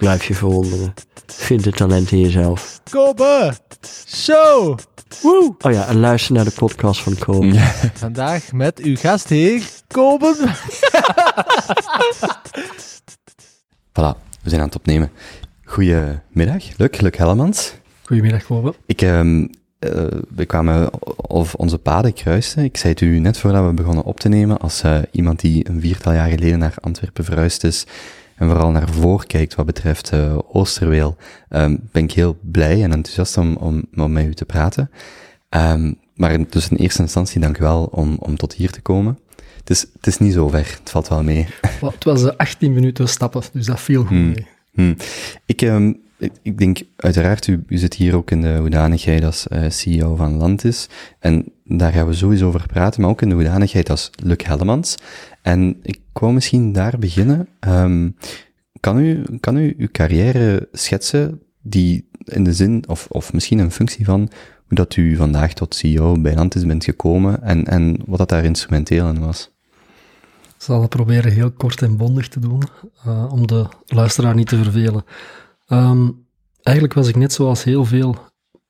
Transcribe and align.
Blijf 0.00 0.24
je 0.24 0.34
verwonderen. 0.34 0.94
Vind 1.26 1.64
het 1.64 1.76
talent 1.76 2.12
in 2.12 2.20
jezelf. 2.20 2.80
Kobe 2.90 3.52
Show. 4.06 4.78
Woe. 5.22 5.54
Oh 5.58 5.72
ja, 5.72 5.86
en 5.86 5.98
luister 6.00 6.34
naar 6.34 6.44
de 6.44 6.50
podcast 6.50 7.00
van 7.00 7.18
Kobe. 7.18 7.58
Vandaag 7.94 8.52
met 8.52 8.78
uw 8.78 8.96
gastheer, 8.96 9.62
Kobe. 9.86 10.34
Voilà, 13.92 14.16
we 14.42 14.48
zijn 14.48 14.60
aan 14.60 14.66
het 14.66 14.76
opnemen. 14.76 15.10
Goedemiddag, 15.64 16.64
Luc, 16.76 17.00
Luc 17.00 17.16
Hellemans. 17.16 17.74
Goedemiddag, 18.04 18.44
Kobe. 18.44 18.74
Ik, 18.86 19.02
ehm, 19.02 19.46
eh, 19.78 19.90
we 20.34 20.44
kwamen, 20.46 20.90
of 21.16 21.54
onze 21.54 21.78
paden 21.78 22.12
kruisten. 22.12 22.64
Ik 22.64 22.76
zei 22.76 22.92
het 22.92 23.02
u 23.02 23.18
net 23.18 23.38
voordat 23.38 23.66
we 23.66 23.72
begonnen 23.72 24.04
op 24.04 24.20
te 24.20 24.28
nemen, 24.28 24.58
als 24.58 24.82
eh, 24.82 24.98
iemand 25.10 25.40
die 25.40 25.68
een 25.68 25.80
viertal 25.80 26.12
jaar 26.12 26.28
geleden 26.28 26.58
naar 26.58 26.74
Antwerpen 26.80 27.24
verhuisd 27.24 27.64
is, 27.64 27.86
en 28.40 28.48
vooral 28.48 28.70
naar 28.70 28.88
voren 28.88 29.26
kijkt 29.26 29.54
wat 29.54 29.66
betreft 29.66 30.12
uh, 30.12 30.38
Oosterweel, 30.52 31.16
um, 31.50 31.88
ben 31.92 32.04
ik 32.04 32.12
heel 32.12 32.38
blij 32.40 32.82
en 32.82 32.92
enthousiast 32.92 33.36
om, 33.36 33.56
om, 33.56 33.84
om 33.96 34.12
met 34.12 34.24
u 34.24 34.34
te 34.34 34.44
praten. 34.44 34.90
Um, 35.50 35.98
maar 36.14 36.48
dus 36.48 36.68
in 36.68 36.76
eerste 36.76 37.02
instantie 37.02 37.40
dank 37.40 37.58
u 37.58 37.62
wel 37.62 37.84
om, 37.84 38.16
om 38.18 38.36
tot 38.36 38.52
hier 38.52 38.70
te 38.70 38.80
komen. 38.80 39.18
Het 39.58 39.70
is, 39.70 39.80
het 39.80 40.06
is 40.06 40.18
niet 40.18 40.32
zo 40.32 40.48
ver, 40.48 40.78
het 40.80 40.90
valt 40.90 41.08
wel 41.08 41.22
mee. 41.22 41.46
Well, 41.80 41.90
het 41.90 42.04
was 42.04 42.36
18 42.36 42.72
minuten 42.72 43.08
stappen, 43.08 43.42
dus 43.52 43.66
dat 43.66 43.80
viel 43.80 44.00
goed 44.00 44.10
Hmm. 44.10 44.32
mee. 44.32 44.46
Hmm. 44.72 44.96
Ik, 45.46 45.60
um, 45.62 46.00
ik, 46.42 46.58
denk, 46.58 46.78
uiteraard, 46.96 47.46
u, 47.46 47.64
u 47.66 47.76
zit 47.76 47.94
hier 47.94 48.16
ook 48.16 48.30
in 48.30 48.40
de 48.40 48.56
hoedanigheid 48.56 49.24
als 49.24 49.46
uh, 49.52 49.70
CEO 49.70 50.16
van 50.16 50.36
Landis. 50.36 50.88
En 51.18 51.52
daar 51.64 51.92
gaan 51.92 52.06
we 52.06 52.12
sowieso 52.12 52.46
over 52.46 52.66
praten, 52.66 53.00
maar 53.00 53.10
ook 53.10 53.22
in 53.22 53.28
de 53.28 53.34
hoedanigheid 53.34 53.90
als 53.90 54.10
Luc 54.22 54.44
Hellemans. 54.46 54.94
En 55.42 55.76
ik 55.82 56.00
wou 56.12 56.32
misschien 56.32 56.72
daar 56.72 56.98
beginnen. 56.98 57.48
Um, 57.60 58.16
kan, 58.80 58.98
u, 58.98 59.22
kan 59.40 59.56
u 59.56 59.74
uw 59.78 59.88
carrière 59.92 60.68
schetsen 60.72 61.42
die 61.62 62.08
in 62.24 62.44
de 62.44 62.52
zin, 62.52 62.84
of, 63.08 63.32
misschien 63.32 63.58
een 63.58 63.70
functie 63.70 64.04
van, 64.04 64.20
hoe 64.66 64.76
dat 64.76 64.96
u 64.96 65.16
vandaag 65.16 65.52
tot 65.52 65.74
CEO 65.74 66.20
bij 66.20 66.34
Landis 66.34 66.66
bent 66.66 66.84
gekomen 66.84 67.42
en, 67.42 67.64
en 67.64 67.96
wat 68.06 68.18
dat 68.18 68.28
daar 68.28 68.44
instrumenteel 68.44 69.08
in 69.08 69.20
was? 69.20 69.50
Ik 70.42 70.66
zal 70.66 70.80
het 70.80 70.90
proberen 70.90 71.32
heel 71.32 71.50
kort 71.50 71.82
en 71.82 71.96
bondig 71.96 72.28
te 72.28 72.40
doen, 72.40 72.62
uh, 73.06 73.32
om 73.32 73.46
de 73.46 73.66
luisteraar 73.86 74.34
niet 74.34 74.48
te 74.48 74.62
vervelen. 74.62 75.04
Um, 75.72 76.26
eigenlijk 76.62 76.96
was 76.96 77.08
ik 77.08 77.16
net 77.16 77.32
zoals 77.32 77.64
heel 77.64 77.84
veel 77.84 78.16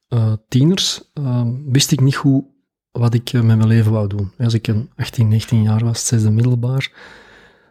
uh, 0.09 0.33
tieners, 0.49 1.11
uh, 1.15 1.47
wist 1.67 1.91
ik 1.91 2.01
niet 2.01 2.17
goed 2.17 2.45
wat 2.91 3.15
ik 3.15 3.33
met 3.33 3.45
mijn 3.45 3.67
leven 3.67 3.93
wou 3.93 4.09
doen. 4.09 4.33
Als 4.39 4.55
ik 4.55 4.67
een 4.67 4.91
18, 4.97 5.29
19 5.29 5.63
jaar 5.63 5.85
was, 5.85 6.07
zesde 6.07 6.31
middelbaar, 6.31 6.93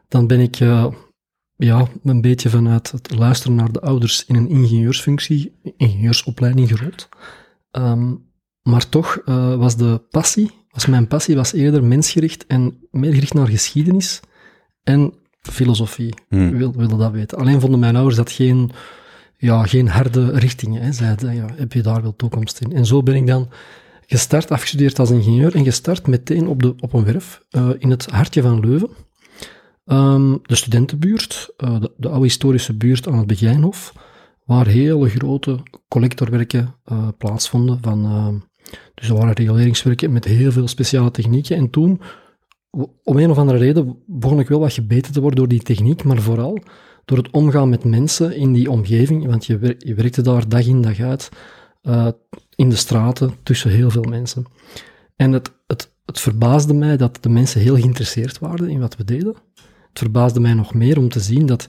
dan 0.08 0.28
ben 0.28 0.40
ik 0.40 0.60
uh, 0.60 0.86
ja, 1.56 1.88
een 2.04 2.22
beetje 2.22 2.50
vanuit 2.50 2.92
het 2.92 3.16
luisteren 3.16 3.56
naar 3.56 3.72
de 3.72 3.82
ouders 3.82 4.26
in 4.26 4.36
een 4.36 4.50
ingenieursfunctie, 4.50 5.60
ingenieursopleiding 5.78 6.68
gerold. 6.68 7.10
Um, 7.72 8.28
maar 8.62 8.90
toch 8.90 9.22
was 9.58 9.76
de 9.76 10.02
passie, 10.10 10.52
was 10.70 10.86
mijn 10.86 11.08
passie 11.08 11.36
was 11.36 11.54
eerder 11.54 11.84
mensgericht 11.84 12.46
en 12.48 12.88
meer 12.92 13.14
gericht 13.14 13.34
naar 13.34 13.48
geschiedenis 13.48 14.20
en 14.84 15.14
filosofie. 15.42 16.14
Hmm. 16.30 16.48
Ik 16.48 16.54
wilde, 16.54 16.78
wilde 16.78 16.98
dat 16.98 17.12
weten. 17.12 17.38
Alleen 17.38 17.60
vonden 17.60 17.80
mijn 17.80 17.96
ouders 17.96 18.16
dat 18.16 18.32
geen, 18.32 18.72
ja, 19.40 19.66
geen 19.66 19.88
harde 19.88 20.32
richtingen. 20.32 20.82
Hè. 20.82 20.92
Zeiden, 20.92 21.36
ja, 21.36 21.46
heb 21.56 21.74
je 21.74 21.82
daar 21.82 22.02
wel 22.02 22.16
toekomst 22.16 22.60
in? 22.60 22.74
En 22.74 22.86
zo 22.86 23.04
ben 23.04 23.16
ik 23.16 23.28
dan 23.28 23.50
gestart, 24.06 24.52
afgestudeerd 24.52 25.00
als 25.00 25.12
ingenieur 25.12 25.56
en 25.56 25.64
gestart 25.64 26.08
meteen 26.08 26.48
op, 26.48 26.62
de, 26.62 26.76
op 26.80 26.94
een 26.94 27.04
werf 27.04 27.44
uh, 27.52 27.70
in 27.78 27.90
het 27.90 28.06
hartje 28.06 28.42
van 28.42 28.60
Leuven. 28.60 28.90
Um, 29.86 30.40
de 30.44 30.56
studentenbuurt, 30.56 31.54
uh, 31.58 31.80
de, 31.80 31.92
de, 31.98 32.08
oude 32.08 32.24
historische 32.24 32.74
buurt 32.74 33.08
aan 33.08 33.18
het 33.18 33.28
Begijnhof, 33.28 33.94
waar 34.46 34.68
hele 34.68 35.10
grote 35.10 35.60
collectorwerken 35.88 36.76
uh, 36.92 37.08
plaatsvonden. 37.18 37.78
Van, 37.82 38.44
dus 38.94 39.10
er 39.10 39.16
waren 39.16 39.34
reguleringswerken 39.34 40.12
met 40.12 40.26
heel 40.26 40.52
veel 40.52 40.68
speciale 40.68 41.12
technieken. 41.12 41.56
En 41.56 41.70
toen, 41.70 42.02
om 43.04 43.18
een 43.18 43.30
of 43.30 43.38
andere 43.38 43.58
reden, 43.58 44.04
begon 44.06 44.40
ik 44.40 44.48
wel 44.48 44.60
wat 44.60 44.74
gebeten 44.74 45.14
te 45.14 45.20
worden 45.20 45.40
door 45.40 45.48
die 45.48 45.62
techniek, 45.62 46.04
maar 46.04 46.22
vooral 46.22 46.60
door 47.10 47.18
het 47.18 47.32
omgaan 47.32 47.70
met 47.70 47.84
mensen 47.84 48.36
in 48.36 48.54
die 48.54 48.72
omgeving, 48.72 49.26
want 49.26 49.46
je, 49.46 49.58
wer 49.58 49.76
je 49.78 49.94
werkte 49.94 50.22
daar 50.22 50.50
dag 50.50 50.66
in 50.66 50.82
dag 50.82 51.00
uit, 51.00 51.30
in 52.56 52.70
de 52.70 52.76
straten, 52.76 53.34
tussen 53.44 53.72
heel 53.72 53.90
veel 53.90 54.04
mensen. 54.04 54.46
En 55.16 55.32
het, 55.32 55.52
het, 55.68 55.92
het 56.06 56.20
verbaasde 56.20 56.74
mij 56.74 56.98
dat 56.98 57.18
de 57.22 57.30
mensen 57.30 57.62
heel 57.62 57.76
geïnteresseerd 57.76 58.40
waren 58.40 58.70
in 58.70 58.80
wat 58.80 58.96
we 58.96 59.04
deden. 59.04 59.36
Het 59.90 60.00
verbaasde 60.00 60.40
mij 60.40 60.54
nog 60.54 60.74
meer 60.74 60.98
om 60.98 61.10
te 61.10 61.20
zien 61.20 61.46
dat, 61.46 61.68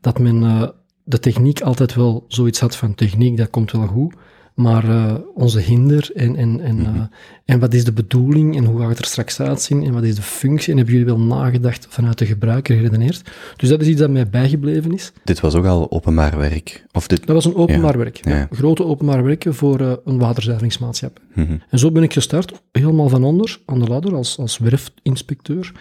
dat 0.00 0.18
men 0.18 0.42
uh, 0.42 0.68
de 1.04 1.18
techniek 1.18 1.60
altijd 1.60 1.94
wel 1.94 2.24
zoiets 2.28 2.60
had 2.60 2.76
van 2.76 2.94
techniek, 2.94 3.36
dat 3.36 3.50
komt 3.50 3.72
wel 3.72 3.86
goed, 3.86 4.14
maar 4.56 4.84
uh, 4.84 5.14
onze 5.34 5.60
hinder 5.60 6.10
en, 6.14 6.36
en, 6.36 6.60
en, 6.60 6.78
uh, 6.78 7.02
en 7.44 7.58
wat 7.58 7.74
is 7.74 7.84
de 7.84 7.92
bedoeling 7.92 8.56
en 8.56 8.64
hoe 8.64 8.80
gaat 8.80 8.88
het 8.88 8.98
er 8.98 9.04
straks 9.04 9.40
uitzien 9.40 9.84
en 9.84 9.92
wat 9.92 10.02
is 10.02 10.14
de 10.14 10.22
functie 10.22 10.70
en 10.70 10.76
hebben 10.76 10.94
jullie 10.94 11.10
wel 11.10 11.20
nagedacht 11.20 11.86
vanuit 11.90 12.18
de 12.18 12.26
gebruiker 12.26 12.76
geredeneerd. 12.76 13.30
Dus 13.56 13.68
dat 13.68 13.80
is 13.80 13.86
iets 13.86 14.00
dat 14.00 14.10
mij 14.10 14.28
bijgebleven 14.28 14.92
is. 14.92 15.12
Dit 15.24 15.40
was 15.40 15.54
ook 15.54 15.64
al 15.64 15.90
openbaar 15.90 16.38
werk? 16.38 16.84
Of 16.92 17.06
dit... 17.06 17.26
Dat 17.26 17.34
was 17.34 17.44
een 17.44 17.54
openbaar 17.54 17.92
ja. 17.92 17.98
werk. 17.98 18.20
Ja. 18.24 18.48
Grote 18.50 18.84
openbaar 18.84 19.24
werken 19.24 19.54
voor 19.54 19.80
uh, 19.80 19.92
een 20.04 20.18
waterzuiveringsmaatschappij. 20.18 21.24
Mm 21.34 21.46
-hmm. 21.46 21.62
En 21.70 21.78
zo 21.78 21.92
ben 21.92 22.02
ik 22.02 22.12
gestart, 22.12 22.62
helemaal 22.72 23.08
van 23.08 23.24
onder, 23.24 23.60
aan 23.66 23.78
de 23.78 23.86
ladder, 23.86 24.14
als, 24.14 24.38
als 24.38 24.58
werfinspecteur. 24.58 25.72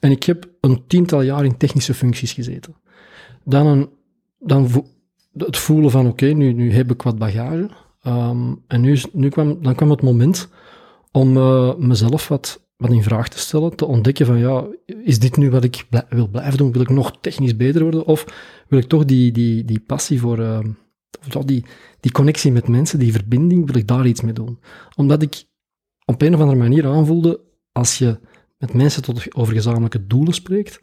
En 0.00 0.10
ik 0.10 0.22
heb 0.22 0.48
een 0.60 0.82
tiental 0.86 1.22
jaar 1.22 1.44
in 1.44 1.56
technische 1.56 1.94
functies 1.94 2.32
gezeten. 2.32 2.74
Dan, 3.44 3.66
een, 3.66 3.88
dan 4.38 4.84
het 5.36 5.56
voelen 5.56 5.90
van, 5.90 6.06
oké, 6.06 6.24
okay, 6.24 6.32
nu, 6.32 6.52
nu 6.52 6.72
heb 6.72 6.90
ik 6.90 7.02
wat 7.02 7.18
bagage. 7.18 7.70
Um, 8.06 8.62
en 8.66 8.80
nu, 8.80 8.98
nu 9.12 9.28
kwam, 9.28 9.62
dan 9.62 9.74
kwam 9.74 9.90
het 9.90 10.02
moment 10.02 10.48
om 11.12 11.36
uh, 11.36 11.74
mezelf 11.76 12.28
wat, 12.28 12.64
wat 12.76 12.90
in 12.90 13.02
vraag 13.02 13.28
te 13.28 13.38
stellen, 13.38 13.76
te 13.76 13.86
ontdekken 13.86 14.26
van, 14.26 14.38
ja, 14.38 14.66
is 15.04 15.18
dit 15.18 15.36
nu 15.36 15.50
wat 15.50 15.64
ik 15.64 15.86
wil 16.08 16.28
blijven 16.28 16.58
doen? 16.58 16.72
Wil 16.72 16.80
ik 16.80 16.88
nog 16.88 17.20
technisch 17.20 17.56
beter 17.56 17.82
worden? 17.82 18.04
Of 18.04 18.24
wil 18.68 18.78
ik 18.78 18.88
toch 18.88 19.04
die, 19.04 19.32
die, 19.32 19.64
die 19.64 19.80
passie 19.80 20.20
voor, 20.20 20.38
uh, 20.38 20.58
of 21.34 21.44
die, 21.44 21.64
die 22.00 22.12
connectie 22.12 22.52
met 22.52 22.68
mensen, 22.68 22.98
die 22.98 23.12
verbinding, 23.12 23.66
wil 23.66 23.80
ik 23.80 23.88
daar 23.88 24.06
iets 24.06 24.20
mee 24.20 24.32
doen? 24.32 24.58
Omdat 24.96 25.22
ik 25.22 25.44
op 26.04 26.22
een 26.22 26.34
of 26.34 26.40
andere 26.40 26.58
manier 26.58 26.86
aanvoelde, 26.86 27.40
als 27.72 27.98
je 27.98 28.18
met 28.58 28.74
mensen 28.74 29.02
tot 29.02 29.34
over 29.34 29.54
gezamenlijke 29.54 30.06
doelen 30.06 30.34
spreekt, 30.34 30.78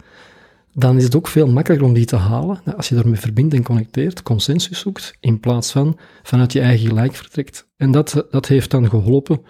dan 0.74 0.98
is 0.98 1.04
het 1.04 1.16
ook 1.16 1.28
veel 1.28 1.48
makkelijker 1.48 1.88
om 1.88 1.94
die 1.94 2.06
te 2.06 2.16
halen. 2.16 2.60
Als 2.78 2.90
je 2.90 2.96
daarmee 2.96 3.20
verbindt 3.20 3.54
en 3.54 3.64
connecteert, 3.64 4.24
consensus 4.24 4.80
zoekt, 4.80 5.18
in 5.20 5.40
plaats 5.40 5.72
van 5.72 5.98
vanuit 6.24 6.54
je 6.54 6.60
eigen 6.60 6.88
gelijk 6.88 7.16
vertrekt. 7.16 7.68
En 7.78 7.92
dat, 7.92 8.26
dat 8.32 8.48
heeft 8.48 8.72
dan 8.72 8.90
geholpen. 8.90 9.42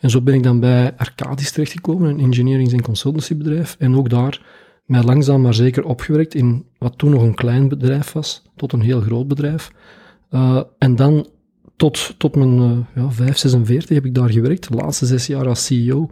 En 0.00 0.10
zo 0.10 0.20
ben 0.20 0.34
ik 0.34 0.42
dan 0.42 0.60
bij 0.60 0.94
Arcadis 0.96 1.52
terechtgekomen, 1.52 2.10
een 2.10 2.20
engineerings- 2.20 2.72
en 2.72 2.82
consultancybedrijf. 2.82 3.76
En 3.78 3.96
ook 3.96 4.10
daar 4.10 4.42
mij 4.84 5.02
langzaam 5.02 5.40
maar 5.40 5.54
zeker 5.54 5.84
opgewerkt 5.84 6.34
in 6.34 6.66
wat 6.78 6.98
toen 6.98 7.10
nog 7.10 7.22
een 7.22 7.34
klein 7.34 7.68
bedrijf 7.68 8.12
was, 8.12 8.42
tot 8.56 8.72
een 8.72 8.80
heel 8.80 9.00
groot 9.00 9.28
bedrijf. 9.28 9.72
Uh, 10.30 10.62
en 10.78 10.96
dan 10.96 11.26
tot, 11.76 12.14
tot 12.18 12.36
mijn 12.36 12.58
uh, 12.60 12.78
ja, 12.94 13.10
5, 13.10 13.36
46 13.36 13.96
heb 13.96 14.04
ik 14.04 14.14
daar 14.14 14.30
gewerkt. 14.30 14.68
De 14.68 14.76
laatste 14.76 15.06
zes 15.06 15.26
jaar 15.26 15.48
als 15.48 15.64
CEO 15.64 16.10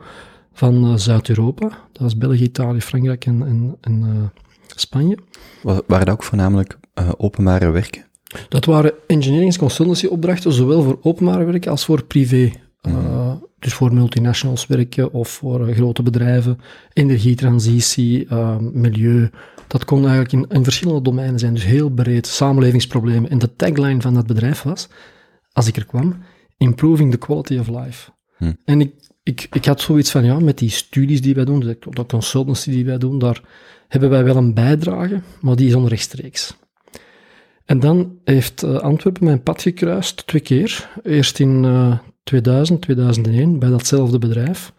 van 0.53 0.85
uh, 0.85 0.97
Zuid-Europa. 0.97 1.71
Dat 1.93 2.07
is 2.07 2.17
België, 2.17 2.43
Italië, 2.43 2.81
Frankrijk 2.81 3.27
en, 3.27 3.47
en, 3.47 3.77
en 3.81 4.31
Spanje. 4.81 5.19
Waren 5.63 5.85
dat 5.87 6.11
ook 6.11 6.23
voornamelijk 6.23 6.79
uh, 6.99 7.11
openbare 7.17 7.71
werken? 7.71 8.05
Dat 8.49 8.65
waren 8.65 8.93
engineering 9.07 9.57
consultancy 9.57 10.07
opdrachten, 10.07 10.53
zowel 10.53 10.83
voor 10.83 10.99
openbare 11.03 11.45
werken 11.45 11.71
als 11.71 11.85
voor 11.85 12.05
privé. 12.05 12.53
Mm. 12.83 12.97
Uh, 12.97 13.33
dus 13.59 13.75
voor 13.75 13.95
multinationals 13.95 14.67
werken 14.67 15.13
of 15.13 15.29
voor 15.29 15.69
uh, 15.69 15.77
grote 15.77 16.03
bedrijven, 16.03 16.59
energietransitie, 16.93 18.35
milieu. 18.61 19.31
Dat 19.67 19.85
kon 19.85 20.07
eigenlijk 20.07 20.33
in, 20.33 20.57
in, 20.57 20.65
verschillende 20.65 21.03
domeinen 21.03 21.39
zijn, 21.39 21.55
dus 21.55 21.65
heel 21.65 21.91
breed, 21.91 22.27
samenlevingsproblemen. 22.27 23.31
En 23.31 23.39
de 23.39 23.57
tagline 23.57 24.01
van 24.01 24.15
dat 24.15 24.27
bedrijf 24.27 24.63
was, 24.63 24.89
als 25.53 25.67
ik 25.67 25.77
er 25.77 25.87
kwam, 25.87 26.17
improving 26.57 27.11
the 27.11 27.19
quality 27.19 27.59
of 27.59 27.69
life. 27.69 28.11
Mm. 28.39 28.57
En 28.65 28.81
ik, 28.81 28.93
ik, 29.27 29.47
ik 29.53 29.65
had 29.65 29.81
zoiets 29.81 30.11
van, 30.11 30.25
ja, 30.25 30.39
met 30.39 30.59
die 30.59 30.71
studies 30.71 31.23
die 31.23 31.35
wij 31.35 31.45
doen, 31.45 31.61
de, 31.61 31.79
de 31.91 32.07
consultancy 32.07 32.71
die 32.71 32.85
wij 32.85 32.99
doen, 32.99 33.19
daar 33.19 33.43
hebben 33.89 34.11
wij 34.11 34.25
wel 34.25 34.37
een 34.37 34.55
bijdrage, 34.55 35.21
maar 35.41 35.57
die 35.57 35.69
is 35.69 35.75
onrechtstreeks. 35.75 36.57
En 37.65 37.81
dan 37.81 38.19
heeft 38.25 38.65
uh, 38.65 38.77
Antwerpen 38.77 39.25
mijn 39.25 39.43
pad 39.43 39.63
gekruist 39.63 40.27
twee 40.27 40.41
keer. 40.41 40.89
Eerst 41.03 41.39
in 41.39 41.65
uh, 41.65 41.99
2000, 42.23 42.83
2001 42.83 43.59
bij 43.59 43.69
datzelfde 43.69 44.19
bedrijf. 44.19 44.73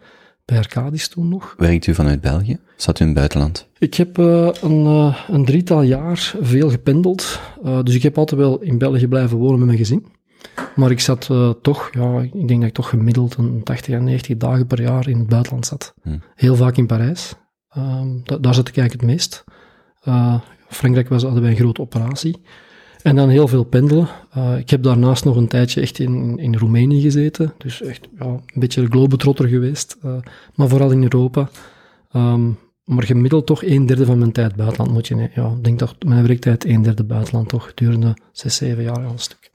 bij 0.44 0.58
Arcadis 0.58 1.08
toen 1.08 1.28
nog. 1.28 1.54
Werkt 1.58 1.86
u 1.86 1.94
vanuit 1.94 2.20
België? 2.20 2.58
Zat 2.76 2.98
u 2.98 3.00
in 3.00 3.06
het 3.06 3.16
buitenland? 3.16 3.68
Ik 3.78 3.94
heb 3.94 4.18
eh, 4.18 4.50
een, 4.60 4.86
eh, 4.86 5.18
een 5.28 5.44
drietal 5.44 5.82
jaar 5.82 6.34
veel 6.40 6.70
gependeld. 6.70 7.40
Eh, 7.64 7.82
dus 7.82 7.94
ik 7.94 8.02
heb 8.02 8.18
altijd 8.18 8.40
wel 8.40 8.60
in 8.60 8.78
België 8.78 9.06
blijven 9.08 9.38
wonen 9.38 9.58
met 9.58 9.66
mijn 9.66 9.78
gezin. 9.78 10.06
Maar 10.76 10.90
ik 10.90 11.00
zat 11.00 11.28
eh, 11.30 11.50
toch, 11.62 11.90
ja, 11.92 12.20
ik 12.20 12.48
denk 12.48 12.60
dat 12.60 12.68
ik 12.68 12.74
toch 12.74 12.88
gemiddeld 12.88 13.36
een 13.36 13.62
80 13.62 13.94
à 13.94 13.98
90 13.98 14.36
dagen 14.36 14.66
per 14.66 14.80
jaar 14.82 15.08
in 15.08 15.18
het 15.18 15.28
buitenland 15.28 15.66
zat. 15.66 15.94
Hmm. 16.02 16.22
Heel 16.34 16.56
vaak 16.56 16.76
in 16.76 16.86
Parijs. 16.86 17.34
Ehm, 17.68 18.08
da- 18.24 18.38
daar 18.38 18.54
zat 18.54 18.68
ik 18.68 18.76
eigenlijk 18.76 19.00
het 19.06 19.10
meest. 19.16 19.44
Eh, 20.00 20.40
Frankrijk 20.68 21.08
was, 21.08 21.22
hadden 21.22 21.42
wij 21.42 21.50
een 21.50 21.56
grote 21.56 21.80
operatie. 21.80 22.40
En 23.02 23.16
dan 23.16 23.28
heel 23.28 23.48
veel 23.48 23.64
pendelen. 23.64 24.08
Eh, 24.30 24.58
ik 24.58 24.70
heb 24.70 24.82
daarnaast 24.82 25.24
nog 25.24 25.36
een 25.36 25.48
tijdje 25.48 25.80
echt 25.80 25.98
in, 25.98 26.38
in 26.38 26.56
Roemenië 26.56 27.00
gezeten. 27.00 27.52
Dus 27.58 27.82
echt 27.82 28.08
ja, 28.18 28.24
een 28.26 28.42
beetje 28.54 28.80
een 28.80 28.90
globetrotter 28.90 29.48
geweest. 29.48 29.96
maar 30.54 30.68
vooral 30.68 30.90
in 30.90 31.02
Europa. 31.02 31.48
Ehm, 32.10 32.50
maar 32.84 33.02
gemiddeld 33.04 33.46
toch 33.46 33.64
een 33.64 33.86
derde 33.86 34.04
van 34.04 34.18
mijn 34.18 34.32
tijd 34.32 34.56
buitenland 34.56 34.92
moet 34.92 35.06
je... 35.08 35.14
ne- 35.14 35.30
Ja, 35.34 35.48
ik 35.56 35.64
denk 35.64 35.78
dat 35.78 35.94
mijn 36.06 36.26
werktijd 36.26 36.64
een 36.64 36.82
derde 36.82 37.04
buitenland 37.04 37.48
toch 37.48 37.74
durende 37.74 38.16
zes, 38.32 38.56
zeven 38.56 38.82
jaar 38.82 39.04
al 39.04 39.10
een 39.10 39.18
stuk. 39.18 39.50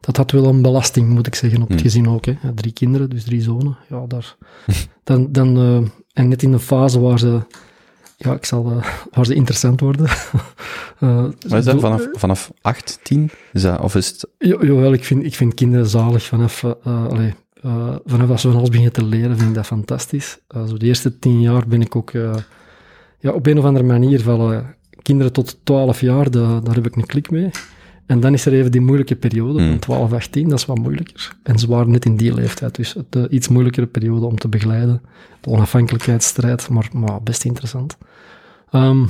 Dat 0.00 0.16
had 0.16 0.30
wel 0.30 0.44
een 0.46 0.62
belasting, 0.62 1.08
moet 1.08 1.26
ik 1.26 1.34
zeggen, 1.34 1.62
op 1.62 1.68
het 1.68 1.80
Hmm. 1.80 1.88
gezin 1.88 2.08
ook. 2.08 2.24
Hè. 2.24 2.34
Ja, 2.42 2.52
drie 2.54 2.72
kinderen, 2.72 3.10
dus 3.10 3.24
drie 3.24 3.42
zonen. 3.42 3.76
Ja, 3.88 4.04
daar... 4.06 4.36
dan, 5.04 5.32
dan, 5.32 5.56
eh, 5.56 5.90
en 6.12 6.28
net 6.28 6.42
in 6.42 6.50
de 6.52 6.58
fase 6.58 7.00
waar 7.00 7.18
ze... 7.18 7.40
Ja, 8.16 8.32
ik 8.34 8.44
zal... 8.44 8.70
eh, 8.70 8.84
waar 9.10 9.26
ze 9.26 9.34
interessant 9.34 9.80
worden. 9.80 10.06
Eh, 10.98 11.24
Maar 11.48 11.58
is 11.58 11.64
dat 11.64 11.80
vanaf, 11.80 12.06
vanaf 12.12 12.52
8, 12.60 12.98
10? 13.02 13.30
Is 13.52 13.62
dat, 13.62 13.80
of 13.80 13.94
is 13.94 14.06
het... 14.08 14.28
Jo- 14.38 14.64
Jawel, 14.64 14.92
ik 14.92 15.04
vind, 15.04 15.24
ik 15.24 15.34
vind 15.34 15.54
kinderen 15.54 15.86
zalig 15.86 16.24
vanaf, 16.24 16.64
allee, 16.84 17.34
vanaf 18.04 18.30
als 18.30 18.40
ze 18.40 18.48
van 18.48 18.56
alles 18.56 18.68
beginnen 18.68 18.92
te 18.92 19.04
leren, 19.04 19.36
vind 19.36 19.48
ik 19.48 19.54
dat 19.54 19.66
fantastisch. 19.66 20.38
Zo 20.68 20.76
de 20.76 20.86
eerste 20.86 21.18
tien 21.18 21.40
jaar 21.40 21.66
ben 21.68 21.80
ik 21.80 21.96
ook, 21.96 22.10
ja, 23.20 23.30
op 23.32 23.46
een 23.46 23.58
of 23.58 23.64
andere 23.64 23.84
manier, 23.84 24.20
van 24.20 24.52
eh, 24.52 24.58
kinderen 25.02 25.32
tot 25.32 25.58
12 25.64 26.00
jaar, 26.00 26.30
da- 26.30 26.60
daar 26.60 26.74
heb 26.74 26.86
ik 26.86 26.96
een 26.96 27.06
klik 27.06 27.30
mee. 27.30 27.50
En 28.08 28.20
dan 28.20 28.32
is 28.32 28.46
er 28.46 28.52
even 28.52 28.70
die 28.72 28.80
moeilijke 28.80 29.16
periode 29.16 29.58
Hmm. 29.60 29.68
van 29.70 29.78
12, 29.78 30.12
18, 30.12 30.48
dat 30.48 30.58
is 30.58 30.66
wat 30.66 30.78
moeilijker. 30.78 31.36
En 31.42 31.58
ze 31.58 31.66
waren 31.68 31.90
net 31.90 32.04
in 32.04 32.16
die 32.16 32.34
leeftijd, 32.34 32.74
dus 32.74 32.92
het, 32.94 33.16
eh, 33.16 33.22
iets 33.30 33.48
moeilijkere 33.48 33.86
periode 33.86 34.26
om 34.26 34.38
te 34.38 34.48
begeleiden. 34.48 35.02
De 35.40 35.50
onafhankelijkheidsstrijd, 35.50 36.68
maar, 36.68 36.88
maar 36.92 37.22
best 37.22 37.44
interessant. 37.44 37.96
Ehm, 38.70 39.04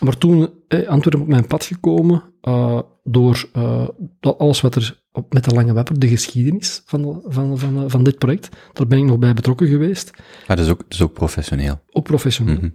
maar 0.00 0.18
toen 0.18 0.48
eh, 0.68 0.88
Antwerpen 0.88 1.20
op 1.22 1.28
mijn 1.28 1.46
pad 1.46 1.64
gekomen 1.64 2.22
eh, 2.40 2.80
door 3.04 3.48
eh, 3.52 3.88
alles 4.20 4.60
wat 4.60 4.74
er 4.74 5.02
op, 5.12 5.32
met 5.32 5.44
de 5.44 5.54
lange 5.54 5.72
wapper, 5.72 5.98
de 5.98 6.08
geschiedenis 6.08 6.82
van, 6.86 7.02
de- 7.02 7.20
van, 7.24 7.58
van, 7.58 7.90
van 7.90 8.04
dit 8.04 8.18
project, 8.18 8.56
daar 8.72 8.86
ben 8.86 8.98
ik 8.98 9.04
nog 9.04 9.18
bij 9.18 9.34
betrokken 9.34 9.66
geweest, 9.68 10.10
Ah, 10.42 10.46
dat 10.56 10.58
is 10.58 10.68
ook, 10.70 10.78
dat 10.78 10.92
is 10.92 11.02
ook 11.02 11.12
professioneel. 11.12 11.80
ook 11.92 12.04
professioneel. 12.04 12.54
Mhm. 12.56 12.68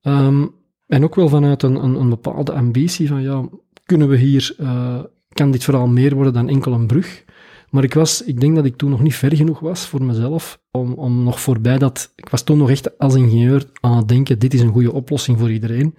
Ehm, 0.00 0.46
en 0.86 1.04
ook 1.04 1.14
wel 1.14 1.28
vanuit 1.28 1.62
een, 1.62 1.84
een, 1.84 1.94
een 1.94 2.08
bepaalde 2.08 2.52
ambitie 2.52 3.08
van, 3.08 3.22
ja, 3.22 3.48
kunnen 3.84 4.08
we 4.08 4.16
hier, 4.16 4.54
eh, 4.58 5.00
kan 5.28 5.50
dit 5.50 5.64
verhaal 5.64 5.86
meer 5.86 6.14
worden 6.14 6.32
dan 6.32 6.48
enkel 6.48 6.72
een 6.72 6.86
brug? 6.86 7.24
Maar 7.70 7.84
ik 7.84 7.94
was, 7.94 8.22
ik 8.22 8.40
denk 8.40 8.54
dat 8.54 8.64
ik 8.64 8.76
toen 8.76 8.90
nog 8.90 9.02
niet 9.02 9.14
ver 9.14 9.36
genoeg 9.36 9.60
was 9.60 9.86
voor 9.86 10.02
mezelf 10.02 10.58
om, 10.70 10.92
om 10.92 11.22
nog 11.22 11.40
voorbij 11.40 11.78
dat, 11.78 12.12
ik 12.16 12.28
was 12.28 12.42
toen 12.42 12.58
nog 12.58 12.70
echt 12.70 12.98
als 12.98 13.14
ingenieur 13.14 13.64
aan 13.80 13.96
het 13.96 14.08
denken, 14.08 14.38
dit 14.38 14.54
is 14.54 14.60
een 14.60 14.72
goede 14.72 14.92
oplossing 14.92 15.38
voor 15.38 15.50
iedereen. 15.50 15.94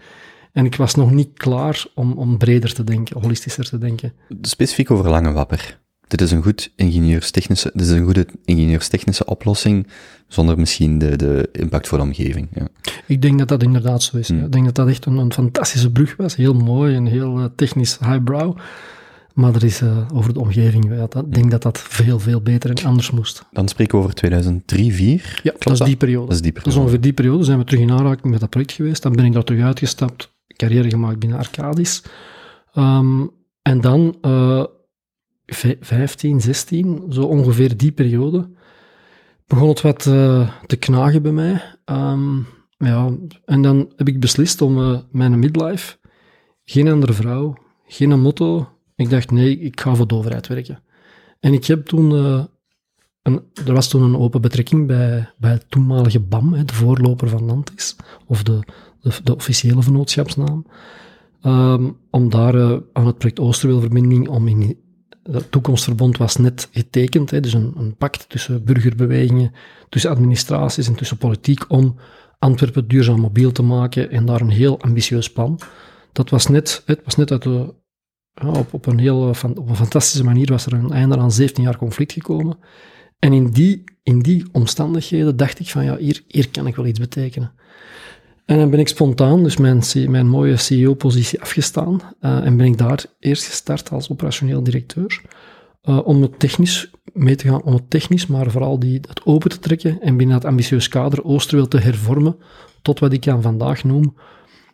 En 0.51 0.65
ik 0.65 0.75
was 0.75 0.95
nog 0.95 1.11
niet 1.11 1.37
klaar 1.37 1.85
om, 1.95 2.11
om 2.11 2.37
breder 2.37 2.73
te 2.73 2.83
denken, 2.83 3.21
holistischer 3.21 3.69
te 3.69 3.77
denken. 3.77 4.13
Specifiek 4.41 4.91
over 4.91 5.09
lange 5.09 5.31
wapper. 5.31 5.79
Dit 6.07 6.21
is 6.21 6.31
een 6.31 6.43
goed 6.43 6.71
ingenieurstechnische, 6.75 7.71
dit 7.73 7.85
is 7.85 7.91
een 7.91 8.03
goede 8.03 8.27
ingenieurstechnische 8.45 9.25
oplossing, 9.25 9.87
zonder 10.27 10.59
misschien 10.59 10.97
de, 10.99 11.15
de 11.15 11.49
impact 11.51 11.87
voor 11.87 11.97
de 11.97 12.03
omgeving. 12.03 12.47
Ja. 12.53 12.67
Ik 13.07 13.21
denk 13.21 13.39
dat 13.39 13.47
dat 13.47 13.63
inderdaad 13.63 14.03
zo 14.03 14.17
is. 14.17 14.27
Hmm. 14.27 14.43
Ik 14.43 14.51
denk 14.51 14.65
dat 14.65 14.75
dat 14.75 14.87
echt 14.87 15.05
een, 15.05 15.17
een 15.17 15.33
fantastische 15.33 15.91
brug 15.91 16.15
was. 16.15 16.35
Heel 16.35 16.53
mooi 16.53 16.95
en 16.95 17.05
heel 17.05 17.39
eh, 17.39 17.45
technisch 17.55 17.97
highbrow. 17.99 18.57
Maar 19.33 19.55
er 19.55 19.63
is 19.63 19.81
eh, 19.81 19.97
over 20.13 20.33
de 20.33 20.39
omgeving, 20.39 20.89
ja, 20.89 21.05
dat, 21.09 21.25
ik 21.25 21.33
denk 21.33 21.51
dat 21.51 21.61
dat 21.61 21.79
veel, 21.79 22.19
veel 22.19 22.41
beter 22.41 22.69
en 22.69 22.85
anders 22.85 23.11
moest. 23.11 23.45
Dan 23.51 23.67
spreken 23.67 23.97
we 23.97 24.03
over 24.03 24.15
2003, 24.15 24.93
4. 24.93 25.39
Ja, 25.43 25.53
dat 25.59 25.73
is 25.73 25.79
die 25.79 25.95
periode. 25.95 26.25
Dat 26.25 26.35
is 26.35 26.41
die 26.41 26.51
Dat 26.53 26.63
periode. 26.63 26.81
ongeveer 26.81 27.01
die 27.01 27.13
periode. 27.13 27.43
Zijn 27.43 27.57
we 27.57 27.63
terug 27.63 27.81
in 27.81 27.91
aanraking 27.91 28.31
met 28.31 28.39
dat 28.39 28.49
project 28.49 28.71
geweest. 28.71 29.01
Dan 29.03 29.11
ben 29.11 29.25
ik 29.25 29.33
daar 29.33 29.43
terug 29.43 29.63
uitgestapt. 29.63 30.33
Carrière 30.47 30.89
gemaakt 30.89 31.19
binnen 31.19 31.37
Arcadis. 31.37 32.01
Ehm, 32.73 33.25
en 33.61 33.81
dan 33.81 34.17
eh, 34.21 34.63
15, 35.45 36.41
16, 36.41 37.03
zo 37.09 37.23
ongeveer 37.23 37.77
die 37.77 37.91
periode, 37.91 38.49
begon 39.47 39.69
het 39.69 39.81
wat 39.81 40.05
eh, 40.05 40.49
te 40.65 40.75
knagen 40.75 41.21
bij 41.21 41.31
mij. 41.31 41.61
Ehm, 41.85 42.37
ja, 42.77 43.11
en 43.45 43.61
dan 43.61 43.91
heb 43.95 44.07
ik 44.07 44.19
beslist 44.19 44.61
om 44.61 44.77
eh, 44.77 44.99
mijn 45.11 45.39
midlife, 45.39 45.97
geen 46.63 46.87
andere 46.87 47.13
vrouw, 47.13 47.57
geen 47.87 48.21
motto. 48.21 48.69
Ik 48.95 49.09
dacht, 49.09 49.31
nee, 49.31 49.59
ik 49.59 49.79
ga 49.79 49.95
voor 49.95 50.07
de 50.07 50.15
overheid 50.15 50.47
werken. 50.47 50.83
En 51.39 51.53
ik 51.53 51.65
heb 51.65 51.85
toen 51.85 52.11
eh, 52.11 52.43
een, 53.21 53.41
er 53.65 53.73
was 53.73 53.89
toen 53.89 54.01
een 54.01 54.17
open 54.17 54.41
betrekking 54.41 54.87
bij, 54.87 55.29
bij 55.37 55.51
het 55.51 55.65
toenmalige 55.69 56.19
BAM, 56.19 56.53
hè, 56.53 56.65
de 56.65 56.73
voorloper 56.73 57.29
van 57.29 57.45
Nantis, 57.45 57.95
of 58.25 58.43
de, 58.43 58.59
de, 59.01 59.11
de 59.23 59.35
officiële 59.35 59.83
vennootschapsnaam, 59.83 60.65
ehm, 61.41 61.89
om 62.09 62.29
daar 62.29 62.81
aan 62.93 63.05
het 63.05 63.17
project 63.17 63.39
Oosterweelverbinding, 63.39 64.27
om 64.27 64.47
in 64.47 64.83
het 65.31 65.51
toekomstverbond 65.51 66.17
was 66.17 66.35
net 66.35 66.69
getekend, 66.71 67.31
hè, 67.31 67.39
dus 67.39 67.53
een, 67.53 67.73
een 67.77 67.95
pact 67.95 68.29
tussen 68.29 68.63
burgerbewegingen, 68.63 69.51
tussen 69.89 70.09
administraties 70.11 70.87
en 70.87 70.95
tussen 70.95 71.17
politiek, 71.17 71.71
om 71.71 71.95
Antwerpen 72.39 72.87
duurzaam 72.87 73.19
mobiel 73.19 73.51
te 73.51 73.63
maken 73.63 74.11
en 74.11 74.25
daar 74.25 74.41
een 74.41 74.49
heel 74.49 74.81
ambitieus 74.81 75.31
plan. 75.31 75.59
Dat 76.11 76.29
was 76.29 76.47
net, 76.47 76.83
het 76.85 77.01
was 77.03 77.15
net 77.15 77.31
op, 78.71 78.85
een 78.85 78.99
heel, 78.99 79.27
op 79.55 79.69
een 79.69 79.75
fantastische 79.75 80.23
manier 80.23 80.47
was 80.47 80.65
er 80.65 80.73
een 80.73 80.91
einde 80.91 81.17
aan 81.17 81.31
17 81.31 81.63
jaar 81.63 81.77
conflict 81.77 82.11
gekomen. 82.11 82.57
En 83.19 83.33
in 83.33 83.49
die, 83.49 83.83
in 84.03 84.19
die 84.19 84.45
omstandigheden 84.51 85.37
dacht 85.37 85.59
ik 85.59 85.69
van 85.69 85.83
ja, 85.83 85.97
hier, 85.97 86.23
hier 86.27 86.49
kan 86.49 86.67
ik 86.67 86.75
wel 86.75 86.85
iets 86.85 86.99
betekenen. 86.99 87.51
En 88.45 88.57
dan 88.57 88.69
ben 88.69 88.79
ik 88.79 88.87
spontaan, 88.87 89.43
dus 89.43 89.57
mijn, 89.57 89.83
mijn 90.09 90.27
mooie 90.27 90.57
CEO-positie 90.57 91.41
afgestaan. 91.41 92.01
eh, 92.19 92.45
en 92.45 92.57
ben 92.57 92.65
ik 92.65 92.77
daar 92.77 93.05
eerst 93.19 93.45
gestart 93.45 93.91
als 93.91 94.09
operationeel 94.11 94.63
directeur. 94.63 95.21
eh, 95.81 95.99
om 96.07 96.21
het 96.21 96.39
technisch 96.39 96.91
mee 97.13 97.35
te 97.35 97.47
gaan, 97.47 97.63
om 97.63 97.73
het 97.73 97.89
technisch, 97.89 98.27
maar 98.27 98.51
vooral 98.51 98.79
die, 98.79 98.99
het 99.07 99.25
open 99.25 99.49
te 99.49 99.59
trekken. 99.59 100.01
En 100.01 100.17
binnen 100.17 100.35
dat 100.39 100.45
ambitieus 100.49 100.87
kader 100.87 101.23
Oosterweel 101.23 101.67
te 101.67 101.77
hervormen 101.79 102.35
tot 102.81 102.99
wat 102.99 103.13
ik 103.13 103.27
aan 103.27 103.41
vandaag 103.41 103.83
noem 103.83 104.15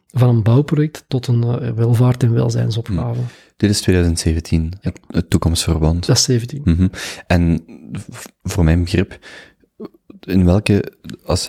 van 0.08 0.30
een 0.30 0.44
bouwproject 0.44 1.04
tot 1.08 1.28
een 1.28 1.44
eh, 1.44 1.70
welvaart- 1.72 2.24
en 2.24 2.34
welzijnsopgave. 2.34 3.20
Dit 3.58 3.70
is 3.70 3.82
2017, 3.82 4.74
het, 4.82 5.00
het 5.08 5.30
toekomstverband. 5.30 6.06
Dat 6.06 6.16
is 6.18 6.24
17. 6.24 6.62
Mhm. 6.64 6.88
En 7.28 7.64
voor 8.44 8.64
mijn 8.64 8.84
begrip, 8.84 9.20
in 10.20 10.46
welke, 10.46 10.94
als 11.26 11.48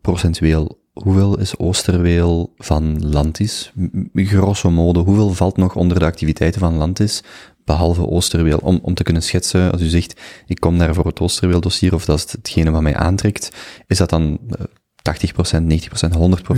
procentueel, 0.00 0.78
hoeveel 0.92 1.38
is 1.38 1.58
Oosterweel 1.58 2.52
van 2.56 3.08
Landis? 3.08 3.72
Grosso 4.14 4.70
modo, 4.70 5.04
hoeveel 5.04 5.30
valt 5.30 5.56
nog 5.56 5.74
onder 5.74 5.98
de 5.98 6.04
activiteiten 6.04 6.60
van 6.60 6.76
Landis, 6.76 7.22
behalve 7.64 8.08
Oosterweel? 8.08 8.58
Om, 8.58 8.78
om 8.82 8.94
te 8.94 9.02
kunnen 9.02 9.22
schetsen, 9.22 9.72
als 9.72 9.82
u 9.82 9.86
zegt, 9.86 10.20
ik 10.46 10.60
kom 10.60 10.78
daar 10.78 10.94
voor 10.94 11.06
het 11.06 11.20
Oosterweel-dossier, 11.20 11.94
of 11.94 12.04
dat 12.04 12.18
is 12.18 12.32
hetgene 12.32 12.70
wat 12.70 12.82
mij 12.82 12.96
aantrekt, 12.96 13.50
is 13.86 13.98
dat 13.98 14.10
dan 14.10 14.38
eh, 14.48 14.64
80%, 15.06 15.62
90%, 15.62 15.66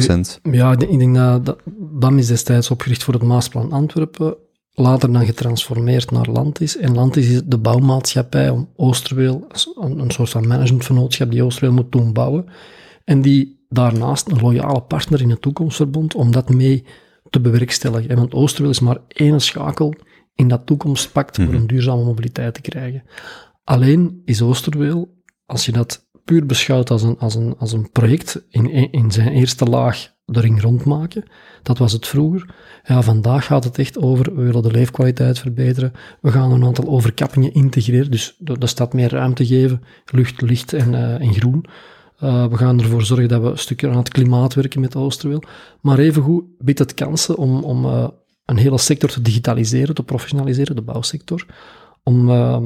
100%? 0.07 0.41
Ja, 0.43 0.73
ik 0.73 0.79
denk, 0.79 0.93
ik 0.93 0.99
denk 0.99 1.15
dat, 1.15 1.57
dat 2.01 2.13
is 2.13 2.27
destijds 2.27 2.71
opgericht 2.71 3.03
voor 3.03 3.15
het 3.15 3.23
Maasplan 3.23 3.73
Antwerpen, 3.73 4.37
later 4.75 5.13
dan 5.13 5.27
getransformeerd 5.27 6.11
naar 6.11 6.27
Landis. 6.27 6.77
En 6.77 6.95
Landis 6.95 7.27
is 7.27 7.43
de 7.45 7.59
bouwmaatschappij 7.59 8.51
om 8.51 8.69
Oosterweel, 8.77 9.47
een 9.77 10.11
soort 10.11 10.31
van 10.31 10.47
managementvernootschap 10.47 11.31
die 11.31 11.43
Oosterweel 11.43 11.73
moet 11.73 11.93
doen 11.93 12.13
bouwen. 12.13 12.49
En 13.09 13.23
die 13.23 13.67
daarnaast 13.69 14.29
een 14.29 14.41
loyale 14.41 14.81
partner 14.81 15.21
in 15.21 15.31
het 15.31 15.41
toekomstverbond 15.41 16.15
om 16.15 16.31
dat 16.31 16.49
mee 16.49 16.85
te 17.31 17.41
bewerkstelligen. 17.41 18.17
Want 18.17 18.35
Oosterweel 18.35 18.71
is 18.71 18.81
maar 18.81 18.99
één 19.09 19.41
schakel 19.41 19.95
in 20.35 20.49
dat 20.49 20.67
toekomstpact 20.67 21.37
voor 21.37 21.55
een 21.55 21.67
duurzame 21.67 22.05
mobiliteit 22.05 22.55
te 22.55 22.61
krijgen. 22.61 23.03
Alleen 23.65 24.23
is 24.25 24.43
Oosterweel, 24.43 25.23
als 25.47 25.67
je 25.67 25.73
dat 25.73 26.07
puur 26.25 26.47
beschouwt 26.47 26.91
als 26.91 27.03
een, 27.03 27.19
als 27.19 27.35
een, 27.35 27.55
als 27.59 27.73
een 27.73 27.91
project 27.91 28.45
in, 28.49 28.93
in 28.93 29.11
zijn 29.11 29.29
eerste 29.29 29.65
laag 29.65 30.17
de 30.25 30.41
ring 30.41 30.61
rondmaken, 30.61 31.25
dat 31.63 31.79
was 31.79 31.93
het 31.93 32.07
vroeger. 32.07 32.55
Ja, 32.85 33.03
vandaag 33.03 33.45
gaat 33.45 33.65
het 33.65 33.79
echt 33.79 33.99
over, 33.99 34.35
we 34.35 34.43
willen 34.43 34.63
de 34.63 34.71
leefkwaliteit 34.71 35.39
verbeteren, 35.39 35.93
we 36.21 36.31
gaan 36.31 36.53
een 36.53 36.65
aantal 36.65 36.89
overkappingen 36.89 37.55
integreren, 37.55 38.11
dus 38.11 38.35
de, 38.39 38.59
de 38.59 38.67
stad 38.67 38.93
meer 38.93 39.11
ruimte 39.11 39.47
geven, 39.47 39.83
lucht, 40.13 40.41
licht 40.41 40.73
en, 40.73 40.95
eh, 40.95 41.21
en 41.21 41.35
groen. 41.35 41.65
Uh, 42.23 42.47
we 42.47 42.57
gaan 42.57 42.81
ervoor 42.81 43.03
zorgen 43.03 43.29
dat 43.29 43.43
we 43.43 43.49
een 43.49 43.59
stukje 43.59 43.89
aan 43.89 43.97
het 43.97 44.09
klimaat 44.09 44.55
werken 44.55 44.81
met 44.81 44.97
Oosterweel. 44.97 45.43
Maar 45.81 45.99
evengoed 45.99 46.45
biedt 46.59 46.79
het 46.79 46.95
kansen 46.95 47.37
om, 47.37 47.63
om 47.65 47.85
uh, 47.85 48.09
een 48.45 48.57
hele 48.57 48.79
sector 48.79 49.09
te 49.09 49.23
digitaliseren, 49.23 49.95
te 49.95 50.03
professionaliseren, 50.03 50.77
de 50.77 50.83
bouwsector. 50.83 51.47
Om 52.03 52.29
uh, 52.29 52.59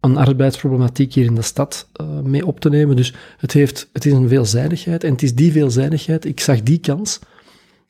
een 0.00 0.16
arbeidsproblematiek 0.16 1.14
hier 1.14 1.24
in 1.24 1.34
de 1.34 1.42
stad 1.42 1.88
eh, 1.92 2.20
mee 2.20 2.46
op 2.46 2.60
te 2.60 2.68
nemen. 2.68 2.96
Dus 2.96 3.14
het, 3.36 3.52
heeft, 3.52 3.88
het 3.92 4.06
is 4.06 4.12
een 4.12 4.28
veelzijdigheid. 4.28 5.04
En 5.04 5.12
het 5.12 5.22
is 5.22 5.34
die 5.34 5.52
veelzijdigheid, 5.52 6.24
ik 6.24 6.40
zag 6.40 6.62
die 6.62 6.78
kans 6.78 7.18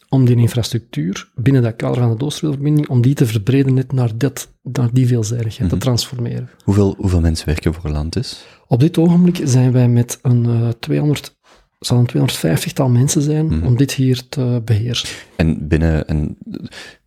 om 0.09 0.25
die 0.25 0.37
infrastructuur 0.37 1.31
binnen 1.35 1.62
dat 1.62 1.77
kader 1.77 2.03
van 2.03 2.17
de 2.19 2.25
Oosterweelverbinding, 2.25 2.88
om 2.88 3.00
die 3.00 3.15
te 3.15 3.27
verbreden 3.27 3.75
net 3.75 3.93
naar, 3.93 4.11
dat, 4.17 4.53
naar 4.62 4.88
die 4.93 5.07
veelzijdigheid, 5.07 5.71
te 5.71 5.77
transformeren. 5.77 6.49
Hoeveel, 6.65 6.95
hoeveel 6.99 7.21
mensen 7.21 7.47
werken 7.47 7.75
voor 7.75 7.91
Landis? 7.91 8.47
Op 8.67 8.81
dit 8.81 8.99
ogenblik 8.99 9.41
zijn 9.45 9.73
wij 9.73 9.88
met 9.88 10.19
een 10.23 10.47
eh 10.47 10.69
200, 10.69 11.38
zal 11.79 11.99
een 11.99 12.29
250-tal 12.31 12.88
mensen 12.88 13.23
zijn 13.23 13.65
om 13.65 13.77
dit 13.77 13.93
hier 13.93 14.29
te 14.29 14.62
beheersen. 14.65 15.09
En 15.37 15.69
binnen, 15.69 16.09
en 16.09 16.38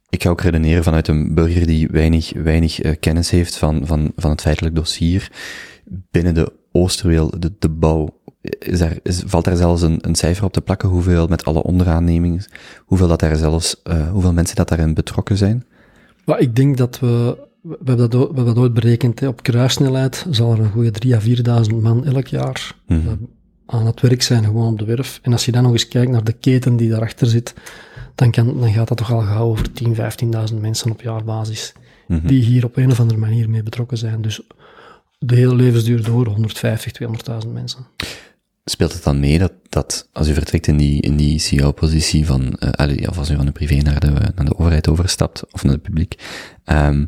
ik 0.10 0.24
ga 0.24 0.30
ook 0.30 0.42
redeneren 0.42 0.84
vanuit 0.84 1.08
een 1.08 1.34
burger 1.34 1.68
die 1.68 1.88
weinig, 1.88 2.34
weinig 2.34 2.82
eh, 2.82 2.96
kennis 3.00 3.30
heeft 3.30 3.58
van, 3.58 3.86
van, 3.86 4.12
van 4.16 4.32
het 4.32 4.42
feitelijk 4.42 4.76
dossier. 4.76 5.32
Binnen 6.12 6.34
de 6.34 6.54
Oosterweel, 6.72 7.40
de, 7.40 7.56
de 7.60 7.70
bouw, 7.70 8.21
is 8.42 8.80
daar, 8.80 8.98
is, 9.04 9.24
valt 9.26 9.46
daar 9.46 9.56
zelfs 9.56 9.82
een, 9.82 9.98
een 10.02 10.16
cijfer 10.16 10.46
op 10.46 10.54
te 10.54 10.62
plakken 10.62 10.90
hoeveel 10.90 11.28
met 11.28 11.46
alle 11.46 11.64
onderaannemingen, 11.64 12.46
hoeveel 12.86 13.08
dat 13.08 13.20
daar 13.20 13.36
zelfs, 13.36 13.82
eh, 13.84 14.10
hoeveel 14.10 14.34
mensen 14.34 14.56
dat 14.56 14.70
daarin 14.70 14.94
betrokken 14.94 15.38
zijn? 15.38 15.66
Maar 16.26 16.40
ik 16.40 16.56
denk 16.56 16.78
dat 16.78 17.00
we, 17.00 17.38
we 17.62 17.78
hebben 17.86 17.98
dat, 17.98 18.14
we 18.14 18.36
hebben 18.36 18.46
dat 18.46 18.58
ooit 18.58 18.74
berekend, 18.74 19.20
hè. 19.20 19.28
op 19.28 19.44
kruissnelheid 19.44 20.26
zal 20.30 20.52
er 20.52 20.60
een 20.60 20.72
goede 20.72 20.92
3.000 21.06 21.50
à 21.50 21.64
4.000 21.70 21.76
man 21.82 22.06
elk 22.06 22.28
jaar 22.28 22.76
eh, 22.88 22.98
aan 23.66 23.86
het 23.86 24.02
werk 24.02 24.22
zijn, 24.22 24.44
gewoon 24.44 24.72
op 24.72 24.80
de 24.80 24.86
werf. 24.86 25.20
En 25.22 25.32
als 25.32 25.46
je 25.46 25.52
dan 25.52 25.64
nog 25.64 25.72
eens 25.72 25.88
kijkt 25.88 26.12
naar 26.12 26.24
de 26.24 26.34
keten 26.34 26.76
die 26.76 26.90
daarachter 26.90 27.28
zit, 27.28 27.54
dan, 28.16 28.32
kan, 28.32 28.60
dan 28.60 28.74
gaat 28.74 28.88
dat 28.88 28.98
toch 28.98 29.12
al 29.12 29.22
gauw 29.22 29.50
over 29.50 29.68
10.000, 29.84 29.90
15.000 30.54 30.60
mensen 30.60 30.92
op 30.92 31.02
jaarbasis, 31.02 31.74
die 32.24 32.44
hier 32.44 32.66
op 32.66 32.78
een 32.78 32.92
of 32.92 33.00
andere 33.00 33.20
manier 33.20 33.50
mee 33.50 33.64
betrokken 33.64 33.98
zijn. 33.98 34.22
Dus 34.22 34.42
de 35.20 35.36
hele 35.36 35.56
levensduur 35.56 36.04
door 36.04 36.28
150, 36.28 36.92
200.000 37.46 37.52
mensen. 37.54 37.86
Speelt 38.72 38.94
het 38.94 39.04
dan 39.04 39.20
mee 39.20 39.40
dat, 39.40 39.52
dat 39.70 40.10
als 40.12 40.28
u 40.28 40.34
vertrekt 40.34 40.68
in 40.68 40.78
die, 40.78 41.02
in 41.02 41.16
die 41.16 41.40
CEO-positie 41.40 42.26
van, 42.26 42.60
of 43.10 43.18
als 43.18 43.30
u 43.30 43.36
van 43.36 43.46
de 43.46 43.52
privé 43.52 43.76
naar 43.76 44.00
de, 44.00 44.12
naar 44.36 44.46
de 44.46 44.58
overheid 44.58 44.90
overstapt, 44.90 45.54
of 45.54 45.64
naar 45.64 45.74
het 45.74 45.82
publiek, 45.82 46.16
ehm, 46.64 47.06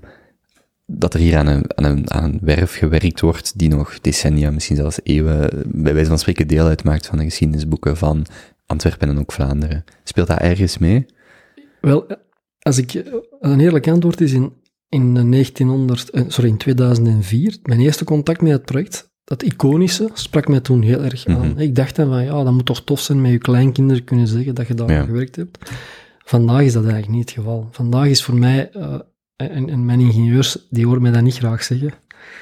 dat 0.85 1.13
er 1.13 1.19
hier 1.19 1.37
aan 1.37 1.47
een, 1.47 1.77
aan, 1.77 1.83
een, 1.83 2.11
aan 2.11 2.23
een 2.23 2.39
werf 2.41 2.77
gewerkt 2.77 3.21
wordt 3.21 3.59
die 3.59 3.69
nog 3.69 3.99
decennia, 3.99 4.51
misschien 4.51 4.75
zelfs 4.75 4.99
eeuwen, 5.03 5.63
bij 5.67 5.93
wijze 5.93 6.09
van 6.09 6.19
spreken 6.19 6.47
deel 6.47 6.65
uitmaakt 6.65 7.05
van 7.05 7.17
de 7.17 7.23
geschiedenisboeken 7.23 7.97
van 7.97 8.25
Antwerpen 8.65 9.09
en 9.09 9.19
ook 9.19 9.31
Vlaanderen. 9.31 9.83
Speelt 10.03 10.27
dat 10.27 10.39
ergens 10.39 10.77
mee? 10.77 11.05
Wel, 11.81 12.07
als 12.59 12.77
ik, 12.77 12.93
eh, 12.93 13.13
een 13.39 13.59
eerlijk 13.59 13.87
antwoord 13.87 14.21
is 14.21 14.33
in, 14.33 14.53
in 14.89 15.13
1900, 15.13 16.09
eh, 16.09 16.23
sorry, 16.27 16.49
in 16.49 16.57
2004, 16.57 17.57
mijn 17.63 17.79
eerste 17.79 18.03
contact 18.03 18.41
met 18.41 18.51
het 18.51 18.65
project, 18.65 19.11
dat 19.23 19.43
iconische, 19.43 20.09
sprak 20.13 20.47
mij 20.47 20.59
toen 20.59 20.81
heel 20.81 21.03
erg 21.03 21.25
aan. 21.25 21.59
Ik 21.59 21.75
dacht 21.75 21.95
dan 21.95 22.07
van, 22.07 22.23
ja, 22.23 22.43
dat 22.43 22.53
moet 22.53 22.65
toch 22.65 22.83
tof 22.83 22.99
zijn 22.99 23.21
met 23.21 23.31
je 23.31 23.37
kleinkinderen 23.37 24.03
kunnen 24.03 24.27
zeggen 24.27 24.55
dat 24.55 24.67
je 24.67 24.73
daar 24.73 24.91
Ja. 24.91 24.99
aan 24.99 25.05
gewerkt 25.05 25.35
hebt. 25.35 25.71
Vandaag 26.25 26.61
is 26.61 26.73
dat 26.73 26.83
eigenlijk 26.83 27.13
niet 27.13 27.29
het 27.29 27.37
geval. 27.37 27.67
Vandaag 27.71 28.07
is 28.07 28.23
voor 28.23 28.35
mij, 28.35 28.71
eh, 28.71 28.99
en, 29.35 29.69
en 29.69 29.85
mijn 29.85 29.99
ingenieurs, 29.99 30.67
die 30.69 30.85
horen 30.85 31.01
mij 31.01 31.11
dat 31.11 31.21
niet 31.21 31.37
graag 31.37 31.63
zeggen. 31.63 31.93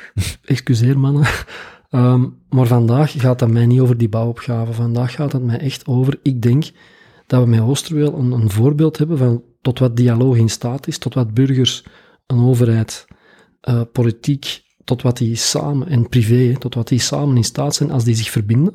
Excuseer 0.46 1.00
mannen. 1.00 1.26
Ehm, 1.90 2.26
maar 2.50 2.68
vandaag 2.68 3.12
gaat 3.18 3.40
dat 3.40 3.50
mij 3.50 3.66
niet 3.66 3.80
over 3.80 3.98
die 3.98 4.10
bouwopgave. 4.10 4.74
Vandaag 4.74 5.12
gaat 5.14 5.32
het 5.32 5.44
mij 5.44 5.60
echt 5.60 5.88
over, 5.88 6.20
ik 6.24 6.42
denk 6.42 6.72
dat 7.28 7.44
we 7.44 7.50
met 7.50 7.60
Oosterweel 7.60 8.14
een, 8.18 8.32
een 8.32 8.50
voorbeeld 8.50 8.98
hebben 8.98 9.18
van 9.18 9.44
tot 9.62 9.80
wat 9.80 9.98
dialoog 9.98 10.36
in 10.38 10.50
staat 10.50 10.88
is, 10.88 10.98
tot 10.98 11.14
wat 11.14 11.34
burgers, 11.34 11.84
een 12.28 12.40
overheid, 12.40 13.06
eh, 13.62 13.82
politiek, 13.92 14.62
tot 14.84 15.02
wat 15.02 15.18
die 15.18 15.36
samen, 15.36 15.88
en 15.88 16.10
privé, 16.10 16.58
tot 16.58 16.76
wat 16.76 16.88
die 16.88 17.00
samen 17.00 17.36
in 17.36 17.44
staat 17.44 17.76
zijn 17.76 17.92
als 17.92 18.04
die 18.04 18.16
zich 18.16 18.30
verbinden. 18.30 18.74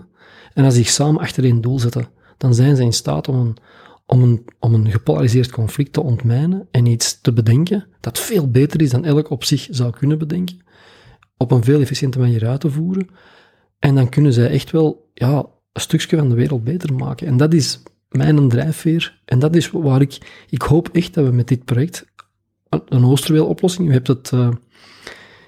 En 0.54 0.64
als 0.64 0.74
die 0.74 0.82
zich 0.84 0.92
samen 0.92 1.20
achter 1.20 1.44
één 1.44 1.60
doel 1.60 1.78
zetten, 1.78 2.08
dan 2.36 2.54
zijn 2.54 2.76
ze 2.76 2.82
in 2.82 2.92
staat 2.92 3.28
om 3.28 3.36
een, 3.36 3.56
om 4.06 4.22
een, 4.22 4.44
om 4.60 4.74
een 4.74 4.90
gepolariseerd 4.90 5.50
conflict 5.50 5.92
te 5.92 6.02
ontmijnen 6.02 6.68
en 6.70 6.86
iets 6.86 7.20
te 7.20 7.32
bedenken 7.32 7.86
dat 8.00 8.18
veel 8.18 8.50
beter 8.50 8.82
is 8.82 8.90
dan 8.90 9.04
elk 9.04 9.30
op 9.30 9.44
zich 9.44 9.66
zou 9.70 9.90
kunnen 9.90 10.18
bedenken, 10.18 10.58
op 11.36 11.50
een 11.50 11.64
veel 11.64 11.80
efficiënte 11.80 12.18
manier 12.18 12.46
uit 12.46 12.60
te 12.60 12.70
voeren. 12.70 13.08
En 13.78 13.94
dan 13.94 14.08
kunnen 14.08 14.32
zij 14.32 14.50
echt 14.50 14.70
wel 14.70 15.10
ja, 15.14 15.46
een 15.72 15.80
stukje 15.80 16.16
van 16.16 16.28
de 16.28 16.34
wereld 16.34 16.64
beter 16.64 16.94
maken. 16.94 17.26
En 17.26 17.36
dat 17.36 17.54
is 17.54 17.82
mijn 18.08 18.48
drijfveer. 18.48 19.20
En 19.24 19.38
dat 19.38 19.56
is 19.56 19.70
waar 19.70 20.00
ik... 20.00 20.44
Ik 20.50 20.62
hoop 20.62 20.88
echt 20.92 21.14
dat 21.14 21.24
we 21.24 21.32
met 21.32 21.48
dit 21.48 21.64
project 21.64 22.04
een- 22.68 22.82
een 22.88 23.04
Oosterweel-oplossing... 23.04 23.86
Je 23.86 23.92
hebt 23.92 24.06
het... 24.06 24.32
eh, 24.32 24.48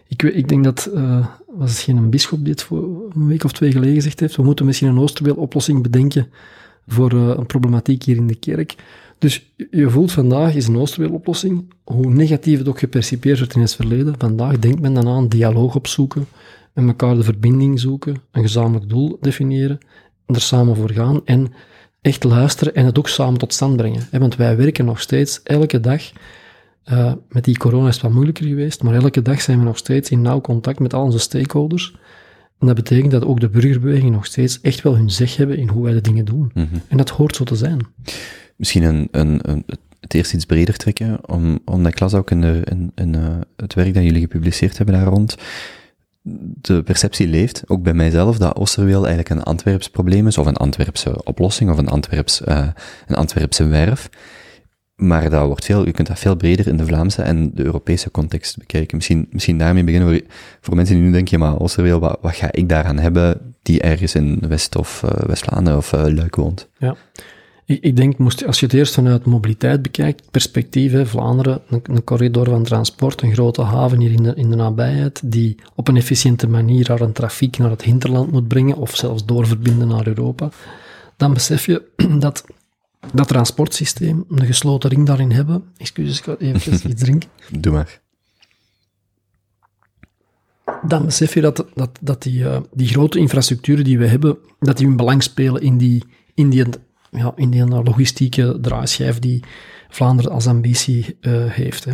ik, 0.09 0.23
ik 0.23 0.49
denk 0.49 0.65
dat... 0.65 0.87
eh, 0.95 1.27
was 1.47 1.71
het 1.71 1.79
geen 1.81 2.11
bischop 2.11 2.39
die 2.41 2.51
het 2.53 2.63
voor 2.63 2.83
een 3.15 3.27
week 3.27 3.45
of 3.45 3.53
twee 3.53 3.73
geleden 3.73 3.95
gezegd 3.95 4.21
heeft? 4.21 4.37
We 4.37 4.43
moeten 4.43 4.67
misschien 4.67 4.89
een 4.89 4.99
Oosterweel-oplossing 4.99 5.83
bedenken 5.83 6.27
voor 6.87 7.11
eh, 7.13 7.35
een 7.37 7.47
problematiek 7.47 8.03
hier 8.03 8.17
in 8.17 8.27
de 8.27 8.35
kerk. 8.35 8.75
Dus 9.19 9.51
je- 9.71 9.91
voelt 9.91 10.13
vandaag 10.13 10.55
is 10.55 10.67
een 10.67 10.77
Oosterweel-oplossing, 10.77 11.65
hoe 11.85 12.07
negatief 12.11 12.59
het 12.59 12.69
ook 12.69 12.79
gepercipieerd 12.79 13.39
wordt 13.39 13.55
in 13.55 13.61
het 13.61 13.75
verleden. 13.75 14.15
Vandaag 14.19 14.59
denkt 14.59 14.81
men 14.81 14.95
dan 14.95 15.09
aan 15.09 15.29
dialoog 15.29 15.75
opzoeken, 15.75 16.27
met 16.73 16.87
elkaar 16.87 17.15
de 17.15 17.23
verbinding 17.23 17.81
zoeken, 17.81 18.17
een 18.31 18.43
gezamenlijk 18.43 18.89
doel 18.89 19.19
definiëren, 19.21 19.79
en 20.27 20.35
er 20.35 20.41
samen 20.41 20.77
voor 20.77 20.91
gaan 20.91 21.21
en 21.25 21.53
echt 22.01 22.25
luisteren 22.25 22.75
en 22.75 22.85
het 22.85 22.99
ook 22.99 23.09
samen 23.09 23.39
tot 23.39 23.53
stand 23.53 23.77
brengen. 23.77 24.09
Want 24.11 24.37
wij 24.37 24.57
werken 24.57 24.85
nog 24.85 25.01
steeds 25.01 25.41
elke 25.43 25.81
dag, 25.81 26.03
eh, 26.89 27.13
met 27.29 27.45
die 27.45 27.59
corona 27.59 27.89
is 27.89 27.95
het 27.95 28.03
wat 28.03 28.13
moeilijker 28.13 28.47
geweest, 28.47 28.83
maar 28.83 28.95
elke 28.95 29.23
dag 29.23 29.41
zijn 29.41 29.59
we 29.59 29.65
nog 29.65 29.77
steeds 29.77 30.11
in 30.11 30.23
nauw 30.23 30.41
contact 30.41 30.79
met 30.79 30.95
al 30.95 31.03
onze 31.03 31.19
stakeholders. 31.19 31.97
En 32.59 32.67
dat 32.67 32.77
betekent 32.77 33.11
dat 33.11 33.25
ook 33.25 33.41
de 33.41 33.49
burgerbeweging 33.49 34.11
nog 34.11 34.27
steeds 34.27 34.61
echt 34.61 34.83
wel 34.83 34.97
hun 34.97 35.11
zeg 35.11 35.37
hebben 35.37 35.59
in 35.59 35.69
hoe 35.69 35.85
wij 35.85 35.93
de 35.93 36.01
dingen 36.01 36.25
doen. 36.25 36.53
En 36.89 36.97
dat 36.97 37.11
hoort 37.11 37.37
zo 37.37 37.45
te 37.45 37.57
zijn. 37.57 37.79
Misschien 38.57 38.83
een, 38.83 39.09
een, 39.11 39.39
een, 39.43 39.65
het 40.01 40.15
eerst 40.15 40.35
iets 40.35 40.45
breder 40.45 40.77
trekken, 40.77 41.29
om, 41.29 41.59
omdat 41.65 41.93
ik 41.93 42.01
las 42.01 42.15
ook 42.15 42.31
in, 42.31 42.41
de, 42.41 42.63
in, 42.65 42.93
in 42.95 43.15
eh, 43.15 43.37
het 43.57 43.75
werk 43.75 43.95
dat 43.95 44.03
jullie 44.03 44.21
gepubliceerd 44.21 44.77
hebben 44.77 44.95
daar 44.95 45.07
rond. 45.07 45.37
De 46.61 46.83
perceptie 46.83 47.29
leeft, 47.29 47.63
ook 47.67 47.83
bij 47.83 47.95
mijzelf, 47.95 48.39
dat 48.39 48.57
Oosterweel 48.57 49.07
eigenlijk 49.07 49.29
een 49.29 49.43
Antwerps 49.43 49.91
probleem 49.91 50.27
is, 50.27 50.39
of 50.39 50.47
een 50.47 50.57
Antwerpse 50.57 51.25
oplossing, 51.25 51.71
of 51.71 51.79
een, 51.79 51.89
Antwerps, 51.89 52.45
eh, 52.45 52.69
een 53.07 53.17
Antwerpse 53.17 53.67
werf. 53.67 54.09
Maar 54.99 55.31
dat 55.31 55.47
wordt 55.47 55.65
veel, 55.65 55.87
je 55.87 55.93
kunt 55.93 56.09
dat 56.09 56.19
veel 56.19 56.37
breder 56.37 56.67
in 56.67 56.77
de 56.77 56.87
Vlaamse 56.87 57.23
en 57.23 57.51
de 57.55 57.65
Europese 57.65 58.11
context 58.11 58.59
bekijken. 58.59 58.97
Misschien, 58.97 59.27
misschien 59.31 59.59
daarmee 59.59 59.85
beginnen 59.85 60.09
voor, 60.09 60.21
voor 60.61 60.77
mensen 60.77 60.95
die 60.95 61.05
nu 61.05 61.13
denken, 61.13 61.39
maar 61.39 61.57
wat, 61.57 62.19
wat 62.21 62.35
ga 62.35 62.53
ik 62.53 62.69
daaraan 62.69 62.99
hebben, 62.99 63.55
die 63.63 63.81
ergens 63.81 64.15
in 64.15 64.39
West- 64.49 64.77
of 64.77 65.03
eh, 65.03 65.11
West-Vlaanderen 65.27 65.79
of 65.79 65.93
eh, 65.93 66.05
Luik 66.07 66.37
woont? 66.37 66.69
Ja. 66.79 66.97
Ik, 67.65 67.83
ik 67.83 67.97
denk, 67.97 68.19
moest, 68.19 68.47
als 68.47 68.61
je 68.61 68.67
het 68.67 68.75
eerst 68.75 68.95
vanuit 68.95 69.25
mobiliteit 69.25 69.83
bekijkt, 69.83 70.31
perspectief, 70.31 71.09
Vlaanderen, 71.09 71.61
een, 71.69 72.05
corridor 72.05 72.45
van 72.45 72.65
transport, 72.65 73.23
een 73.23 73.33
grote 73.33 73.63
haven 73.63 74.01
hier 74.01 74.13
in 74.13 74.23
de, 74.23 74.33
in 74.35 74.51
de 74.51 74.57
nabijheid, 74.57 75.21
die 75.25 75.57
op 75.75 75.89
een 75.89 75.97
efficiënte 75.97 76.49
manier 76.49 76.89
haar 76.89 77.13
trafiek 77.13 77.59
naar 77.59 77.71
het 77.71 77.83
hinterland 77.83 78.31
moet 78.33 78.49
brengen, 78.49 78.77
of 78.77 78.97
zelfs 78.97 79.25
doorverbinden 79.25 79.89
naar 79.89 80.07
Europa, 80.07 80.51
dan 81.17 81.35
besef 81.35 81.67
je 81.67 81.83
dat 82.19 82.45
dat 83.13 83.29
transportsysteem, 83.29 84.25
een 84.29 84.47
gesloten 84.47 84.91
ring 84.91 85.07
daarin 85.07 85.31
hebben, 85.31 85.65
excuses, 85.77 86.19
ik 86.19 86.25
ga 86.25 86.37
even 86.37 86.73
iets 86.91 87.03
drinken, 87.03 87.29
Doe 87.59 87.73
maar. 87.73 88.01
dan 90.83 91.05
besef 91.05 91.35
je 91.35 91.41
dat, 91.41 91.67
dat, 91.75 91.99
dat 92.01 92.23
die, 92.23 92.49
eh, 92.49 92.61
die 92.73 92.89
grote 92.89 93.19
infrastructuren 93.19 93.85
die 93.85 93.99
we 93.99 94.07
hebben, 94.07 94.39
dat 94.61 94.77
die 94.77 94.87
hun 94.87 94.97
belang 94.97 95.23
spelen 95.23 95.63
in 95.63 95.79
die, 95.79 96.05
in 96.35 96.51
die, 96.51 96.65
ja, 97.11 97.33
in 97.37 97.51
die 97.51 97.67
logistieke 97.67 98.59
draaischijf 98.61 99.19
die 99.19 99.43
Vlaanderen 99.89 100.33
als 100.33 100.47
ambitie 100.47 101.17
eh, 101.21 101.33
heeft. 101.47 101.85
Hè. 101.85 101.93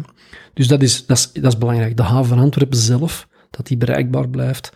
Dus 0.55 0.69
dat 0.69 0.83
is, 0.83 1.07
dat, 1.07 1.17
is, 1.17 1.33
dat 1.33 1.53
is 1.53 1.59
belangrijk. 1.59 1.97
De 1.97 2.03
haven 2.03 2.27
van 2.27 2.39
Antwerpen 2.39 2.79
zelf, 2.79 3.29
dat 3.51 3.67
die 3.67 3.77
bereikbaar 3.77 4.29
blijft, 4.29 4.73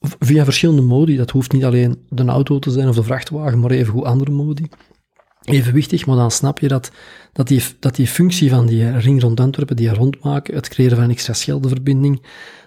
via 0.00 0.44
verschillende 0.44 0.82
modi. 0.82 1.16
Dat 1.16 1.30
hoeft 1.30 1.52
niet 1.52 1.64
alleen 1.64 1.98
de 2.08 2.24
auto 2.24 2.58
te 2.58 2.70
zijn 2.70 2.88
of 2.88 2.94
de 2.94 3.02
vrachtwagen, 3.02 3.60
maar 3.60 3.70
even 3.70 3.92
goed 3.92 4.04
andere 4.04 4.30
modi. 4.30 4.68
Evenwichtig, 5.44 6.06
maar 6.06 6.16
dan 6.16 6.30
snap 6.30 6.58
je 6.58 6.68
dat, 6.68 6.90
dat, 7.32 7.48
die, 7.48 7.62
dat 7.78 7.94
die 7.94 8.06
functie 8.06 8.50
van 8.50 8.66
die 8.66 8.98
ring 8.98 9.20
rond 9.22 9.40
Antwerpen, 9.40 9.76
die 9.76 9.94
rondmaken, 9.94 10.54
het 10.54 10.68
creëren 10.68 10.96
van 10.96 11.04
een 11.04 11.10
extra 11.10 11.32
Scheldeverbinding, 11.32 12.22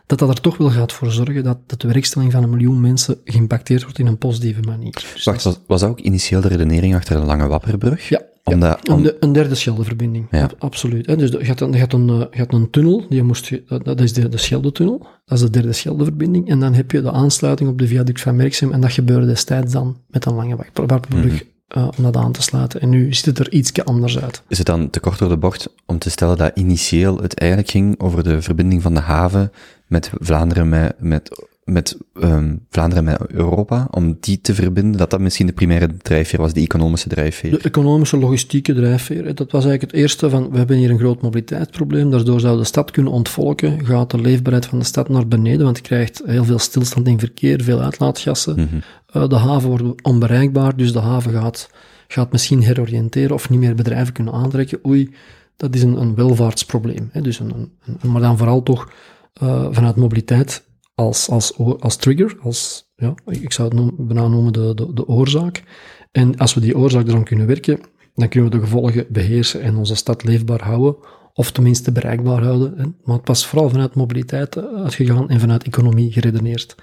dat 0.06 0.20
dat 0.20 0.30
er 0.30 0.42
toch 0.42 0.58
wel 0.58 0.70
gaat 0.70 0.92
voor 0.94 1.12
zorgen 1.12 1.44
dat 1.44 1.58
de 1.68 1.78
tewerkstelling 1.78 2.32
van 2.32 2.44
een 2.44 2.50
miljoen 2.50 2.82
mensen 2.82 3.18
geïmpacteerd 3.24 3.84
wordt 3.84 4.00
in 4.00 4.08
een 4.08 4.18
positieve 4.18 4.62
manier. 4.62 4.92
Dus 5.14 5.24
Wacht, 5.24 5.44
was, 5.44 5.60
was 5.68 5.80
dat 5.82 5.90
ook 5.90 6.00
initieel 6.00 6.42
de 6.42 6.48
redenering 6.48 6.96
achter 6.96 7.20
de 7.20 7.26
Lange 7.26 7.48
Wapperbrug? 7.48 8.10
Ja, 8.10 8.22
Omdat, 8.44 8.88
een, 8.88 8.94
om, 8.94 9.04
de- 9.04 9.18
een 9.20 9.32
derde 9.34 9.56
Scheldeverbinding, 9.56 10.28
Ja. 10.32 10.42
Ab- 10.44 10.56
absoluut. 10.60 11.06
Hè. 11.06 11.16
Dus 11.18 11.30
je 11.32 11.46
had 11.48 11.60
een, 11.62 11.72
je 11.72 11.80
had 11.80 11.94
een, 11.94 12.10
eh, 12.10 12.20
je 12.32 12.38
had 12.38 12.54
een 12.54 12.70
tunnel, 12.70 13.06
die 13.10 13.24
moest, 13.24 13.46
je- 13.46 13.64
dat 13.68 13.86
dat 13.86 14.02
is 14.02 14.14
de, 14.14 14.30
de 14.30 14.38
Scheldetunnel, 14.38 14.98
dat 15.26 15.38
is 15.38 15.44
de 15.44 15.50
derde 15.50 15.74
Scheldeverbinding, 15.74 16.50
en 16.50 16.60
dan 16.60 16.74
heb 16.74 16.92
je 16.92 17.02
de 17.02 17.12
aansluiting 17.12 17.70
op 17.70 17.78
de 17.80 17.88
viaduct 17.88 18.22
van 18.22 18.36
Merksem, 18.36 18.72
en 18.72 18.82
dat 18.82 18.92
gebeurde 18.92 19.26
destijds 19.26 19.72
dan 19.72 19.98
met 20.08 20.26
een 20.26 20.34
lange 20.34 20.56
Wapperbrug, 20.74 21.34
Mhm. 21.34 21.42
Eh, 21.68 21.88
om 21.98 22.04
dat 22.04 22.18
aan 22.18 22.32
te 22.32 22.42
sluiten. 22.42 22.82
En 22.82 22.90
nu 22.90 23.14
ziet 23.14 23.26
het 23.26 23.40
er 23.40 23.52
iets 23.52 23.84
anders 23.84 24.20
uit. 24.20 24.42
is 24.48 24.58
het 24.58 24.68
dan 24.68 24.90
te 24.90 25.00
kort 25.00 25.20
door 25.20 25.30
de 25.30 25.38
bocht 25.38 25.74
om 25.86 26.00
te 26.00 26.10
stellen 26.10 26.38
dat 26.38 26.52
initieel 26.56 27.22
het 27.22 27.40
eigenlijk 27.40 27.72
ging 27.72 28.00
over 28.00 28.24
de 28.24 28.42
verbinding 28.42 28.82
van 28.82 28.94
de 28.94 29.00
haven 29.00 29.52
met 29.88 30.12
Vlaanderen, 30.20 30.70
met, 30.70 30.96
met, 31.00 31.46
met 31.64 31.98
ehm, 32.14 32.56
Vlaanderen 32.70 33.04
met 33.04 33.22
Europa, 33.28 33.88
om 33.92 34.18
die 34.20 34.42
te 34.42 34.54
verbinden, 34.54 34.98
dat 34.98 35.10
dat 35.10 35.20
misschien 35.20 35.46
de 35.46 35.54
primaire 35.54 35.98
drijfveer 35.98 36.40
was, 36.40 36.54
de 36.54 36.62
economische 36.62 37.10
drijfveer. 37.10 37.52
De 37.52 37.62
economische 37.62 38.18
logistieke 38.18 38.74
drijfveer, 38.74 39.26
hè, 39.26 39.34
dat 39.34 39.52
was 39.52 39.66
eigenlijk 39.66 39.92
het 39.92 40.02
eerste 40.02 40.30
van, 40.30 40.50
we 40.52 40.58
hebben 40.58 40.78
hier 40.78 40.90
een 40.90 41.00
groot 41.00 41.22
mobiliteitsprobleem, 41.22 42.12
daardoor 42.12 42.40
zou 42.40 42.58
de 42.58 42.64
stad 42.64 42.92
kunnen 42.92 43.12
ontvolken, 43.12 43.86
gaat 43.86 44.12
de 44.12 44.22
leefbaarheid 44.22 44.66
van 44.66 44.80
de 44.80 44.86
stad 44.86 45.10
naar 45.10 45.28
beneden, 45.28 45.66
want 45.66 45.78
je 45.78 45.84
krijgt 45.84 46.22
heel 46.26 46.46
veel 46.46 46.60
stilstand 46.60 47.08
in 47.08 47.20
verkeer, 47.20 47.64
veel 47.64 47.82
uitlaatgassen. 47.82 48.56
Mhm. 48.56 48.78
De 49.24 49.36
haven 49.36 49.70
wordt 49.70 50.02
onbereikbaar, 50.02 50.76
dus 50.76 50.94
de 50.94 51.00
haven 51.00 51.32
gaat, 51.32 51.70
gaat 52.08 52.32
misschien 52.32 52.64
heroriënteren 52.64 53.36
of 53.36 53.50
niet 53.50 53.60
meer 53.60 53.76
bedrijven 53.76 54.14
kunnen 54.14 54.34
aantrekken. 54.34 54.80
Oei, 54.88 55.16
dat 55.58 55.76
is 55.76 55.84
een, 55.84 56.02
een 56.02 56.16
welvaartsprobleem. 56.16 57.10
Hè? 57.12 57.22
Dus 57.22 57.40
een, 57.40 57.72
een, 58.02 58.12
maar 58.12 58.22
dan 58.22 58.38
vooral 58.38 58.64
toch 58.64 58.92
eh, 59.34 59.68
vanuit 59.72 59.96
mobiliteit 59.96 60.64
als, 60.96 61.30
als, 61.30 61.58
als 61.80 61.96
trigger, 61.96 62.38
als, 62.42 62.92
ja, 62.96 63.14
ik 63.26 63.54
zou 63.54 63.68
het 63.68 63.78
noem, 63.78 63.96
bijna 63.98 64.28
noemen 64.28 64.54
de, 64.54 64.74
de, 64.74 64.94
de 64.94 65.08
oorzaak. 65.08 65.64
En 66.12 66.38
als 66.38 66.54
we 66.54 66.60
die 66.60 66.78
oorzaak 66.78 67.08
eraan 67.08 67.24
kunnen 67.24 67.48
werken, 67.48 67.80
dan 68.16 68.28
kunnen 68.28 68.52
we 68.52 68.58
de 68.58 68.64
gevolgen 68.64 69.06
beheersen 69.10 69.62
en 69.62 69.76
onze 69.76 69.96
stad 69.96 70.24
leefbaar 70.24 70.64
houden, 70.64 70.96
of 71.34 71.52
tenminste 71.52 71.92
bereikbaar 71.92 72.44
houden. 72.44 72.74
Hè? 72.78 72.84
Maar 73.04 73.18
het 73.18 73.28
was 73.28 73.48
vooral 73.48 73.70
vanuit 73.70 73.96
mobiliteit 73.96 74.56
eh, 74.56 74.64
uitgegaan 74.64 75.30
en 75.30 75.40
vanuit 75.40 75.64
economie 75.64 76.12
geredeneerd. 76.12 76.76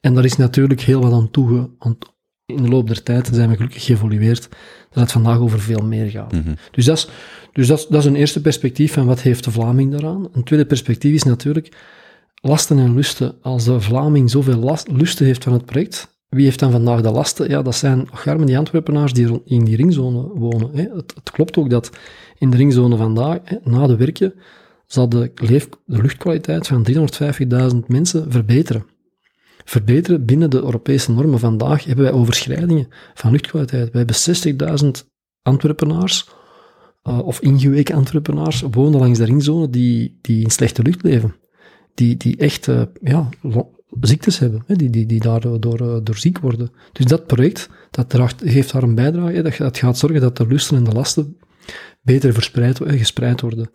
En 0.00 0.14
daar 0.14 0.24
is 0.24 0.36
natuurlijk 0.36 0.80
heel 0.80 1.00
wat 1.00 1.12
aan 1.12 1.30
toe. 1.30 1.70
aan- 1.78 1.98
in 2.46 2.62
de 2.62 2.68
loop 2.68 2.86
der 2.86 3.02
tijd 3.02 3.28
zijn 3.32 3.48
we 3.48 3.56
gelukkig 3.56 3.84
geëvolueerd 3.84 4.48
dat 4.90 5.02
het 5.02 5.12
vandaag 5.12 5.38
over 5.38 5.60
veel 5.60 5.86
meer 5.86 6.10
gaat. 6.10 6.32
Mhm. 6.32 6.54
Dus, 6.70 6.84
dat 6.84 6.96
is, 6.96 7.08
dus 7.52 7.66
dat, 7.66 7.78
is, 7.78 7.86
dat 7.86 8.00
is 8.00 8.06
een 8.06 8.16
eerste 8.16 8.40
perspectief 8.40 8.92
van 8.92 9.06
wat 9.06 9.20
heeft 9.20 9.44
de 9.44 9.50
Vlaming 9.50 9.90
daaraan. 9.90 10.28
Een 10.32 10.44
tweede 10.44 10.66
perspectief 10.66 11.14
is 11.14 11.22
natuurlijk 11.22 11.76
lasten 12.34 12.78
en 12.78 12.94
lusten. 12.94 13.34
Als 13.42 13.64
de 13.64 13.80
Vlaming 13.80 14.30
zoveel 14.30 14.56
last, 14.56 14.88
lusten 14.90 15.26
heeft 15.26 15.44
van 15.44 15.52
het 15.52 15.64
project, 15.64 16.18
wie 16.28 16.44
heeft 16.44 16.58
dan 16.58 16.70
vandaag 16.70 17.00
de 17.00 17.10
lasten? 17.10 17.48
Ja, 17.48 17.62
dat 17.62 17.74
zijn 17.74 18.08
garmen 18.12 18.46
die 18.46 18.58
Antwerpenaars 18.58 19.12
die 19.12 19.40
in 19.44 19.64
die 19.64 19.76
ringzone 19.76 20.28
wonen. 20.34 20.70
Hè. 20.72 20.82
Het, 20.82 21.14
het 21.14 21.30
klopt 21.30 21.56
ook 21.56 21.70
dat 21.70 21.90
in 22.38 22.50
de 22.50 22.56
ringzone 22.56 22.96
vandaag, 22.96 23.38
hè, 23.44 23.56
na 23.64 23.86
de 23.86 23.96
werken, 23.96 24.34
zal 24.86 25.08
de, 25.08 25.32
leef, 25.34 25.68
de 25.84 26.02
luchtkwaliteit 26.02 26.66
van 26.66 26.86
350.000 27.72 27.76
mensen 27.86 28.32
verbeteren. 28.32 28.84
Verbeteren 29.68 30.24
binnen 30.24 30.50
de 30.50 30.56
Europese 30.56 31.12
normen. 31.12 31.38
Vandaag 31.38 31.84
hebben 31.84 32.04
wij 32.04 32.12
overschrijdingen 32.12 32.88
van 33.14 33.30
luchtkwaliteit. 33.30 33.92
Wij 33.92 34.04
hebben 34.04 34.16
60.000 35.02 35.08
Antwerpenaars, 35.42 36.28
eh, 37.02 37.18
of 37.18 37.40
ingeweken 37.40 37.94
Antwerpenaars, 37.94 38.60
wonen 38.70 39.00
langs 39.00 39.18
de 39.18 39.24
ringzone 39.24 39.70
die, 39.70 40.18
die 40.20 40.42
in 40.42 40.50
slechte 40.50 40.82
lucht 40.82 41.02
leven. 41.02 41.34
Die, 41.94 42.16
die 42.16 42.36
echt 42.36 42.68
eh, 42.68 42.82
ja, 43.02 43.28
ziektes 44.00 44.38
hebben, 44.38 44.62
hè, 44.66 44.74
die, 44.74 44.90
die, 44.90 45.06
die 45.06 45.20
daardoor 45.20 45.60
door, 45.60 45.80
eh, 45.80 45.96
door 46.02 46.16
ziek 46.16 46.38
worden. 46.38 46.70
Dus 46.92 47.06
dat 47.06 47.26
project, 47.26 47.68
dat 47.90 48.08
draagt, 48.08 48.42
geeft 48.44 48.72
daar 48.72 48.82
een 48.82 48.94
bijdrage, 48.94 49.42
dat, 49.42 49.76
gaat 49.78 49.98
zorgen 49.98 50.20
dat 50.20 50.36
de 50.36 50.46
lusten 50.46 50.76
en 50.76 50.84
de 50.84 50.92
lasten 50.92 51.36
beter 52.02 52.32
verspreid, 52.32 52.80
gespreid 52.84 53.40
worden. 53.40 53.70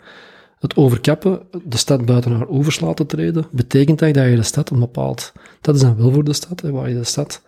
Het 0.64 0.76
overkappen, 0.76 1.42
de 1.64 1.78
stad 1.78 2.06
buiten 2.06 2.32
haar 2.32 2.50
oevers 2.50 2.80
laten 2.80 3.08
treden, 3.08 3.46
betekent 3.52 4.02
eigenlijk 4.02 4.16
dat 4.16 4.30
je 4.30 4.36
de 4.36 4.44
stad 4.44 4.70
een 4.70 4.80
bepaald... 4.80 5.34
Dat 5.62 5.76
is 5.76 5.82
dan 5.82 5.96
wel 5.96 6.12
voor 6.12 6.24
de 6.24 6.34
stad, 6.34 6.62
hè, 6.62 6.72
waar 6.72 6.90
je 6.90 6.96
de 6.96 7.04
stad 7.04 7.42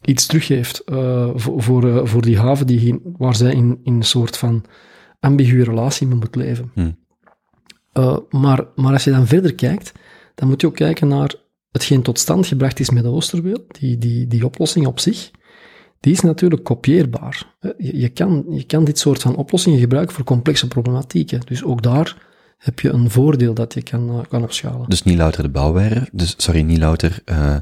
iets 0.00 0.26
teruggeeft 0.26 0.78
eh, 0.78 1.30
voor, 1.34 1.62
voor, 1.62 1.88
eh, 1.88 2.06
voor 2.06 2.22
die 2.22 2.38
haven 2.38 2.66
die, 2.66 3.00
waar 3.16 3.36
zij 3.36 3.52
in, 3.52 3.80
in 3.82 3.94
een 3.94 4.02
soort 4.02 4.36
van 4.36 4.64
ambiguë 5.20 5.62
relatie 5.62 6.06
mee 6.06 6.16
moet 6.16 6.36
leven. 6.36 6.70
Hmm. 6.74 6.96
Eh, 7.92 8.16
maar, 8.30 8.66
maar 8.74 8.92
als 8.92 9.04
je 9.04 9.10
dan 9.10 9.26
verder 9.26 9.54
kijkt, 9.54 9.92
dan 10.34 10.48
moet 10.48 10.60
je 10.60 10.66
ook 10.66 10.76
kijken 10.76 11.08
naar 11.08 11.34
hetgeen 11.70 12.02
tot 12.02 12.18
stand 12.18 12.46
gebracht 12.46 12.80
is 12.80 12.90
met 12.90 13.02
de 13.02 13.08
Oosterweel, 13.08 13.64
die, 13.68 13.98
die, 13.98 14.26
die 14.26 14.44
oplossing 14.44 14.86
op 14.86 15.00
zich, 15.00 15.30
die 16.00 16.12
is 16.12 16.20
natuurlijk 16.20 16.64
kopieerbaar. 16.64 17.54
Je, 17.60 18.00
je, 18.00 18.08
kan, 18.08 18.44
je 18.48 18.64
kan 18.64 18.84
dit 18.84 18.98
soort 18.98 19.22
van 19.22 19.36
oplossingen 19.36 19.78
gebruiken 19.78 20.14
voor 20.14 20.24
complexe 20.24 20.68
problematieken. 20.68 21.40
Dus 21.44 21.64
ook 21.64 21.82
daar 21.82 22.32
heb 22.58 22.80
je 22.80 22.90
een 22.90 23.10
voordeel 23.10 23.54
dat 23.54 23.74
je 23.74 23.82
kan, 23.82 24.08
eh, 24.08 24.18
kan 24.28 24.42
opschalen. 24.42 24.88
Dus 24.88 25.02
niet 25.02 25.18
louter 25.18 25.42
de 25.42 25.48
bouwwerf, 25.48 26.08
dus 26.12 26.34
sorry, 26.36 26.60
niet 26.60 26.78
louter 26.78 27.22
eh, 27.24 27.56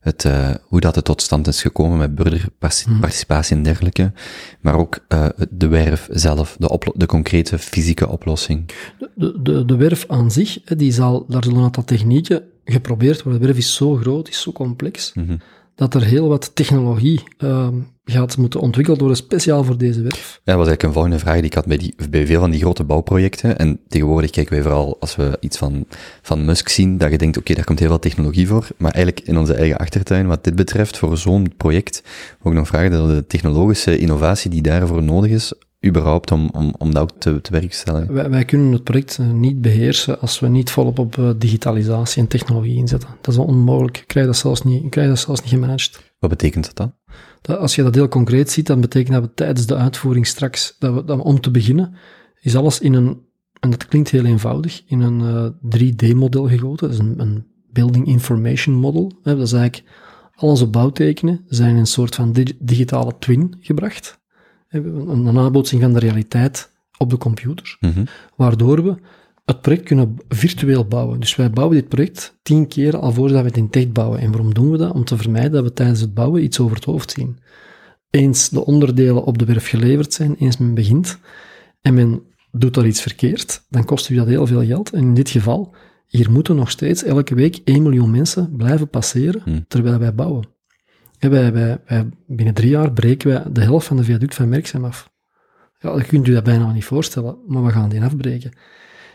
het, 0.00 0.24
eh, 0.24 0.50
hoe 0.62 0.80
dat 0.80 0.94
het 0.94 1.04
tot 1.04 1.22
stand 1.22 1.46
is 1.46 1.62
gekomen 1.62 1.98
met 1.98 2.14
burgerparticipatie 2.14 3.56
en 3.56 3.62
dergelijke, 3.62 4.12
maar 4.60 4.74
ook 4.74 5.06
de 5.50 5.66
werf 5.66 6.08
zelf, 6.10 6.56
de, 6.58 6.92
de 6.94 7.06
concrete 7.06 7.58
fysieke 7.58 8.08
oplossing. 8.08 8.70
De, 9.14 9.42
de, 9.42 9.64
de 9.64 9.76
werf 9.76 10.04
aan 10.08 10.30
zich, 10.30 10.62
die 10.64 10.92
zal, 10.92 11.24
daar 11.28 11.44
zullen 11.44 11.58
een 11.58 11.64
aantal 11.64 11.84
technieken 11.84 12.42
geprobeerd 12.64 13.22
worden. 13.22 13.40
De 13.40 13.46
werf 13.46 13.58
is 13.58 13.74
zo 13.74 13.94
groot, 13.96 14.28
is 14.28 14.40
zo 14.40 14.52
complex, 14.52 15.12
Mhm. 15.14 15.36
Dat 15.78 15.94
er 15.94 16.04
heel 16.04 16.28
wat 16.28 16.50
technologie 16.54 17.22
ehm, 17.36 17.74
gaat 18.04 18.36
moeten 18.36 18.60
ontwikkeld 18.60 18.98
worden, 18.98 19.16
speciaal 19.16 19.64
voor 19.64 19.78
deze 19.78 20.02
werf. 20.02 20.40
Ja, 20.44 20.52
dat 20.52 20.56
was 20.56 20.66
eigenlijk 20.66 20.82
een 20.82 20.92
volgende 20.92 21.18
vraag 21.18 21.34
die 21.34 21.44
ik 21.44 21.54
had 21.54 21.66
bij, 21.66 21.76
die, 21.76 21.94
bij 22.10 22.26
veel 22.26 22.40
van 22.40 22.50
die 22.50 22.60
grote 22.60 22.84
bouwprojecten. 22.84 23.58
En 23.58 23.80
tegenwoordig 23.88 24.30
kijken 24.30 24.52
wij 24.52 24.62
vooral, 24.62 24.96
als 25.00 25.16
we 25.16 25.36
iets 25.40 25.56
van, 25.56 25.86
van 26.22 26.44
Musk 26.44 26.68
zien, 26.68 26.98
dat 26.98 27.10
je 27.10 27.18
denkt, 27.18 27.36
oké, 27.36 27.54
daar 27.54 27.64
komt 27.64 27.78
heel 27.78 27.88
veel 27.88 27.98
technologie 27.98 28.48
voor. 28.48 28.66
Maar 28.76 28.92
eigenlijk 28.92 29.26
in 29.26 29.38
onze 29.38 29.54
eigen 29.54 29.76
achtertuin, 29.76 30.26
wat 30.26 30.44
dit 30.44 30.54
betreft, 30.54 30.98
voor 30.98 31.18
zo'n 31.18 31.52
project, 31.56 32.02
wil 32.42 32.52
ik 32.52 32.58
nog 32.58 32.68
vragen 32.68 32.90
dat 32.90 33.08
de 33.08 33.26
technologische 33.26 33.98
innovatie 33.98 34.50
die 34.50 34.62
daarvoor 34.62 35.02
nodig 35.02 35.30
is, 35.30 35.52
überhaupt 35.86 36.30
om, 36.30 36.50
om, 36.52 36.74
om 36.78 36.94
dat 36.94 37.02
ook 37.02 37.20
te, 37.20 37.40
te 37.40 37.52
werk 37.52 37.70
te 37.70 37.76
stellen. 37.76 38.12
Wij, 38.12 38.30
wij 38.30 38.44
kunnen 38.44 38.72
het 38.72 38.84
project 38.84 39.18
eh, 39.18 39.30
niet 39.30 39.60
beheersen 39.60 40.20
als 40.20 40.40
we 40.40 40.48
niet 40.48 40.70
volop 40.70 40.98
op 40.98 41.18
eh, 41.18 41.30
digitalisatie 41.36 42.22
en 42.22 42.28
technologie 42.28 42.76
inzetten. 42.76 43.08
Dat 43.20 43.34
is 43.34 43.40
onmogelijk. 43.40 43.96
Je 43.96 44.04
krijgt 44.04 44.28
dat 44.28 44.38
zelfs 44.38 44.62
niet, 44.62 44.82
je 44.82 44.88
krijgt 44.88 45.10
dat 45.10 45.18
zelfs 45.18 45.40
niet 45.40 45.50
gemanaged. 45.50 46.12
Wat 46.18 46.30
betekent 46.30 46.64
dat 46.64 46.76
dan? 46.76 46.94
Dat, 47.40 47.58
als 47.58 47.74
je 47.74 47.82
dat 47.82 47.94
heel 47.94 48.08
concreet 48.08 48.50
ziet, 48.50 48.66
dan 48.66 48.80
betekent 48.80 49.12
dat 49.12 49.22
we 49.22 49.34
tijdens 49.34 49.66
de 49.66 49.76
uitvoering 49.76 50.26
straks, 50.26 50.76
dat 50.78 50.94
we, 50.94 51.04
dat 51.04 51.20
om 51.20 51.40
te 51.40 51.50
beginnen, 51.50 51.94
is 52.40 52.56
alles 52.56 52.80
in 52.80 52.94
een, 52.94 53.20
en 53.60 53.70
dat 53.70 53.86
klinkt 53.86 54.10
heel 54.10 54.24
eenvoudig, 54.24 54.82
in 54.86 55.00
een 55.00 55.20
eh, 55.20 55.80
3D-model 55.80 56.48
gegoten. 56.48 56.86
Dat 56.88 56.98
is 56.98 56.98
een, 56.98 57.20
een 57.20 57.46
Building 57.72 58.06
Information 58.06 58.74
Model. 58.74 59.12
Hè. 59.22 59.36
Dat 59.36 59.46
is 59.46 59.52
eigenlijk 59.52 59.90
al 60.34 60.48
onze 60.48 60.66
bouwtekenen 60.66 61.44
zijn 61.46 61.70
in 61.70 61.76
een 61.76 61.86
soort 61.86 62.14
van 62.14 62.32
dig- 62.32 62.56
digitale 62.58 63.14
twin 63.18 63.56
gebracht. 63.60 64.17
Een, 64.68 65.22
nabootsing 65.22 65.82
van 65.82 65.92
de 65.92 65.98
realiteit 65.98 66.70
op 66.98 67.10
de 67.10 67.16
computer 67.18 67.76
Mhm. 67.80 68.04
waardoor 68.36 68.82
we 68.84 68.94
het 69.44 69.60
project 69.60 69.84
kunnen 69.84 70.16
virtueel 70.28 70.84
bouwen. 70.84 71.20
Dus 71.20 71.36
wij 71.36 71.50
bouwen 71.50 71.76
dit 71.76 71.88
project 71.88 72.38
tien 72.42 72.66
keer 72.66 72.96
alvorens 72.96 73.32
we 73.32 73.46
het 73.46 73.56
in 73.56 73.64
het 73.64 73.76
echt 73.76 73.92
bouwen. 73.92 74.18
En 74.20 74.30
waarom 74.30 74.54
doen 74.54 74.70
we 74.70 74.76
dat? 74.76 74.92
Om 74.92 75.04
te 75.04 75.16
vermijden 75.16 75.52
dat 75.52 75.62
we 75.64 75.72
tijdens 75.72 76.00
het 76.00 76.14
bouwen 76.14 76.42
iets 76.42 76.60
over 76.60 76.76
het 76.76 76.84
hoofd 76.84 77.10
zien. 77.10 77.38
Eens 78.10 78.48
de 78.48 78.64
onderdelen 78.64 79.24
op 79.24 79.38
de 79.38 79.44
werf 79.44 79.68
geleverd 79.68 80.12
zijn, 80.12 80.34
eens 80.38 80.56
men 80.56 80.74
begint, 80.74 81.18
en 81.80 81.94
men 81.94 82.22
doet 82.52 82.74
daar 82.74 82.86
iets 82.86 83.02
verkeerd, 83.02 83.64
dan 83.68 83.84
kost 83.84 84.08
u 84.08 84.14
dat 84.14 84.26
heel 84.26 84.46
veel 84.46 84.64
geld. 84.64 84.92
En 84.92 85.00
in 85.02 85.14
dit 85.14 85.30
geval, 85.30 85.74
hier 86.06 86.30
moeten 86.30 86.56
nog 86.56 86.70
steeds 86.70 87.02
elke 87.04 87.34
week 87.34 87.60
1 87.64 87.82
miljoen 87.82 88.10
mensen 88.10 88.56
blijven 88.56 88.88
passeren, 88.88 89.40
Hmm. 89.44 89.64
terwijl 89.68 89.98
wij 89.98 90.14
bouwen. 90.14 90.48
Wij, 91.18 91.80
binnen 92.26 92.54
drie 92.54 92.70
jaar 92.70 92.92
breken 92.92 93.28
wij 93.28 93.42
de 93.52 93.60
helft 93.60 93.86
van 93.86 93.96
de 93.96 94.04
viaduct 94.04 94.34
van 94.34 94.48
Merksem 94.48 94.84
af. 94.84 95.10
Ja, 95.78 95.90
dan 95.90 96.06
kunt 96.06 96.28
u 96.28 96.32
dat 96.32 96.44
bijna 96.44 96.72
niet 96.72 96.84
voorstellen, 96.84 97.36
maar 97.46 97.64
we 97.64 97.70
gaan 97.70 97.88
die 97.88 98.02
afbreken. 98.02 98.52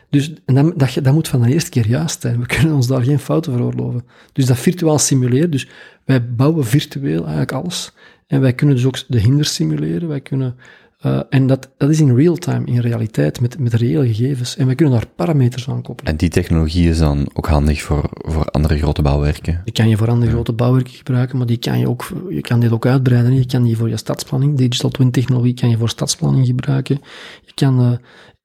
Dus 0.10 0.34
en 0.46 0.56
dat, 0.56 0.80
dat, 0.80 1.04
dat 1.04 1.14
moet 1.14 1.28
van 1.28 1.42
de 1.42 1.54
eerste 1.54 1.70
keer 1.70 1.88
juist 1.88 2.22
zijn. 2.22 2.40
We 2.40 2.46
kunnen 2.46 2.76
ons 2.76 2.88
daar 2.88 3.04
geen 3.04 3.20
fouten 3.20 3.54
veroorloven. 3.54 4.06
Dus 4.34 4.46
dat 4.46 4.58
virtuaal 4.58 5.00
simuleren, 5.00 5.52
dus 5.52 5.70
wij 6.06 6.34
bouwen 6.36 6.66
virtueel 6.66 7.22
eigenlijk 7.22 7.52
alles. 7.52 7.94
En 8.28 8.42
wij 8.42 8.54
kunnen 8.54 8.76
dus 8.76 8.86
ook 8.86 8.98
de 9.08 9.20
hinders 9.20 9.54
simuleren. 9.54 10.08
Wij 10.08 10.22
kunnen, 10.22 10.56
eh, 11.04 11.20
en 11.30 11.48
dat, 11.48 11.70
dat 11.78 11.90
is 11.90 12.00
in 12.00 12.16
real 12.16 12.36
time, 12.36 12.66
in 12.66 12.80
realiteit, 12.80 13.42
met, 13.42 13.60
met 13.60 13.74
reële 13.74 14.08
gegevens. 14.08 14.56
En 14.56 14.66
wij 14.66 14.76
kunnen 14.76 14.94
daar 14.94 15.08
parameters 15.16 15.70
aan 15.70 15.82
koppelen. 15.82 16.12
En 16.12 16.18
die 16.18 16.30
technologie 16.30 16.90
is 16.90 16.98
dan 16.98 17.30
ook 17.34 17.48
handig 17.48 17.82
voor, 17.82 18.10
voor 18.12 18.46
andere 18.46 18.78
grote 18.78 19.02
bouwwerken. 19.02 19.62
Die 19.64 19.74
kan 19.74 19.90
je 19.90 19.98
voor 19.98 20.10
andere 20.10 20.32
grote 20.32 20.54
bouwwerken 20.54 20.94
gebruiken, 20.94 21.38
maar 21.38 21.48
die 21.48 21.58
kan 21.58 21.80
je 21.80 21.90
ook, 21.90 22.12
je 22.30 22.42
kan 22.42 22.60
dit 22.60 22.72
ook 22.72 22.86
uitbreiden. 22.86 23.34
Je 23.34 23.46
kan 23.46 23.64
die 23.64 23.78
voor 23.78 23.90
je 23.90 23.98
stadsplanning, 23.98 24.58
digital 24.58 24.90
twin 24.90 25.12
technologie 25.12 25.54
kan 25.54 25.70
je 25.70 25.78
voor 25.78 25.90
stadsplanning 25.90 26.46
gebruiken. 26.46 27.02
Je 27.46 27.54
kan 27.54 27.80
eh, 27.80 27.92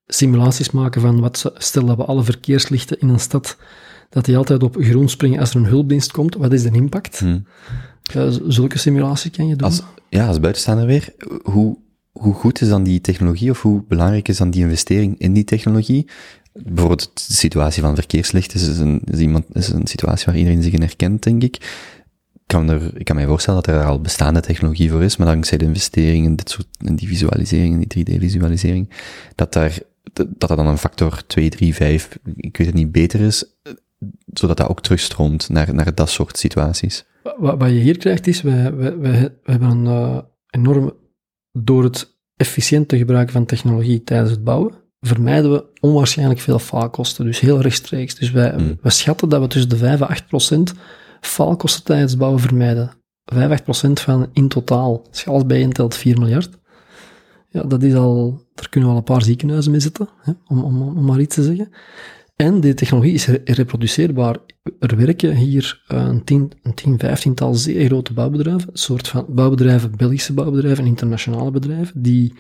simulaties 0.07 0.71
maken 0.71 1.01
van 1.01 1.21
wat, 1.21 1.53
stel 1.55 1.85
dat 1.85 1.97
we 1.97 2.05
alle 2.05 2.25
verkeerslichten 2.25 3.01
in 3.01 3.09
een 3.09 3.21
stad, 3.21 3.57
dat 4.11 4.25
die 4.25 4.37
altijd 4.37 4.63
op 4.63 4.77
groen 4.81 5.09
springen 5.09 5.41
als 5.41 5.51
er 5.51 5.57
een 5.57 5.67
hulpdienst 5.67 6.13
komt. 6.13 6.35
Wat 6.35 6.53
is 6.53 6.63
de 6.63 6.71
impact? 6.71 7.19
Hm. 7.19 7.39
Eh, 8.13 8.31
zulke 8.49 8.79
simulaties 8.79 9.31
kan 9.31 9.49
je 9.49 9.57
doen. 9.57 9.67
Als, 9.67 9.83
ja, 10.09 10.27
als 10.27 10.41
buitenstaander 10.41 10.87
weer, 10.87 11.15
hoe, 11.43 11.79
hoe 12.19 12.35
goed 12.35 12.61
is 12.61 12.69
dan 12.69 12.83
die 12.83 13.01
technologie 13.01 13.51
of 13.51 13.63
hoe 13.63 13.85
belangrijk 13.89 14.29
is 14.29 14.37
dan 14.37 14.51
die 14.51 14.63
investering 14.63 15.19
in 15.19 15.33
die 15.33 15.45
technologie? 15.45 16.07
Bijvoorbeeld 16.53 17.29
de 17.29 17.35
situatie 17.35 17.83
van 17.83 17.95
verkeerslichten 17.95 18.61
is 18.61 18.79
een, 18.79 19.03
iemand, 19.19 19.45
is 19.53 19.69
een 19.69 19.87
situatie 19.87 20.27
waar 20.27 20.37
iedereen 20.37 20.63
zich 20.63 20.73
in 20.73 20.81
herkent, 20.81 21.23
denk 21.23 21.43
ik. 21.43 21.57
Ik 22.35 22.55
kan, 22.55 22.69
er, 22.69 22.99
ik 22.99 23.05
kan 23.05 23.17
mij 23.17 23.27
voorstellen 23.27 23.63
dat 23.63 23.75
er 23.75 23.85
al 23.85 24.01
bestaande 24.01 24.41
technologie 24.41 24.91
voor 24.91 25.03
is, 25.03 25.17
maar 25.17 25.27
dankzij 25.27 25.59
de 25.59 25.65
investeringen, 25.65 26.37
dit 26.37 26.51
soort, 26.51 26.67
in 26.79 26.97
die 26.97 27.09
visualisering, 27.09 27.83
in 27.83 27.89
die 27.89 28.19
3D-visualisering, 28.19 28.91
dat 29.35 29.53
daar, 29.53 29.79
dat 30.13 30.27
dat 30.39 30.49
dan 30.49 30.67
een 30.67 30.79
factor 30.79 31.27
2, 31.27 31.49
3, 31.49 31.75
5, 31.75 32.19
ik 32.37 32.57
weet 32.57 32.67
het 32.67 32.77
niet, 32.77 32.93
beter 32.93 33.21
is. 33.21 33.45
zodat 34.33 34.57
dat 34.57 34.69
ook 34.69 34.83
terugstroomt 34.83 35.49
naar, 35.49 35.75
naar 35.75 35.95
dat 35.95 36.11
soort 36.11 36.39
situaties. 36.39 37.05
Wat, 37.23 37.59
wat 37.59 37.69
je 37.69 37.79
hier 37.79 37.99
krijgt 37.99 38.27
is, 38.27 38.43
wij, 38.43 38.75
wij 38.75 39.31
hebben 39.43 39.71
een 39.71 39.85
uh, 39.85 40.19
enorm, 40.51 40.93
door 41.65 41.85
het 41.85 42.17
efficiënt 42.37 42.89
te 42.89 42.97
gebruiken 42.97 43.33
van 43.33 43.45
technologie 43.47 44.05
tijdens 44.05 44.31
het 44.31 44.45
bouwen, 44.45 44.75
vermijden 45.01 45.53
we 45.53 45.65
onwaarschijnlijk 45.81 46.41
veel 46.41 46.59
faalkosten. 46.59 47.25
Dus 47.25 47.41
heel 47.41 47.61
rechtstreeks. 47.61 48.15
Dus 48.15 48.31
wij, 48.31 48.55
Mm. 48.57 48.79
wij 48.83 48.91
schatten 48.91 49.29
dat 49.29 49.41
we 49.41 49.47
tussen 49.47 49.71
de 49.71 49.77
5 49.77 50.01
en 50.01 50.09
8 50.09 50.27
procent 50.27 50.75
faalkosten 51.21 51.85
tijdens 51.85 52.11
het 52.11 52.21
bouwen 52.21 52.41
vermijden. 52.41 52.91
5 53.25 53.51
8 53.51 53.63
procent 53.65 54.01
van 54.01 54.29
in 54.33 54.49
totaal. 54.49 55.05
Als 55.11 55.23
je 55.23 55.31
alles 55.31 55.47
bijentelt 55.47 55.95
4 55.95 56.19
miljard. 56.19 56.59
Ja, 57.51 57.63
dat 57.63 57.83
is 57.83 57.95
al, 57.95 58.43
daar 58.55 58.69
kunnen 58.69 58.89
we 58.89 58.95
al 58.95 59.01
een 59.01 59.13
paar 59.13 59.23
ziekenhuizen 59.23 59.71
mee 59.71 59.81
zitten, 59.81 60.09
hè, 60.23 60.33
om, 60.47 60.65
om, 60.65 60.83
om 60.83 61.05
maar 61.05 61.21
iets 61.21 61.35
te 61.35 61.43
zeggen. 61.43 61.71
En 62.39 62.61
die 62.61 62.75
technologie 62.75 63.13
is 63.13 63.27
re- 63.27 63.41
reproduceerbaar. 63.45 64.37
Er 64.79 64.97
werken 64.97 65.35
hier 65.37 65.83
eh, 65.87 66.05
een 66.05 66.25
tien, 66.25 66.53
een 66.63 66.75
tien, 66.75 66.99
vijftiental 66.99 67.55
zeer 67.55 67.87
grote 67.87 68.13
bouwbedrijven, 68.13 68.71
soort 68.73 69.09
van 69.09 69.27
bouwbedrijven, 69.29 69.97
Belgische 69.97 70.33
bouwbedrijven 70.33 70.85
en 70.85 70.91
internationale 70.91 71.51
bedrijven, 71.51 72.03
die, 72.03 72.35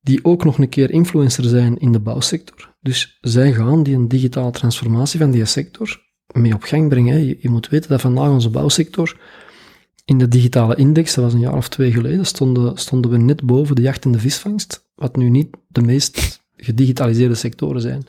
die 0.00 0.24
ook 0.24 0.44
nog 0.44 0.58
een 0.58 0.68
keer 0.68 0.90
influencer 0.90 1.44
zijn 1.44 1.78
in 1.78 1.92
de 1.92 2.00
bouwsector. 2.00 2.74
Dus 2.80 3.18
zij 3.20 3.52
gaan 3.52 3.82
die 3.82 3.94
een 3.94 4.08
digitale 4.08 4.50
transformatie 4.50 5.20
van 5.20 5.30
die 5.30 5.44
sector 5.44 6.02
mee 6.32 6.54
op 6.54 6.62
gang 6.62 6.88
brengen. 6.88 7.26
Je, 7.26 7.36
je 7.40 7.50
moet 7.50 7.68
weten 7.68 7.90
dat 7.90 8.00
vandaag 8.00 8.28
onze 8.28 8.50
bouwsector 8.50 9.20
in 10.04 10.18
de 10.18 10.28
digitale 10.28 10.76
index, 10.76 11.14
dat 11.14 11.24
was 11.24 11.32
een 11.32 11.40
jaar 11.40 11.56
of 11.56 11.68
twee 11.68 11.92
geleden, 11.92 12.26
stonden, 12.26 12.76
stonden 12.76 13.10
we 13.10 13.16
net 13.16 13.42
boven 13.42 13.76
de 13.76 13.82
jacht 13.82 14.04
en 14.04 14.12
de 14.12 14.18
visvangst, 14.18 14.90
wat 14.94 15.16
nu 15.16 15.28
niet 15.28 15.56
de 15.68 15.82
meest 15.82 16.42
gedigitaliseerde 16.56 17.34
sectoren 17.34 17.80
zijn. 17.80 18.06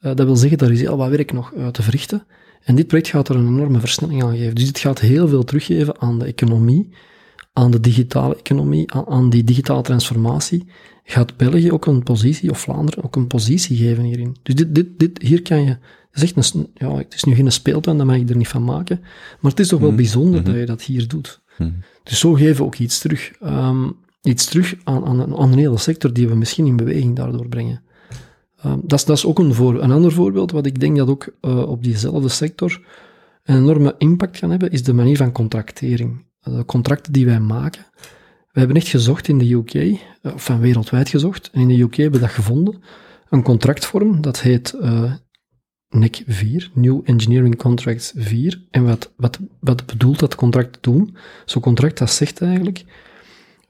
Uh, 0.00 0.14
dat 0.14 0.26
wil 0.26 0.36
zeggen, 0.36 0.58
daar 0.58 0.70
is 0.70 0.80
heel 0.80 0.96
wat 0.96 1.08
werk 1.08 1.32
nog 1.32 1.52
uh, 1.56 1.68
te 1.68 1.82
verrichten. 1.82 2.26
En 2.60 2.74
dit 2.74 2.86
project 2.86 3.08
gaat 3.08 3.28
er 3.28 3.36
een 3.36 3.46
enorme 3.46 3.80
versnelling 3.80 4.22
aan 4.22 4.36
geven. 4.36 4.54
Dus 4.54 4.64
dit 4.64 4.78
gaat 4.78 5.00
heel 5.00 5.28
veel 5.28 5.44
teruggeven 5.44 6.00
aan 6.00 6.18
de 6.18 6.24
economie, 6.24 6.88
aan 7.52 7.70
de 7.70 7.80
digitale 7.80 8.36
economie, 8.36 8.92
aan, 8.92 9.06
aan, 9.06 9.30
die 9.30 9.44
digitale 9.44 9.82
transformatie. 9.82 10.66
Gaat 11.04 11.36
België 11.36 11.72
ook 11.72 11.86
een 11.86 12.02
positie, 12.02 12.50
of 12.50 12.60
Vlaanderen 12.60 13.04
ook 13.04 13.16
een 13.16 13.26
positie 13.26 13.76
geven 13.76 14.04
hierin. 14.04 14.36
Dus 14.42 14.54
dit, 14.54 14.74
dit, 14.74 14.98
dit, 14.98 15.22
hier 15.22 15.42
kan 15.42 15.62
je, 15.62 15.68
het 16.10 16.22
is 16.22 16.32
echt 16.34 16.54
een, 16.54 16.70
ja, 16.74 16.96
het 16.96 17.14
is 17.14 17.24
nu 17.24 17.34
geen 17.34 17.52
speeltuin, 17.52 17.96
daar 17.96 18.06
mag 18.06 18.16
ik 18.16 18.30
er 18.30 18.36
niet 18.36 18.48
van 18.48 18.64
maken. 18.64 18.98
Maar 19.40 19.50
het 19.50 19.60
is 19.60 19.68
toch 19.68 19.80
wel 19.80 19.88
Mhm. 19.88 19.96
bijzonder 19.96 20.40
Mhm. 20.40 20.50
dat 20.50 20.60
je 20.60 20.66
dat 20.66 20.82
hier 20.82 21.08
doet. 21.08 21.40
Mhm. 21.58 21.70
Dus 22.02 22.18
zo 22.18 22.32
geven 22.32 22.56
we 22.56 22.62
ook 22.62 22.76
iets 22.76 22.98
terug. 22.98 23.32
Um, 23.44 23.96
iets 24.22 24.46
terug 24.46 24.74
aan, 24.84 25.04
aan, 25.04 25.20
een, 25.20 25.36
aan 25.36 25.52
een 25.52 25.58
hele 25.58 25.78
sector 25.78 26.12
die 26.12 26.28
we 26.28 26.34
misschien 26.34 26.66
in 26.66 26.76
beweging 26.76 27.16
daardoor 27.16 27.48
brengen. 27.48 27.82
Um, 28.66 28.80
dat, 28.84 28.98
is, 28.98 29.04
dat 29.04 29.24
ook 29.24 29.38
een, 29.38 29.54
voor, 29.54 29.82
een 29.82 29.90
ander 29.90 30.12
voorbeeld, 30.12 30.50
wat 30.50 30.66
ik 30.66 30.80
denk 30.80 30.96
dat 30.96 31.08
ook 31.08 31.34
uh, 31.40 31.68
op 31.68 31.84
diezelfde 31.84 32.28
sector 32.28 32.80
een 33.44 33.56
enorme 33.56 33.94
impact 33.98 34.38
kan 34.38 34.50
hebben, 34.50 34.70
is 34.70 34.82
de 34.82 34.92
manier 34.92 35.16
van 35.16 35.32
contractering. 35.32 36.24
Uh, 36.48 36.56
de 36.56 36.64
contracten 36.64 37.12
die 37.12 37.26
wij 37.26 37.40
maken. 37.40 37.86
We 38.52 38.58
hebben 38.58 38.76
echt 38.76 38.88
gezocht 38.88 39.28
in 39.28 39.38
de 39.38 39.52
UK, 39.52 39.74
uh, 39.74 39.98
of 40.22 40.44
van 40.44 40.60
wereldwijd 40.60 41.08
gezocht, 41.08 41.50
en 41.52 41.60
in 41.60 41.68
de 41.68 41.82
UK 41.82 41.94
hebben 41.94 42.20
we 42.20 42.26
dat 42.26 42.34
gevonden. 42.34 42.82
Een 43.28 43.42
contractvorm, 43.42 44.20
dat 44.20 44.40
heet 44.40 44.74
NEC 45.90 46.22
4, 46.26 46.70
New 46.74 47.00
Engineering 47.04 47.56
Contracts 47.56 48.12
4. 48.16 48.62
En 48.70 48.84
wat, 48.84 49.12
wat, 49.16 49.38
wat 49.60 49.86
bedoelt 49.86 50.18
dat 50.18 50.34
contract 50.34 50.72
te 50.72 50.78
doen? 50.80 51.16
Zo'n 51.44 51.62
contract 51.62 51.98
dat 51.98 52.10
zegt 52.10 52.42
eigenlijk, 52.42 52.84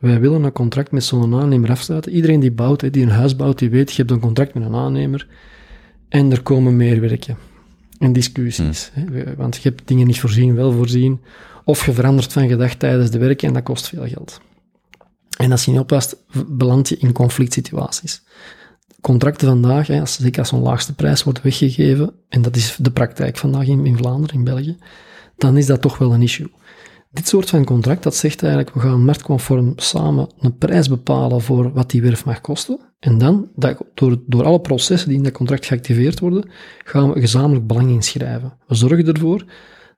wij 0.01 0.21
willen 0.21 0.43
een 0.43 0.53
contract 0.53 0.91
met 0.91 1.05
zo'n 1.05 1.35
aannemer 1.35 1.71
afsluiten. 1.71 2.13
Iedereen 2.13 2.41
die 2.41 2.53
bouwt, 2.53 2.93
die 2.93 3.03
een 3.03 3.11
huis 3.11 3.37
bouwt, 3.37 3.59
die 3.59 3.71
weet, 3.71 3.91
je 3.91 3.97
hebt 3.97 4.11
een 4.11 4.21
contract 4.21 4.55
met 4.55 4.63
een 4.63 4.75
aannemer 4.75 5.27
en 6.09 6.31
er 6.31 6.43
komen 6.43 6.77
meer 6.77 7.01
werken 7.01 7.37
en 7.99 8.13
discussies. 8.13 8.91
Hmm. 8.95 9.37
Want 9.37 9.57
je 9.57 9.69
hebt 9.69 9.89
dingen 9.89 10.07
niet 10.07 10.21
voorzien, 10.21 10.55
wel 10.55 10.73
voorzien, 10.73 11.21
of 11.65 11.87
je 11.87 11.93
verandert 11.93 12.33
van 12.33 12.49
gedacht 12.49 12.79
tijdens 12.79 13.11
de 13.11 13.19
werken 13.19 13.49
en 13.49 13.55
dat 13.55 13.63
kost 13.63 13.89
veel 13.89 14.07
geld. 14.07 14.41
En 15.37 15.51
als 15.51 15.65
je 15.65 15.71
niet 15.71 15.81
oppast, 15.81 16.17
beland 16.47 16.89
je 16.89 16.97
in 16.97 17.13
conflict 17.13 17.53
situaties. 17.53 18.23
Contracten 19.01 19.49
vandaag, 19.49 19.87
hè, 19.87 20.01
als, 20.01 20.19
zeker 20.19 20.39
als 20.39 20.49
zo'n 20.49 20.63
laagste 20.63 20.95
prijs 20.95 21.23
wordt 21.23 21.43
weggegeven, 21.43 22.13
en 22.29 22.43
dat 22.43 22.57
is 22.57 22.77
de 22.81 22.91
praktijk 22.91 23.37
vandaag 23.37 23.67
in, 23.67 23.87
in 23.87 23.97
Vlaanderen, 23.97 24.37
in 24.37 24.45
België, 24.45 24.77
dan 25.37 25.57
is 25.57 25.67
dat 25.67 25.81
toch 25.81 25.99
wel 25.99 26.13
een 26.13 26.23
issue. 26.23 26.51
Dit 27.13 27.29
soort 27.29 27.51
van 27.51 27.65
contract, 27.65 28.03
dat 28.03 28.17
zegt 28.17 28.43
eigenlijk, 28.43 28.75
we 28.75 28.81
gaan 28.81 29.05
marktconform 29.05 29.73
samen 29.77 30.29
een 30.39 30.57
prijs 30.57 30.89
bepalen 30.89 31.41
voor 31.41 31.73
wat 31.73 31.91
die 31.91 32.03
werf 32.03 32.25
mag 32.25 32.41
kosten. 32.41 32.81
En 32.99 33.19
dan, 33.19 33.49
dat, 33.55 33.85
door, 33.95 34.23
door 34.27 34.45
alle 34.45 34.61
processen 34.61 35.09
die 35.09 35.17
in 35.19 35.25
dat 35.25 35.33
contract 35.33 35.67
geactiveerd 35.67 36.21
worden, 36.21 36.51
gaan 36.85 37.13
we 37.13 37.21
gezamenlijk 37.21 37.67
belang 37.67 37.91
inschrijven. 37.91 38.57
We 38.67 38.75
zorgen 38.75 39.07
ervoor 39.07 39.45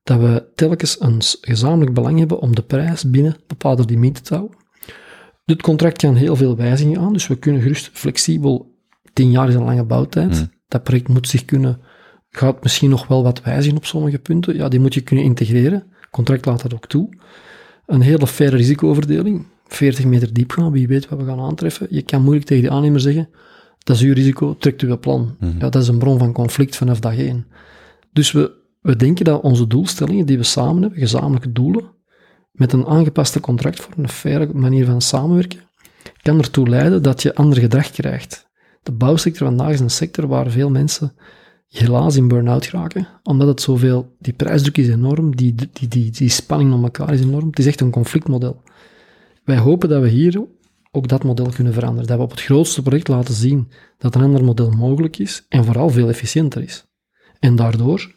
dat 0.02 0.20
we 0.20 0.50
telkens 0.54 1.00
een 1.00 1.20
gezamenlijk 1.40 1.94
belang 1.94 2.18
hebben 2.18 2.40
om 2.40 2.54
de 2.54 2.62
prijs 2.62 3.10
binnen 3.10 3.36
bepaalde 3.46 3.84
limieten 3.84 4.22
te 4.22 4.34
houden. 4.34 4.56
Dit 5.44 5.62
contract 5.62 5.98
kan 5.98 6.14
heel 6.14 6.36
veel 6.36 6.56
wijzigingen 6.56 7.00
aan, 7.00 7.12
dus 7.12 7.26
we 7.26 7.38
kunnen 7.38 7.62
gerust 7.62 7.90
flexibel, 7.92 8.78
tien 9.12 9.30
jaar 9.30 9.48
is 9.48 9.54
een 9.54 9.64
lange 9.64 9.84
bouwtijd, 9.84 10.40
mm. 10.40 10.50
dat 10.68 10.82
project 10.82 11.08
moet 11.08 11.28
zich 11.28 11.44
kunnen, 11.44 11.80
gaat 12.30 12.62
misschien 12.62 12.90
nog 12.90 13.06
wel 13.06 13.22
wat 13.22 13.42
wijzigen 13.42 13.76
op 13.76 13.84
sommige 13.84 14.18
punten, 14.18 14.56
ja, 14.56 14.68
die 14.68 14.80
moet 14.80 14.94
je 14.94 15.00
kunnen 15.00 15.24
integreren 15.24 15.91
contract 16.12 16.44
laat 16.46 16.62
dat 16.62 16.74
ook 16.74 16.86
toe. 16.86 17.08
Een 17.86 18.00
hele 18.00 18.26
faire 18.26 18.56
risicoverdeling. 18.56 19.46
40 19.66 20.04
meter 20.04 20.32
diep 20.32 20.50
gaan, 20.50 20.72
wie 20.72 20.88
weet 20.88 21.08
wat 21.08 21.18
we 21.18 21.24
gaan 21.24 21.40
aantreffen. 21.40 21.86
Je 21.90 22.02
kan 22.02 22.22
moeilijk 22.22 22.46
tegen 22.46 22.62
de 22.62 22.70
aannemer 22.70 23.00
zeggen, 23.00 23.28
dat 23.78 23.96
is 23.96 24.02
uw 24.02 24.14
risico, 24.14 24.56
trekt 24.56 24.82
uw 24.82 24.98
plan. 24.98 25.20
Mm 25.20 25.36
-hmm. 25.38 25.58
ja, 25.58 25.68
dat 25.68 25.82
is 25.82 25.88
een 25.88 25.98
bron 25.98 26.18
van 26.18 26.32
conflict 26.32 26.76
vanaf 26.76 27.00
dag 27.00 27.18
één. 27.18 27.46
Dus 28.12 28.32
we, 28.32 28.52
we 28.80 28.96
denken 28.96 29.24
dat 29.24 29.42
onze 29.42 29.66
doelstellingen 29.66 30.26
die 30.26 30.38
we 30.38 30.42
samen 30.42 30.82
hebben, 30.82 31.00
gezamenlijke 31.00 31.52
doelen, 31.52 31.84
met 32.52 32.72
een 32.72 32.86
aangepaste 32.86 33.40
contractvorm, 33.40 34.02
een 34.02 34.08
faire 34.08 34.48
manier 34.54 34.86
van 34.86 35.00
samenwerken, 35.00 35.60
kan 36.22 36.38
ertoe 36.38 36.68
leiden 36.68 37.02
dat 37.02 37.22
je 37.22 37.34
ander 37.34 37.58
gedrag 37.58 37.90
krijgt. 37.90 38.50
De 38.82 38.92
bouwsector 38.92 39.46
vandaag 39.46 39.72
is 39.72 39.80
een 39.80 39.90
sector 39.90 40.26
waar 40.26 40.50
veel 40.50 40.70
mensen 40.70 41.14
helaas 41.72 42.16
in 42.16 42.28
burn-out 42.28 42.66
geraken, 42.66 43.08
omdat 43.22 43.48
het 43.48 43.60
zoveel, 43.60 44.16
die 44.18 44.32
prijsdruk 44.32 44.76
is 44.76 44.88
enorm, 44.88 45.36
die, 45.36 45.54
die, 45.54 45.88
die, 45.88 46.10
die 46.10 46.28
spanning 46.28 46.72
om 46.72 46.82
elkaar 46.82 47.12
is 47.12 47.20
enorm. 47.20 47.46
Het 47.46 47.58
is 47.58 47.66
echt 47.66 47.80
een 47.80 47.90
conflictmodel. 47.90 48.62
Wij 49.44 49.58
hopen 49.58 49.88
dat 49.88 50.02
we 50.02 50.08
hier 50.08 50.44
ook 50.90 51.08
dat 51.08 51.24
model 51.24 51.48
kunnen 51.48 51.72
veranderen. 51.72 52.06
Dat 52.06 52.16
we 52.16 52.22
op 52.22 52.30
het 52.30 52.40
grootste 52.40 52.82
project 52.82 53.08
laten 53.08 53.34
zien 53.34 53.68
dat 53.98 54.14
een 54.14 54.22
ander 54.22 54.44
model 54.44 54.70
mogelijk 54.70 55.18
is 55.18 55.46
en 55.48 55.64
vooral 55.64 55.90
veel 55.90 56.08
efficiënter 56.08 56.62
is. 56.62 56.86
En 57.38 57.56
daardoor 57.56 58.14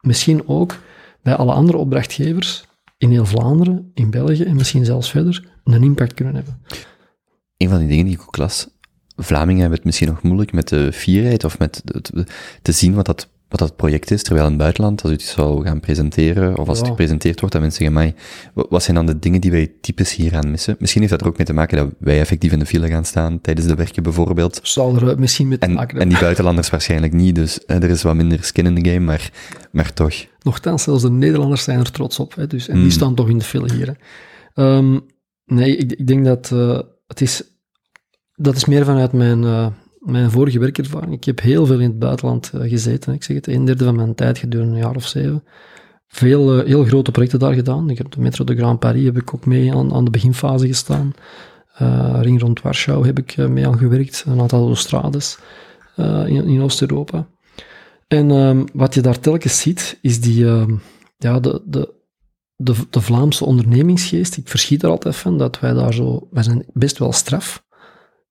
misschien 0.00 0.48
ook 0.48 0.76
bij 1.22 1.36
alle 1.36 1.52
andere 1.52 1.78
opdrachtgevers 1.78 2.64
in 2.98 3.10
heel 3.10 3.26
Vlaanderen, 3.26 3.90
in 3.94 4.10
België 4.10 4.42
en 4.42 4.56
misschien 4.56 4.84
zelfs 4.84 5.10
verder 5.10 5.60
een 5.64 5.82
impact 5.82 6.14
kunnen 6.14 6.34
hebben. 6.34 6.60
Een 7.56 7.68
van 7.68 7.78
die 7.78 7.88
dingen 7.88 8.04
die 8.04 8.14
ik 8.14 8.22
ook 8.22 8.36
las, 8.36 8.68
Vlamingen 9.16 9.60
hebben 9.60 9.76
het 9.76 9.86
misschien 9.86 10.08
nog 10.08 10.22
moeilijk 10.22 10.52
met 10.52 10.68
de 10.68 10.92
fierheid 10.92 11.44
of 11.44 11.58
met 11.58 11.82
het, 11.84 12.12
te 12.62 12.72
zien 12.72 12.94
wat 12.94 13.06
dat, 13.06 13.28
wat 13.48 13.58
dat 13.58 13.76
project 13.76 14.10
is, 14.10 14.22
terwijl 14.22 14.44
in 14.44 14.52
het 14.52 14.60
buitenland, 14.60 15.02
als 15.02 15.10
u 15.10 15.14
het 15.14 15.22
zou 15.22 15.64
gaan 15.64 15.80
presenteren, 15.80 16.58
of 16.58 16.68
als 16.68 16.76
ja. 16.76 16.82
het 16.82 16.90
gepresenteerd 16.90 17.40
wordt, 17.40 17.54
dat 17.54 17.62
mensen 17.62 17.84
zeggen, 17.84 18.02
mij, 18.02 18.14
wat 18.68 18.82
zijn 18.82 18.96
dan 18.96 19.06
de 19.06 19.18
dingen 19.18 19.40
die 19.40 19.50
wij 19.50 19.72
typisch 19.80 20.14
hier 20.14 20.36
aan 20.36 20.50
missen? 20.50 20.76
Misschien 20.78 21.00
heeft 21.00 21.12
dat 21.12 21.22
er 21.22 21.28
ook 21.28 21.36
mee 21.36 21.46
te 21.46 21.52
maken 21.52 21.76
dat 21.76 21.88
wij 21.98 22.20
effectief 22.20 22.52
in 22.52 22.58
de 22.58 22.66
file 22.66 22.88
gaan 22.88 23.04
staan, 23.04 23.40
tijdens 23.40 23.66
de 23.66 23.74
werken 23.74 24.02
bijvoorbeeld. 24.02 24.60
Zal 24.62 24.96
er 24.96 25.18
misschien 25.18 25.48
mee 25.48 25.58
te 25.58 25.66
en, 25.66 25.72
maken 25.72 26.00
En 26.00 26.08
die 26.08 26.18
buitenlanders 26.18 26.70
waarschijnlijk 26.70 27.12
niet, 27.12 27.34
dus 27.34 27.64
eh, 27.64 27.82
er 27.82 27.90
is 27.90 28.02
wat 28.02 28.14
minder 28.14 28.44
skin 28.44 28.66
in 28.66 28.82
the 28.82 28.90
game, 28.90 29.04
maar, 29.04 29.30
maar 29.72 29.92
toch. 29.92 30.14
Nochtans, 30.42 30.82
zelfs 30.82 31.02
de 31.02 31.10
Nederlanders 31.10 31.62
zijn 31.62 31.78
er 31.78 31.90
trots 31.90 32.18
op, 32.18 32.34
hè, 32.34 32.46
dus, 32.46 32.68
en 32.68 32.76
mm. 32.76 32.82
die 32.82 32.92
staan 32.92 33.14
toch 33.14 33.28
in 33.28 33.38
de 33.38 33.44
file 33.44 33.72
hier. 33.72 33.96
Um, 34.54 35.06
nee, 35.44 35.76
ik, 35.76 35.92
ik, 35.92 36.06
denk 36.06 36.24
dat 36.24 36.50
uh, 36.52 36.80
het 37.06 37.20
is 37.20 37.42
dat 38.34 38.56
is 38.56 38.64
meer 38.64 38.84
vanuit 38.84 39.12
mijn, 39.12 39.42
uh, 39.42 39.66
mijn 39.98 40.30
vorige 40.30 40.58
werkervaring. 40.58 41.12
Ik 41.12 41.24
heb 41.24 41.40
heel 41.40 41.66
veel 41.66 41.80
in 41.80 41.88
het 41.88 41.98
buitenland 41.98 42.50
uh, 42.54 42.68
gezeten. 42.68 43.14
Ik 43.14 43.22
zeg 43.22 43.36
het, 43.36 43.46
een 43.46 43.64
derde 43.64 43.84
van 43.84 43.96
mijn 43.96 44.14
tijd 44.14 44.38
gedurende 44.38 44.72
een 44.72 44.78
jaar 44.78 44.96
of 44.96 45.06
zeven. 45.06 45.44
Veel 46.08 46.58
uh, 46.58 46.66
heel 46.66 46.84
grote 46.84 47.10
projecten 47.10 47.38
daar 47.38 47.54
gedaan. 47.54 47.90
Ik 47.90 47.98
heb 47.98 48.10
de 48.10 48.20
Metro 48.20 48.44
de 48.44 48.56
Grand 48.56 48.78
Paris 48.78 49.04
heb 49.04 49.16
ik 49.16 49.34
ook 49.34 49.46
mee 49.46 49.74
aan, 49.74 49.92
aan 49.92 50.04
de 50.04 50.10
beginfase 50.10 50.66
gestaan. 50.66 51.12
Ring 52.20 52.40
rond 52.40 52.62
Warschau 52.62 53.06
heb 53.06 53.18
ik 53.18 53.36
mee 53.36 53.66
aan 53.66 53.78
gewerkt. 53.78 54.24
Een 54.26 54.40
aantal 54.40 54.60
autostrades 54.60 55.38
in, 56.26 56.46
in 56.46 56.62
Oost-Europa. 56.62 57.26
En 58.08 58.30
um, 58.30 58.64
wat 58.72 58.94
je 58.94 59.00
daar 59.00 59.20
telkens 59.20 59.60
ziet, 59.60 59.98
is 60.00 60.20
die, 60.20 60.44
ja, 61.16 61.40
de, 61.40 61.62
de, 61.66 61.94
de, 62.56 62.74
de 62.90 63.00
Vlaamse 63.00 63.44
ondernemingsgeest. 63.44 64.36
Ik 64.36 64.48
verschiet 64.48 64.82
er 64.82 64.90
altijd 64.90 65.16
van 65.16 65.38
dat 65.38 65.60
wij 65.60 65.72
daar 65.72 65.94
zo, 65.94 66.28
wij 66.30 66.42
zijn 66.42 66.64
best 66.72 66.98
wel 66.98 67.12
straf 67.12 67.64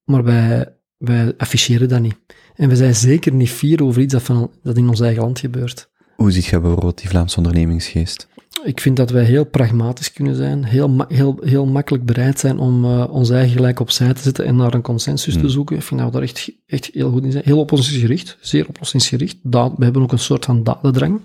maar 0.06 0.24
wij, 0.24 0.76
wij 0.98 1.34
afficheren 1.38 1.90
dat 1.90 2.02
niet. 2.02 2.16
En 2.56 2.70
we 2.70 2.76
zijn 2.76 2.96
zeker 2.96 3.34
niet 3.34 3.50
fier 3.50 3.84
over 3.84 4.02
iets 4.02 4.14
dat, 4.14 4.22
van, 4.24 4.52
dat 4.64 4.78
in 4.78 4.90
ons 4.90 5.00
eigen 5.00 5.22
land 5.22 5.40
gebeurt. 5.40 5.90
Hoe 6.16 6.32
ziet 6.32 6.46
je 6.46 6.60
bijvoorbeeld 6.60 6.98
die 7.00 7.10
Vlaamse 7.10 7.38
ondernemingsgeest? 7.38 8.28
ik 8.64 8.80
vind 8.82 8.98
dat 8.98 9.10
wij 9.10 9.24
heel 9.24 9.46
pragmatisch 9.46 10.14
kunnen 10.14 10.36
zijn, 10.36 10.64
heel, 10.64 10.90
ma- 10.90 11.06
heel, 11.08 11.38
heel 11.42 11.66
makkelijk 11.66 12.06
bereid 12.06 12.40
zijn 12.40 12.58
om 12.60 12.86
eh, 12.86 13.06
ons 13.10 13.30
eigen 13.30 13.52
gelijk 13.56 13.80
opzij 13.80 14.14
te 14.14 14.22
zetten 14.22 14.46
en 14.46 14.56
naar 14.56 14.74
een 14.74 14.82
consensus 14.82 15.34
te 15.34 15.40
Hmm. 15.40 15.50
zoeken. 15.50 15.76
Ik 15.76 15.82
vind 15.84 16.00
dat 16.00 16.10
we 16.10 16.16
daar 16.16 16.28
echt, 16.28 16.52
echt 16.66 16.90
heel 16.94 17.12
goed 17.12 17.24
in 17.24 17.32
zijn. 17.32 17.44
Heel 17.46 17.60
oplossingsgericht, 17.60 18.38
zeer 18.42 18.68
oplossingsgericht. 18.68 19.38
We 19.44 19.60
hebben 19.78 20.02
ook 20.02 20.12
een 20.12 20.20
soort 20.20 20.46
van 20.46 20.64
dadendrang. 20.64 21.22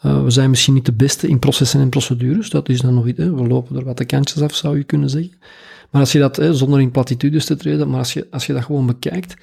Eh, 0.00 0.24
we 0.24 0.30
zijn 0.30 0.50
misschien 0.50 0.74
niet 0.74 0.84
de 0.86 0.92
beste 0.92 1.28
in 1.28 1.38
processen 1.38 1.80
en 1.80 1.88
procedures, 1.88 2.50
dat 2.50 2.68
is 2.68 2.80
dan 2.80 2.94
nog 2.94 3.06
iets. 3.06 3.18
Hè. 3.18 3.34
We 3.34 3.46
lopen 3.46 3.76
er 3.76 3.84
wat 3.84 3.96
de 3.98 4.04
kantjes 4.04 4.42
af, 4.42 4.54
zou 4.54 4.76
je 4.76 4.84
kunnen 4.84 5.10
zeggen. 5.10 5.38
Maar 5.90 6.00
als 6.00 6.12
je 6.12 6.18
dat, 6.18 6.36
hè, 6.36 6.54
zonder 6.54 6.80
in 6.80 6.90
platitudes 6.90 7.44
te 7.44 7.56
treden, 7.56 7.88
maar 7.88 7.98
als 7.98 8.12
je, 8.12 8.26
als 8.30 8.46
je 8.46 8.52
dat 8.52 8.64
gewoon 8.64 8.86
bekijkt, 8.86 9.34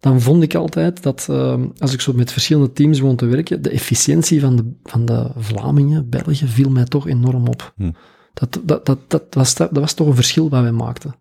dan 0.00 0.20
vond 0.20 0.42
ik 0.42 0.54
altijd 0.54 1.02
dat, 1.02 1.26
eh, 1.30 1.62
als 1.78 1.92
ik 1.92 2.00
zo 2.00 2.12
met 2.12 2.32
verschillende 2.32 2.72
teams 2.72 3.00
begon 3.00 3.16
te 3.16 3.26
werken, 3.26 3.62
de 3.62 3.70
efficiëntie 3.70 4.40
van 4.40 4.56
de, 4.56 4.72
van 4.82 5.04
de 5.04 5.30
Vlamingen, 5.36 6.08
Belgen, 6.08 6.48
viel 6.48 6.70
mij 6.70 6.84
toch 6.84 7.08
enorm 7.08 7.48
op. 7.48 7.72
Hm. 7.76 7.90
Dat, 8.34 8.60
dat, 8.62 8.86
dat, 8.86 8.98
dat, 9.08 9.24
was, 9.30 9.54
dat 9.54 9.70
was 9.72 9.94
toch 9.94 10.06
een 10.06 10.14
verschil 10.14 10.48
wat 10.48 10.62
wij 10.62 10.72
maakten. 10.72 11.14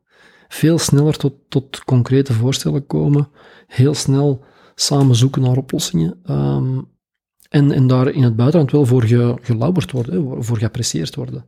Veel 0.47 0.77
sneller 0.77 1.17
tot, 1.17 1.33
tot 1.49 1.83
concrete 1.83 2.33
voorstellen 2.33 2.85
komen, 2.85 3.27
heel 3.67 3.93
snel 3.93 4.43
samen 4.75 5.15
zoeken 5.15 5.41
naar 5.41 5.57
oplossingen. 5.57 6.19
ehm, 6.25 6.79
en, 7.49 7.71
en 7.71 7.87
daar 7.87 8.09
in 8.09 8.23
het 8.23 8.35
buitenland 8.35 8.71
wel 8.71 8.85
voor 8.85 9.03
ge, 9.03 9.35
gelauwerd 9.41 9.91
worden, 9.91 10.13
hè, 10.13 10.43
voor 10.43 10.57
geapprecieerd 10.57 11.15
worden. 11.15 11.45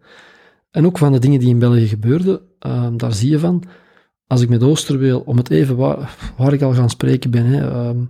En 0.72 0.86
ook 0.86 0.98
van 0.98 1.12
de 1.12 1.20
dingen 1.20 1.40
die 1.40 1.50
in 1.50 1.60
België 1.60 1.88
gebeurden, 1.88 2.42
ehm, 2.60 2.98
daar 2.98 3.14
zie 3.14 3.30
je 3.30 3.40
van, 3.40 3.64
als 4.28 4.42
ik 4.42 4.50
met 4.50 4.64
Oosterweel, 4.64 5.20
om 5.20 5.38
het 5.38 5.50
even 5.50 5.76
waar, 5.76 6.18
waar 6.38 6.54
ik 6.54 6.62
al 6.62 6.74
gaan 6.74 6.90
spreken 6.90 7.32
ben, 7.32 7.46
hè, 7.46 7.70
ehm, 7.70 8.04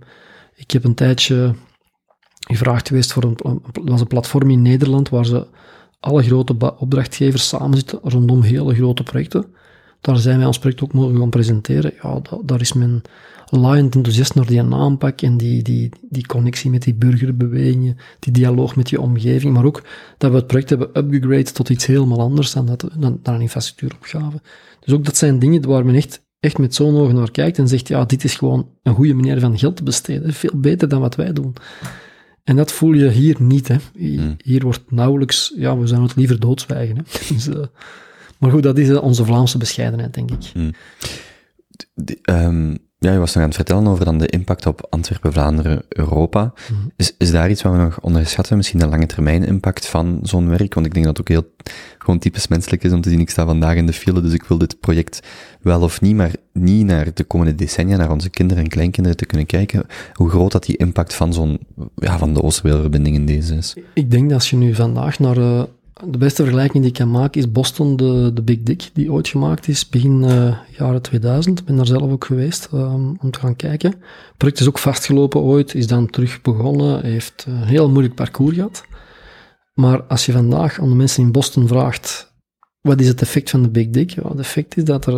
ik 0.54 0.70
heb 0.70 0.84
een 0.84 0.94
tijdje 0.94 1.54
gevraagd 2.38 2.88
geweest 2.88 3.12
voor 3.12 3.22
een, 3.22 3.62
was 3.84 4.00
een 4.00 4.06
platform 4.06 4.50
in 4.50 4.62
Nederland 4.62 5.08
waar 5.08 5.26
ze 5.26 5.46
alle 6.00 6.22
grote 6.22 6.76
opdrachtgevers 6.78 7.48
samen 7.48 7.76
zitten 7.76 7.98
rondom 8.02 8.42
hele 8.42 8.74
grote 8.74 9.02
projecten. 9.02 9.54
Daar 10.02 10.16
zijn 10.16 10.36
wij 10.38 10.46
ons 10.46 10.58
project 10.58 10.82
ook 10.82 10.92
mogen 10.92 11.16
gaan 11.18 11.30
presenteren. 11.30 11.92
Ja, 12.02 12.20
da- 12.20 12.38
daar 12.44 12.60
is 12.60 12.72
men 12.72 13.02
laaiend 13.46 13.94
enthousiast 13.94 14.34
naar 14.34 14.46
die 14.46 14.62
aanpak 14.62 15.20
en 15.20 15.36
die, 15.36 15.62
die, 15.62 15.88
die 16.10 16.26
connectie 16.26 16.70
met 16.70 16.82
die 16.82 16.94
burgerbewegingen, 16.94 17.96
die 18.18 18.32
dialoog 18.32 18.76
met 18.76 18.90
je 18.90 19.00
omgeving, 19.00 19.54
maar 19.54 19.64
ook 19.64 19.82
dat 20.18 20.30
we 20.30 20.36
het 20.36 20.46
project 20.46 20.68
hebben 20.70 20.88
upgegrade 20.96 21.42
tot 21.52 21.68
iets 21.68 21.86
helemaal 21.86 22.20
anders 22.20 22.52
dan, 22.52 22.66
dat, 22.66 22.88
dan, 22.98 23.18
dan 23.22 23.34
een 23.34 23.40
infrastructuuropgave. 23.40 24.40
Dus 24.80 24.94
ook 24.94 25.04
dat 25.04 25.16
zijn 25.16 25.38
dingen 25.38 25.66
waar 25.68 25.84
men 25.84 25.94
echt, 25.94 26.22
echt 26.40 26.58
met 26.58 26.74
zo'n 26.74 26.96
ogen 26.96 27.14
naar 27.14 27.30
kijkt 27.30 27.58
en 27.58 27.68
zegt, 27.68 27.88
ja, 27.88 28.04
dit 28.04 28.24
is 28.24 28.34
gewoon 28.34 28.68
een 28.82 28.94
goede 28.94 29.14
manier 29.14 29.40
van 29.40 29.58
geld 29.58 29.76
te 29.76 29.82
besteden. 29.82 30.32
Veel 30.32 30.56
beter 30.56 30.88
dan 30.88 31.00
wat 31.00 31.14
wij 31.14 31.32
doen. 31.32 31.54
En 32.44 32.56
dat 32.56 32.72
voel 32.72 32.92
je 32.92 33.08
hier 33.10 33.36
niet. 33.38 33.68
Hè. 33.68 33.76
Hier, 33.94 34.20
Hmm. 34.44 34.60
wordt 34.60 34.90
nauwelijks, 34.90 35.52
ja, 35.56 35.78
we 35.78 35.86
zouden 35.86 36.08
het 36.08 36.16
liever 36.18 36.40
doodzwijgen. 36.40 36.96
Hè. 36.96 37.02
Dus, 37.34 37.48
eh, 37.48 37.62
maar 38.42 38.50
goed, 38.50 38.62
dat 38.62 38.78
is 38.78 38.88
eh, 38.88 39.02
onze 39.02 39.24
Vlaamse 39.24 39.58
bescheidenheid, 39.58 40.14
denk 40.14 40.30
ik. 40.30 40.52
De- 41.94 42.18
ehm, 42.22 42.70
ja, 42.98 43.12
je 43.12 43.18
was 43.18 43.34
nog 43.34 43.42
aan 43.42 43.48
het 43.48 43.56
vertellen 43.56 43.86
over 43.86 44.04
dan 44.04 44.18
de 44.18 44.26
impact 44.26 44.66
op 44.66 44.86
Antwerpen, 44.90 45.32
Vlaanderen, 45.32 45.82
Europa. 45.88 46.52
Mhm. 46.70 46.80
Is, 46.96 47.14
is 47.18 47.30
daar 47.30 47.50
iets 47.50 47.62
wat 47.62 47.72
we 47.72 47.78
nog 47.78 48.00
onderschatten? 48.00 48.56
Misschien 48.56 48.78
de 48.78 48.86
lange 48.86 49.06
termijn 49.06 49.44
impact 49.44 49.86
van 49.86 50.18
zo'n 50.22 50.48
werk? 50.48 50.74
Want 50.74 50.86
ik 50.86 50.94
denk 50.94 51.04
dat 51.06 51.16
het 51.16 51.28
ook 51.30 51.36
heel 51.36 51.50
gewoon 51.98 52.18
typisch 52.18 52.48
menselijk 52.48 52.84
is 52.84 52.92
om 52.92 53.00
te 53.00 53.08
zien, 53.10 53.20
ik 53.20 53.30
sta 53.30 53.46
vandaag 53.46 53.76
in 53.76 53.86
de 53.86 53.92
file, 53.92 54.20
dus 54.20 54.32
ik 54.32 54.42
wil 54.44 54.58
dit 54.58 54.80
project 54.80 55.20
wel 55.60 55.80
of 55.80 56.00
niet, 56.00 56.16
maar 56.16 56.30
niet 56.52 56.86
naar 56.86 57.14
de 57.14 57.24
komende 57.24 57.54
decennia, 57.54 57.96
naar 57.96 58.10
onze 58.10 58.30
kinderen 58.30 58.62
en 58.62 58.68
kleinkinderen 58.68 59.18
te 59.18 59.26
kunnen 59.26 59.46
kijken, 59.46 59.86
hoe 60.12 60.30
groot 60.30 60.52
dat 60.52 60.64
die 60.64 60.76
impact 60.76 61.14
van 61.14 61.32
zo'n, 61.32 61.58
ja, 61.94 62.18
van 62.18 62.34
de 62.34 62.42
Oosterweelverbinding 62.42 63.16
in 63.16 63.26
deze 63.26 63.54
is. 63.54 63.76
Ik 63.94 64.10
denk 64.10 64.24
dat 64.28 64.38
als 64.38 64.50
je 64.50 64.56
nu 64.56 64.74
vandaag 64.74 65.18
naar... 65.18 65.36
eh, 65.36 65.62
de 66.00 66.18
beste 66.18 66.42
vergelijking 66.42 66.82
die 66.82 66.92
ik 66.92 66.98
kan 66.98 67.10
maken 67.10 67.40
is 67.40 67.52
Boston, 67.52 67.96
de, 67.96 68.30
de 68.34 68.42
Big 68.42 68.58
Dick, 68.62 68.90
die 68.92 69.12
ooit 69.12 69.28
gemaakt 69.28 69.68
is 69.68 69.88
begin 69.88 70.24
eh, 70.24 70.56
jaren 70.78 71.02
2000. 71.02 71.58
Ik 71.58 71.64
ben 71.64 71.76
daar 71.76 71.86
zelf 71.86 72.10
ook 72.10 72.24
geweest 72.24 72.68
ehm, 72.72 73.14
om 73.20 73.30
te 73.30 73.38
gaan 73.38 73.56
kijken. 73.56 73.90
Het 73.90 74.36
project 74.36 74.60
is 74.60 74.68
ook 74.68 74.78
vastgelopen 74.78 75.40
ooit, 75.40 75.74
is 75.74 75.86
dan 75.86 76.10
terug 76.10 76.40
begonnen, 76.42 77.04
heeft 77.04 77.44
een 77.48 77.62
heel 77.62 77.90
moeilijk 77.90 78.14
parcours 78.14 78.54
gehad. 78.54 78.84
Maar 79.74 80.02
als 80.02 80.26
je 80.26 80.32
vandaag 80.32 80.80
aan 80.80 80.88
de 80.88 80.94
mensen 80.94 81.22
in 81.22 81.32
Boston 81.32 81.68
vraagt, 81.68 82.32
wat 82.80 83.00
is 83.00 83.08
het 83.08 83.22
effect 83.22 83.50
van 83.50 83.62
de 83.62 83.68
Big 83.68 83.88
Dick? 83.88 84.10
Ja, 84.10 84.28
het 84.28 84.38
effect 84.38 84.76
is 84.76 84.84
dat 84.84 85.06
er 85.06 85.14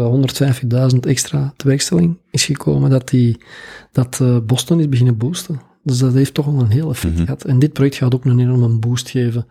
150.000 0.92 0.98
extra 1.00 1.52
tewerkstelling 1.56 2.18
is 2.30 2.44
gekomen, 2.44 2.90
dat, 2.90 3.08
die, 3.08 3.38
dat 3.92 4.20
eh, 4.20 4.36
Boston 4.46 4.80
is 4.80 4.88
beginnen 4.88 5.16
boosten. 5.16 5.60
Dus 5.82 5.98
dat 5.98 6.14
heeft 6.14 6.34
toch 6.34 6.46
wel 6.46 6.60
een 6.60 6.70
heel 6.70 6.90
effect 6.90 7.14
Mhm. 7.14 7.24
gehad. 7.24 7.44
En 7.44 7.58
dit 7.58 7.72
project 7.72 7.96
gaat 7.96 8.14
ook 8.14 8.24
een 8.24 8.38
enorme 8.38 8.68
boost 8.78 9.08
geven 9.10 9.46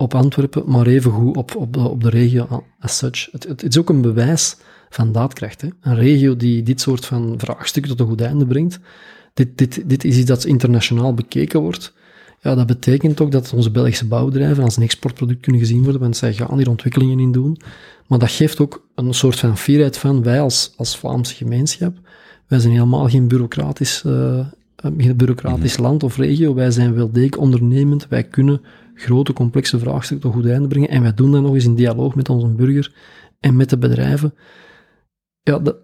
op 0.00 0.14
Antwerpen, 0.14 0.62
maar 0.66 0.86
evengoed 0.86 1.36
op, 1.36 1.56
op, 1.56 1.72
de, 1.72 1.80
op 1.80 2.02
de 2.02 2.10
regio 2.10 2.64
as 2.78 2.96
such. 2.96 3.28
Het, 3.32 3.42
het, 3.42 3.60
het 3.60 3.72
is 3.72 3.78
ook 3.78 3.88
een 3.88 4.00
bewijs 4.00 4.56
van 4.90 5.12
daadkracht. 5.12 5.60
Hè? 5.60 5.68
Een 5.80 5.94
regio 5.94 6.36
die 6.36 6.62
dit 6.62 6.80
soort 6.80 7.06
van 7.06 7.34
vraagstukken 7.36 7.90
tot 7.90 8.00
een 8.00 8.12
goed 8.12 8.20
einde 8.20 8.46
brengt. 8.46 8.78
Dit, 9.34 9.58
dit, 9.58 9.88
dit 9.88 10.04
is 10.04 10.16
iets 10.16 10.26
dat 10.26 10.44
internationaal 10.44 11.14
bekeken 11.14 11.60
wordt. 11.60 11.92
Ja, 12.42 12.54
dat 12.54 12.66
betekent 12.66 13.20
ook 13.20 13.32
dat 13.32 13.52
onze 13.52 13.70
Belgische 13.70 14.06
bouwbedrijven 14.06 14.64
als 14.64 14.76
een 14.76 14.82
exportproduct 14.82 15.40
kunnen 15.40 15.60
gezien 15.60 15.82
worden, 15.82 16.00
want 16.00 16.16
zij 16.16 16.32
gaan 16.32 16.56
hier 16.56 16.68
ontwikkelingen 16.68 17.18
in 17.18 17.32
doen. 17.32 17.60
Maar 18.06 18.18
dat 18.18 18.30
geeft 18.30 18.60
ook 18.60 18.86
een 18.94 19.14
soort 19.14 19.38
van 19.38 19.58
fierheid 19.58 19.98
van 19.98 20.22
wij 20.22 20.40
als, 20.40 20.72
als 20.76 20.98
Vlaamse 20.98 21.34
gemeenschap, 21.34 21.96
wij 22.46 22.58
zijn 22.58 22.72
helemaal 22.72 23.08
geen 23.08 23.28
bureaucratisch, 23.28 24.02
eh, 24.06 24.46
geen 24.76 25.16
bureaucratisch 25.16 25.78
land 25.78 26.02
of 26.02 26.16
regio. 26.16 26.54
Wij 26.54 26.70
zijn 26.70 26.94
wel 26.94 27.10
degelijk 27.12 27.38
ondernemend. 27.38 28.08
Wij 28.08 28.24
kunnen 28.24 28.60
grote, 29.00 29.32
complexe 29.32 29.78
vraagstukken 29.78 30.30
tot 30.30 30.40
goed 30.40 30.50
einde 30.50 30.68
brengen. 30.68 30.88
En 30.88 31.02
wij 31.02 31.14
doen 31.14 31.32
dat 31.32 31.42
nog 31.42 31.54
eens 31.54 31.64
in 31.64 31.74
dialoog 31.74 32.14
met 32.14 32.28
onze 32.28 32.46
burger 32.46 32.94
en 33.40 33.56
met 33.56 33.70
de 33.70 33.78
bedrijven. 33.78 34.34
Ja, 35.42 35.58
dat, 35.58 35.76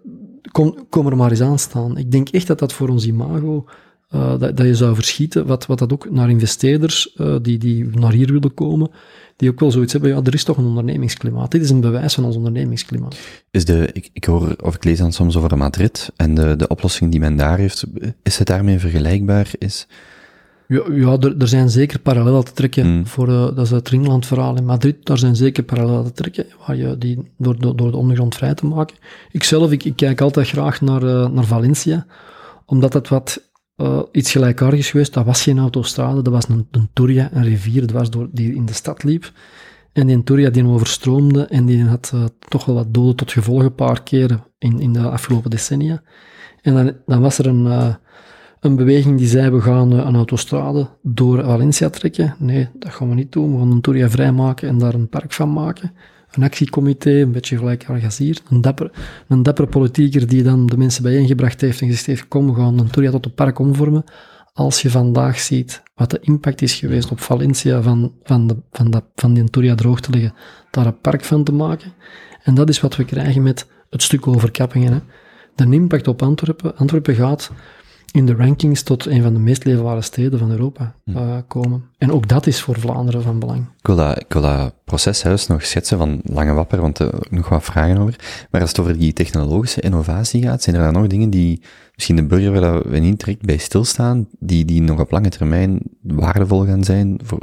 kom, 0.89 1.07
er 1.07 1.17
maar 1.17 1.29
eens 1.29 1.41
aan 1.41 1.59
staan. 1.59 1.97
Ik 1.97 2.11
denk 2.11 2.29
echt 2.29 2.47
dat 2.47 2.59
dat 2.59 2.73
voor 2.73 2.89
ons 2.89 3.07
imago, 3.07 3.65
eh, 4.07 4.39
dat, 4.39 4.57
dat 4.57 4.65
je 4.65 4.75
zou 4.75 4.95
verschieten, 4.95 5.45
wat, 5.45 5.65
wat 5.65 5.79
dat 5.79 5.93
ook 5.93 6.11
naar 6.11 6.29
investeerders 6.29 7.13
eh, 7.13 7.35
die, 7.41 7.57
die 7.57 7.85
naar 7.85 8.11
hier 8.11 8.31
willen 8.31 8.53
komen, 8.53 8.91
die 9.35 9.49
ook 9.49 9.59
wel 9.59 9.71
zoiets 9.71 9.93
hebben, 9.93 10.11
ja, 10.11 10.21
er 10.23 10.33
is 10.33 10.43
toch 10.43 10.57
een 10.57 10.65
ondernemingsklimaat. 10.65 11.51
Dit 11.51 11.61
is 11.61 11.69
een 11.69 11.81
bewijs 11.81 12.13
van 12.13 12.25
ons 12.25 12.35
ondernemingsklimaat. 12.35 13.17
Is 13.51 13.65
de, 13.65 13.89
ik, 13.93 14.09
ik 14.13 14.23
hoor, 14.23 14.55
of 14.63 14.75
ik 14.75 14.83
lees 14.83 14.97
dan 14.97 15.11
soms 15.11 15.37
over 15.37 15.57
Madrid 15.57 16.11
en 16.15 16.35
de, 16.35 16.55
de 16.55 16.67
oplossing 16.67 17.11
die 17.11 17.19
men 17.19 17.35
daar 17.35 17.57
heeft, 17.57 17.85
is 18.23 18.37
het 18.37 18.47
daarmee 18.47 18.79
vergelijkbaar? 18.79 19.51
Is, 19.57 19.87
Ja, 20.67 20.83
ja 20.91 21.17
er, 21.19 21.37
er 21.37 21.47
zijn 21.47 21.69
zeker 21.69 21.99
parallellen 21.99 22.45
te 22.45 22.51
trekken. 22.51 22.87
Mm. 22.87 23.07
Voor, 23.07 23.27
eh, 23.27 23.55
dat 23.55 23.59
is 23.59 23.69
het 23.69 23.89
Ringland-verhaal 23.89 24.55
in 24.55 24.65
Madrid. 24.65 25.05
Daar 25.05 25.17
zijn 25.17 25.35
zeker 25.35 25.63
parallellen 25.63 26.05
te 26.05 26.11
trekken 26.11 26.45
waar 26.65 26.75
je 26.75 26.97
die, 26.97 27.31
door, 27.37 27.59
door, 27.59 27.75
door 27.75 27.91
de 27.91 27.97
ondergrond 27.97 28.35
vrij 28.35 28.53
te 28.53 28.65
maken. 28.65 28.95
Ikzelf, 29.31 29.71
ik, 29.71 29.83
ik 29.83 29.95
kijk 29.95 30.21
altijd 30.21 30.47
graag 30.47 30.81
naar, 30.81 31.03
eh, 31.03 31.29
naar 31.29 31.45
Valencia, 31.45 32.05
omdat 32.65 32.91
dat 32.91 33.07
wat 33.07 33.49
eh, 33.75 34.01
iets 34.11 34.31
gelijkaardigs 34.31 34.83
is 34.83 34.91
geweest. 34.91 35.13
Dat 35.13 35.25
was 35.25 35.41
geen 35.41 35.59
autostrade, 35.59 36.21
dat 36.21 36.33
was 36.33 36.49
een, 36.49 36.67
een 36.71 36.89
een 37.31 37.43
rivier 37.43 37.87
dwars 37.87 38.09
door, 38.09 38.27
die 38.31 38.55
in 38.55 38.65
de 38.65 38.73
stad 38.73 39.03
liep. 39.03 39.31
En 39.93 40.07
die 40.07 40.23
Turia 40.23 40.49
die 40.49 40.67
overstroomde 40.67 41.45
en 41.45 41.65
die 41.65 41.83
had 41.83 42.13
toch 42.47 42.65
wel 42.65 42.75
wat 42.75 42.93
doden 42.93 43.15
tot 43.15 43.31
gevolg 43.31 43.63
een 43.63 43.75
paar 43.75 44.03
keren 44.03 44.43
in, 44.57 44.79
in 44.79 44.93
de 44.93 45.09
afgelopen 45.09 45.49
decennia. 45.49 46.01
En 46.61 46.73
dan, 46.73 46.93
dan 47.05 47.21
was 47.21 47.37
er 47.37 47.45
een, 47.45 47.97
een 48.59 48.75
beweging 48.75 49.17
die 49.17 49.27
zei, 49.27 49.49
we 49.49 49.61
gaan 49.61 49.91
eh, 49.91 50.05
een 50.05 50.15
autostrade 50.15 50.87
door 51.01 51.43
Valencia 51.43 51.89
trekken. 51.89 52.35
Nee, 52.39 52.69
dat 52.73 52.91
gaan 52.91 53.09
we 53.09 53.15
niet 53.15 53.31
doen. 53.31 53.53
We 53.53 53.59
gaan 53.59 53.71
een 53.71 53.81
Turia 53.81 54.09
vrijmaken 54.09 54.67
en 54.67 54.77
daar 54.77 54.93
een 54.93 55.09
park 55.09 55.33
van 55.33 55.53
maken. 55.53 55.91
Een 56.31 56.43
actiecomité, 56.43 57.11
een 57.11 57.31
beetje 57.31 57.57
gelijk 57.57 57.85
als 58.03 58.17
hier. 58.17 58.39
Een 58.49 58.61
dapper, 58.61 58.91
een 59.27 59.43
dappere 59.43 59.67
politieker 59.67 60.27
die 60.27 60.43
dan 60.43 60.65
de 60.65 60.77
mensen 60.77 61.03
bijeengebracht 61.03 61.61
heeft 61.61 61.81
en 61.81 61.87
gezegd 61.87 62.05
heeft, 62.05 62.27
kom, 62.27 62.47
we 62.47 62.59
gaan 62.59 62.79
een 62.79 62.89
Turia 62.89 63.11
tot 63.11 63.25
een 63.25 63.33
park 63.33 63.59
omvormen. 63.59 64.03
Als 64.53 64.81
je 64.81 64.89
vandaag 64.89 65.39
ziet 65.39 65.83
wat 65.95 66.09
de 66.09 66.19
impact 66.21 66.61
is 66.61 66.73
geweest 66.73 67.11
op 67.11 67.19
Valencia 67.19 67.81
van, 67.81 68.13
van, 68.23 68.47
de, 68.47 68.57
van, 68.71 69.01
van 69.15 69.33
die 69.33 69.49
Turia 69.49 69.75
droog 69.75 69.99
te 69.99 70.11
leggen, 70.11 70.33
daar 70.71 70.85
een 70.85 70.99
park 71.01 71.23
van 71.23 71.43
te 71.43 71.53
maken. 71.53 71.93
En 72.43 72.55
dat 72.55 72.69
is 72.69 72.79
wat 72.79 72.95
we 72.95 73.05
krijgen 73.05 73.43
met 73.43 73.67
het 73.89 74.03
stuk 74.03 74.27
over 74.27 74.51
Kappingen. 74.51 74.93
Hè. 74.93 74.99
De 75.55 75.75
impact 75.75 76.07
op 76.07 76.21
Antwerpen. 76.21 76.77
Antwerpen 76.77 77.15
gaat 77.15 77.51
in 78.11 78.25
de 78.25 78.35
rankings 78.35 78.83
tot 78.83 79.05
een 79.05 79.21
van 79.21 79.33
de 79.33 79.39
meest 79.39 79.63
leefbare 79.63 80.01
steden 80.01 80.39
van 80.39 80.51
Europa 80.51 80.95
uh, 81.05 81.37
komen. 81.47 81.83
En 81.97 82.11
ook 82.11 82.27
dat 82.27 82.47
is 82.47 82.61
voor 82.61 82.79
Vlaanderen 82.79 83.21
van 83.21 83.39
belang. 83.39 83.65
Ik 83.79 83.87
wil 83.87 83.95
dat, 83.95 84.19
ik 84.19 84.33
wil 84.33 84.41
dat 84.41 84.73
proceshuis 84.85 85.47
nog 85.47 85.65
schetsen 85.65 85.97
van 85.97 86.21
Lange 86.23 86.53
Wapper, 86.53 86.81
want 86.81 86.99
er 86.99 87.13
uh, 87.13 87.19
nog 87.29 87.49
wat 87.49 87.63
vragen 87.63 87.97
over. 87.97 88.47
Maar 88.51 88.61
als 88.61 88.69
het 88.69 88.79
over 88.79 88.97
die 88.97 89.13
technologische 89.13 89.81
innovatie 89.81 90.43
gaat, 90.43 90.63
zijn 90.63 90.75
er 90.75 90.83
dan 90.83 90.93
nog 90.93 91.07
dingen 91.07 91.29
die 91.29 91.61
misschien 91.95 92.15
de 92.15 92.25
burger 92.25 92.61
waar 92.61 92.89
we 92.89 92.99
niet 92.99 93.19
direct 93.19 93.45
bij 93.45 93.57
stilstaan, 93.57 94.27
die, 94.39 94.65
die 94.65 94.81
nog 94.81 94.99
op 94.99 95.11
lange 95.11 95.29
termijn 95.29 95.79
waardevol 96.01 96.65
gaan 96.65 96.83
zijn 96.83 97.19
voor, 97.23 97.39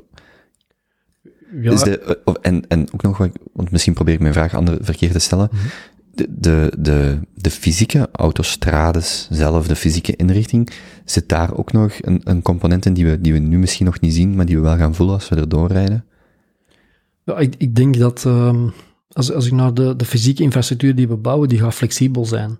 ja. 1.63 1.73
Is 1.73 1.83
de, 1.83 2.19
en, 2.41 2.69
en 2.69 2.87
ook 2.93 3.03
nog 3.03 3.19
wat, 3.19 3.31
want 3.53 3.71
misschien 3.71 3.95
probeer 3.95 4.15
ik 4.15 4.21
mijn 4.21 4.33
vraag 4.33 4.55
ander, 4.55 4.79
verkeerd 4.81 5.13
te 5.13 5.19
stellen. 5.19 5.49
Mm 5.53 5.59
-hmm. 5.59 5.69
De, 6.15 6.73
de, 6.79 7.21
de, 7.35 7.51
fysieke 7.51 8.09
autostrades 8.13 9.29
zelf, 9.31 9.67
de 9.67 9.77
fysieke 9.77 10.17
inrichting, 10.17 10.71
zit 11.05 11.29
daar 11.29 11.57
ook 11.57 11.73
nog 11.73 11.93
een, 12.01 12.21
een 12.25 12.43
component 12.43 12.87
in 12.87 12.95
die 12.95 13.07
we, 13.07 13.21
die 13.21 13.33
we 13.33 13.39
nu 13.39 13.59
misschien 13.59 13.87
nog 13.87 14.01
niet 14.01 14.15
zien, 14.15 14.35
maar 14.35 14.47
die 14.47 14.57
we 14.57 14.63
wel 14.63 14.77
gaan 14.77 14.95
voelen 14.95 15.15
als 15.15 15.29
we 15.29 15.37
er 15.37 15.49
doorrijden? 15.49 16.05
Ik, 17.25 17.55
ik 17.59 17.75
denk 17.75 17.99
dat 17.99 18.25
ehm, 18.27 18.69
als, 19.13 19.33
als 19.33 19.47
ik 19.47 19.53
naar 19.53 19.75
de, 19.75 19.97
de 19.97 20.05
fysieke 20.05 20.43
infrastructuur 20.43 20.95
die 20.95 21.09
we 21.09 21.17
bouwen, 21.17 21.49
die 21.49 21.59
gaat 21.59 21.75
flexibel 21.75 22.25
zijn. 22.27 22.59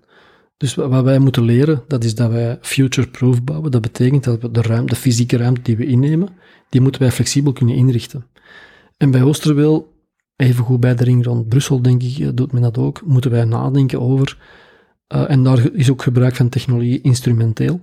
Dus 0.57 0.75
wa- 0.75 0.87
wat 0.87 1.03
wij 1.03 1.19
moeten 1.19 1.43
leren, 1.43 1.83
dat 1.87 2.03
is 2.03 2.15
dat 2.15 2.31
wij 2.31 2.57
future-proof 2.61 3.43
bouwen. 3.43 3.71
Dat 3.71 3.81
betekent 3.81 4.23
dat 4.23 4.41
we 4.41 4.51
de, 4.51 4.61
ruimte, 4.61 4.93
de 4.93 4.99
fysieke 4.99 5.37
ruimte 5.37 5.61
die 5.61 5.77
we 5.77 5.85
innemen, 5.85 6.29
die 6.69 6.81
moeten 6.81 7.01
wij 7.01 7.11
flexibel 7.11 7.53
kunnen 7.53 7.75
inrichten. 7.75 8.25
En 8.97 9.11
bij 9.11 9.23
Oosterweel, 9.23 9.93
evengoed 10.35 10.79
bij 10.79 10.95
de 10.95 11.03
ring 11.03 11.25
rond 11.25 11.47
Brussel, 11.49 11.81
denk 11.81 12.03
ik, 12.03 12.17
eh, 12.17 12.29
doet 12.33 12.51
men 12.51 12.61
dat 12.61 12.77
ook, 12.77 13.01
moeten 13.05 13.31
wij 13.31 13.45
nadenken 13.45 14.01
over, 14.01 14.37
eh, 15.07 15.29
en 15.29 15.43
daar 15.43 15.73
is 15.73 15.91
ook 15.91 16.01
gebruik 16.03 16.35
van 16.35 16.49
technologie 16.49 17.01
instrumenteel, 17.01 17.79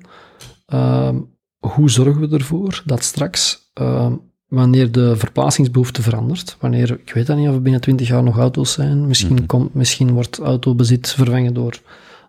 Ehm, 0.67 1.17
hoe 1.59 1.91
zorgen 1.91 2.29
we 2.29 2.37
ervoor 2.37 2.83
dat 2.87 3.03
straks, 3.03 3.71
ehm, 3.75 4.13
wanneer 4.47 4.93
de 4.93 5.17
verplaatsingsbehoefte 5.17 6.03
verandert, 6.03 6.57
wanneer, 6.61 6.91
ik 6.91 7.13
weet 7.13 7.27
dat 7.27 7.37
niet 7.37 7.49
of 7.49 7.55
er 7.55 7.63
binnen 7.63 7.81
20 7.81 8.09
jaar 8.09 8.23
nog 8.23 8.39
auto's 8.39 8.73
zijn, 8.73 9.07
misschien, 9.07 9.35
Mhm. 9.35 9.47
komt, 9.47 9.75
misschien 9.75 10.13
wordt 10.13 10.39
autobezit 10.39 11.11
vervangen 11.11 11.55
door 11.55 11.79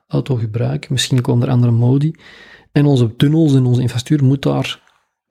autogebruik, 0.07 0.89
misschien 0.89 1.21
komen 1.21 1.47
er 1.47 1.53
andere 1.53 1.71
modi. 1.71 2.15
En 2.71 2.85
onze 2.85 3.15
tunnels 3.15 3.53
en 3.53 3.65
onze 3.65 3.81
infrastructuur 3.81 4.27
moet 4.27 4.41
daar 4.41 4.81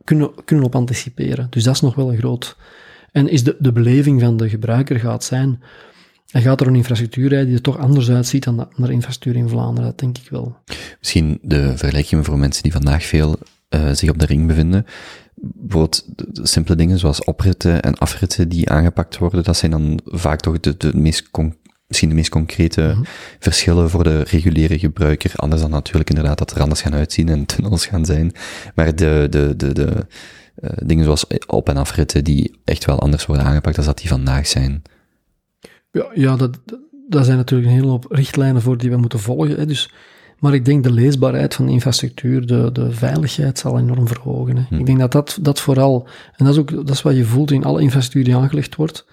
kunnen, 0.04 0.30
kunnen 0.44 0.66
op 0.66 0.74
anticiperen. 0.74 1.46
Dus 1.50 1.64
dat 1.64 1.74
is 1.74 1.80
nog 1.80 1.94
wel 1.94 2.12
een 2.12 2.18
groot. 2.18 2.56
En 3.12 3.28
is 3.28 3.44
de, 3.44 3.56
de 3.58 3.72
beleving 3.72 4.20
van 4.20 4.36
de 4.36 4.48
gebruiker 4.48 5.00
gaat 5.00 5.24
zijn, 5.24 5.62
hij 6.30 6.42
gaat 6.42 6.60
er 6.60 6.66
een 6.66 6.74
infrastructuur 6.74 7.28
rijden 7.28 7.46
die 7.46 7.56
er 7.56 7.62
toch 7.62 7.78
anders 7.78 8.10
uitziet 8.10 8.44
dan 8.44 8.56
de 8.56 8.66
andere 8.76 8.92
infrastructuur 8.92 9.42
in 9.42 9.48
Vlaanderen, 9.48 9.90
dat 9.90 9.98
denk 9.98 10.18
ik 10.18 10.28
wel. 10.30 10.56
Misschien 10.98 11.38
de 11.42 11.76
vergelijking 11.76 12.24
voor 12.24 12.38
mensen 12.38 12.62
die 12.62 12.72
vandaag 12.72 13.04
veel 13.04 13.38
eh, 13.68 13.90
zich 13.92 14.10
op 14.10 14.18
de 14.18 14.26
ring 14.26 14.46
bevinden. 14.46 14.86
Bijvoorbeeld 15.34 16.04
simpele 16.32 16.76
dingen 16.76 16.98
zoals 16.98 17.24
opritten 17.24 17.82
en 17.82 17.94
afritten 17.94 18.48
die 18.48 18.70
aangepakt 18.70 19.18
worden, 19.18 19.42
dat 19.42 19.56
zijn 19.56 19.70
dan 19.70 20.00
vaak 20.04 20.40
toch 20.40 20.60
de, 20.60 20.76
de 20.76 20.90
meest 20.94 21.30
misschien 21.86 22.08
de 22.08 22.14
meest 22.14 22.30
concrete 22.30 22.80
Mhm. 22.80 23.02
verschillen 23.38 23.90
voor 23.90 24.04
de 24.04 24.22
reguliere 24.22 24.78
gebruiker. 24.78 25.32
Anders 25.36 25.62
dan 25.62 25.70
natuurlijk 25.70 26.08
inderdaad 26.10 26.38
dat 26.38 26.50
er 26.50 26.60
anders 26.60 26.82
gaan 26.82 26.94
uitzien 26.94 27.28
en 27.28 27.46
tunnels 27.46 27.86
gaan 27.86 28.04
zijn. 28.04 28.32
Maar 28.74 28.96
de, 28.96 29.26
de, 29.30 29.54
de, 29.56 29.72
de 29.72 30.06
eh, 30.54 30.70
dingen 30.84 31.04
zoals 31.04 31.26
op- 31.46 31.68
en 31.68 31.76
afritten 31.76 32.24
die 32.24 32.60
echt 32.64 32.84
wel 32.84 32.98
anders 33.00 33.26
worden 33.26 33.44
aangepakt 33.46 33.76
dan 33.76 33.84
dat 33.84 33.98
die 33.98 34.08
vandaag 34.08 34.46
zijn. 34.46 34.82
Ja, 35.90 36.10
ja 36.14 36.36
dat, 36.36 36.58
dat- 36.64 36.80
daar 37.08 37.24
zijn 37.24 37.36
natuurlijk 37.36 37.70
een 37.70 37.76
hele 37.76 37.90
hoop 37.90 38.06
richtlijnen 38.08 38.62
voor 38.62 38.78
die 38.78 38.90
we 38.90 38.96
moeten 38.96 39.18
volgen. 39.18 39.56
Hè. 39.56 39.66
Dus, 39.66 39.90
maar 40.38 40.54
ik 40.54 40.64
denk 40.64 40.82
de 40.82 40.92
leesbaarheid 40.92 41.54
van 41.54 41.66
de 41.66 41.72
infrastructuur, 41.72 42.46
de, 42.46 42.70
de 42.72 42.92
veiligheid 42.92 43.58
zal 43.58 43.78
enorm 43.78 44.06
verhogen. 44.08 44.56
Hè. 44.56 44.62
Hm. 44.68 44.74
Ik 44.78 44.86
denk 44.86 44.98
dat 44.98 45.12
dat, 45.12 45.38
dat 45.40 45.60
vooral, 45.60 46.06
en 46.36 46.44
dat 46.44 46.54
is 46.54 46.60
ook 46.60 46.70
dat 46.70 46.90
is 46.90 47.02
wat 47.02 47.16
je 47.16 47.24
voelt 47.24 47.50
in 47.50 47.64
alle 47.64 47.80
infrastructuur 47.82 48.24
die 48.24 48.42
aangelegd 48.42 48.74
wordt, 48.76 49.06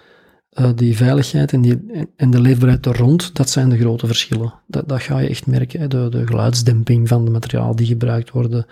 eh, 0.50 0.70
die 0.74 0.96
veiligheid 0.96 1.52
en, 1.52 1.60
die, 1.60 1.84
en, 1.92 2.08
en 2.16 2.30
de 2.30 2.40
leefbaarheid 2.40 2.86
er 2.86 2.96
rond, 2.96 3.34
dat 3.34 3.50
zijn 3.50 3.68
de 3.68 3.78
grote 3.78 4.06
verschillen. 4.06 4.54
Dat, 4.66 4.88
dat 4.88 5.02
ga 5.02 5.18
je 5.18 5.28
echt 5.28 5.46
merken. 5.46 5.80
Hè. 5.80 5.88
De, 5.88 6.08
de 6.10 6.26
geluidsdemping 6.26 7.08
van 7.08 7.24
de 7.24 7.30
materiaal 7.30 7.76
die 7.76 7.86
gebruikt 7.86 8.30
worden, 8.30 8.66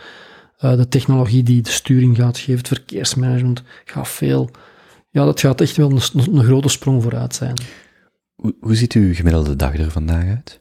eh, 0.59 0.77
de 0.77 0.89
technologie 0.89 1.43
die 1.43 1.63
de 1.63 1.71
sturing 1.71 2.17
gaat 2.17 2.39
geven, 2.39 2.57
het 2.57 2.69
verkeersmanagement, 2.69 3.63
gaat 3.85 4.09
veel. 4.09 4.51
Ja, 5.11 5.25
dat 5.25 5.41
gaat 5.41 5.61
echt 5.61 5.77
wel 5.77 5.91
een, 5.91 6.37
een 6.37 6.45
grote 6.45 6.69
sprong 6.69 7.03
vooruit 7.03 7.35
zijn. 7.35 7.55
Hoe, 8.35 8.55
hoe 8.61 8.75
ziet 8.75 8.93
uw 8.93 9.15
gemiddelde 9.15 9.57
dag 9.57 9.79
er 9.79 9.91
vandaag 9.91 10.25
uit? 10.29 10.61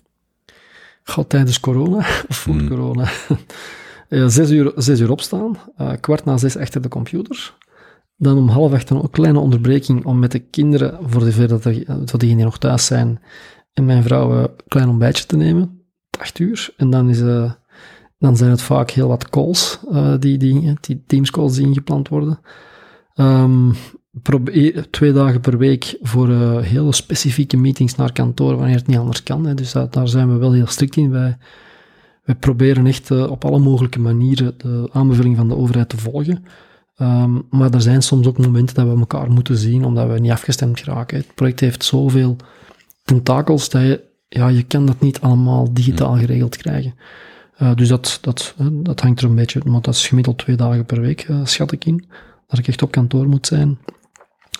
Gaat 1.03 1.29
tijdens 1.29 1.59
corona 1.59 1.97
of 2.29 2.37
voor 2.37 2.53
Hmm. 2.53 2.67
corona? 2.67 3.09
Ja, 4.09 4.29
zes, 4.37 4.49
uur, 4.49 4.71
zes 4.75 4.99
uur 4.99 5.11
opstaan, 5.11 5.57
eh, 5.77 5.91
kwart 5.99 6.25
na 6.25 6.37
zes 6.37 6.57
achter 6.57 6.81
de 6.81 6.87
computer. 6.87 7.53
Dan 8.17 8.37
om 8.37 8.49
half 8.49 8.73
acht 8.73 8.89
een 8.89 9.09
kleine 9.09 9.39
onderbreking 9.39 10.05
om 10.05 10.19
met 10.19 10.31
de 10.31 10.39
kinderen, 10.39 10.99
voor 11.09 11.21
zover 11.21 11.47
dat 11.47 11.65
er, 11.65 11.73
voor 11.85 12.19
diegenen 12.19 12.35
die 12.35 12.45
nog 12.45 12.57
thuis 12.57 12.85
zijn, 12.85 13.19
en 13.73 13.85
mijn 13.85 14.03
vrouw 14.03 14.33
eh, 14.33 14.41
een 14.41 14.49
klein 14.67 14.89
ontbijtje 14.89 15.25
te 15.25 15.37
nemen. 15.37 15.81
Acht 16.19 16.39
uur. 16.39 16.73
En 16.77 16.89
dan, 16.89 17.09
is, 17.09 17.21
eh, 17.21 17.51
dan 18.19 18.37
zijn 18.37 18.49
het 18.49 18.61
vaak 18.61 18.89
heel 18.89 19.07
wat 19.07 19.29
calls, 19.29 19.79
eh, 19.91 20.13
die, 20.19 20.37
die, 20.37 20.73
die 20.81 21.03
Teams 21.07 21.31
calls 21.31 21.55
die 21.55 21.65
ingepland 21.65 22.09
worden. 22.09 22.39
Ehm, 23.13 23.71
probeer, 24.21 24.89
twee 24.89 25.13
dagen 25.13 25.41
per 25.41 25.57
week 25.57 25.97
voor 26.01 26.29
eh, 26.29 26.57
hele 26.57 26.93
specifieke 26.93 27.57
meetings 27.57 27.95
naar 27.95 28.11
kantoor, 28.11 28.55
wanneer 28.55 28.75
het 28.75 28.87
niet 28.87 28.97
anders 28.97 29.23
kan. 29.23 29.45
Hè. 29.45 29.53
Dus 29.53 29.71
dat, 29.71 29.93
daar 29.93 30.07
zijn 30.07 30.31
we 30.33 30.37
wel 30.37 30.51
heel 30.51 30.67
strikt 30.67 30.95
in. 30.95 31.11
Wij, 31.11 31.37
wij 32.23 32.35
proberen 32.35 32.85
echt 32.85 33.11
eh, 33.11 33.31
op 33.31 33.45
alle 33.45 33.59
mogelijke 33.59 33.99
manieren 33.99 34.53
de 34.57 34.89
aanbeveling 34.91 35.37
van 35.37 35.47
de 35.47 35.55
overheid 35.55 35.89
te 35.89 35.97
volgen. 35.97 36.45
Ehm, 36.95 37.39
maar 37.49 37.73
er 37.73 37.81
zijn 37.81 38.01
soms 38.01 38.27
ook 38.27 38.37
momenten 38.37 38.75
dat 38.75 38.93
we 38.93 38.99
elkaar 38.99 39.31
moeten 39.31 39.57
zien, 39.57 39.85
omdat 39.85 40.09
we 40.09 40.19
niet 40.19 40.31
afgestemd 40.31 40.79
geraken. 40.79 41.17
Het 41.17 41.35
project 41.35 41.59
heeft 41.59 41.83
zoveel 41.83 42.35
tentakels 43.03 43.69
dat 43.69 43.81
je, 43.81 44.03
ja, 44.27 44.47
je 44.47 44.63
kan 44.63 44.85
dat 44.85 44.99
niet 44.99 45.21
allemaal 45.21 45.73
digitaal 45.73 46.17
geregeld 46.17 46.57
krijgen. 46.57 46.93
Eh, 47.57 47.75
dus 47.75 47.87
dat, 47.87 48.17
dat, 48.21 48.55
dat 48.71 49.01
hangt 49.01 49.21
er 49.21 49.29
een 49.29 49.35
beetje, 49.35 49.61
maar 49.65 49.81
dat 49.81 49.93
is 49.93 50.07
gemiddeld 50.07 50.37
twee 50.37 50.55
dagen 50.55 50.85
per 50.85 51.01
week, 51.01 51.21
eh, 51.21 51.45
schat 51.45 51.71
ik 51.71 51.85
in. 51.85 52.05
Dat 52.47 52.59
ik 52.59 52.67
echt 52.67 52.81
op 52.81 52.91
kantoor 52.91 53.27
moet 53.27 53.47
zijn. 53.47 53.77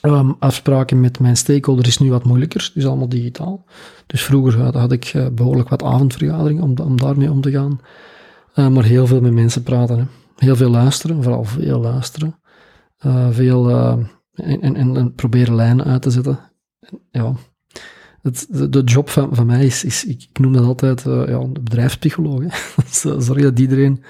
Ehm, 0.02 0.32
afspraken 0.40 1.00
met 1.00 1.20
mijn 1.20 1.38
stakeholders 1.38 1.88
is 1.88 1.98
nu 1.98 2.10
wat 2.10 2.24
moeilijker, 2.24 2.72
dus 2.74 2.86
allemaal 2.86 3.10
digitaal. 3.10 3.66
Dus 4.06 4.24
vroeger 4.24 4.78
had, 4.78 4.92
ik 4.92 5.06
eh, 5.06 5.28
behoorlijk 5.28 5.70
wat 5.70 5.84
avondvergaderingen 5.84 6.64
om, 6.64 6.78
om 6.78 6.98
daarmee 6.98 7.32
om 7.32 7.42
te 7.42 7.52
gaan. 7.52 7.80
Maar 8.74 8.84
heel 8.84 9.08
veel 9.08 9.22
met 9.22 9.34
mensen 9.34 9.64
praten. 9.64 9.98
Hè. 9.98 10.06
Heel 10.36 10.56
veel 10.56 10.70
luisteren, 10.70 11.24
vooral 11.24 11.44
veel 11.44 11.80
luisteren. 11.80 12.40
Veel 13.30 13.72
en, 14.34 14.76
en, 14.76 14.98
en 14.98 15.14
proberen 15.14 15.56
lijnen 15.56 15.86
uit 15.86 16.02
te 16.02 16.10
zetten. 16.10 16.40
Ja. 17.12 17.34
De, 18.50 18.70
de 18.70 18.84
job 18.84 19.10
van, 19.10 19.36
van 19.36 19.46
mij 19.46 19.66
is, 19.66 19.84
is, 19.84 20.06
ik 20.06 20.28
noem 20.34 20.54
dat 20.54 20.64
altijd 20.64 21.06
eh, 21.06 21.28
ja, 21.28 21.40
de 21.40 21.60
bedrijfspsycholoog. 21.60 22.42
Hè. 22.42 22.48
Eh, 23.12 23.20
Zorg 23.20 23.42
dat 23.42 23.60
iedereen 23.60 24.04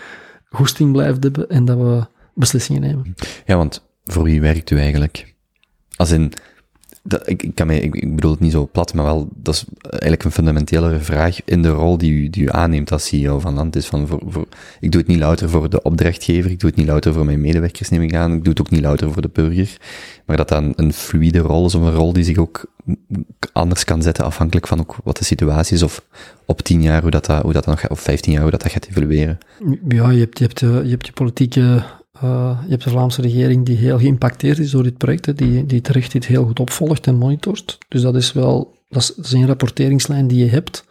goesting 0.49 0.91
blijft 0.91 1.23
hebben 1.23 1.49
en 1.49 1.65
dat 1.65 1.77
we 1.77 2.05
beslissingen 2.33 2.81
nemen. 2.81 3.15
Ja, 3.45 3.57
want 3.57 3.87
voor 4.03 4.23
wie 4.23 4.41
werkt 4.41 4.69
u 4.69 4.79
eigenlijk? 4.79 5.35
Als 5.95 6.11
in, 6.11 6.33
dat, 7.07 7.29
ik, 7.29 7.43
ik, 7.43 7.55
kan 7.55 7.69
ik, 7.69 8.15
bedoel 8.15 8.31
het 8.31 8.39
niet 8.39 8.51
zo 8.51 8.69
plat, 8.71 8.93
maar 8.93 9.05
wel, 9.05 9.27
dat 9.35 9.53
is 9.53 9.65
eigenlijk 9.81 10.23
een 10.23 10.31
fundamentelere 10.31 10.99
vraag 10.99 11.37
in 11.45 11.61
de 11.61 11.69
rol 11.69 11.97
die 11.97 12.11
u, 12.11 12.29
die 12.29 12.43
u 12.43 12.51
aanneemt 12.51 12.91
als 12.91 13.07
CEO 13.07 13.39
van 13.39 13.53
land. 13.53 13.75
Is 13.75 13.85
van 13.85 14.07
voor, 14.07 14.21
voor, 14.27 14.47
ik 14.79 14.91
doe 14.91 15.01
het 15.01 15.09
niet 15.09 15.19
louter 15.19 15.49
voor 15.49 15.69
de 15.69 15.81
opdrachtgever, 15.81 16.51
ik 16.51 16.59
doe 16.59 16.69
het 16.69 16.79
niet 16.79 16.87
louter 16.87 17.13
voor 17.13 17.25
mijn 17.25 17.41
medewerkers, 17.41 17.89
neem 17.89 18.01
ik 18.01 18.15
aan, 18.15 18.33
ik 18.33 18.43
doe 18.43 18.49
het 18.49 18.59
ook 18.59 18.69
niet 18.69 18.81
louter 18.81 19.11
voor 19.11 19.21
de 19.21 19.29
burger, 19.33 19.77
maar 20.25 20.37
dat 20.37 20.49
dat 20.49 20.63
een, 20.75 20.93
fluide 20.93 21.39
rol 21.39 21.65
is, 21.65 21.75
of 21.75 21.81
een 21.81 21.95
rol 21.95 22.13
die 22.13 22.23
zich 22.23 22.37
ook 22.37 22.65
anders 23.51 23.83
kan 23.83 24.01
zetten, 24.01 24.25
afhankelijk 24.25 24.67
van 24.67 24.79
ook 24.79 24.95
wat 25.03 25.17
de 25.17 25.23
situatie 25.23 25.75
is, 25.75 25.83
of 25.83 26.01
op 26.45 26.61
tien 26.61 26.81
jaar, 26.81 27.01
hoe 27.01 27.11
dat, 27.11 27.25
dat, 27.25 27.41
hoe 27.41 27.53
dat 27.53 27.63
dan 27.63 27.77
gaat- 27.77 27.91
of 27.91 27.99
vijftien 27.99 28.31
jaar, 28.33 28.41
hoe 28.41 28.51
dat, 28.51 28.61
dat 28.61 28.71
gaat 28.71 28.87
evolueren. 28.89 29.37
Ja, 29.87 30.09
je 30.09 30.19
hebt 30.19 30.37
je, 30.37 30.45
hebt, 30.45 30.61
eh, 30.61 30.83
je, 30.83 30.89
hebt 30.89 31.05
je 31.05 31.11
politieke, 31.11 31.83
eh, 32.21 32.59
je 32.63 32.69
hebt 32.69 32.83
de 32.83 32.89
Vlaamse 32.89 33.21
regering 33.21 33.65
die 33.65 33.77
heel 33.77 33.99
geïmpacteerd 33.99 34.57
is 34.59 34.71
door 34.71 34.83
dit 34.83 34.97
project, 34.97 35.37
die, 35.37 35.65
die 35.65 35.81
terecht 35.81 36.11
dit 36.11 36.25
heel 36.25 36.45
goed 36.45 36.59
opvolgt 36.59 37.07
en 37.07 37.15
monitort. 37.15 37.77
Dus 37.87 38.01
dat 38.01 38.15
is 38.15 38.33
wel, 38.33 38.75
dat 38.89 39.01
is, 39.01 39.13
dat 39.15 39.31
een 39.31 39.47
rapporteringslijn 39.47 40.27
die 40.27 40.43
je 40.43 40.49
hebt. 40.49 40.85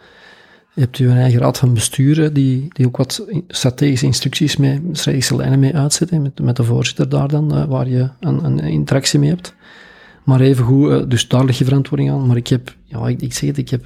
Je 0.74 0.80
hebt 0.80 0.96
je 0.96 1.08
eigen 1.08 1.40
raad 1.40 1.58
van 1.58 1.74
bestuur, 1.74 2.16
hè, 2.16 2.32
die, 2.32 2.68
die 2.72 2.86
ook 2.86 2.96
wat 2.96 3.26
strategische 3.48 4.06
instructies 4.06 4.56
mee, 4.56 4.80
strategische 4.92 5.36
lijnen 5.36 5.58
mee 5.58 5.76
uitzet, 5.76 6.10
met, 6.10 6.40
met 6.40 6.56
de 6.56 6.64
voorzitter 6.64 7.08
daar 7.08 7.28
dan, 7.28 7.54
eh, 7.54 7.64
waar 7.64 7.88
je 7.88 8.08
een, 8.20 8.44
een 8.44 8.58
interactie 8.58 9.18
mee 9.18 9.28
hebt. 9.28 9.54
Maar 10.24 10.40
evengoed, 10.40 10.90
eh, 10.90 11.02
dus 11.08 11.28
daar 11.28 11.44
leg 11.44 11.58
je 11.58 11.64
verantwoording 11.64 12.10
aan. 12.10 12.26
Maar 12.26 12.36
ik 12.36 12.48
heb, 12.48 12.76
ja, 12.84 13.08
ik, 13.08 13.22
ik 13.22 13.32
zeg 13.32 13.48
het, 13.48 13.58
ik 13.58 13.68
heb 13.68 13.84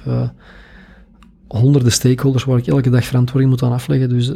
honderden 1.47 1.91
stakeholders 1.91 2.43
waar 2.43 2.57
ik 2.57 2.67
elke 2.67 2.89
dag 2.89 3.05
verantwoording 3.05 3.51
moet 3.51 3.63
aan 3.63 3.71
afleggen. 3.71 4.09
Dus, 4.09 4.35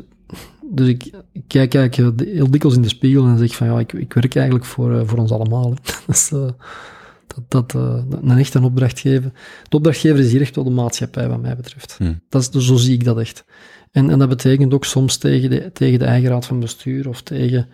dus 0.71 0.87
ik, 0.87 1.03
ik 1.31 1.43
kijk 1.47 1.73
eigenlijk 1.73 2.19
heel 2.29 2.51
dikwijls 2.51 2.77
in 2.77 2.83
de 2.83 2.89
spiegel 2.89 3.25
en 3.25 3.37
zeg 3.37 3.55
van 3.55 3.67
ja, 3.67 3.79
ik, 3.79 3.93
ik 3.93 4.13
werk 4.13 4.35
eigenlijk 4.35 4.65
voor, 4.65 4.99
eh, 4.99 5.07
voor 5.07 5.17
ons 5.17 5.31
allemaal. 5.31 5.73
Dus, 6.07 6.29
dat, 7.27 7.43
dat, 7.47 7.75
eh, 7.75 8.03
een 8.21 8.37
echt 8.37 8.53
een 8.53 8.63
opdrachtgever. 8.63 9.31
De 9.69 9.75
opdrachtgever 9.75 10.19
is 10.19 10.31
hier 10.31 10.41
echt 10.41 10.55
wel 10.55 10.63
de 10.63 10.69
maatschappij, 10.69 11.27
wat 11.29 11.41
mij 11.41 11.55
betreft. 11.55 11.95
Hmm. 11.97 12.21
Dat 12.29 12.41
is, 12.41 12.49
dus 12.49 12.65
zo 12.65 12.75
zie 12.75 12.93
ik 12.93 13.03
dat 13.03 13.19
echt. 13.19 13.45
En, 13.91 14.09
en 14.09 14.19
dat 14.19 14.29
betekent 14.29 14.73
ook 14.73 14.85
soms 14.85 15.17
tegen 15.17 15.49
de, 15.49 15.71
tegen 15.73 15.99
de 15.99 16.05
eigen 16.05 16.29
raad 16.29 16.45
van 16.45 16.59
bestuur 16.59 17.09
of 17.09 17.21
tegen 17.21 17.67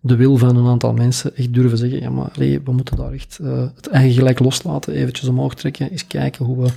de 0.00 0.16
wil 0.16 0.36
van 0.36 0.56
een 0.56 0.66
aantal 0.66 0.92
mensen 0.92 1.36
echt 1.36 1.54
durven 1.54 1.78
zeggen, 1.78 2.00
ja 2.00 2.10
maar 2.10 2.30
we 2.36 2.72
moeten 2.72 2.96
daar 2.96 3.12
echt 3.12 3.38
het 3.74 3.86
eigen 3.86 4.14
gelijk 4.14 4.38
loslaten, 4.38 4.94
eventjes 4.94 5.28
omhoog 5.28 5.54
trekken, 5.54 5.90
eens 5.90 6.06
kijken 6.06 6.44
hoe 6.44 6.62
we, 6.62 6.70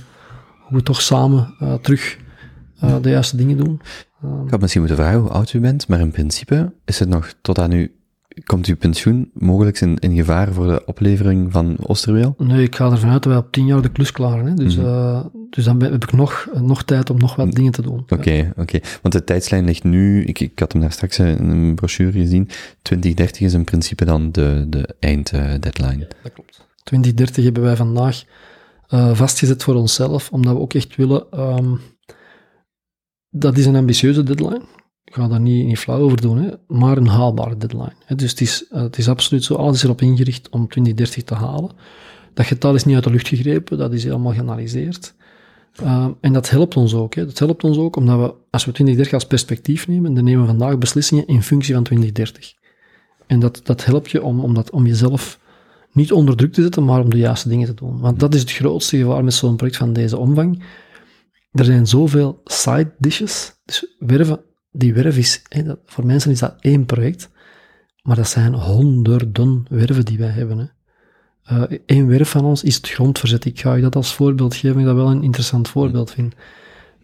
hoe 0.60 0.76
we 0.76 0.82
toch 0.82 1.00
samen 1.00 1.54
terug 1.82 2.18
de 3.02 3.10
juiste 3.10 3.36
dingen 3.36 3.56
doen. 3.56 3.80
Ehm, 4.22 4.44
Ik 4.44 4.50
had 4.50 4.60
misschien 4.60 4.80
moeten 4.82 4.98
vragen 4.98 5.20
hoe 5.20 5.30
oud 5.30 5.52
u 5.52 5.60
bent, 5.60 5.88
maar 5.88 6.00
in 6.00 6.10
principe 6.10 6.72
is 6.84 6.98
het 6.98 7.08
nog 7.08 7.34
tot 7.42 7.58
aan 7.58 7.72
u, 7.72 7.94
komt 8.44 8.66
uw 8.66 8.76
pensioen 8.76 9.30
mogelijk 9.34 9.80
in, 9.80 9.98
in 9.98 10.14
gevaar 10.16 10.52
voor 10.52 10.66
de 10.66 10.82
oplevering 10.86 11.52
van 11.52 11.76
Oosterweel? 11.86 12.34
Nee, 12.38 12.62
ik 12.62 12.74
ga 12.76 12.90
ervan 12.90 13.10
uit 13.10 13.22
dat 13.22 13.32
wij 13.32 13.42
op 13.42 13.52
tien 13.52 13.66
jaar 13.66 13.82
de 13.82 13.88
klus 13.92 14.12
klaren. 14.12 14.46
Hè? 14.46 14.54
Dus, 14.54 14.76
Mhm. 14.76 14.86
eh, 14.86 15.24
dus 15.50 15.64
dan 15.64 15.78
ben- 15.78 15.92
heb 15.92 16.02
ik 16.04 16.12
nog, 16.12 16.48
nog 16.62 16.82
tijd 16.84 17.10
om 17.10 17.18
nog 17.18 17.36
wat 17.36 17.52
dingen 17.52 17.72
te 17.72 17.82
doen. 17.82 18.02
Oké, 18.08 18.52
oké. 18.56 18.78
Want 19.02 19.14
de 19.14 19.24
tijdslijn 19.24 19.64
ligt 19.64 19.84
nu, 19.84 20.24
ik, 20.24 20.40
ik 20.40 20.58
had 20.58 20.72
hem 20.72 20.80
daar 20.80 20.92
straks 20.92 21.18
in 21.18 21.50
een 21.50 21.74
brochure 21.74 22.12
gezien, 22.18 22.48
2030 22.82 23.40
is 23.40 23.54
in 23.54 23.64
principe 23.64 24.04
dan 24.04 24.32
de, 24.32 24.66
de 24.68 24.94
einddeadline. 24.98 25.98
Ja, 25.98 26.06
dat 26.22 26.32
klopt. 26.32 26.66
2030 26.84 27.44
hebben 27.44 27.62
wij 27.62 27.76
vandaag 27.76 28.22
eh, 28.88 29.14
vastgezet 29.14 29.62
voor 29.62 29.74
onszelf, 29.74 30.28
omdat 30.32 30.54
we 30.54 30.60
ook 30.60 30.74
echt 30.74 30.96
willen. 30.96 31.24
ehm, 31.30 31.74
dat 33.30 33.58
is 33.58 33.66
een 33.66 33.76
ambitieuze 33.76 34.22
deadline. 34.22 34.62
Ik 35.04 35.14
ga 35.14 35.28
daar 35.28 35.40
niet, 35.40 35.66
niet 35.66 35.78
flauw 35.78 36.00
over 36.00 36.20
doen, 36.20 36.38
hè, 36.38 36.50
maar 36.66 36.96
een 36.96 37.06
haalbare 37.06 37.56
deadline. 37.56 37.92
Hè. 38.04 38.14
Dus 38.14 38.30
het 38.30 38.40
is, 38.40 38.66
eh, 38.70 38.82
het 38.82 38.98
is 38.98 39.08
absoluut 39.08 39.44
zo, 39.44 39.54
alles 39.54 39.76
is 39.76 39.82
erop 39.82 40.00
ingericht 40.00 40.48
om 40.48 40.68
2030 40.68 41.24
te 41.24 41.34
halen. 41.34 41.70
Dat 42.34 42.46
getal 42.46 42.74
is 42.74 42.84
niet 42.84 42.94
uit 42.94 43.04
de 43.04 43.10
lucht 43.10 43.28
gegrepen, 43.28 43.78
dat 43.78 43.92
is 43.92 44.04
helemaal 44.04 44.32
geanalyseerd. 44.32 45.14
Ehm, 45.74 46.10
en 46.20 46.32
dat 46.32 46.50
helpt 46.50 46.76
ons 46.76 46.94
ook. 46.94 47.14
Hè. 47.14 47.26
Dat 47.26 47.38
helpt 47.38 47.64
ons 47.64 47.78
ook 47.78 47.96
omdat 47.96 48.18
we, 48.18 48.34
als 48.50 48.64
we 48.64 48.72
2030 48.72 49.14
als 49.14 49.26
perspectief 49.26 49.88
nemen, 49.88 50.14
dan 50.14 50.24
nemen 50.24 50.40
we 50.40 50.46
vandaag 50.46 50.78
beslissingen 50.78 51.26
in 51.26 51.42
functie 51.42 51.74
van 51.74 51.82
2030. 51.82 52.54
En 53.26 53.40
dat, 53.40 53.60
dat 53.64 53.84
helpt 53.84 54.10
je 54.10 54.22
om, 54.22 54.40
om, 54.40 54.54
dat, 54.54 54.70
om 54.70 54.86
jezelf 54.86 55.40
niet 55.92 56.12
onder 56.12 56.36
druk 56.36 56.52
te 56.52 56.62
zetten, 56.62 56.84
maar 56.84 57.00
om 57.00 57.10
de 57.10 57.18
juiste 57.18 57.48
dingen 57.48 57.66
te 57.66 57.74
doen. 57.74 58.00
Want 58.00 58.20
dat 58.20 58.34
is 58.34 58.40
het 58.40 58.52
grootste 58.52 58.96
gevaar 58.96 59.24
met 59.24 59.34
zo'n 59.34 59.56
project 59.56 59.78
van 59.78 59.92
deze 59.92 60.16
omvang. 60.16 60.62
Er 61.52 61.64
zijn 61.64 61.86
zoveel 61.86 62.40
side 62.44 62.94
dishes. 62.98 63.54
Dus 63.64 63.96
werven, 63.98 64.40
die 64.70 64.94
werf 64.94 65.16
is, 65.16 65.42
voor 65.84 66.06
mensen 66.06 66.30
is 66.30 66.38
dat 66.38 66.56
één 66.60 66.86
project, 66.86 67.30
maar 68.02 68.16
dat 68.16 68.28
zijn 68.28 68.54
honderden 68.54 69.66
werven 69.68 70.04
die 70.04 70.18
wij 70.18 70.28
hebben. 70.28 70.72
Eén 71.86 72.06
werf 72.06 72.30
van 72.30 72.44
ons 72.44 72.62
is 72.62 72.76
het 72.76 72.88
grondverzet. 72.88 73.44
Ik 73.44 73.60
ga 73.60 73.74
je 73.74 73.82
dat 73.82 73.96
als 73.96 74.14
voorbeeld 74.14 74.54
geven, 74.54 74.80
ik 74.80 74.86
dat 74.86 74.94
wel 74.94 75.10
een 75.10 75.22
interessant 75.22 75.68
voorbeeld 75.68 76.10
vind. 76.10 76.34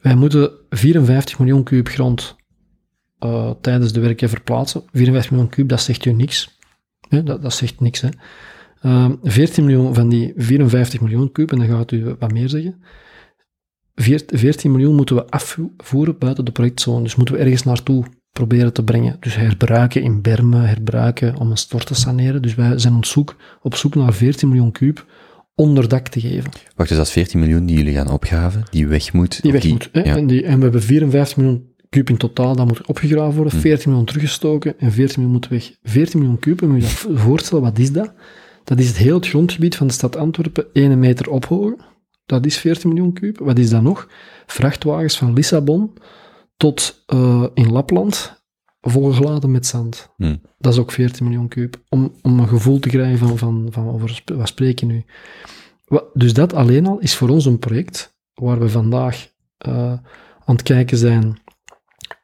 Wij 0.01 0.14
moeten 0.14 0.51
54 0.70 1.38
miljoen 1.38 1.62
kuub 1.62 1.88
grond 1.88 2.36
eh, 3.18 3.51
tijdens 3.61 3.92
de 3.92 4.01
werken 4.01 4.28
verplaatsen. 4.28 4.82
54 4.92 5.30
miljoen 5.30 5.51
kuub, 5.51 5.68
dat 5.68 5.80
zegt 5.80 6.05
u 6.05 6.12
niks. 6.12 6.59
Dat, 7.09 7.42
dat 7.42 7.55
zegt 7.55 7.80
niks. 7.80 8.01
Hè. 8.01 8.09
Ehm, 8.80 9.14
14 9.22 9.64
miljoen 9.64 9.94
van 9.94 10.09
die 10.09 10.32
54 10.36 11.01
miljoen 11.01 11.32
kuub, 11.32 11.53
en 11.53 11.59
dan 11.59 11.66
gaat 11.66 11.92
u 11.92 12.16
wat 12.18 12.32
meer 12.32 12.49
zeggen. 12.49 12.82
Veert- 14.03 14.32
14 14.34 14.70
miljoen 14.70 14.94
moeten 14.94 15.16
we 15.16 15.26
afvoeren 15.26 16.18
buiten 16.18 16.44
de 16.44 16.51
projectzone. 16.51 17.03
Dus 17.03 17.14
moeten 17.14 17.34
we 17.34 17.40
ergens 17.40 17.62
naartoe 17.62 18.05
proberen 18.32 18.72
te 18.72 18.84
brengen. 18.84 19.16
Dus 19.20 19.36
herbruiken 19.36 20.03
in 20.03 20.22
bermen, 20.22 20.68
herbruiken 20.68 21.36
om 21.36 21.51
een 21.51 21.57
stort 21.57 21.86
te 21.86 21.94
saneren. 21.94 22.42
Dus 22.42 22.55
wij 22.55 22.78
zijn 22.78 22.94
op 22.94 23.05
zoek, 23.05 23.36
op 23.62 23.74
zoek 23.74 23.94
naar 23.94 24.12
14 24.12 24.49
miljoen 24.49 24.72
kuub 24.72 25.07
onderdak 25.55 26.09
te 26.09 26.20
geven. 26.20 26.51
Wacht, 26.76 26.88
dus 26.88 26.99
dat 26.99 27.07
is 27.07 27.12
14 27.12 27.40
miljoen 27.40 27.66
die 27.66 27.76
jullie 27.76 27.94
gaan 27.94 28.11
opgraven, 28.11 28.62
die 28.70 28.86
weg 28.86 29.12
moet. 29.12 29.42
Die 29.42 29.53
weg 29.53 29.68
moet. 29.68 29.88
Hè? 29.92 30.01
ja. 30.01 30.16
En, 30.16 30.26
die, 30.26 30.44
en 30.44 30.57
we 30.57 30.62
hebben 30.62 30.82
54 30.82 31.36
miljoen 31.36 31.66
kuub 31.88 32.09
in 32.09 32.16
totaal, 32.16 32.57
dat 32.57 32.66
moet 32.66 32.86
opgegraven 32.86 33.34
worden. 33.34 33.61
14 33.61 33.88
miljoen 33.88 34.07
teruggestoken 34.07 34.78
en 34.78 34.92
14 34.92 35.22
miljoen 35.22 35.40
moet 35.40 35.49
weg. 35.49 35.72
14 35.82 36.18
miljoen 36.18 36.38
kuub, 36.38 36.62
en 36.62 36.68
moet 36.68 36.82
je 36.82 37.07
dat 37.07 37.18
voorstellen, 37.20 37.64
wat 37.64 37.78
is 37.78 37.92
dat? 37.92 38.12
Dat 38.64 38.78
is 38.78 38.88
het 38.88 38.97
heel 38.97 39.14
het 39.14 39.28
grondgebied 39.28 39.76
van 39.76 39.86
de 39.86 39.92
stad 39.92 40.16
Antwerpen 40.16 40.64
1 40.72 40.99
meter 40.99 41.30
ophogen. 41.30 41.76
Dat 42.27 42.47
is 42.47 42.59
14 42.59 42.89
miljoen 42.89 43.12
kuub. 43.12 43.39
Wat 43.39 43.59
is 43.59 43.70
dat 43.70 43.83
nog? 43.83 44.09
Vrachtwagens 44.47 45.18
van 45.18 45.33
Lissabon 45.33 45.93
tot 46.57 47.03
eh, 47.07 47.47
in 47.55 47.72
Lapland, 47.72 48.43
volgeladen 48.81 49.51
met 49.51 49.66
zand. 49.66 50.12
Hmm. 50.16 50.41
Dat 50.59 50.72
is 50.72 50.79
ook 50.79 50.93
14 50.93 51.27
miljoen 51.27 51.49
kuub. 51.49 51.83
Om, 51.89 52.14
om 52.22 52.39
een 52.39 52.49
gevoel 52.49 52.79
te 52.79 52.89
krijgen 52.89 53.18
van, 53.18 53.39
van, 53.39 53.68
van 53.70 53.89
over 53.89 54.22
wat 54.24 54.49
spreek 54.49 54.81
je 54.81 54.87
nu. 54.87 55.05
Dus 56.12 56.35
dat 56.35 56.53
alleen 56.53 56.87
al 56.87 56.99
is 56.99 57.16
voor 57.16 57.29
ons 57.29 57.45
een 57.45 57.59
project 57.59 58.16
waar 58.35 58.59
we 58.59 58.68
vandaag 58.68 59.29
eh, 59.59 59.93
aan 60.45 60.55
het 60.55 60.62
kijken 60.62 60.99
zijn. 60.99 61.41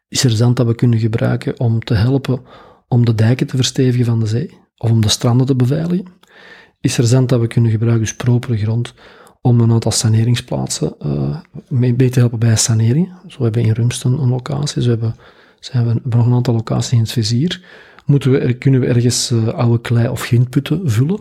Is 0.08 0.24
er 0.24 0.30
zand 0.30 0.56
dat 0.56 0.66
we 0.66 0.74
kunnen 0.74 0.98
gebruiken 0.98 1.60
om 1.60 1.80
te 1.80 1.94
helpen 1.94 2.42
om 2.88 3.04
de 3.04 3.14
dijken 3.14 3.46
te 3.46 3.56
verstevigen 3.56 4.04
van 4.04 4.20
de 4.20 4.26
zee? 4.26 4.58
Of 4.76 4.90
om 4.90 5.00
de 5.00 5.08
stranden 5.08 5.46
te 5.46 5.56
beveiligen? 5.56 6.06
Is 6.80 6.98
er 6.98 7.06
zand 7.06 7.28
dat 7.28 7.40
we 7.40 7.46
kunnen 7.46 7.70
gebruiken, 7.70 8.04
dus 8.04 8.16
propere 8.16 8.56
grond, 8.56 8.94
om 9.42 9.60
een 9.60 9.72
aantal 9.72 9.90
saneringsplaatsen 9.92 10.94
eh, 10.98 11.36
mee, 11.68 11.94
mee 11.96 12.08
te 12.08 12.18
helpen 12.18 12.38
bij 12.38 12.56
sanering? 12.56 13.12
Zo 13.28 13.42
hebben 13.42 13.62
we 13.62 13.68
in 13.68 13.74
Rumsten 13.74 14.12
een 14.12 14.28
locatie, 14.28 14.82
zo 14.82 14.88
hebben, 14.88 15.14
zijn 15.60 15.84
we, 15.84 15.90
hebben 15.92 16.10
we 16.10 16.16
nog 16.16 16.26
een 16.26 16.32
aantal 16.32 16.54
locaties 16.54 16.92
in 16.92 16.98
het 16.98 17.12
vizier. 17.12 17.64
Moeten 18.06 18.30
we, 18.30 18.52
kunnen 18.52 18.80
we 18.80 18.86
ergens 18.86 19.30
eh, 19.30 19.46
oude 19.48 19.80
klei- 19.80 20.08
of 20.08 20.22
grindputten 20.22 20.90
vullen 20.90 21.20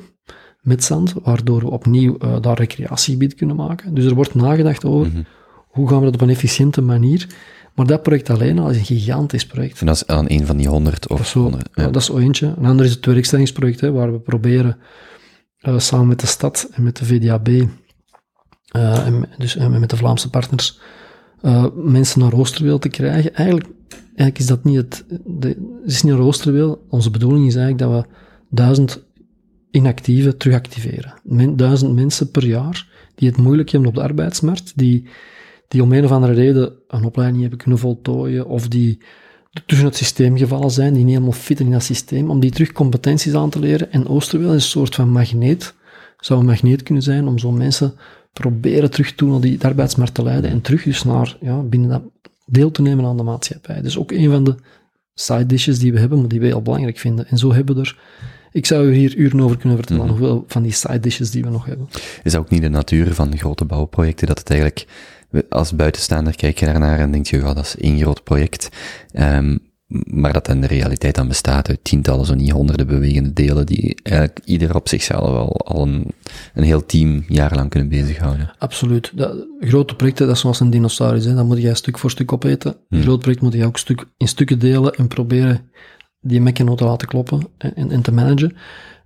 met 0.61 0.83
zand, 0.83 1.13
waardoor 1.23 1.59
we 1.59 1.69
opnieuw 1.69 2.17
eh, 2.17 2.41
daar 2.41 2.57
recreatiegebied 2.57 3.35
kunnen 3.35 3.55
maken. 3.55 3.93
Dus 3.93 4.05
er 4.05 4.13
wordt 4.15 4.35
nagedacht 4.35 4.85
over 4.85 5.07
Mhm. 5.11 5.21
hoe 5.67 5.87
gaan 5.89 5.99
we 5.99 6.05
dat 6.05 6.13
op 6.13 6.21
een 6.21 6.29
efficiënte 6.29 6.81
manier. 6.81 7.27
Maar 7.75 7.85
dat 7.85 8.03
project 8.03 8.29
alleen 8.29 8.59
al 8.59 8.69
is 8.69 8.77
een 8.77 8.85
gigantisch 8.85 9.45
project. 9.45 9.79
En 9.79 9.85
dat 9.85 9.95
is 9.95 10.07
aan 10.07 10.25
een 10.27 10.45
van 10.45 10.57
die 10.57 10.67
100 10.67 11.07
Dat 11.07 11.19
of 11.19 11.27
zo, 11.27 11.41
100. 11.41 11.69
ja, 11.73 11.83
dat 11.83 11.95
is 11.95 12.05
zo 12.05 12.17
eentje. 12.17 12.53
Een 12.57 12.65
ander 12.65 12.85
is 12.85 12.91
het 12.91 13.05
werkstellingsproject, 13.05 13.79
hè, 13.81 13.91
waar 13.91 14.11
we 14.11 14.19
proberen 14.19 14.77
samen 15.77 16.07
met 16.07 16.19
de 16.19 16.27
stad 16.27 16.69
en 16.73 16.83
met 16.83 16.97
de 16.97 17.05
VDAB, 17.05 17.49
en, 18.71 19.29
dus, 19.37 19.55
en 19.55 19.79
met 19.79 19.89
de 19.89 19.97
Vlaamse 19.97 20.29
partners, 20.29 20.79
eh, 21.41 21.65
mensen 21.75 22.19
naar 22.19 22.33
Oosterweel 22.33 22.79
te 22.79 22.89
krijgen. 22.89 23.35
Eigenlijk, 23.35 23.69
eigenlijk 24.05 24.39
is 24.39 24.45
dat 24.45 24.63
niet 24.63 24.75
het, 24.75 25.05
de, 25.25 25.47
het 25.83 25.91
is 25.91 26.03
niet 26.03 26.13
naar. 26.13 26.79
Onze 26.89 27.11
bedoeling 27.11 27.47
is 27.47 27.55
eigenlijk 27.55 27.91
dat 27.91 28.03
we 28.03 28.09
duizend 28.49 29.03
inactieven 29.71 30.37
terugactiveren. 30.37 31.13
Men, 31.23 31.55
duizend 31.55 31.93
mensen 31.93 32.31
per 32.31 32.45
jaar 32.45 32.87
die 33.15 33.29
het 33.29 33.37
moeilijk 33.37 33.69
hebben 33.69 33.89
op 33.89 33.95
de 33.95 34.01
arbeidsmarkt, 34.01 34.73
die, 34.75 35.07
die 35.67 35.83
om 35.83 35.91
een 35.91 36.03
of 36.03 36.11
andere 36.11 36.33
reden 36.33 36.73
een 36.87 37.03
opleiding 37.03 37.41
hebben 37.41 37.59
kunnen 37.59 37.79
voltooien, 37.79 38.47
of 38.47 38.67
die 38.67 38.99
tussen 39.65 39.87
het 39.87 39.95
systeem 39.95 40.37
gevallen 40.37 40.71
zijn, 40.71 40.93
die 40.93 41.03
niet 41.03 41.13
helemaal 41.13 41.33
fitten 41.33 41.65
in 41.65 41.71
dat 41.71 41.83
systeem, 41.83 42.29
om 42.29 42.39
die 42.39 42.51
terug 42.51 42.71
competenties 42.71 43.33
aan 43.33 43.49
te 43.49 43.59
leren. 43.59 43.91
En 43.91 44.07
Oosterweel 44.07 44.53
is 44.53 44.63
een 44.63 44.69
soort 44.69 44.95
van 44.95 45.09
magneet, 45.09 45.73
zou 46.19 46.39
een 46.39 46.45
magneet 46.45 46.83
kunnen 46.83 47.03
zijn 47.03 47.27
om 47.27 47.37
zo'n 47.37 47.57
mensen 47.57 47.93
proberen 48.33 48.91
terug 48.91 49.15
toe 49.15 49.29
naar 49.31 49.41
die 49.41 49.63
arbeidsmarkt 49.63 50.13
te 50.13 50.23
leiden 50.23 50.49
en 50.51 50.61
terug 50.61 50.83
dus 50.83 51.03
naar, 51.03 51.37
ja, 51.41 51.57
binnen 51.61 51.89
dat 51.89 52.01
deel 52.45 52.71
te 52.71 52.81
nemen 52.81 53.05
aan 53.05 53.17
de 53.17 53.23
maatschappij. 53.23 53.81
Dus 53.81 53.97
ook 53.97 54.11
een 54.11 54.29
van 54.31 54.43
de 54.43 54.55
side 55.13 55.45
dishes 55.45 55.79
die 55.79 55.93
we 55.93 55.99
hebben, 55.99 56.19
maar 56.19 56.27
die 56.27 56.39
we 56.39 56.45
heel 56.45 56.61
belangrijk 56.61 56.97
vinden. 56.97 57.27
En 57.27 57.37
zo 57.37 57.53
hebben 57.53 57.75
we 57.75 57.81
er, 57.81 57.99
ik 58.51 58.65
zou 58.65 58.87
u 58.87 58.93
hier 58.93 59.15
uren 59.15 59.41
over 59.41 59.57
kunnen 59.57 59.77
vertellen, 59.77 60.03
Mhm. 60.03 60.11
hoeveel 60.11 60.43
van 60.47 60.61
die 60.63 60.71
side 60.71 60.99
dishes 60.99 61.31
die 61.31 61.43
we 61.43 61.49
nog 61.49 61.65
hebben. 61.65 61.87
Is 62.23 62.31
dat 62.31 62.41
ook 62.41 62.49
niet 62.49 62.61
de 62.61 62.69
natuur 62.69 63.13
van 63.13 63.37
grote 63.37 63.65
bouwprojecten, 63.65 64.27
dat 64.27 64.39
het 64.39 64.49
eigenlijk, 64.49 64.87
als 65.49 65.75
buitenstaander 65.75 66.35
kijk 66.35 66.59
je 66.59 66.65
daarnaar 66.65 66.99
en 66.99 67.11
denk 67.11 67.25
je, 67.27 67.37
ja, 67.37 67.53
dat 67.53 67.65
is 67.65 67.77
één 67.77 67.99
groot 67.99 68.23
project, 68.23 68.69
Ehm, 69.11 69.57
maar 70.05 70.33
dat 70.33 70.47
in 70.47 70.61
de 70.61 70.67
realiteit 70.67 71.15
dan 71.15 71.27
bestaat 71.27 71.69
uit 71.69 71.83
tientallen, 71.83 72.25
zo 72.25 72.33
niet 72.33 72.51
honderden 72.51 72.87
bewegende 72.87 73.33
delen, 73.33 73.65
die 73.65 73.99
eigenlijk 74.03 74.39
ieder 74.45 74.75
op 74.75 74.89
zichzelf 74.89 75.35
al, 75.35 75.65
al 75.65 75.81
een, 75.81 76.05
een 76.53 76.63
heel 76.63 76.85
team 76.85 77.23
jarenlang 77.27 77.69
kunnen 77.69 77.89
bezighouden. 77.89 78.53
Absoluut. 78.57 79.11
Dat, 79.15 79.45
grote 79.59 79.95
projecten, 79.95 80.25
dat 80.25 80.35
is 80.35 80.41
zoals 80.41 80.59
een 80.59 80.69
dinosaurus. 80.69 81.25
Hè. 81.25 81.35
Dat 81.35 81.45
moet 81.45 81.61
jij 81.61 81.73
stuk 81.73 81.97
voor 81.97 82.11
stuk 82.11 82.31
opeten. 82.31 82.71
Een 82.71 82.77
Hmm. 82.89 83.01
groot 83.01 83.19
project 83.19 83.41
moet 83.41 83.53
je 83.53 83.65
ook 83.65 83.77
stuk, 83.77 84.05
in 84.17 84.27
stukken 84.27 84.59
delen 84.59 84.93
en 84.93 85.07
proberen 85.07 85.69
die 86.21 86.41
mekken 86.41 86.75
te 86.75 86.83
laten 86.83 87.07
kloppen 87.07 87.41
en, 87.57 88.01
te 88.01 88.11
managen. 88.11 88.55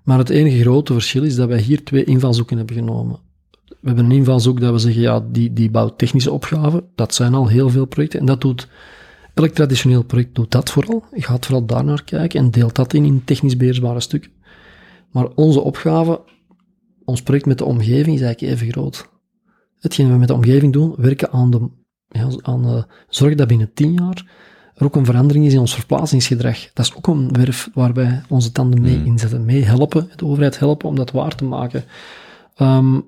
Maar 0.03 0.17
het 0.17 0.29
enige 0.29 0.61
grote 0.61 0.93
verschil 0.93 1.23
is 1.23 1.35
dat 1.35 1.47
wij 1.47 1.59
hier 1.59 1.83
twee 1.83 2.03
invalshoeken 2.03 2.57
hebben 2.57 2.75
genomen. 2.75 3.19
We 3.67 3.91
hebben 3.91 4.05
een 4.05 4.17
invalshoek 4.17 4.59
dat 4.59 4.71
we 4.71 4.79
zeggen, 4.79 5.01
ja, 5.01 5.25
die, 5.31 5.53
die 5.53 5.71
bouwtechnische 5.71 6.31
opgaven, 6.31 6.83
dat 6.95 7.13
zijn 7.13 7.33
al 7.33 7.47
heel 7.47 7.69
veel 7.69 7.85
projecten. 7.85 8.19
En 8.19 8.25
dat 8.25 8.41
doet, 8.41 8.67
elk 9.35 9.49
traditioneel 9.49 10.03
project 10.03 10.35
doet 10.35 10.51
dat 10.51 10.71
vooral. 10.71 11.03
Je 11.15 11.21
gaat 11.21 11.45
vooral 11.45 11.65
daar 11.65 11.83
naar 11.83 12.03
kijken 12.03 12.39
en 12.39 12.51
deelt 12.51 12.75
dat 12.75 12.93
in, 12.93 13.05
in 13.05 13.23
technisch 13.23 13.57
beheersbare 13.57 13.99
stukken. 13.99 14.31
Maar 15.11 15.27
onze 15.35 15.59
opgave, 15.59 16.21
ons 17.05 17.21
project 17.21 17.45
met 17.45 17.57
de 17.57 17.65
omgeving 17.65 18.15
is 18.15 18.21
eigenlijk 18.21 18.53
even 18.53 18.71
groot. 18.71 19.09
Hetgeen 19.79 20.11
we 20.11 20.17
met 20.17 20.27
de 20.27 20.33
omgeving 20.33 20.73
doen, 20.73 20.93
werken 20.97 21.31
aan 21.31 21.51
de, 21.51 21.69
ja, 22.07 22.29
aan 22.41 22.61
de 22.61 22.85
zorg 23.09 23.35
dat 23.35 23.47
binnen 23.47 23.73
tien 23.73 23.93
jaar 23.93 24.43
er 24.75 24.85
ook 24.85 24.95
een 24.95 25.05
verandering 25.05 25.45
is 25.45 25.53
in 25.53 25.59
ons 25.59 25.75
verplaatsingsgedrag. 25.75 26.69
Dat 26.73 26.85
is 26.85 26.95
ook 26.95 27.07
een 27.07 27.31
werf 27.31 27.69
waar 27.73 27.93
wij 27.93 28.21
onze 28.29 28.51
tanden 28.51 28.81
mee 28.81 28.95
Hmm. 28.95 29.05
inzetten, 29.05 29.45
mee 29.45 29.63
helpen, 29.63 30.09
de 30.15 30.25
overheid 30.25 30.59
helpen 30.59 30.89
om 30.89 30.95
dat 30.95 31.11
waar 31.11 31.35
te 31.35 31.45
maken. 31.45 31.83
Ehm 32.55 32.99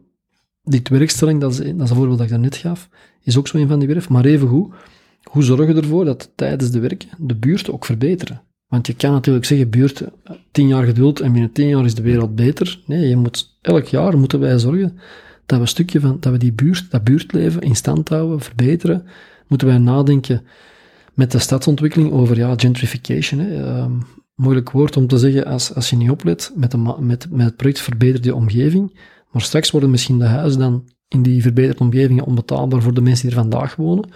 die 0.63 0.81
werkstelling, 0.89 1.41
dat 1.41 1.51
is, 1.51 1.57
dat 1.57 1.65
is 1.65 1.89
een 1.89 1.95
voorbeeld 1.95 2.17
dat 2.17 2.25
ik 2.25 2.31
daarnet 2.31 2.55
gaf, 2.55 2.89
is 3.23 3.37
ook 3.37 3.47
zo 3.47 3.57
een 3.57 3.67
van 3.67 3.79
die 3.79 3.87
werf. 3.87 4.09
Maar 4.09 4.25
evengoed, 4.25 4.73
hoe 5.29 5.43
zorgen 5.43 5.75
we 5.75 5.81
ervoor 5.81 6.05
dat 6.05 6.31
tijdens 6.35 6.71
de 6.71 6.79
werken 6.79 7.09
de 7.17 7.35
buurten 7.35 7.73
ook 7.73 7.85
verbeteren? 7.85 8.41
Want 8.67 8.87
je 8.87 8.93
kan 8.93 9.11
natuurlijk 9.11 9.45
zeggen, 9.45 9.69
buurt, 9.69 10.03
tien 10.51 10.67
jaar 10.67 10.85
geduld 10.85 11.19
en 11.19 11.31
binnen 11.31 11.51
tien 11.51 11.67
jaar 11.67 11.85
is 11.85 11.95
de 11.95 12.01
wereld 12.01 12.35
beter. 12.35 12.81
Nee, 12.85 13.07
je 13.07 13.15
moet, 13.15 13.57
elk 13.61 13.85
jaar 13.85 14.17
moeten 14.17 14.39
wij 14.39 14.59
zorgen 14.59 14.99
dat 15.45 15.57
we 15.57 15.63
een 15.63 15.67
stukje 15.67 15.99
van, 15.99 16.17
dat 16.19 16.31
we 16.31 16.37
die 16.37 16.53
buurt, 16.53 16.91
dat 16.91 17.03
buurtleven 17.03 17.61
in 17.61 17.75
stand 17.75 18.09
houden, 18.09 18.39
verbeteren. 18.39 19.05
Moeten 19.47 19.67
wij 19.67 19.77
nadenken 19.77 20.41
met 21.13 21.31
de 21.31 21.39
stadsontwikkeling 21.39 22.11
over, 22.11 22.37
ja, 22.37 22.53
gentrification. 22.57 23.39
Hè. 23.39 23.63
Ehm, 23.63 23.91
moeilijk 24.35 24.71
woord 24.71 24.97
om 24.97 25.07
te 25.07 25.17
zeggen 25.17 25.45
als, 25.45 25.73
als 25.73 25.89
je 25.89 25.95
niet 25.95 26.09
oplet. 26.09 26.51
Met, 26.55 26.71
de, 26.71 26.77
met, 26.99 27.27
met 27.31 27.45
het 27.45 27.55
project 27.55 27.79
verbeter 27.79 28.23
je 28.23 28.35
omgeving. 28.35 28.99
Maar 29.31 29.41
straks 29.41 29.71
worden 29.71 29.89
misschien 29.89 30.19
de 30.19 30.25
huizen 30.25 30.59
dan 30.59 30.83
in 31.07 31.21
die 31.21 31.41
verbeterde 31.41 31.83
omgevingen 31.83 32.25
onbetaalbaar 32.25 32.81
voor 32.81 32.93
de 32.93 33.01
mensen 33.01 33.27
die 33.27 33.35
er 33.35 33.41
vandaag 33.41 33.75
wonen. 33.75 34.09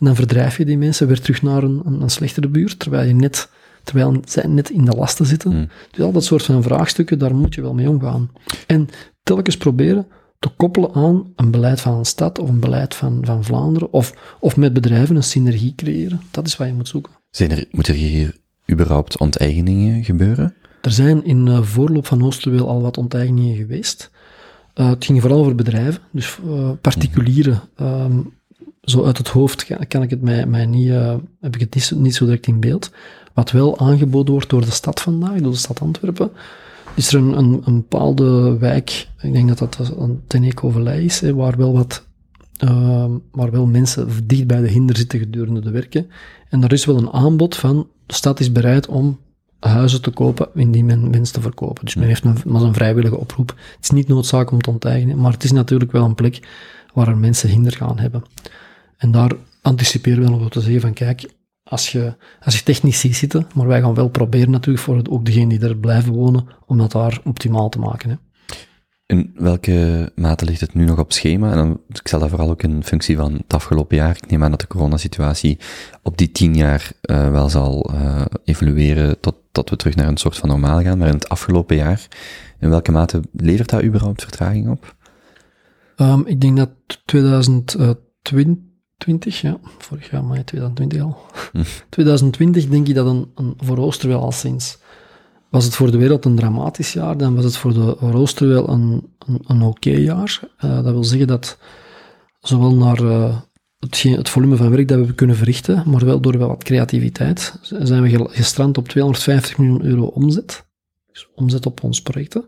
En 0.00 0.06
dan 0.06 0.14
verdrijf 0.14 0.56
je 0.56 0.64
die 0.64 0.78
mensen 0.78 1.06
weer 1.06 1.20
terug 1.20 1.42
naar 1.42 1.62
een, 1.62 1.82
een, 1.84 2.00
een 2.00 2.10
slechtere 2.10 2.48
buurt, 2.48 2.78
terwijl, 2.78 3.06
je 3.06 3.14
net, 3.14 3.50
terwijl 3.84 4.20
zij 4.24 4.46
net 4.46 4.70
in 4.70 4.84
de 4.84 4.96
lasten 4.96 5.26
zitten. 5.26 5.50
Hmm. 5.50 5.68
Dus 5.90 6.04
al 6.04 6.12
dat 6.12 6.24
soort 6.24 6.42
van 6.42 6.62
vraagstukken, 6.62 7.18
daar 7.18 7.34
moet 7.34 7.54
je 7.54 7.60
wel 7.60 7.74
mee 7.74 7.88
omgaan. 7.88 8.30
En 8.66 8.88
telkens 9.22 9.56
proberen 9.56 10.06
te 10.38 10.48
koppelen 10.48 10.94
aan 10.94 11.32
een 11.36 11.50
beleid 11.50 11.80
van 11.80 11.98
een 11.98 12.04
stad 12.04 12.38
of 12.38 12.48
een 12.48 12.60
beleid 12.60 12.94
van, 12.94 13.20
van 13.24 13.44
Vlaanderen, 13.44 13.92
of, 13.92 14.36
of 14.40 14.56
met 14.56 14.72
bedrijven 14.72 15.16
een 15.16 15.22
synergie 15.22 15.74
creëren. 15.74 16.20
Dat 16.30 16.46
is 16.46 16.56
wat 16.56 16.66
je 16.66 16.74
moet 16.74 16.88
zoeken. 16.88 17.12
Zijn 17.30 17.50
er, 17.50 17.64
moeten 17.70 17.94
er 17.94 18.00
hier 18.00 18.36
überhaupt 18.70 19.18
onteigeningen 19.18 20.04
gebeuren? 20.04 20.54
Er 20.82 20.92
zijn 20.92 21.24
in 21.24 21.46
uh, 21.46 21.62
voorloop 21.62 22.06
van 22.06 22.22
Oosterweel 22.22 22.68
al 22.68 22.82
wat 22.82 22.98
onteigeningen 22.98 23.56
geweest. 23.56 24.10
Uh, 24.74 24.88
het 24.88 25.04
ging 25.04 25.20
vooral 25.20 25.38
over 25.38 25.54
bedrijven, 25.54 26.02
dus 26.12 26.38
uh, 26.46 26.70
particulieren. 26.80 27.60
Um, 27.80 28.38
zo 28.82 29.04
uit 29.04 29.18
het 29.18 29.28
hoofd 29.28 29.66
kan, 29.88 30.02
ik 30.02 30.10
het 30.10 30.22
mij, 30.22 30.46
mij 30.46 30.66
niet, 30.66 30.88
heb 31.40 31.54
ik 31.54 31.60
het 31.60 31.74
niet 31.74 31.84
zo, 31.84 31.96
niet 31.96 32.14
zo 32.14 32.24
direct 32.24 32.46
in 32.46 32.60
beeld. 32.60 32.90
Wat 33.34 33.50
wel 33.50 33.78
aangeboden 33.78 34.32
wordt 34.32 34.50
door 34.50 34.64
de 34.64 34.70
stad 34.70 35.00
vandaag, 35.00 35.40
door 35.40 35.52
de 35.52 35.58
stad 35.58 35.80
Antwerpen, 35.80 36.30
is 36.94 37.12
er 37.12 37.18
een, 37.18 37.38
een, 37.38 37.62
een 37.64 37.76
bepaalde 37.76 38.58
wijk, 38.58 39.08
ik 39.20 39.32
denk 39.32 39.48
dat 39.48 39.58
dat 39.58 39.92
een 39.98 40.22
Teneco-Vallei 40.26 41.04
is, 41.04 41.20
hè, 41.20 41.34
waar 41.34 41.56
wel 41.56 41.72
wat 41.72 42.08
uh, 42.64 43.04
waar 43.30 43.50
wel 43.50 43.66
mensen 43.66 44.08
dicht 44.24 44.46
bij 44.46 44.60
de 44.60 44.68
hinder 44.68 44.96
zitten 44.96 45.18
gedurende 45.18 45.60
de 45.60 45.70
werken. 45.70 46.10
En 46.48 46.62
er 46.62 46.72
is 46.72 46.84
wel 46.84 46.96
een 46.96 47.10
aanbod 47.10 47.56
van, 47.56 47.88
de 48.06 48.14
stad 48.14 48.40
is 48.40 48.52
bereid 48.52 48.86
om 48.86 49.18
huizen 49.58 50.02
te 50.02 50.10
kopen 50.10 50.48
indien 50.54 50.86
men 50.86 51.10
wenst 51.10 51.34
te 51.34 51.40
verkopen. 51.40 51.84
Dus 51.84 51.94
men 51.94 52.06
heeft 52.06 52.24
een, 52.24 52.36
maar 52.44 52.62
een 52.62 52.74
vrijwillige 52.74 53.18
oproep. 53.18 53.48
Het 53.48 53.84
is 53.84 53.90
niet 53.90 54.08
noodzaak 54.08 54.50
om 54.50 54.60
te 54.60 54.70
onteigenen, 54.70 55.20
maar 55.20 55.32
het 55.32 55.44
is 55.44 55.52
natuurlijk 55.52 55.92
wel 55.92 56.04
een 56.04 56.14
plek 56.14 56.48
waar 56.94 57.08
er 57.08 57.16
mensen 57.16 57.48
hinder 57.48 57.72
gaan 57.72 57.98
hebben. 57.98 58.24
En 59.00 59.10
daar 59.10 59.32
anticiperen 59.62 60.22
we 60.22 60.30
nog 60.30 60.50
te 60.50 60.60
zeggen 60.60 60.80
van, 60.80 60.92
kijk, 60.92 61.30
als 61.62 61.92
je, 61.92 62.14
als 62.40 62.58
je 62.58 62.62
technici 62.62 63.12
zitten, 63.14 63.46
maar 63.54 63.66
wij 63.66 63.80
gaan 63.80 63.94
wel 63.94 64.08
proberen 64.08 64.50
natuurlijk 64.50 64.84
voor 64.84 64.96
het, 64.96 65.08
ook 65.08 65.24
degenen 65.24 65.48
die 65.48 65.68
er 65.68 65.76
blijven 65.76 66.12
wonen, 66.12 66.46
om 66.66 66.78
dat 66.78 66.92
daar 66.92 67.20
optimaal 67.24 67.68
te 67.68 67.78
maken. 67.78 68.10
Hè. 68.10 68.16
In 69.06 69.30
welke 69.34 70.12
mate 70.14 70.44
ligt 70.44 70.60
het 70.60 70.74
nu 70.74 70.84
nog 70.84 70.98
op 70.98 71.12
schema? 71.12 71.50
En 71.50 71.56
dan, 71.56 71.80
ik 71.88 72.06
stel 72.06 72.18
dat 72.18 72.28
vooral 72.28 72.50
ook 72.50 72.62
in 72.62 72.84
functie 72.84 73.16
van 73.16 73.32
het 73.32 73.54
afgelopen 73.54 73.96
jaar. 73.96 74.16
Ik 74.16 74.30
neem 74.30 74.44
aan 74.44 74.50
dat 74.50 74.60
de 74.60 74.66
coronasituatie 74.66 75.58
op 76.02 76.16
die 76.16 76.32
tien 76.32 76.54
jaar 76.54 76.92
uh, 77.02 77.30
wel 77.30 77.48
zal 77.48 77.90
uh, 77.94 78.24
evolueren 78.44 79.20
tot, 79.20 79.36
tot 79.52 79.70
we 79.70 79.76
terug 79.76 79.94
naar 79.94 80.08
een 80.08 80.16
soort 80.16 80.36
van 80.36 80.48
normaal 80.48 80.82
gaan. 80.82 80.98
Maar 80.98 81.08
in 81.08 81.14
het 81.14 81.28
afgelopen 81.28 81.76
jaar, 81.76 82.06
in 82.58 82.70
welke 82.70 82.92
mate 82.92 83.20
levert 83.32 83.68
dat 83.68 83.82
überhaupt 83.82 84.22
vertraging 84.22 84.68
op? 84.68 84.94
Um, 85.96 86.26
ik 86.26 86.40
denk 86.40 86.56
dat 86.56 86.70
2020, 87.04 88.69
ja, 89.40 89.58
vorig 89.78 90.10
jaar 90.10 90.24
mei 90.24 90.44
2020 90.44 91.02
al. 91.02 91.16
Hm. 91.52 91.62
2020 91.88 92.68
denk 92.68 92.88
ik 92.88 92.94
dat 92.94 93.06
een, 93.06 93.30
een 93.34 93.54
voor 93.56 93.78
Oosterwel 93.78 94.20
al 94.20 94.32
sinds 94.32 94.78
was 95.50 95.64
het 95.64 95.74
voor 95.74 95.90
de 95.90 95.98
wereld 95.98 96.24
een 96.24 96.36
dramatisch 96.36 96.92
jaar, 96.92 97.16
dan 97.16 97.34
was 97.34 97.44
het 97.44 97.56
voor 97.56 97.74
de 97.74 97.90
rooster 97.90 98.48
wel 98.48 98.68
een, 98.68 99.08
een, 99.26 99.40
een 99.46 99.62
oké 99.62 99.90
jaar. 99.90 100.40
Uh, 100.64 100.74
dat 100.82 100.92
wil 100.92 101.04
zeggen 101.04 101.26
dat 101.26 101.58
zowel 102.40 102.74
naar 102.74 103.02
uh, 103.02 103.36
het, 103.78 104.02
het, 104.02 104.28
volume 104.28 104.56
van 104.56 104.70
werk 104.70 104.88
dat 104.88 105.06
we 105.06 105.14
kunnen 105.14 105.36
verrichten, 105.36 105.82
maar 105.86 106.04
wel 106.04 106.20
door 106.20 106.38
wel 106.38 106.48
wat 106.48 106.62
creativiteit, 106.62 107.58
zijn 107.60 108.02
we 108.02 108.28
gestrand 108.28 108.78
op 108.78 108.88
250 108.88 109.58
miljoen 109.58 109.84
euro 109.84 110.04
omzet. 110.04 110.66
Dus 111.12 111.28
omzet 111.34 111.66
op 111.66 111.82
ons 111.82 112.02
projecten. 112.02 112.44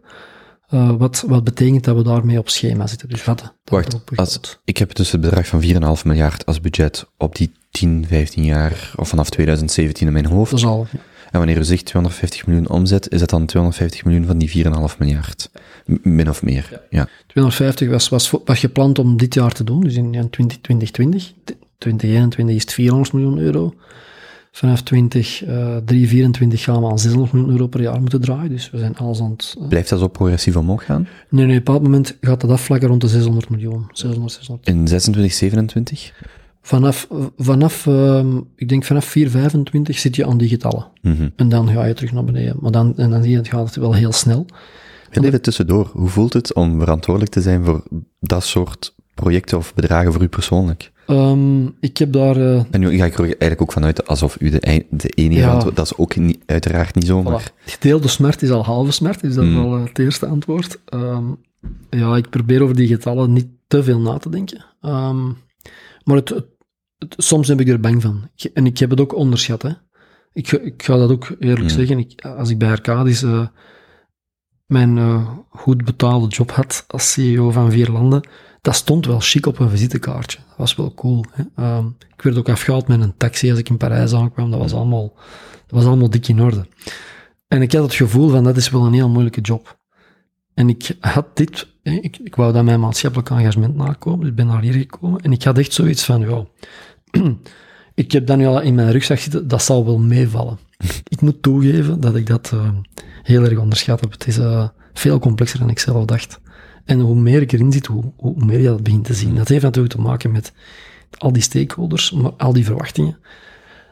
Uh, 0.75 0.91
wat, 0.91 1.25
wat 1.27 1.45
betekent 1.45 1.85
dat 1.85 1.97
we 1.97 2.03
daarmee 2.03 2.39
op 2.39 2.49
schema 2.49 2.87
zitten. 2.87 3.09
Dus 3.09 3.25
wat, 3.25 3.55
Wacht, 3.65 3.99
als, 4.15 4.41
ik 4.65 4.77
heb 4.77 4.95
dus 4.95 5.11
het 5.11 5.21
bedrag 5.21 5.47
van 5.47 5.63
4,5 5.63 5.69
miljard 6.05 6.47
als 6.47 6.61
budget 6.61 7.07
op 7.19 7.37
die 7.37 7.53
10, 7.71 8.05
15 8.09 8.45
jaar, 8.45 8.93
of 8.97 9.09
vanaf 9.09 9.31
2017 9.31 10.07
in 10.07 10.13
mijn 10.13 10.27
hoofd. 10.27 10.51
Dat 10.51 10.61
is 10.61 10.67
al. 10.67 10.87
En 11.31 11.39
wanneer 11.39 11.59
u 11.59 11.65
zegt 11.65 11.85
250 11.85 12.47
miljoen 12.47 12.69
omzet, 12.69 13.11
is 13.11 13.21
dat 13.21 13.31
dan 13.31 13.47
250 13.47 14.05
miljoen 14.05 14.27
van 14.27 14.39
die 14.39 14.65
4,5 14.65 14.99
miljard? 14.99 15.51
Min 16.03 16.29
of 16.29 16.43
meer, 16.43 16.67
ja. 16.71 16.81
ja. 16.91 17.09
250 17.27 17.89
was, 17.89 18.09
was, 18.09 18.31
was 18.45 18.59
gepland 18.59 18.99
om 18.99 19.17
dit 19.17 19.35
jaar 19.35 19.53
te 19.53 19.65
doen, 19.65 19.81
dus 19.81 19.95
in 19.95 20.31
2020. 20.31 21.33
2021 21.79 22.57
is 22.57 22.63
het 22.63 22.73
400 22.73 23.13
miljoen 23.13 23.39
euro. 23.39 23.75
Vanaf 24.55 24.83
2024 24.83 26.59
uh, 26.59 26.65
gaan 26.65 26.83
we 26.83 26.89
aan 26.89 26.99
600 26.99 27.33
miljoen 27.33 27.51
euro 27.51 27.67
per 27.67 27.81
jaar 27.81 28.01
moeten 28.01 28.21
draaien, 28.21 28.51
dus 28.51 28.71
we 28.71 28.79
zijn 28.79 28.97
alles 28.97 29.21
aan 29.21 29.31
het... 29.31 29.57
Uh... 29.59 29.69
Blijft 29.69 29.89
dat 29.89 29.99
zo 29.99 30.09
progressief 30.09 30.57
omhoog 30.57 30.85
gaan? 30.85 31.03
Nee, 31.03 31.11
nee, 31.29 31.45
op 31.45 31.51
een 31.51 31.57
bepaald 31.57 31.83
moment 31.83 32.19
gaat 32.21 32.41
dat 32.41 32.51
afvlakken 32.51 32.89
rond 32.89 33.01
de 33.01 33.09
600 33.09 33.49
miljoen. 33.49 33.87
600, 33.93 34.33
600. 34.33 34.69
In 34.69 34.89
26, 34.89 35.33
27? 35.33 36.13
Vanaf, 36.63 37.09
vanaf 37.37 37.87
uh, 37.87 38.27
ik 38.57 38.69
denk 38.69 38.85
vanaf 38.85 39.05
4, 39.05 39.31
25 39.31 39.99
zit 39.99 40.17
je 40.17 40.27
aan 40.27 40.39
die 40.39 40.49
getallen. 40.49 40.87
Mm 41.03 41.17
-hmm. 41.17 41.33
En 41.37 41.49
dan 41.49 41.69
ga 41.69 41.85
je 41.85 41.95
terug 41.95 42.13
naar 42.13 42.25
beneden. 42.25 42.57
Maar 42.61 42.73
dan, 42.73 42.97
en 42.97 43.11
dan 43.11 43.23
zie 43.23 43.33
je, 43.33 43.45
gaat 43.45 43.67
het 43.67 43.77
wel 43.77 43.95
heel 43.95 44.13
snel. 44.13 44.47
En 45.11 45.25
even 45.25 45.43
tussendoor, 45.43 45.91
hoe 45.93 46.09
voelt 46.09 46.33
het 46.33 46.55
om 46.55 46.79
verantwoordelijk 46.79 47.33
te 47.33 47.41
zijn 47.41 47.65
voor 47.65 47.83
dat 48.21 48.45
soort 48.45 48.95
projecten 49.15 49.59
of 49.59 49.75
bedragen 49.75 50.13
voor 50.13 50.23
u 50.23 50.29
persoonlijk? 50.29 50.92
Um, 51.07 51.75
ik 51.81 51.97
heb 51.97 52.13
daar... 52.13 52.37
Uh, 52.37 52.63
en 52.71 52.81
nu 52.81 52.97
ga 52.97 53.05
ik 53.05 53.15
er 53.15 53.25
eigenlijk 53.25 53.63
ook 53.63 53.73
vanuit 53.73 54.07
alsof 54.07 54.37
u 54.41 54.51
de, 54.51 54.87
de 54.91 55.09
enige 55.09 55.41
ja. 55.41 55.53
antwoord... 55.53 55.77
Dat 55.77 55.85
is 55.85 55.97
ook 55.97 56.17
niet, 56.17 56.43
uiteraard 56.47 56.95
niet 56.95 57.07
zomaar. 57.07 57.43
Voilà. 57.43 57.65
Gedeelde 57.65 58.09
smert 58.09 58.43
is 58.43 58.51
al 58.51 58.65
halve 58.65 58.93
smert, 58.93 59.21
dus 59.21 59.35
dat 59.35 59.45
is 59.45 59.51
mm. 59.51 59.63
wel 59.63 59.79
uh, 59.79 59.85
het 59.85 59.99
eerste 59.99 60.27
antwoord. 60.27 60.81
Um, 60.95 61.39
ja, 61.91 62.17
ik 62.17 62.31
probeer 62.31 62.63
over 62.63 62.77
die 62.77 62.89
getallen 62.89 63.33
niet 63.33 63.49
te 63.67 63.83
veel 63.83 64.01
na 64.01 64.19
te 64.19 64.31
denken. 64.31 64.65
Um, 64.83 65.37
maar 66.05 66.17
het, 66.17 66.29
het, 66.29 66.47
het, 66.99 67.15
soms 67.17 67.49
heb 67.49 67.61
ik 67.61 67.69
er 67.69 67.81
bang 67.81 68.03
van. 68.03 68.29
En 68.55 68.67
ik 68.67 68.79
heb 68.79 68.91
het 68.91 69.01
ook 69.01 69.15
onderschat. 69.15 69.63
Hè. 69.63 69.71
Ik, 70.33 70.53
ik 70.53 70.83
ga 70.83 70.97
dat 70.97 71.11
ook 71.11 71.35
eerlijk 71.39 71.59
Hmm. 71.59 71.69
zeggen. 71.69 71.99
Ik, 71.99 72.25
als 72.25 72.51
ik 72.51 72.59
bij 72.59 72.71
Arcadis 72.71 73.23
uh, 73.23 73.47
mijn 74.67 74.97
uh, 74.97 75.29
goed 75.49 75.85
betaalde 75.85 76.27
job 76.27 76.51
had 76.51 76.85
als 76.87 77.13
CEO 77.13 77.51
van 77.51 77.71
vier 77.71 77.89
landen, 77.89 78.29
dat 78.63 78.75
stond 78.75 79.07
wel 79.07 79.21
chic 79.21 79.47
op 79.47 79.59
een 79.59 79.71
visitekaartje. 79.71 80.39
Dat 80.49 80.57
was 80.57 80.75
wel 80.75 80.95
cool. 80.95 81.25
Hè. 81.33 81.77
Um, 81.77 81.97
ik 82.15 82.23
werd 82.23 82.37
ook 82.37 82.49
afgehaald 82.49 82.89
met 82.89 83.01
een 83.01 83.17
taxi 83.17 83.51
als 83.51 83.59
ik 83.59 83.69
in 83.69 83.77
Parijs 83.77 84.13
aankwam. 84.13 84.51
Dat 84.51 84.61
was 84.61 84.73
allemaal, 84.73 85.13
dat 85.67 85.71
was 85.79 85.85
allemaal 85.85 86.11
dik 86.11 86.29
in 86.29 86.41
orde. 86.41 86.67
En 87.49 87.63
ik 87.63 87.73
had 87.73 87.83
het 87.83 87.95
gevoel 87.95 88.29
van, 88.29 88.45
dat 88.45 88.57
is 88.57 88.71
wel 88.71 88.85
een 88.85 88.93
heel 88.93 89.09
moeilijke 89.09 89.41
job. 89.41 89.79
En 90.55 90.69
ik 90.69 90.97
had 91.01 91.37
dit, 91.37 91.67
ik, 91.83 92.17
ik 92.17 92.37
wou 92.37 92.53
dat 92.53 92.65
mijn 92.65 92.81
maatschappelijk 92.81 93.31
engagement 93.31 93.77
nakomen, 93.77 94.21
dus 94.21 94.29
ik 94.29 94.35
ben 94.35 94.47
naar 94.47 94.63
hier 94.63 94.73
gekomen. 94.73 95.21
En 95.21 95.33
ik 95.33 95.43
had 95.43 95.59
echt 95.59 95.73
zoiets 95.73 96.05
van, 96.05 96.21
ja, 96.21 96.45
ik 97.95 98.13
heb 98.13 98.27
dat 98.27 98.37
nu 98.37 98.47
al 98.47 98.61
in 98.61 98.75
mijn 98.75 98.93
rugzak 98.93 99.19
zitten, 99.19 99.49
dat 99.49 99.63
zal 99.63 99.85
wel 99.85 99.99
meevallen. 99.99 100.59
ik 101.09 101.21
moet 101.21 101.43
toegeven 101.43 102.01
dat 102.01 102.17
ik 102.17 102.27
dat 102.27 102.51
uh, 102.55 102.69
heel 103.23 103.45
erg 103.45 103.59
onderschat 103.59 104.01
heb. 104.01 104.13
Het 104.13 104.27
is 104.27 104.39
uh, 104.39 104.69
veel 104.93 105.19
complexer 105.19 105.59
dan 105.59 105.71
ik 105.71 105.79
zelf 105.79 106.05
dacht. 106.05 106.41
En 106.85 107.01
hoe 107.01 107.17
meer 107.17 107.41
ik 107.41 107.53
erin 107.53 107.73
zit, 107.73 107.87
hoe, 107.87 108.13
hoe 108.17 108.45
meer 108.45 108.59
je 108.59 108.67
dat 108.67 108.83
begint 108.83 109.05
te 109.05 109.15
zien. 109.15 109.35
Dat 109.35 109.49
heeft 109.49 109.63
natuurlijk 109.63 109.95
te 109.95 110.01
maken 110.01 110.33
met 110.33 110.53
al 111.19 111.33
die 111.33 111.43
stakeholders, 111.43 112.11
maar 112.11 112.33
al 112.33 112.53
die 112.53 112.65
verwachtingen. 112.65 113.17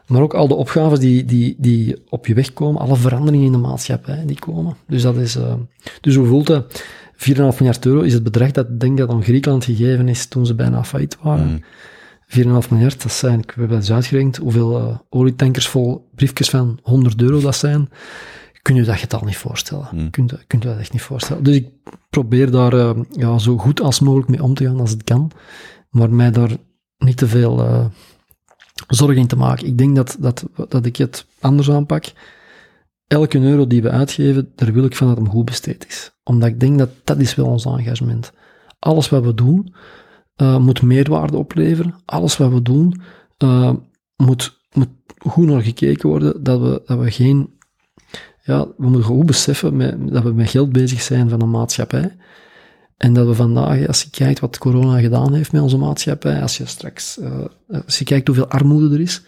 Maar 0.07 0.21
ook 0.21 0.33
al 0.33 0.47
de 0.47 0.55
opgaves 0.55 0.99
die, 0.99 1.25
die, 1.25 1.55
die 1.57 2.01
op 2.09 2.27
je 2.27 2.33
weg 2.33 2.53
komen, 2.53 2.81
alle 2.81 2.95
veranderingen 2.95 3.45
in 3.45 3.51
de 3.51 3.57
maatschappij 3.57 4.23
die 4.25 4.39
komen. 4.39 4.75
Dus 4.87 5.01
dat 5.01 5.15
is, 5.15 5.35
uh, 5.35 5.53
dus 6.01 6.15
hoe 6.15 6.27
voelt 6.27 6.47
dat? 6.47 6.83
4,5 7.13 7.35
miljard 7.35 7.85
euro 7.85 8.01
is 8.01 8.13
het 8.13 8.23
bedrag 8.23 8.51
dat 8.51 8.67
ik 8.69 8.79
denk 8.79 8.97
dat 8.97 9.09
aan 9.09 9.23
Griekenland 9.23 9.65
gegeven 9.65 10.07
is 10.07 10.25
toen 10.25 10.45
ze 10.45 10.55
bijna 10.55 10.83
failliet 10.83 11.17
waren. 11.21 11.47
Mm. 11.47 11.63
4,5 12.63 12.69
miljard, 12.69 13.01
dat 13.01 13.11
zijn, 13.11 13.39
ik 13.39 13.53
heb 13.55 13.69
het 13.69 13.77
eens 13.77 13.91
uitgerekend, 13.91 14.37
hoeveel 14.37 14.79
uh, 14.79 14.97
olietankers 15.09 15.67
vol 15.67 16.09
briefjes 16.15 16.49
van 16.49 16.79
100 16.83 17.21
euro 17.21 17.39
dat 17.39 17.55
zijn. 17.55 17.89
Kun 18.61 18.75
je 18.75 18.83
dat 18.83 18.97
getal 18.97 19.21
niet 19.25 19.37
voorstellen. 19.37 19.87
Mm. 19.91 20.09
Kun, 20.09 20.23
je, 20.27 20.39
kun 20.47 20.59
je 20.59 20.67
dat 20.67 20.77
echt 20.77 20.93
niet 20.93 21.01
voorstellen. 21.01 21.43
Dus 21.43 21.55
ik 21.55 21.69
probeer 22.09 22.51
daar 22.51 22.73
uh, 22.73 22.91
ja, 23.09 23.37
zo 23.37 23.57
goed 23.57 23.81
als 23.81 23.99
mogelijk 23.99 24.29
mee 24.29 24.43
om 24.43 24.53
te 24.53 24.65
gaan 24.65 24.79
als 24.79 24.91
het 24.91 25.03
kan. 25.03 25.31
Maar 25.89 26.09
mij 26.09 26.31
daar 26.31 26.57
niet 26.97 27.17
te 27.17 27.27
veel 27.27 27.59
uh, 27.59 27.85
zorgen 28.87 29.17
in 29.17 29.27
te 29.27 29.35
maken. 29.35 29.67
Ik 29.67 29.77
denk 29.77 29.95
dat, 29.95 30.17
dat, 30.19 30.45
dat 30.67 30.85
ik 30.85 30.95
het 30.95 31.25
anders 31.39 31.71
aanpak. 31.71 32.11
Elke 33.07 33.39
euro 33.39 33.67
die 33.67 33.81
we 33.81 33.89
uitgeven, 33.89 34.51
daar 34.55 34.73
wil 34.73 34.83
ik 34.83 34.95
van 34.95 35.07
dat 35.07 35.17
hem 35.17 35.29
goed 35.29 35.45
besteed 35.45 35.87
is. 35.87 36.11
Omdat 36.23 36.49
ik 36.49 36.59
denk 36.59 36.77
dat 36.77 36.89
dat 37.03 37.19
is 37.19 37.35
wel 37.35 37.45
ons 37.45 37.65
engagement. 37.65 38.31
Alles 38.79 39.09
wat 39.09 39.23
we 39.23 39.33
doen, 39.33 39.73
uh, 40.41 40.57
moet 40.57 40.81
meerwaarde 40.81 41.37
opleveren. 41.37 41.95
Alles 42.05 42.37
wat 42.37 42.51
we 42.51 42.61
doen, 42.61 43.01
moet, 44.15 44.59
moet 44.73 44.89
goed 45.17 45.47
naar 45.47 45.61
gekeken 45.61 46.09
worden. 46.09 46.43
Dat 46.43 46.61
we, 46.61 46.81
dat 46.85 46.99
we 46.99 47.11
geen... 47.11 47.59
Ja, 48.43 48.67
we 48.77 48.89
moeten 48.89 49.03
goed 49.03 49.25
beseffen 49.25 49.75
met, 49.75 50.09
dat 50.09 50.23
we 50.23 50.33
met 50.33 50.49
geld 50.49 50.71
bezig 50.71 51.01
zijn 51.01 51.29
van 51.29 51.41
een 51.41 51.49
maatschappij. 51.49 52.17
En 52.97 53.13
dat 53.13 53.27
we 53.27 53.33
vandaag, 53.33 53.87
als 53.87 54.01
je 54.01 54.09
kijkt 54.09 54.39
wat 54.39 54.57
corona 54.57 54.99
gedaan 54.99 55.33
heeft 55.33 55.51
met 55.51 55.61
onze 55.61 55.77
maatschappij, 55.77 56.41
als 56.41 56.57
je 56.57 56.65
straks, 56.65 57.17
uh, 57.17 57.45
als 57.85 57.99
je 57.99 58.05
kijkt 58.05 58.27
hoeveel 58.27 58.47
armoede 58.47 58.95
er 58.95 59.01
is, 59.01 59.21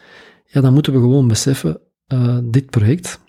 ja, 0.46 0.62
dan 0.62 0.74
moeten 0.74 0.94
we 0.94 1.00
gewoon 1.00 1.28
beseffen, 1.28 1.80
uh, 2.08 2.38
dit 2.44 2.70
project, 2.70 3.20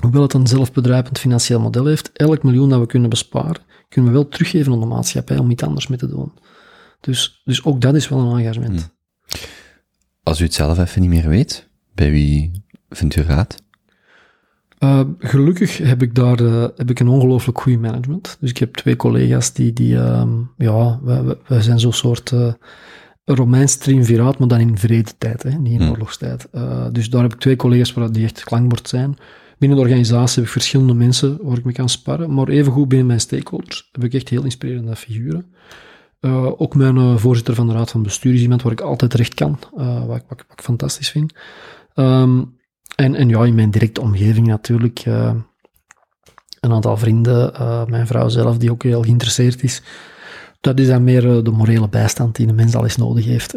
hoewel 0.00 0.22
het 0.22 0.32
een 0.32 0.46
zelfbedrijvend 0.46 1.18
financieel 1.18 1.60
model 1.60 1.86
heeft, 1.86 2.12
elk 2.12 2.42
miljoen 2.42 2.68
dat 2.68 2.80
we 2.80 2.86
kunnen 2.86 3.10
besparen, 3.10 3.62
kunnen 3.88 4.12
we 4.12 4.16
wel 4.16 4.28
teruggeven 4.28 4.72
aan 4.72 4.80
de 4.80 4.86
maatschappij 4.86 5.38
om 5.38 5.50
iets 5.50 5.62
anders 5.62 5.86
mee 5.86 5.98
te 5.98 6.08
doen. 6.08 6.32
Dus, 7.00 7.42
dus 7.44 7.64
ook 7.64 7.80
dat 7.80 7.94
is 7.94 8.08
wel 8.08 8.18
een 8.18 8.38
engagement. 8.38 8.80
Hmm. 8.80 8.90
Als 10.22 10.40
u 10.40 10.44
het 10.44 10.54
zelf 10.54 10.78
even 10.78 11.00
niet 11.00 11.10
meer 11.10 11.28
weet, 11.28 11.68
bij 11.94 12.10
wie 12.10 12.64
vindt 12.88 13.16
u 13.16 13.22
raad? 13.22 13.62
Uh, 14.84 15.00
gelukkig 15.18 15.78
heb 15.78 16.02
ik 16.02 16.14
daar 16.14 16.40
uh, 16.40 16.66
heb 16.76 16.90
ik 16.90 17.00
een 17.00 17.08
ongelooflijk 17.08 17.60
goed 17.60 17.80
management. 17.80 18.36
Dus 18.40 18.50
ik 18.50 18.58
heb 18.58 18.74
twee 18.74 18.96
collega's 18.96 19.52
die, 19.52 19.72
die 19.72 19.96
um, 19.96 20.50
ja, 20.56 21.00
we, 21.02 21.38
we, 21.46 21.62
zijn 21.62 21.80
zo'n 21.80 21.92
soort 21.92 22.30
uh, 22.30 22.52
Romeins 23.24 23.76
triumviraat, 23.76 24.38
maar 24.38 24.48
dan 24.48 24.60
in 24.60 24.78
vrede 24.78 25.10
tijd, 25.18 25.42
hè, 25.42 25.50
niet 25.50 25.72
in 25.72 25.80
Hmm. 25.80 25.90
oorlogstijd. 25.90 26.48
dus 26.92 27.10
daar 27.10 27.22
heb 27.22 27.32
ik 27.32 27.40
twee 27.40 27.56
collega's 27.56 27.92
waar 27.92 28.12
die 28.12 28.24
echt 28.24 28.44
klankbord 28.44 28.88
zijn. 28.88 29.16
Binnen 29.58 29.78
de 29.78 29.84
organisatie 29.84 30.36
heb 30.36 30.44
ik 30.44 30.52
verschillende 30.52 30.94
mensen 30.94 31.38
waar 31.42 31.58
ik 31.58 31.64
mee 31.64 31.74
kan 31.74 31.88
sparren, 31.88 32.34
maar 32.34 32.48
evengoed 32.48 32.88
binnen 32.88 33.06
mijn 33.06 33.20
stakeholders 33.20 33.88
heb 33.92 34.04
ik 34.04 34.14
echt 34.14 34.28
heel 34.28 34.44
inspirerende 34.44 34.96
figuren. 34.96 35.44
ook 36.56 36.74
mijn 36.74 37.18
voorzitter 37.18 37.54
van 37.54 37.66
de 37.66 37.72
raad 37.72 37.90
van 37.90 38.02
bestuur 38.02 38.34
is 38.34 38.40
iemand 38.40 38.62
waar 38.62 38.72
ik 38.72 38.80
altijd 38.80 39.10
terecht 39.10 39.34
kan, 39.34 39.58
wat, 39.72 40.06
wat, 40.06 40.24
wat, 40.28 40.40
ik 40.40 40.62
fantastisch 40.62 41.10
vind. 41.10 41.32
Um, 41.94 42.60
en, 42.96 43.14
en 43.14 43.28
ja, 43.28 43.44
in 43.44 43.54
mijn 43.54 43.70
directe 43.70 44.00
omgeving 44.00 44.46
natuurlijk. 44.46 45.06
Uh, 45.06 45.34
een 46.60 46.72
aantal 46.72 46.96
vrienden, 46.96 47.52
uh, 47.52 47.86
mijn 47.86 48.06
vrouw 48.06 48.28
zelf, 48.28 48.58
die 48.58 48.70
ook 48.70 48.82
heel 48.82 49.02
geïnteresseerd 49.02 49.62
is. 49.62 49.82
Dat 50.60 50.78
is 50.78 50.86
dan 50.86 51.04
meer 51.04 51.24
uh, 51.24 51.44
de 51.44 51.50
morele 51.50 51.88
bijstand 51.88 52.36
die 52.36 52.48
een 52.48 52.54
mens 52.54 52.74
al 52.74 52.82
eens 52.82 52.96
nodig 52.96 53.24
heeft. 53.24 53.54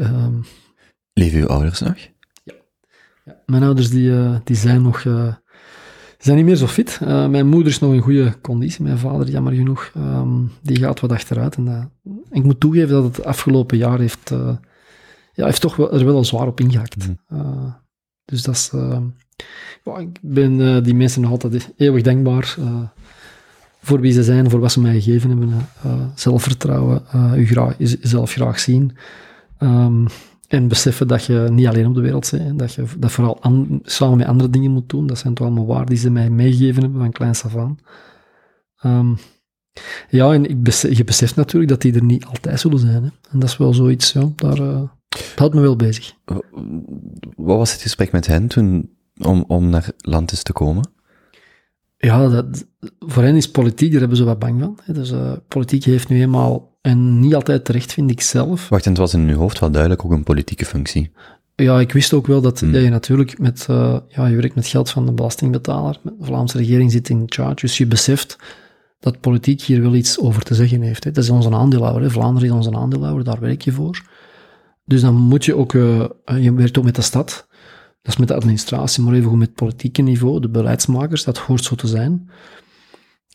Leven 1.13 1.39
uw 1.39 1.47
ouders 1.47 1.79
nog? 1.79 1.97
Ja. 2.43 2.53
ja. 3.23 3.36
Mijn 3.45 3.63
ouders 3.63 3.89
die, 3.89 4.13
die 4.43 4.55
zijn 4.55 4.81
nog 4.81 5.01
zijn 6.17 6.38
niet 6.38 6.45
meer 6.45 6.55
zo 6.55 6.67
fit. 6.67 6.99
mijn 7.29 7.47
moeder 7.47 7.71
is 7.71 7.79
nog 7.79 7.93
in 7.93 7.99
goede 7.99 8.41
conditie. 8.41 8.83
Mijn 8.83 8.97
vader, 8.97 9.29
jammer 9.29 9.53
genoeg, 9.53 9.91
um, 9.97 10.51
die 10.61 10.77
gaat 10.77 10.99
wat 10.99 11.11
achteruit. 11.11 11.55
En, 11.55 11.91
ik 12.31 12.43
moet 12.43 12.59
toegeven 12.59 12.89
dat 12.89 13.03
het 13.03 13.25
afgelopen 13.25 13.77
jaar 13.77 13.99
heeft, 13.99 14.29
ja, 15.33 15.45
heeft 15.45 15.61
toch 15.61 15.75
wel, 15.75 15.93
er 15.93 16.05
wel 16.05 16.23
zwaar 16.23 16.47
op 16.47 16.59
ingehakt. 16.59 17.07
Mm. 17.07 17.75
dus 18.25 18.43
dat 18.43 18.55
is... 18.55 18.71
Ja, 19.83 19.97
ik 19.97 20.17
ben 20.21 20.59
uh, 20.59 20.83
die 20.83 20.95
mensen 20.95 21.21
nog 21.21 21.31
altijd 21.31 21.73
eeuwig 21.77 22.03
dankbaar 22.03 22.55
uh, 22.59 22.81
voor 23.81 23.99
wie 23.99 24.11
ze 24.11 24.23
zijn, 24.23 24.49
voor 24.49 24.59
wat 24.59 24.71
ze 24.71 24.81
mij 24.81 24.93
gegeven 24.93 25.29
hebben. 25.29 25.49
Uh, 25.86 25.93
zelfvertrouwen, 26.15 27.03
u 27.36 27.47
graag, 27.47 27.75
zelf 28.01 28.31
graag 28.31 28.59
zien. 28.59 28.97
Um, 29.59 30.05
en 30.47 30.67
beseffen 30.67 31.07
dat 31.07 31.25
je 31.25 31.47
niet 31.51 31.67
alleen 31.67 31.88
op 31.88 31.95
de 31.95 32.01
wereld 32.01 32.31
bent. 32.31 32.59
Dat 32.59 32.73
je 32.73 32.83
dat 32.97 33.11
vooral 33.11 33.39
samen 33.83 34.17
met 34.17 34.27
andere 34.27 34.49
dingen 34.49 34.71
moet 34.71 34.89
doen. 34.89 35.07
Dat 35.07 35.17
zijn 35.17 35.33
toch 35.33 35.45
allemaal 35.45 35.65
waarden 35.65 35.89
die 35.89 35.97
ze 35.97 36.09
mij 36.09 36.29
meegegeven 36.29 36.81
hebben 36.81 37.01
van 37.01 37.11
kleins 37.11 37.43
af 37.43 37.57
aan. 37.57 37.77
Um, 38.86 39.17
ja, 40.09 40.33
en 40.33 40.45
ik 40.49 40.73
je 40.73 41.03
beseft 41.03 41.36
natuurlijk 41.36 41.71
dat 41.71 41.81
die 41.81 41.93
er 41.93 42.03
niet 42.03 42.25
altijd 42.25 42.59
zullen 42.59 42.79
zijn. 42.79 43.03
Hè. 43.03 43.09
En 43.31 43.39
dat 43.39 43.49
is 43.49 43.57
wel 43.57 43.73
zoiets, 43.73 44.11
ja, 44.11 44.29
daar 44.36 44.55
dat 44.55 45.33
houdt 45.36 45.53
me 45.53 45.61
wel 45.61 45.75
bezig. 45.75 46.13
Wat 47.36 47.57
was 47.57 47.71
het 47.71 47.81
gesprek 47.81 48.11
met 48.11 48.27
hen 48.27 48.47
toen 48.47 48.94
om, 49.22 49.43
om 49.47 49.70
naar 49.70 49.89
Lantis 49.97 50.43
te 50.43 50.53
komen? 50.53 50.93
Ja, 51.97 52.28
dat, 52.28 52.66
voor 52.99 53.24
hen 53.24 53.36
is 53.36 53.51
politiek, 53.51 53.91
daar 53.91 53.99
hebben 53.99 54.18
ze 54.18 54.24
wat 54.24 54.39
bang 54.39 54.59
van. 54.59 54.95
Dus 54.95 55.11
uh, 55.11 55.32
politiek 55.47 55.84
heeft 55.84 56.09
nu 56.09 56.22
eenmaal, 56.22 56.78
en 56.82 57.20
niet 57.20 57.36
altijd 57.36 57.66
terecht 57.66 57.93
vind 57.93 58.11
ik 58.11 58.22
zelf. 58.22 58.70
Wacht, 58.70 58.86
en 58.86 58.91
het 58.91 58.99
was 58.99 59.13
in 59.13 59.30
uw 59.30 59.38
hoofd 59.38 59.59
wel 59.59 59.72
duidelijk 59.72 60.05
ook 60.05 60.11
een 60.11 60.24
politieke 60.24 60.66
functie. 60.66 61.11
Ja, 61.55 61.80
ik 61.80 61.91
wist 61.91 62.13
ook 62.13 62.28
wel 62.28 62.41
dat, 62.41 62.59
hmm. 62.59 62.76
je 62.76 62.89
natuurlijk 62.89 63.39
met, 63.39 63.68
uh, 63.70 63.97
ja, 64.07 64.26
je 64.26 64.36
werkt 64.36 64.55
met 64.55 64.68
geld 64.68 64.89
van 64.89 65.05
de 65.05 65.11
belastingbetaler, 65.11 65.99
de 66.03 66.13
Vlaamse 66.20 66.57
regering 66.57 66.91
zit 66.91 67.09
in 67.09 67.24
charge, 67.26 67.55
dus 67.55 67.78
je 67.78 67.88
beseft 67.88 68.38
dat 68.99 69.20
politiek 69.20 69.61
hier 69.61 69.82
wel 69.82 69.95
iets 69.95 70.20
over 70.20 70.41
te 70.41 70.55
zeggen 70.55 70.82
heeft. 70.82 71.03
Hè. 71.03 71.11
Dat 71.11 71.24
is 71.24 71.30
onze 71.30 71.51
aandeelhouder, 71.51 72.03
hè. 72.03 72.09
Vlaanderen 72.09 72.49
is 72.49 72.55
onze 72.55 72.78
aandeelhouder, 72.78 73.24
daar 73.24 73.39
werk 73.39 73.61
je 73.61 73.72
voor. 73.72 74.01
Dus 74.86 75.01
dan 75.01 75.16
moet 75.16 75.45
je 75.45 75.55
ook, 75.55 75.74
uh, 75.74 76.05
je 76.39 76.53
werkt 76.53 76.78
ook 76.78 76.84
met 76.84 76.95
de 76.95 77.01
stad, 77.01 77.47
dat 78.05 78.13
is 78.13 78.19
met 78.19 78.27
de 78.27 78.35
administratie, 78.35 79.03
maar 79.03 79.13
even 79.13 79.29
goed 79.29 79.37
met 79.37 79.47
het 79.47 79.55
politieke 79.55 80.01
niveau, 80.01 80.39
de 80.39 80.49
beleidsmakers, 80.49 81.23
dat 81.23 81.37
hoort 81.37 81.63
zo 81.63 81.75
te 81.75 81.87
zijn. 81.87 82.29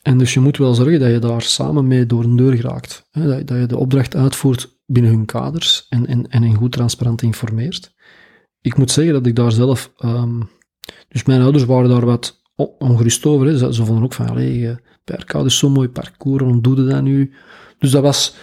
En 0.03 0.19
dus 0.19 0.35
je 0.35 0.41
moet 0.41 0.57
wel 0.57 0.75
zorgen 0.75 1.01
dat 1.01 1.11
je 1.11 1.19
daar 1.19 1.43
samen 1.43 1.87
mee 1.87 2.07
door 2.07 2.25
een 2.25 2.37
deur 2.37 2.57
geraakt. 2.57 3.07
Hè? 3.11 3.45
Dat, 3.45 3.59
je 3.59 3.67
de 3.67 3.77
opdracht 3.77 4.17
uitvoert 4.17 4.79
binnen 4.87 5.13
hun 5.13 5.25
kaders 5.25 5.87
en, 5.89 6.07
en, 6.07 6.29
en 6.29 6.55
goed 6.55 6.73
transparant 6.73 7.23
informeert. 7.23 7.95
Ik 8.61 8.77
moet 8.77 8.91
zeggen 8.91 9.13
dat 9.13 9.27
ik 9.27 9.37
daar 9.37 9.53
zelf... 9.53 9.93
Um, 10.05 10.49
dus 11.09 11.25
mijn 11.25 11.43
ouders 11.43 11.65
waren 11.65 11.89
daar 11.89 12.05
wat 12.05 12.43
ongerust 12.79 13.27
over. 13.27 13.47
Hè? 13.47 13.73
Ze, 13.73 13.85
vonden 13.85 14.05
ook 14.05 14.13
van, 14.13 14.29
allee, 14.29 14.77
dat 15.05 15.45
is 15.45 15.59
zo'n 15.59 15.73
mooi 15.73 15.89
parcours, 15.89 16.41
waarom 16.41 16.63
doe 16.63 16.77
je 16.77 16.85
dat 16.85 17.03
nu? 17.03 17.33
Dus 17.79 17.91
dat 17.91 18.03
was 18.03 18.35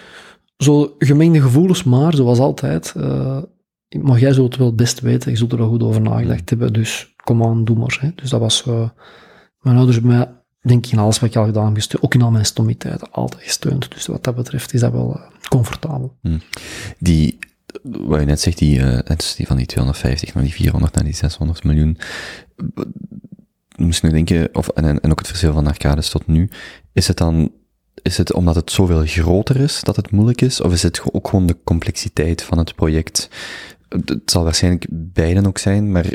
zo 0.57 0.95
gemengde 0.99 1.41
gevoelens, 1.41 1.83
maar 1.83 2.15
zoals 2.15 2.39
altijd... 2.39 2.93
Uh, 2.97 3.41
maar 3.89 4.19
jij 4.19 4.33
zult 4.33 4.51
het 4.51 4.61
wel 4.61 4.73
best 4.75 4.99
weten, 4.99 5.31
je 5.31 5.37
zult 5.37 5.51
er 5.51 5.57
wel 5.57 5.69
goed 5.69 5.83
over 5.83 6.01
nagedacht 6.01 6.49
hebben, 6.49 6.73
dus 6.73 7.13
kom 7.23 7.43
aan, 7.43 7.65
doe 7.65 7.77
maar. 7.77 7.97
Hè. 8.01 8.11
Dus 8.15 8.29
dat 8.29 8.39
was, 8.39 8.65
uh, 8.67 8.89
mijn 9.59 9.75
ouders 9.75 9.97
hebben 9.97 10.17
mij, 10.17 10.31
denk 10.61 10.85
ik, 10.85 10.91
in 10.91 10.99
alles 10.99 11.19
wat 11.19 11.29
ik 11.29 11.35
al 11.35 11.45
gedaan 11.45 11.65
heb 11.65 11.75
gesteund, 11.75 12.03
ook 12.03 12.13
in 12.13 12.21
al 12.21 12.31
mijn 12.31 12.45
stommiteiten, 12.45 13.11
altijd 13.11 13.43
gesteund. 13.43 13.91
Dus 13.91 14.05
wat 14.05 14.23
dat 14.23 14.35
betreft 14.35 14.73
is 14.73 14.79
dat 14.79 14.91
wel 14.91 15.15
uh, 15.17 15.49
comfortabel. 15.49 16.17
Hmm. 16.21 16.41
Die, 16.99 17.37
wat 17.83 18.19
je 18.19 18.25
net 18.25 18.41
zegt, 18.41 18.57
die, 18.57 18.79
uh, 18.79 18.99
die 19.35 19.47
van 19.47 19.57
die 19.57 19.65
250 19.65 20.33
naar 20.33 20.43
die 20.43 20.53
400 20.53 20.93
naar 20.93 21.03
die 21.03 21.15
600 21.15 21.63
miljoen, 21.63 21.97
misschien 23.75 24.11
denken, 24.11 24.49
of, 24.53 24.67
en, 24.67 25.01
en 25.01 25.11
ook 25.11 25.19
het 25.19 25.27
verschil 25.27 25.53
van 25.53 25.67
Arcades 25.67 26.09
tot 26.09 26.27
nu, 26.27 26.49
is 26.93 27.07
het 27.07 27.17
dan 27.17 27.51
is 28.01 28.17
het 28.17 28.33
omdat 28.33 28.55
het 28.55 28.71
zoveel 28.71 29.05
groter 29.05 29.55
is 29.55 29.81
dat 29.81 29.95
het 29.95 30.11
moeilijk 30.11 30.41
is? 30.41 30.61
Of 30.61 30.73
is 30.73 30.83
het 30.83 31.01
ook 31.11 31.27
gewoon 31.27 31.45
de 31.45 31.57
complexiteit 31.63 32.41
van 32.43 32.57
het 32.57 32.75
project? 32.75 33.29
Het 33.89 34.21
zal 34.25 34.43
waarschijnlijk 34.43 34.85
beiden 34.89 35.45
ook 35.45 35.57
zijn, 35.57 35.91
maar 35.91 36.05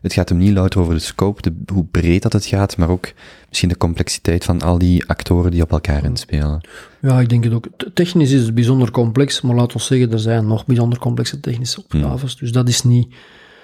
het 0.00 0.12
gaat 0.12 0.28
hem 0.28 0.38
niet 0.38 0.52
louter 0.52 0.80
over 0.80 0.94
de 0.94 1.00
scope, 1.00 1.42
de, 1.42 1.72
hoe 1.72 1.84
breed 1.84 2.22
dat 2.22 2.32
het 2.32 2.46
gaat, 2.46 2.76
maar 2.76 2.88
ook 2.88 3.12
misschien 3.48 3.68
de 3.68 3.76
complexiteit 3.76 4.44
van 4.44 4.62
al 4.62 4.78
die 4.78 5.08
actoren 5.08 5.50
die 5.50 5.62
op 5.62 5.70
elkaar 5.70 6.04
inspelen. 6.04 6.60
Ja, 7.00 7.20
ik 7.20 7.28
denk 7.28 7.44
het 7.44 7.52
ook. 7.52 7.66
Technisch 7.94 8.30
is 8.30 8.42
het 8.42 8.54
bijzonder 8.54 8.90
complex, 8.90 9.40
maar 9.40 9.56
laten 9.56 9.76
we 9.76 9.82
zeggen, 9.82 10.12
er 10.12 10.18
zijn 10.18 10.46
nog 10.46 10.66
bijzonder 10.66 10.98
complexe 10.98 11.40
technische 11.40 11.82
opgaves. 11.84 12.36
Dus 12.36 12.52
dat 12.52 12.68
is 12.68 12.82
niet, 12.82 13.14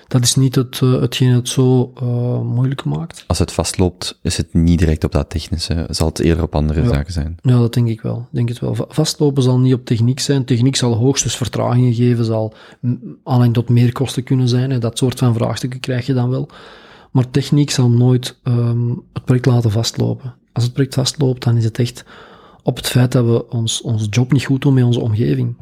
dat 0.08 0.22
is 0.22 0.34
niet 0.34 0.54
het, 0.54 0.80
uh, 0.80 1.00
hetgeen 1.00 1.30
het 1.30 1.48
zo 1.48 1.92
uh, 2.02 2.40
moeilijk 2.40 2.84
maakt. 2.84 3.24
Als 3.26 3.38
het 3.38 3.52
vastloopt, 3.52 4.18
is 4.22 4.36
het 4.36 4.54
niet 4.54 4.78
direct 4.78 5.04
op 5.04 5.12
dat 5.12 5.30
technische, 5.30 5.86
zal 5.90 6.06
het 6.08 6.18
eerder 6.18 6.44
op 6.44 6.54
andere 6.54 6.82
ja. 6.82 6.88
zaken 6.88 7.12
zijn. 7.12 7.36
Ja, 7.42 7.58
dat 7.58 7.74
denk 7.74 7.88
ik 7.88 8.00
wel. 8.00 8.26
Denk 8.30 8.48
het 8.48 8.58
wel. 8.58 8.76
Vastlopen 8.88 9.42
zal 9.42 9.58
niet 9.58 9.74
op 9.74 9.84
techniek 9.84 10.20
zijn. 10.20 10.44
Techniek 10.44 10.76
zal 10.76 10.94
hoogstens 10.94 11.36
vertragingen 11.36 11.94
geven, 11.94 12.24
zal 12.24 12.54
aanleiding 13.24 13.54
tot 13.54 13.68
meer 13.68 13.92
kosten 13.92 14.22
kunnen 14.22 14.48
zijn. 14.48 14.70
En 14.70 14.80
dat 14.80 14.98
soort 14.98 15.18
van 15.18 15.34
vraagstukken 15.34 15.80
krijg 15.80 16.06
je 16.06 16.14
dan 16.14 16.30
wel. 16.30 16.48
Maar 17.10 17.30
techniek 17.30 17.70
zal 17.70 17.90
nooit 17.90 18.36
um, 18.42 19.02
het 19.12 19.24
project 19.24 19.46
laten 19.46 19.70
vastlopen. 19.70 20.34
Als 20.52 20.64
het 20.64 20.72
project 20.72 20.94
vastloopt, 20.94 21.44
dan 21.44 21.56
is 21.56 21.64
het 21.64 21.78
echt 21.78 22.04
op 22.62 22.76
het 22.76 22.86
feit 22.86 23.12
dat 23.12 23.24
we 23.24 23.50
ons, 23.50 23.82
ons 23.82 24.06
job 24.10 24.32
niet 24.32 24.44
goed 24.44 24.62
doen 24.62 24.74
met 24.74 24.84
onze 24.84 25.00
omgeving 25.00 25.56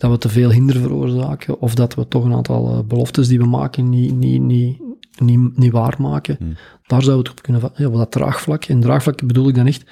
dat 0.00 0.10
we 0.10 0.18
te 0.18 0.28
veel 0.28 0.50
hinder 0.50 0.76
veroorzaken, 0.76 1.60
of 1.60 1.74
dat 1.74 1.94
we 1.94 2.08
toch 2.08 2.24
een 2.24 2.32
aantal 2.32 2.72
uh, 2.72 2.78
beloftes 2.84 3.28
die 3.28 3.38
we 3.38 3.46
maken 3.46 3.88
niet, 3.88 4.14
niet, 4.14 4.40
niet, 4.40 4.78
niet, 5.18 5.56
niet 5.58 5.72
waarmaken. 5.72 6.36
Hmm. 6.38 6.56
Daar 6.86 7.02
zouden 7.02 7.24
we 7.24 7.30
het 7.30 7.38
op 7.38 7.42
kunnen 7.42 7.72
ja, 7.74 7.86
op 7.86 7.94
dat 7.94 8.10
draagvlak. 8.10 8.64
En 8.64 8.80
draagvlak 8.80 9.26
bedoel 9.26 9.48
ik 9.48 9.54
dan 9.54 9.66
echt, 9.66 9.84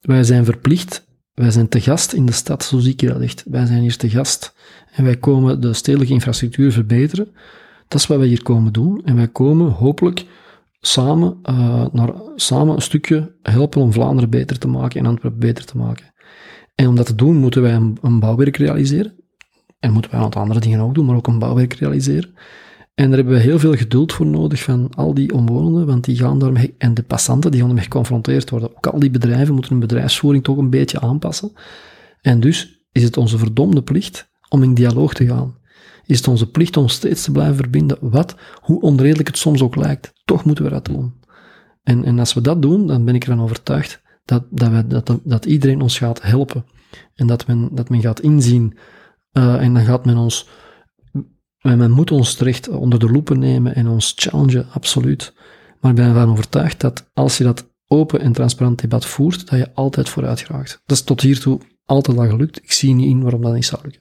wij 0.00 0.24
zijn 0.24 0.44
verplicht, 0.44 1.06
wij 1.34 1.50
zijn 1.50 1.68
te 1.68 1.80
gast 1.80 2.12
in 2.12 2.26
de 2.26 2.32
stad, 2.32 2.64
zo 2.64 2.78
zie 2.78 2.92
ik 2.92 3.08
dat 3.08 3.20
echt. 3.20 3.44
Wij 3.46 3.66
zijn 3.66 3.80
hier 3.80 3.96
te 3.96 4.10
gast 4.10 4.54
en 4.92 5.04
wij 5.04 5.16
komen 5.16 5.60
de 5.60 5.72
stedelijke 5.72 6.12
infrastructuur 6.12 6.72
verbeteren. 6.72 7.28
Dat 7.88 8.00
is 8.00 8.06
wat 8.06 8.18
wij 8.18 8.26
hier 8.26 8.42
komen 8.42 8.72
doen. 8.72 9.02
En 9.04 9.16
wij 9.16 9.28
komen 9.28 9.70
hopelijk 9.70 10.26
samen, 10.80 11.38
uh, 11.50 11.86
naar, 11.92 12.12
samen 12.34 12.74
een 12.74 12.82
stukje 12.82 13.34
helpen 13.42 13.80
om 13.80 13.92
Vlaanderen 13.92 14.30
beter 14.30 14.58
te 14.58 14.68
maken 14.68 15.00
en 15.00 15.06
Antwerpen 15.06 15.40
beter 15.40 15.64
te 15.64 15.76
maken. 15.76 16.14
En 16.74 16.88
om 16.88 16.96
dat 16.96 17.06
te 17.06 17.14
doen, 17.14 17.36
moeten 17.36 17.62
wij 17.62 17.74
een, 17.74 17.98
een 18.02 18.20
bouwwerk 18.20 18.56
realiseren. 18.56 19.24
En 19.78 19.92
moeten 19.92 20.10
wij 20.10 20.20
een 20.20 20.32
andere 20.32 20.60
dingen 20.60 20.80
ook 20.80 20.94
doen, 20.94 21.06
maar 21.06 21.16
ook 21.16 21.26
een 21.26 21.38
bouwwerk 21.38 21.72
realiseren. 21.72 22.34
En 22.94 23.08
daar 23.08 23.16
hebben 23.16 23.34
we 23.34 23.40
heel 23.40 23.58
veel 23.58 23.74
geduld 23.74 24.12
voor 24.12 24.26
nodig 24.26 24.62
van 24.62 24.90
al 24.94 25.14
die 25.14 25.32
omwonenden, 25.32 25.86
want 25.86 26.04
die 26.04 26.16
gaan 26.16 26.38
daarmee, 26.38 26.74
en 26.78 26.94
de 26.94 27.02
passanten, 27.02 27.50
die 27.50 27.60
gaan 27.60 27.68
ermee 27.68 27.84
geconfronteerd 27.84 28.50
worden. 28.50 28.76
Ook 28.76 28.86
al 28.86 28.98
die 28.98 29.10
bedrijven 29.10 29.54
moeten 29.54 29.72
hun 29.72 29.80
bedrijfsvoering 29.80 30.44
toch 30.44 30.56
een 30.56 30.70
beetje 30.70 31.00
aanpassen. 31.00 31.52
En 32.20 32.40
dus 32.40 32.86
is 32.92 33.02
het 33.02 33.16
onze 33.16 33.38
verdomde 33.38 33.82
plicht 33.82 34.30
om 34.48 34.62
in 34.62 34.74
dialoog 34.74 35.14
te 35.14 35.26
gaan. 35.26 35.56
Is 36.06 36.16
het 36.16 36.28
onze 36.28 36.50
plicht 36.50 36.76
om 36.76 36.88
steeds 36.88 37.24
te 37.24 37.32
blijven 37.32 37.56
verbinden, 37.56 37.98
wat, 38.00 38.36
hoe 38.60 38.80
onredelijk 38.80 39.28
het 39.28 39.38
soms 39.38 39.62
ook 39.62 39.76
lijkt. 39.76 40.12
Toch 40.24 40.44
moeten 40.44 40.64
we 40.64 40.70
dat 40.70 40.84
doen. 40.84 41.14
En, 41.82 42.04
en 42.04 42.18
als 42.18 42.34
we 42.34 42.40
dat 42.40 42.62
doen, 42.62 42.86
dan 42.86 43.04
ben 43.04 43.14
ik 43.14 43.24
ervan 43.24 43.42
overtuigd 43.42 44.02
dat, 44.24 44.44
dat, 44.50 44.70
we, 44.70 44.86
dat, 44.86 45.20
dat 45.24 45.44
iedereen 45.44 45.80
ons 45.80 45.98
gaat 45.98 46.22
helpen. 46.22 46.64
En 47.14 47.26
dat 47.26 47.46
men, 47.46 47.68
dat 47.72 47.88
men 47.88 48.00
gaat 48.00 48.20
inzien 48.20 48.76
uh, 49.38 49.62
en 49.62 49.74
dan 49.74 49.84
gaat 49.84 50.04
men 50.06 50.16
ons, 50.16 50.48
men 51.60 51.90
moet 51.90 52.10
ons 52.10 52.34
terecht 52.34 52.68
onder 52.68 52.98
de 52.98 53.10
loepen 53.10 53.38
nemen 53.38 53.74
en 53.74 53.88
ons 53.88 54.12
challengen, 54.16 54.66
absoluut. 54.72 55.32
Maar 55.80 55.90
ik 55.90 55.96
ben 55.96 56.06
ervan 56.08 56.30
overtuigd 56.30 56.80
dat 56.80 57.10
als 57.14 57.38
je 57.38 57.44
dat 57.44 57.66
open 57.86 58.20
en 58.20 58.32
transparant 58.32 58.80
debat 58.80 59.06
voert, 59.06 59.50
dat 59.50 59.58
je 59.58 59.74
altijd 59.74 60.08
vooruit 60.08 60.40
geraakt. 60.40 60.80
Dat 60.86 60.96
is 60.96 61.02
tot 61.02 61.20
hiertoe 61.20 61.60
altijd 61.84 62.18
al 62.18 62.28
gelukt. 62.28 62.56
Ik 62.62 62.72
zie 62.72 62.94
niet 62.94 63.08
in 63.08 63.22
waarom 63.22 63.42
dat 63.42 63.54
niet 63.54 63.64
zou 63.64 63.80
lukken. 63.82 64.00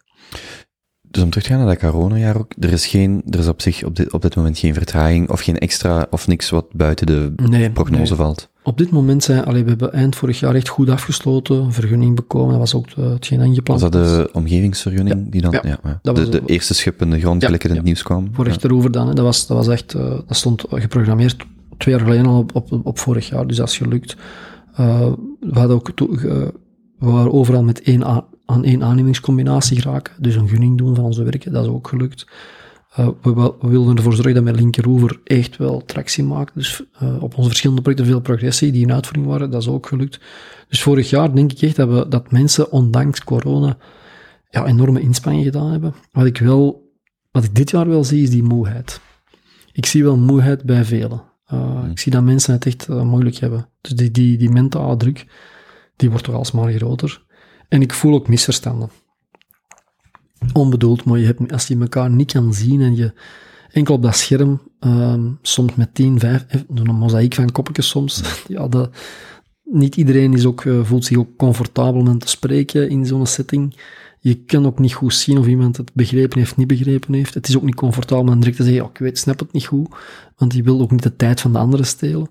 dus 1.01 1.23
om 1.23 1.29
terug 1.29 1.45
te 1.45 1.49
gaan 1.53 1.65
naar 1.65 1.67
dat 1.79 1.91
coronajaar 1.91 2.37
ook, 2.37 2.53
er 2.59 2.71
is 2.71 2.87
geen, 2.87 3.23
er 3.29 3.39
is 3.39 3.47
op 3.47 3.61
zich 3.61 3.83
op 3.83 3.95
dit, 3.95 4.13
op 4.13 4.21
dit 4.21 4.35
moment 4.35 4.57
geen 4.57 4.73
vertraging 4.73 5.29
of 5.29 5.41
geen 5.41 5.57
extra 5.57 6.07
of 6.09 6.27
niks 6.27 6.49
wat 6.49 6.73
buiten 6.73 7.05
de 7.05 7.33
Nee, 7.35 7.71
prognose 7.71 8.13
nee. 8.13 8.21
valt. 8.21 8.49
Op 8.67 8.77
dit 8.77 8.89
moment 8.91 9.23
zijn, 9.23 9.45
allee, 9.45 9.63
we 9.63 9.69
hebben 9.69 9.93
eind 9.93 10.15
vorig 10.15 10.39
jaar 10.39 10.55
echt 10.55 10.67
goed 10.67 10.89
afgesloten, 10.89 11.73
vergunning 11.73 12.15
bekomen, 12.15 12.49
dat 12.49 12.59
was 12.59 12.73
ook 12.75 12.87
eh, 12.97 13.09
hetgeen 13.11 13.39
ingepland 13.41 13.81
Was 13.81 13.91
dat 13.91 14.05
de 14.05 14.29
omgevingsvergunning 14.33 15.31
die 15.31 15.41
dan, 15.41 15.51
Ja, 15.51 15.59
ja, 15.63 15.77
ja. 15.83 15.99
dat 16.01 16.15
de, 16.15 16.21
was 16.21 16.31
de 16.31 16.41
eerste 16.45 16.73
schip 16.73 17.01
in 17.01 17.09
de 17.09 17.19
grond, 17.19 17.39
Ja, 17.41 17.45
gelijk 17.45 17.63
in 17.63 17.69
het 17.69 17.79
ja. 17.79 17.85
nieuws 17.85 18.03
kwam? 18.03 18.29
voor 18.31 18.43
Ja. 18.45 18.51
rechteroever 18.51 18.91
dan. 18.91 19.07
Hè. 19.07 19.13
Dat, 19.13 19.25
was, 19.25 19.47
dat 19.47 19.57
was 19.57 19.67
echt, 19.67 19.93
eh, 19.93 20.01
dat 20.09 20.35
stond 20.37 20.63
geprogrammeerd 20.69 21.45
twee 21.77 21.95
jaar 21.95 22.03
geleden 22.03 22.25
al 22.25 22.37
op, 22.37 22.55
op, 22.55 22.79
op 22.85 22.99
vorig 22.99 23.29
jaar, 23.29 23.47
dus 23.47 23.57
dat 23.57 23.69
is 23.69 23.77
gelukt. 23.77 24.15
Eh, 24.75 25.07
we, 25.39 25.59
hadden 25.59 25.75
ook 25.75 25.91
to- 25.95 26.11
we 26.15 26.51
waren 26.99 27.31
overal 27.33 27.63
met 27.63 27.81
één 27.81 28.23
aan 28.45 28.63
één 28.63 28.83
aannemingscombinatie 28.83 29.81
geraken, 29.81 30.13
dus 30.19 30.35
een 30.35 30.47
gunning 30.47 30.77
doen 30.77 30.95
van 30.95 31.03
onze 31.03 31.23
werken, 31.23 31.51
dat 31.51 31.63
is 31.63 31.69
ook 31.69 31.87
gelukt. 31.87 32.27
Eh, 32.95 33.07
we, 33.21 33.53
wilden 33.59 33.95
ervoor 33.95 34.13
zorgen 34.13 34.33
dat 34.33 34.43
met 34.43 34.55
linkeroever 34.55 35.19
echt 35.23 35.57
wel 35.57 35.85
tractie 35.85 36.23
maken, 36.23 36.53
dus 36.55 36.83
eh, 36.99 37.23
op 37.23 37.35
onze 37.35 37.49
verschillende 37.49 37.81
projecten 37.81 38.07
veel 38.09 38.21
progressie 38.21 38.71
die 38.71 38.81
in 38.81 38.93
uitvoering 38.93 39.25
waren, 39.31 39.51
dat 39.51 39.61
is 39.61 39.67
ook 39.67 39.87
gelukt. 39.87 40.19
Dus 40.69 40.81
vorig 40.81 41.09
jaar 41.09 41.35
denk 41.35 41.51
ik 41.51 41.61
echt 41.61 41.75
dat, 41.75 41.89
we, 41.89 42.07
dat 42.07 42.31
mensen, 42.31 42.71
ondanks 42.71 43.23
corona, 43.23 43.77
ja, 44.49 44.65
enorme 44.65 45.01
inspanningen 45.01 45.45
gedaan 45.45 45.71
hebben. 45.71 45.93
Wat 46.11 46.25
ik 46.25 46.37
wel, 46.37 46.91
wat 47.31 47.43
ik 47.43 47.55
dit 47.55 47.69
jaar 47.69 47.87
wel 47.87 48.03
zie, 48.03 48.23
is 48.23 48.29
die 48.29 48.43
moeheid. 48.43 49.01
Ik 49.71 49.85
zie 49.85 50.03
wel 50.03 50.17
moeheid 50.17 50.63
bij 50.63 50.85
velen. 50.85 51.21
Uh, 51.53 51.83
Ik 51.91 51.99
zie 51.99 52.11
dat 52.11 52.23
mensen 52.23 52.53
het 52.53 52.65
echt 52.65 52.87
moeilijk 52.87 53.35
hebben. 53.35 53.69
Dus 53.81 53.91
die, 53.91 54.11
die, 54.11 54.37
die 54.37 54.49
mentale 54.49 54.97
druk, 54.97 55.25
die 55.95 56.09
wordt 56.09 56.25
toch 56.25 56.35
alsmaar 56.35 56.71
groter. 56.73 57.25
En 57.69 57.81
ik 57.81 57.93
voel 57.93 58.13
ook 58.13 58.27
misverstanden. 58.27 58.89
Onbedoeld, 60.53 61.03
maar 61.03 61.19
je 61.19 61.25
hebt, 61.25 61.51
als 61.51 61.67
je 61.67 61.79
elkaar 61.79 62.09
niet 62.09 62.31
kan 62.31 62.53
zien 62.53 62.81
en 62.81 62.95
je 62.95 63.13
enkel 63.71 63.95
op 63.95 64.01
dat 64.01 64.15
scherm, 64.15 64.61
um, 64.79 65.37
soms 65.41 65.75
met 65.75 65.93
10, 65.93 66.19
5, 66.19 66.45
een 66.73 66.95
mozaïek 66.95 67.33
van 67.33 67.51
koppetjes 67.51 67.87
soms, 67.87 68.21
ja, 68.47 68.67
dat, 68.67 68.89
niet 69.63 69.95
iedereen 69.95 70.33
is 70.33 70.45
ook, 70.45 70.63
uh, 70.63 70.83
voelt 70.83 71.05
zich 71.05 71.17
ook 71.17 71.35
comfortabel 71.37 72.01
om 72.01 72.19
te 72.19 72.27
spreken 72.27 72.89
in 72.89 73.05
zo'n 73.05 73.25
setting. 73.25 73.75
Je 74.19 74.43
kan 74.43 74.65
ook 74.65 74.79
niet 74.79 74.93
goed 74.93 75.13
zien 75.13 75.37
of 75.37 75.47
iemand 75.47 75.77
het 75.77 75.93
begrepen 75.93 76.39
heeft, 76.39 76.57
niet 76.57 76.67
begrepen 76.67 77.13
heeft. 77.13 77.33
Het 77.33 77.47
is 77.47 77.55
ook 77.55 77.63
niet 77.63 77.75
comfortabel 77.75 78.33
om 78.33 78.39
direct 78.39 78.57
te 78.57 78.63
zeggen, 78.63 78.83
oh, 78.83 78.89
ik 78.89 78.97
weet, 78.97 79.17
snap 79.17 79.39
het 79.39 79.51
niet 79.51 79.65
goed, 79.65 79.95
want 80.35 80.53
je 80.53 80.63
wil 80.63 80.81
ook 80.81 80.91
niet 80.91 81.03
de 81.03 81.15
tijd 81.15 81.41
van 81.41 81.51
de 81.51 81.57
anderen 81.57 81.85
stelen. 81.85 82.29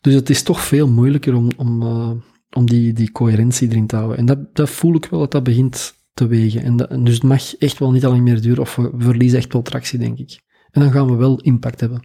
Dus 0.00 0.14
het 0.14 0.30
is 0.30 0.42
toch 0.42 0.60
veel 0.60 0.88
moeilijker 0.88 1.34
om, 1.34 1.48
om, 1.56 1.82
uh, 1.82 2.10
om 2.50 2.66
die, 2.66 2.92
die 2.92 3.12
coherentie 3.12 3.68
erin 3.68 3.86
te 3.86 3.96
houden. 3.96 4.18
En 4.18 4.26
dat, 4.26 4.54
dat 4.54 4.70
voel 4.70 4.94
ik 4.94 5.06
wel 5.06 5.20
dat 5.20 5.30
dat 5.30 5.42
begint 5.42 5.94
te 6.14 6.26
wegen. 6.26 6.62
En, 6.62 6.76
dat, 6.76 6.90
dus 7.04 7.14
het 7.14 7.22
mag 7.22 7.56
echt 7.56 7.78
wel 7.78 7.90
niet 7.90 8.04
alleen 8.04 8.22
meer 8.22 8.40
duren, 8.40 8.62
of 8.62 8.76
we, 8.76 8.90
verliezen 8.98 9.38
echt 9.38 9.52
wel 9.52 9.62
tractie, 9.62 9.98
denk 9.98 10.18
ik. 10.18 10.40
En 10.70 10.80
dan 10.80 10.92
gaan 10.92 11.06
we 11.06 11.14
wel 11.14 11.40
impact 11.40 11.80
hebben. 11.80 12.02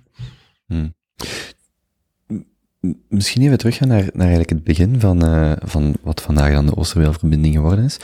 Hmm. 0.65 0.93
Misschien 3.09 3.41
even 3.41 3.57
teruggaan 3.57 3.87
naar, 3.87 4.03
naar 4.03 4.19
eigenlijk 4.19 4.49
het 4.49 4.63
begin 4.63 4.99
van, 4.99 5.25
uh, 5.25 5.51
van 5.59 5.95
wat 6.01 6.21
vandaag 6.21 6.53
dan 6.53 6.65
de 6.65 6.75
Oosterweelverbinding 6.75 7.53
geworden 7.53 7.85
is. 7.85 7.97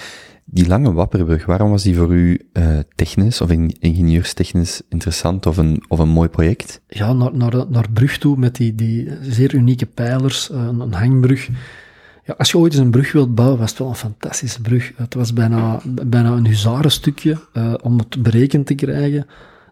Die 0.45 0.68
lange 0.68 0.93
Wapperbrug, 0.93 1.45
waarom 1.45 1.70
was 1.70 1.84
die 1.84 1.95
voor 1.95 2.14
u 2.14 2.49
uh, 2.54 2.80
technisch 2.95 3.41
of 3.41 3.52
ingenieurstechnisch 3.80 4.82
interessant 4.89 5.45
of 5.45 5.58
een, 5.58 5.84
of 5.88 5.99
een 5.99 6.10
mooi 6.10 6.30
project? 6.30 6.82
Ja, 6.88 7.14
naar, 7.14 7.36
naar, 7.38 7.66
naar 7.70 7.91
brug 7.91 8.18
toe 8.18 8.38
met 8.38 8.56
die, 8.56 8.76
die 8.76 9.10
zeer 9.22 9.54
unieke 9.54 9.86
pijlers, 9.86 10.49
uh, 10.49 10.58
een, 10.58 10.80
een 10.80 10.93
hangbrug. 10.93 11.49
Ja, 12.26 12.34
als 12.38 12.52
je 12.52 12.58
ooit 12.58 12.74
eens 12.74 12.82
een 12.82 12.92
brug 12.92 13.12
wilt 13.12 13.36
bouwen, 13.36 13.60
was 13.60 13.70
het 13.70 13.80
wel 13.80 13.88
een 13.88 13.96
fantastische 13.96 14.62
brug. 14.62 14.92
Het 14.96 15.14
was 15.14 15.34
bijna, 15.34 15.80
bijna 15.86 16.32
een 16.32 16.48
huzarenstukje 16.48 17.38
uh, 17.54 17.74
om 17.82 17.98
het 17.98 18.24
berekend 18.24 18.66
te 18.66 18.76
krijgen, 18.76 19.28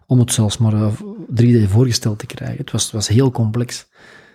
om 0.06 0.18
het 0.18 0.32
zelfs 0.32 0.58
maar 0.58 0.74
uh, 0.74 0.92
3D 1.40 1.68
voorgesteld 1.68 2.18
te 2.18 2.26
krijgen. 2.26 2.56
Het 2.56 2.70
was, 2.70 2.90
was 2.90 3.08
heel 3.08 3.30
complex. 3.30 3.86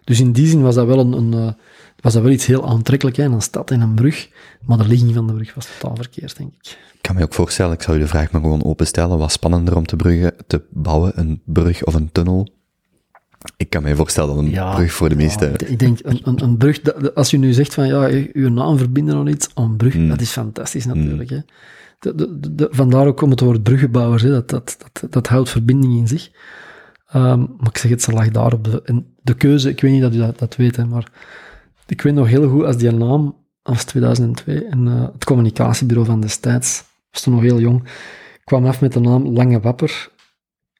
Dus 0.03 0.19
in 0.19 0.31
die 0.31 0.47
zin 0.47 0.61
was 0.61 0.75
dat 0.75 0.87
wel, 0.87 0.99
een, 0.99 1.11
een 1.13 1.33
uh, 1.33 1.51
was 1.99 2.13
dat 2.13 2.23
wel 2.23 2.31
iets 2.31 2.45
heel 2.45 2.67
aantrekkelijk, 2.67 3.17
hè? 3.17 3.23
een 3.23 3.41
stad 3.41 3.71
en 3.71 3.81
een 3.81 3.93
brug. 3.93 4.29
Maar 4.61 4.77
de 4.77 4.87
ligging 4.87 5.13
van 5.13 5.27
de 5.27 5.33
brug 5.33 5.53
was 5.53 5.67
totaal 5.77 5.95
verkeerd, 5.95 6.37
denk 6.37 6.53
ik. 6.53 6.77
Ik 6.93 7.01
kan 7.01 7.15
me 7.15 7.23
ook 7.23 7.33
voorstellen, 7.33 7.73
ik 7.73 7.81
zou 7.81 7.97
u 7.97 7.99
de 7.99 8.07
vraag 8.07 8.31
maar 8.31 8.41
gewoon 8.41 8.63
openstellen, 8.63 9.17
wat 9.17 9.31
spannender 9.31 9.75
om 9.75 9.85
te, 9.85 9.95
bruggen, 9.95 10.33
te 10.47 10.61
bouwen, 10.69 11.19
een 11.19 11.41
brug 11.45 11.83
of 11.83 11.93
een 11.93 12.11
tunnel? 12.11 12.47
Ik 13.57 13.69
kan 13.69 13.83
me 13.83 13.95
voorstellen 13.95 14.35
dat 14.35 14.43
een 14.43 14.49
ja, 14.49 14.75
brug 14.75 14.93
voor 14.93 15.09
de 15.09 15.15
meeste... 15.15 15.45
Ja, 15.45 15.67
ik 15.67 15.79
denk, 15.79 15.99
een, 16.01 16.21
een, 16.23 16.43
een 16.43 16.57
brug, 16.57 16.79
als 17.13 17.33
u 17.33 17.37
nu 17.37 17.53
zegt 17.53 17.73
van, 17.73 17.87
ja, 17.87 18.09
uw 18.33 18.49
naam 18.49 18.77
verbinden 18.77 19.15
aan 19.15 19.27
iets, 19.27 19.49
een 19.55 19.77
brug, 19.77 19.95
mm. 19.95 20.09
dat 20.09 20.21
is 20.21 20.31
fantastisch 20.31 20.85
natuurlijk. 20.85 21.29
Mm. 21.29 21.35
Hè? 21.35 21.43
De, 21.99 22.15
de, 22.15 22.55
de, 22.55 22.67
vandaar 22.71 23.07
ook 23.07 23.21
om 23.21 23.29
het 23.29 23.39
woord 23.39 23.63
bruggenbouwers, 23.63 24.21
hè? 24.21 24.29
Dat, 24.29 24.49
dat, 24.49 24.77
dat, 24.77 25.11
dat 25.11 25.27
houdt 25.27 25.49
verbinding 25.49 25.97
in 25.97 26.07
zich. 26.07 26.31
Um, 27.15 27.55
maar 27.57 27.69
ik 27.69 27.77
zeg 27.77 27.91
het, 27.91 28.01
ze 28.01 28.11
lag 28.11 28.29
daar 28.29 28.53
op 28.53 28.63
de, 28.63 28.81
en 28.85 29.05
de 29.21 29.33
keuze, 29.33 29.69
ik 29.69 29.81
weet 29.81 29.91
niet 29.91 30.01
dat 30.01 30.13
u 30.13 30.17
dat, 30.17 30.39
dat 30.39 30.55
weet, 30.55 30.75
hè, 30.75 30.85
maar 30.85 31.11
ik 31.87 32.01
weet 32.01 32.13
nog 32.13 32.27
heel 32.27 32.49
goed 32.49 32.63
als 32.63 32.77
die 32.77 32.91
naam, 32.91 33.35
als 33.61 33.83
2002, 33.83 34.65
en 34.65 34.87
uh, 34.87 35.07
het 35.13 35.23
communicatiebureau 35.23 36.07
van 36.07 36.21
destijds, 36.21 36.83
was 37.11 37.21
toen 37.21 37.33
nog 37.33 37.41
heel 37.41 37.59
jong, 37.59 37.83
kwam 38.43 38.65
af 38.65 38.81
met 38.81 38.93
de 38.93 38.99
naam 38.99 39.27
Lange 39.27 39.59
Wapper. 39.59 40.09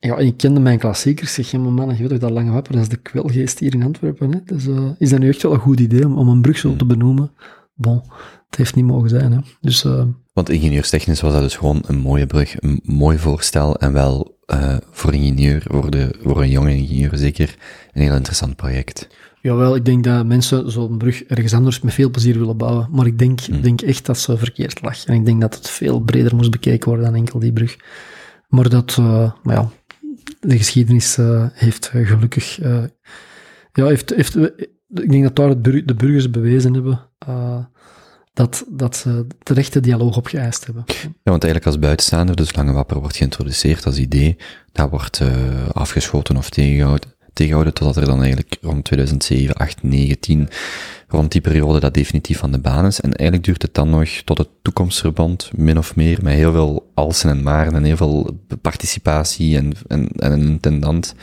Ja, 0.06 0.18
ik 0.18 0.38
kende 0.38 0.60
mijn 0.60 0.80
klassiekers, 0.80 1.34
zeg, 1.34 1.51
ja, 1.51 1.60
maar 1.60 1.72
man, 1.72 1.89
je 1.89 1.95
weet 1.95 2.10
toch 2.10 2.20
dat 2.20 2.32
Lange 2.32 2.51
Wapper, 2.51 2.74
dat 2.74 2.82
is 2.82 2.89
de 2.89 2.95
kwelgeest 2.95 3.60
hier 3.60 3.74
in 3.74 3.84
Antwerpen, 3.84 4.32
hè? 4.32 4.39
Dus 4.45 4.66
uh, 4.66 4.89
is 4.97 5.10
dat 5.10 5.20
nu 5.20 5.30
echt 5.30 5.41
wel 5.41 5.53
een 5.53 5.60
goed 5.60 5.80
idee 5.80 6.06
om, 6.06 6.18
om 6.18 6.28
een 6.28 6.41
brug 6.41 6.58
zo 6.58 6.76
te 6.76 6.86
benoemen? 6.86 7.32
Bon, 7.74 8.01
het 8.49 8.58
heeft 8.58 8.76
niet 8.76 8.86
mogen 8.86 9.10
zijn, 9.10 9.32
hè. 9.32 9.39
Dus... 9.62 9.84
Uh, 9.84 10.03
Want 10.34 10.49
ingenieurstechnisch 10.49 11.22
was 11.22 11.34
dat 11.34 11.41
dus 11.41 11.56
gewoon 11.56 11.84
een 11.88 11.97
mooie 11.97 12.26
brug, 12.26 12.62
een 12.62 12.80
mooi 12.84 13.18
voorstel 13.18 13.78
en 13.78 13.93
wel 13.93 14.38
uh, 14.53 14.78
voor 14.91 15.14
ingenieur, 15.14 15.64
voor, 15.68 15.91
de, 15.91 16.16
voor 16.24 16.41
een 16.41 16.49
jonge 16.49 16.76
ingenieur 16.76 17.18
zeker, 17.18 17.56
een 17.93 18.01
heel 18.01 18.16
interessant 18.16 18.56
project. 18.56 19.08
Jawel, 19.41 19.76
ik 19.76 19.86
denk 19.86 20.03
dat 20.03 20.26
mensen 20.26 20.72
zo'n 20.72 20.97
brug 20.97 21.24
ergens 21.24 21.53
anders 21.53 21.82
met 21.82 21.93
veel 21.93 22.10
plezier 22.10 22.39
willen 22.39 22.58
bouwen, 22.58 22.88
maar 22.91 23.06
ik 23.06 23.20
denk, 23.20 23.39
hmm. 23.39 23.62
denk 23.62 23.82
echt 23.82 24.06
dat 24.06 24.18
ze 24.18 24.38
verkeerd 24.38 24.82
lag. 24.82 25.06
En 25.06 25.14
ik 25.14 25.26
denk 25.26 25.41
dat 25.41 25.56
het 25.56 25.70
veel 25.70 25.99
breder 25.99 26.36
moest 26.36 26.51
bekeken 26.51 26.88
worden 26.89 27.06
dan 27.06 27.16
enkel 27.16 27.39
die 27.39 27.53
brug. 27.53 27.78
Maar 28.49 28.70
dat, 28.70 28.97
uh, 28.99 29.32
maar 29.43 29.56
ja, 29.56 29.70
de 30.48 30.58
geschiedenis 30.58 31.18
uh, 31.18 31.46
heeft 31.54 31.88
gelukkig, 31.93 32.58
ja, 33.74 33.86
heeft, 33.86 34.10
heeft, 34.10 34.36
ik 34.93 35.12
denk 35.12 35.24
dat 35.24 35.36
daar 35.36 35.62
de 35.62 35.96
burgers 35.98 36.30
bewezen 36.30 36.74
hebben 36.74 37.10
dat, 38.34 38.66
dat 38.70 38.96
ze 38.96 39.28
de 39.43 39.80
dialoog 39.80 40.18
opgeëist 40.18 40.66
hebben. 40.66 40.84
Ja, 40.88 41.10
want 41.24 41.43
eigenlijk 41.43 41.66
als 41.66 41.80
buitenstaander, 41.80 42.36
dus 42.36 42.56
Lange 42.56 42.72
Wapper 42.72 43.00
wordt 43.00 43.18
geïntroduceerd 43.18 43.86
als 43.86 43.98
idee, 43.98 44.38
dat 44.72 44.89
wordt 44.89 45.22
afgeschoten 45.72 46.38
of 46.38 46.50
tegengehouden, 46.50 47.14
tegengehouden, 47.36 47.74
totdat 47.74 47.96
er 47.96 48.06
dan 48.06 48.22
eigenlijk 48.22 48.58
rond 48.62 48.84
2007, 48.84 49.56
8, 49.56 49.84
9, 49.84 50.20
10, 50.20 50.50
rond 51.08 51.32
die 51.32 51.42
periode 51.42 51.80
dat 51.80 51.94
definitief 51.94 52.38
van 52.38 52.52
de 52.52 52.60
baan 52.60 52.86
is. 52.86 53.02
En 53.02 53.14
eigenlijk 53.14 53.44
duurt 53.48 53.62
het 53.62 53.74
dan 53.74 53.90
nog 53.90 54.10
tot 54.10 54.38
het 54.38 54.50
toekomstverband, 54.62 55.52
min 55.56 55.78
of 55.78 55.96
meer, 55.96 56.20
met 56.22 56.34
heel 56.34 56.52
veel 56.52 56.92
alsen 56.94 57.30
en 57.30 57.44
maren 57.44 57.76
en 57.76 57.84
heel 57.84 57.98
veel 57.98 58.40
participatie 58.62 59.58
en, 59.58 59.74
en, 59.88 60.08
en 60.08 60.32
een 60.32 60.48
intendant. 60.48 61.16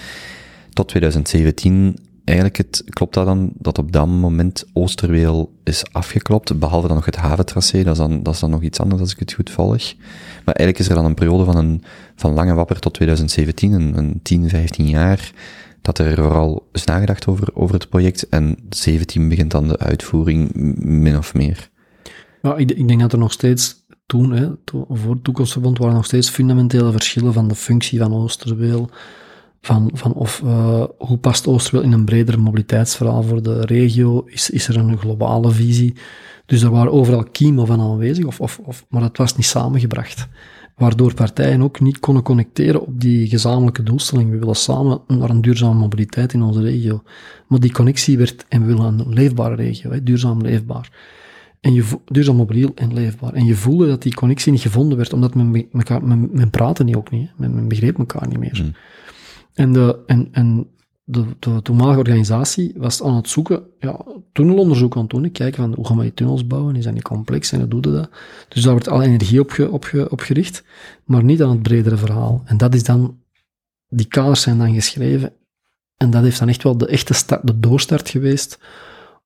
Tot 0.72 0.88
2017 0.88 1.96
eigenlijk 2.24 2.56
het, 2.56 2.84
klopt 2.88 3.14
dat 3.14 3.26
dan, 3.26 3.52
dat 3.58 3.78
op 3.78 3.92
dat 3.92 4.06
moment 4.06 4.64
Oosterweel 4.72 5.52
is 5.64 5.84
afgeklopt, 5.92 6.58
behalve 6.58 6.86
dan 6.86 6.96
nog 6.96 7.04
het 7.04 7.16
haventracé, 7.16 7.82
dat 7.82 7.92
is 7.92 7.98
dan, 7.98 8.22
dat 8.22 8.34
is 8.34 8.40
dan 8.40 8.50
nog 8.50 8.62
iets 8.62 8.80
anders 8.80 9.00
als 9.00 9.12
ik 9.12 9.18
het 9.18 9.32
goed 9.32 9.50
volg. 9.50 9.94
Maar 10.44 10.54
eigenlijk 10.54 10.78
is 10.78 10.88
er 10.88 10.94
dan 10.94 11.04
een 11.04 11.14
periode 11.14 11.44
van, 11.44 11.56
een, 11.56 11.82
van 12.16 12.34
lange 12.34 12.54
wapper 12.54 12.78
tot 12.78 12.94
2017, 12.94 13.72
een, 13.72 13.98
een 13.98 14.20
10, 14.22 14.48
15 14.48 14.88
jaar, 14.88 15.32
dat 15.82 15.98
er 15.98 16.14
vooral 16.14 16.68
is 16.72 16.84
nagedacht 16.84 17.26
over, 17.26 17.48
over 17.54 17.74
het 17.74 17.88
project, 17.88 18.28
en 18.28 18.56
17 18.68 19.28
begint 19.28 19.50
dan 19.50 19.68
de 19.68 19.78
uitvoering, 19.78 20.50
min 20.78 21.16
of 21.18 21.34
meer. 21.34 21.70
Ja, 22.42 22.56
ik, 22.56 22.70
ik 22.70 22.88
denk 22.88 23.00
dat 23.00 23.12
er 23.12 23.18
nog 23.18 23.32
steeds 23.32 23.84
toen, 24.06 24.32
hè, 24.32 24.50
voor 24.88 25.12
het 25.14 25.24
toekomstverband, 25.24 25.78
waren 25.78 25.94
nog 25.94 26.04
steeds 26.04 26.30
fundamentele 26.30 26.92
verschillen 26.92 27.32
van 27.32 27.48
de 27.48 27.54
functie 27.54 27.98
van 27.98 28.14
Oosterweel, 28.14 28.90
van, 29.60 29.90
van 29.94 30.12
of, 30.12 30.40
uh, 30.44 30.84
hoe 30.98 31.18
past 31.18 31.46
Oosterweel 31.46 31.82
in 31.82 31.92
een 31.92 32.04
breder 32.04 32.40
mobiliteitsverhaal 32.40 33.22
voor 33.22 33.42
de 33.42 33.60
regio? 33.60 34.24
Is, 34.26 34.50
is 34.50 34.68
er 34.68 34.76
een 34.76 34.98
globale 34.98 35.50
visie? 35.50 35.94
Dus 36.46 36.62
er 36.62 36.70
waren 36.70 36.92
overal 36.92 37.24
kiemen 37.24 37.66
van 37.66 37.80
aanwezig, 37.80 38.24
of, 38.24 38.40
of, 38.40 38.60
of, 38.64 38.84
maar 38.88 39.00
dat 39.00 39.16
was 39.16 39.36
niet 39.36 39.46
samengebracht. 39.46 40.28
Waardoor 40.76 41.14
partijen 41.14 41.62
ook 41.62 41.80
niet 41.80 42.00
konden 42.00 42.22
connecteren 42.22 42.80
op 42.80 43.00
die 43.00 43.28
gezamenlijke 43.28 43.82
doelstelling. 43.82 44.30
We 44.30 44.38
willen 44.38 44.56
samen 44.56 45.00
naar 45.06 45.30
een 45.30 45.40
duurzame 45.40 45.78
mobiliteit 45.78 46.32
in 46.32 46.42
onze 46.42 46.60
regio. 46.60 47.02
Maar 47.46 47.60
die 47.60 47.72
connectie 47.72 48.18
werd, 48.18 48.44
en 48.48 48.60
we 48.60 48.66
willen 48.66 48.98
een 48.98 49.12
leefbare 49.12 49.54
regio, 49.54 49.90
hè, 49.90 50.02
duurzaam 50.02 50.40
leefbaar. 50.40 50.90
En 51.60 51.72
je, 51.72 51.84
duurzaam 52.04 52.36
mobiel 52.36 52.72
en 52.74 52.92
leefbaar. 52.92 53.32
En 53.32 53.44
je 53.44 53.54
voelde 53.54 53.86
dat 53.86 54.02
die 54.02 54.14
connectie 54.14 54.52
niet 54.52 54.60
gevonden 54.60 54.96
werd, 54.96 55.12
omdat 55.12 55.34
men, 55.34 55.66
mekaar, 55.72 56.04
men, 56.04 56.28
men 56.32 56.50
praatte 56.50 56.84
niet 56.84 56.96
ook 56.96 57.10
niet. 57.10 57.30
Men, 57.36 57.54
men 57.54 57.68
begreep 57.68 57.98
elkaar 57.98 58.28
niet 58.28 58.38
meer. 58.38 58.60
Mm. 58.62 58.72
En, 59.54 59.72
de, 59.72 59.98
en, 60.06 60.28
en 60.32 60.66
de, 61.12 61.24
de 61.38 61.62
toenmalige 61.62 61.98
organisatie 61.98 62.72
was 62.76 63.02
aan 63.02 63.16
het 63.16 63.28
zoeken, 63.28 63.62
ja, 63.78 64.04
tunnelonderzoek 64.32 64.94
aan 64.94 65.02
het 65.02 65.10
doen. 65.10 65.32
Kijken 65.32 65.62
van, 65.62 65.74
hoe 65.74 65.86
gaan 65.86 65.96
we 65.96 66.02
die 66.02 66.14
tunnels 66.14 66.46
bouwen? 66.46 66.76
Is 66.76 66.84
dat 66.84 66.94
niet 66.94 67.02
complex 67.02 67.52
en 67.52 67.58
hoe 67.58 67.68
doe 67.68 67.92
je 67.92 67.98
dat? 67.98 68.10
Dus 68.48 68.62
daar 68.62 68.72
wordt 68.72 68.88
alle 68.88 69.04
energie 69.04 69.40
op, 69.40 69.68
op, 69.70 69.84
ge, 69.84 70.10
op 70.10 70.20
gericht, 70.20 70.64
maar 71.04 71.24
niet 71.24 71.42
aan 71.42 71.50
het 71.50 71.62
bredere 71.62 71.96
verhaal. 71.96 72.42
En 72.44 72.56
dat 72.56 72.74
is 72.74 72.84
dan, 72.84 73.18
die 73.88 74.06
kaders 74.06 74.40
zijn 74.40 74.58
dan 74.58 74.74
geschreven. 74.74 75.32
En 75.96 76.10
dat 76.10 76.22
heeft 76.22 76.38
dan 76.38 76.48
echt 76.48 76.62
wel 76.62 76.76
de 76.76 76.86
echte 76.86 77.14
start, 77.14 77.46
de 77.46 77.58
doorstart 77.58 78.08
geweest 78.08 78.58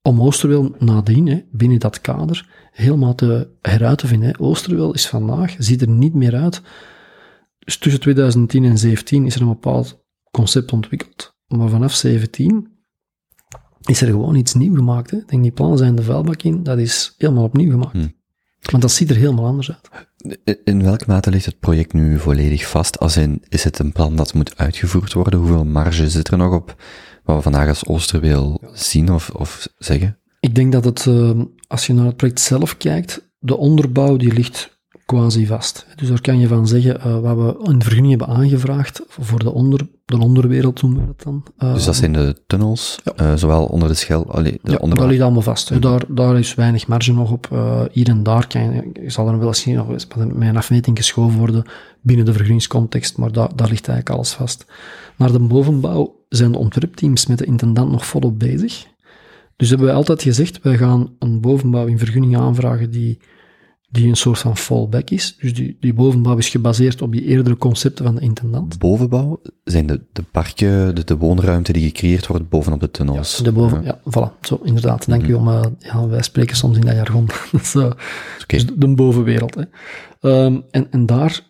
om 0.03 0.22
Oosterweel 0.22 0.74
nadien, 0.78 1.26
hè, 1.26 1.45
binnen 1.51 1.78
dat 1.78 2.01
kader, 2.01 2.49
helemaal 2.70 3.14
te 3.14 3.51
heruit 3.61 3.99
te 3.99 4.07
vinden. 4.07 4.28
Hè. 4.28 4.41
Oosterweel 4.41 4.95
is 4.95 5.09
vandaag, 5.09 5.55
ziet 5.59 5.82
er 5.82 5.89
niet 5.89 6.14
meer 6.14 6.34
uit. 6.34 6.62
Dus 7.59 7.78
tussen 7.78 8.01
2010 8.01 8.64
en 8.64 8.74
2017 8.74 9.26
is 9.26 9.34
er 9.34 9.41
een 9.41 9.49
bepaald 9.49 10.05
concept 10.30 10.72
ontwikkeld. 10.72 11.36
Maar 11.49 11.68
vanaf 11.68 11.92
17 11.94 12.68
is 13.84 14.01
er 14.01 14.09
gewoon 14.09 14.34
iets 14.34 14.55
nieuw 14.55 14.74
gemaakt. 14.74 15.11
Hè. 15.11 15.16
Ik 15.16 15.28
denk, 15.28 15.42
die 15.42 15.53
plannen 15.53 15.78
zijn 15.78 15.94
de 15.94 16.03
vuilbak 16.03 16.42
in, 16.42 16.62
dat 16.62 16.78
is 16.78 17.14
helemaal 17.18 17.44
opnieuw 17.44 17.70
gemaakt. 17.70 17.92
Hmm. 17.92 18.14
Want 18.70 18.82
dat 18.82 18.92
ziet 18.92 19.11
er 19.11 19.16
helemaal 19.16 19.47
anders 19.47 19.72
uit. 19.72 19.88
In- 20.64 20.82
welke 20.82 21.05
mate 21.07 21.30
ligt 21.30 21.44
het 21.44 21.59
project 21.59 21.92
nu 21.92 22.18
volledig 22.18 22.68
vast? 22.68 22.99
Als 22.99 23.16
in, 23.16 23.42
is 23.49 23.64
het 23.64 23.78
een 23.78 23.92
plan 23.92 24.16
dat 24.16 24.34
moet 24.34 24.57
uitgevoerd 24.57 25.12
worden? 25.12 25.38
Hoeveel 25.38 25.64
marge 25.64 26.11
zit 26.11 26.28
er 26.28 26.38
nog 26.38 26.55
op 26.55 26.82
wat 27.24 27.36
we 27.36 27.42
vandaag 27.42 27.68
als 27.68 27.86
Oosterweel 27.86 28.61
zien 28.72 29.12
of, 29.12 29.30
of 29.30 29.68
zeggen? 29.78 30.18
Ik 30.40 30.55
denk 30.55 30.72
dat 30.72 30.84
het, 30.84 31.07
eh, 31.07 31.40
als 31.66 31.86
je 31.86 31.92
naar 31.92 32.07
het 32.07 32.16
project 32.16 32.40
zelf 32.40 32.76
kijkt, 32.76 33.30
de 33.38 33.57
onderbouw 33.57 34.16
die 34.16 34.32
ligt 34.32 34.75
quasi 35.07 35.46
vast. 35.46 35.86
Dus 35.96 36.09
daar 36.09 36.20
kan 36.20 36.38
je 36.38 36.48
van 36.48 36.68
zeggen, 36.68 37.00
eh, 37.00 37.18
wat 37.20 37.36
we 37.36 37.57
een 37.70 37.82
vergunning 37.82 38.18
hebben 38.18 38.36
aangevraagd 38.36 39.02
voor 39.09 39.38
de, 39.38 39.52
onder, 39.52 39.88
de 40.04 40.18
onderwereld, 40.18 40.82
noemen 40.82 41.00
we 41.00 41.07
dat 41.07 41.22
dan. 41.22 41.44
Eh, 41.59 41.72
Dus 41.74 41.84
dat 41.84 41.96
zijn 41.96 42.12
de 42.12 42.36
tunnels, 42.46 42.98
Ja. 43.04 43.12
eh, 43.16 43.34
zowel 43.36 43.64
onder 43.64 43.88
de 43.88 43.94
schel, 43.94 44.30
allee, 44.30 44.59
de 44.62 44.70
ja, 44.70 44.94
dat 44.94 45.09
ligt 45.09 45.22
allemaal 45.22 45.42
vast. 45.42 45.68
hè. 45.68 45.78
Daar, 45.78 46.02
daar 46.09 46.38
is 46.38 46.54
weinig 46.54 46.86
marge 46.86 47.12
nog 47.12 47.30
op. 47.32 47.48
Hier 47.92 48.09
en 48.09 48.22
daar 48.22 48.46
kan 48.46 48.62
je, 48.62 48.90
je 49.02 49.11
zal 49.11 49.28
er 49.28 49.38
wel 49.38 49.46
eens 49.48 49.64
nog 49.64 49.88
eens 49.90 50.07
met 50.14 50.48
een 50.48 50.57
afmeting 50.57 50.96
geschoven 50.96 51.38
worden 51.38 51.64
binnen 52.02 52.24
de 52.26 52.32
vergunningscontext, 52.32 53.16
maar 53.18 53.32
daar, 53.32 53.48
daar 53.57 53.68
ligt 53.68 53.88
eigenlijk 53.88 54.11
alles 54.18 54.32
vast. 54.32 54.66
Naar 55.16 55.32
de 55.32 55.38
bovenbouw 55.40 56.14
zijn 56.28 56.52
de 56.52 56.59
ontwerpteams 56.59 57.26
met 57.26 57.38
de 57.38 57.44
intendant 57.44 57.90
nog 57.90 58.07
volop 58.07 58.38
bezig. 58.38 58.86
Dus 59.57 59.68
hebben 59.68 59.86
wij 59.86 59.96
altijd 59.96 60.22
gezegd, 60.22 60.62
wij 60.62 60.76
gaan 60.76 61.11
een 61.18 61.40
bovenbouw 61.40 61.86
in 61.86 61.98
vergunning 61.98 62.36
aanvragen 62.36 62.90
die, 62.90 63.18
die 63.89 64.09
een 64.09 64.16
soort 64.16 64.39
van 64.39 64.57
fallback 64.57 65.11
is. 65.11 65.37
Dus 65.41 65.55
die, 65.55 65.76
die 65.80 65.95
bovenbouw 65.95 66.37
is 66.37 66.49
gebaseerd 66.49 67.03
op 67.03 67.12
die 67.12 67.24
eerdere 67.24 67.57
concepten 67.57 68.05
van 68.05 68.14
de 68.14 68.20
intendant. 68.20 68.78
bovenbouw 68.78 69.41
zijn 69.64 69.87
de, 69.87 70.01
de 70.12 70.22
parken, 70.22 70.95
de, 70.95 71.05
de 71.05 71.16
woonruimte 71.16 71.72
die 71.72 71.82
gecreëerd 71.87 72.26
wordt 72.26 72.49
bovenop 72.49 72.80
de 72.80 72.91
tunnels. 72.91 73.37
De 73.37 73.53
boven, 73.53 73.82
ja, 73.84 74.01
voilà. 74.01 74.41
Zo, 74.41 74.61
inderdaad. 74.64 75.09
Dank 75.09 75.26
u 75.26 75.32
om, 75.34 75.49
eh, 75.49 75.62
ja, 75.78 76.09
wij 76.09 76.22
spreken 76.22 76.57
soms 76.57 76.76
in 76.76 76.84
dat 76.84 76.95
jargon. 76.95 77.26
Dat 77.53 77.62
is. 77.62 77.72
Dus 78.47 78.66
de, 78.66 78.78
de 78.78 78.95
bovenwereld. 78.95 79.55
Hè. 79.55 79.62
Ehm, 80.20 80.61
en 80.70 80.91
en 80.91 81.07
daar, 81.07 81.41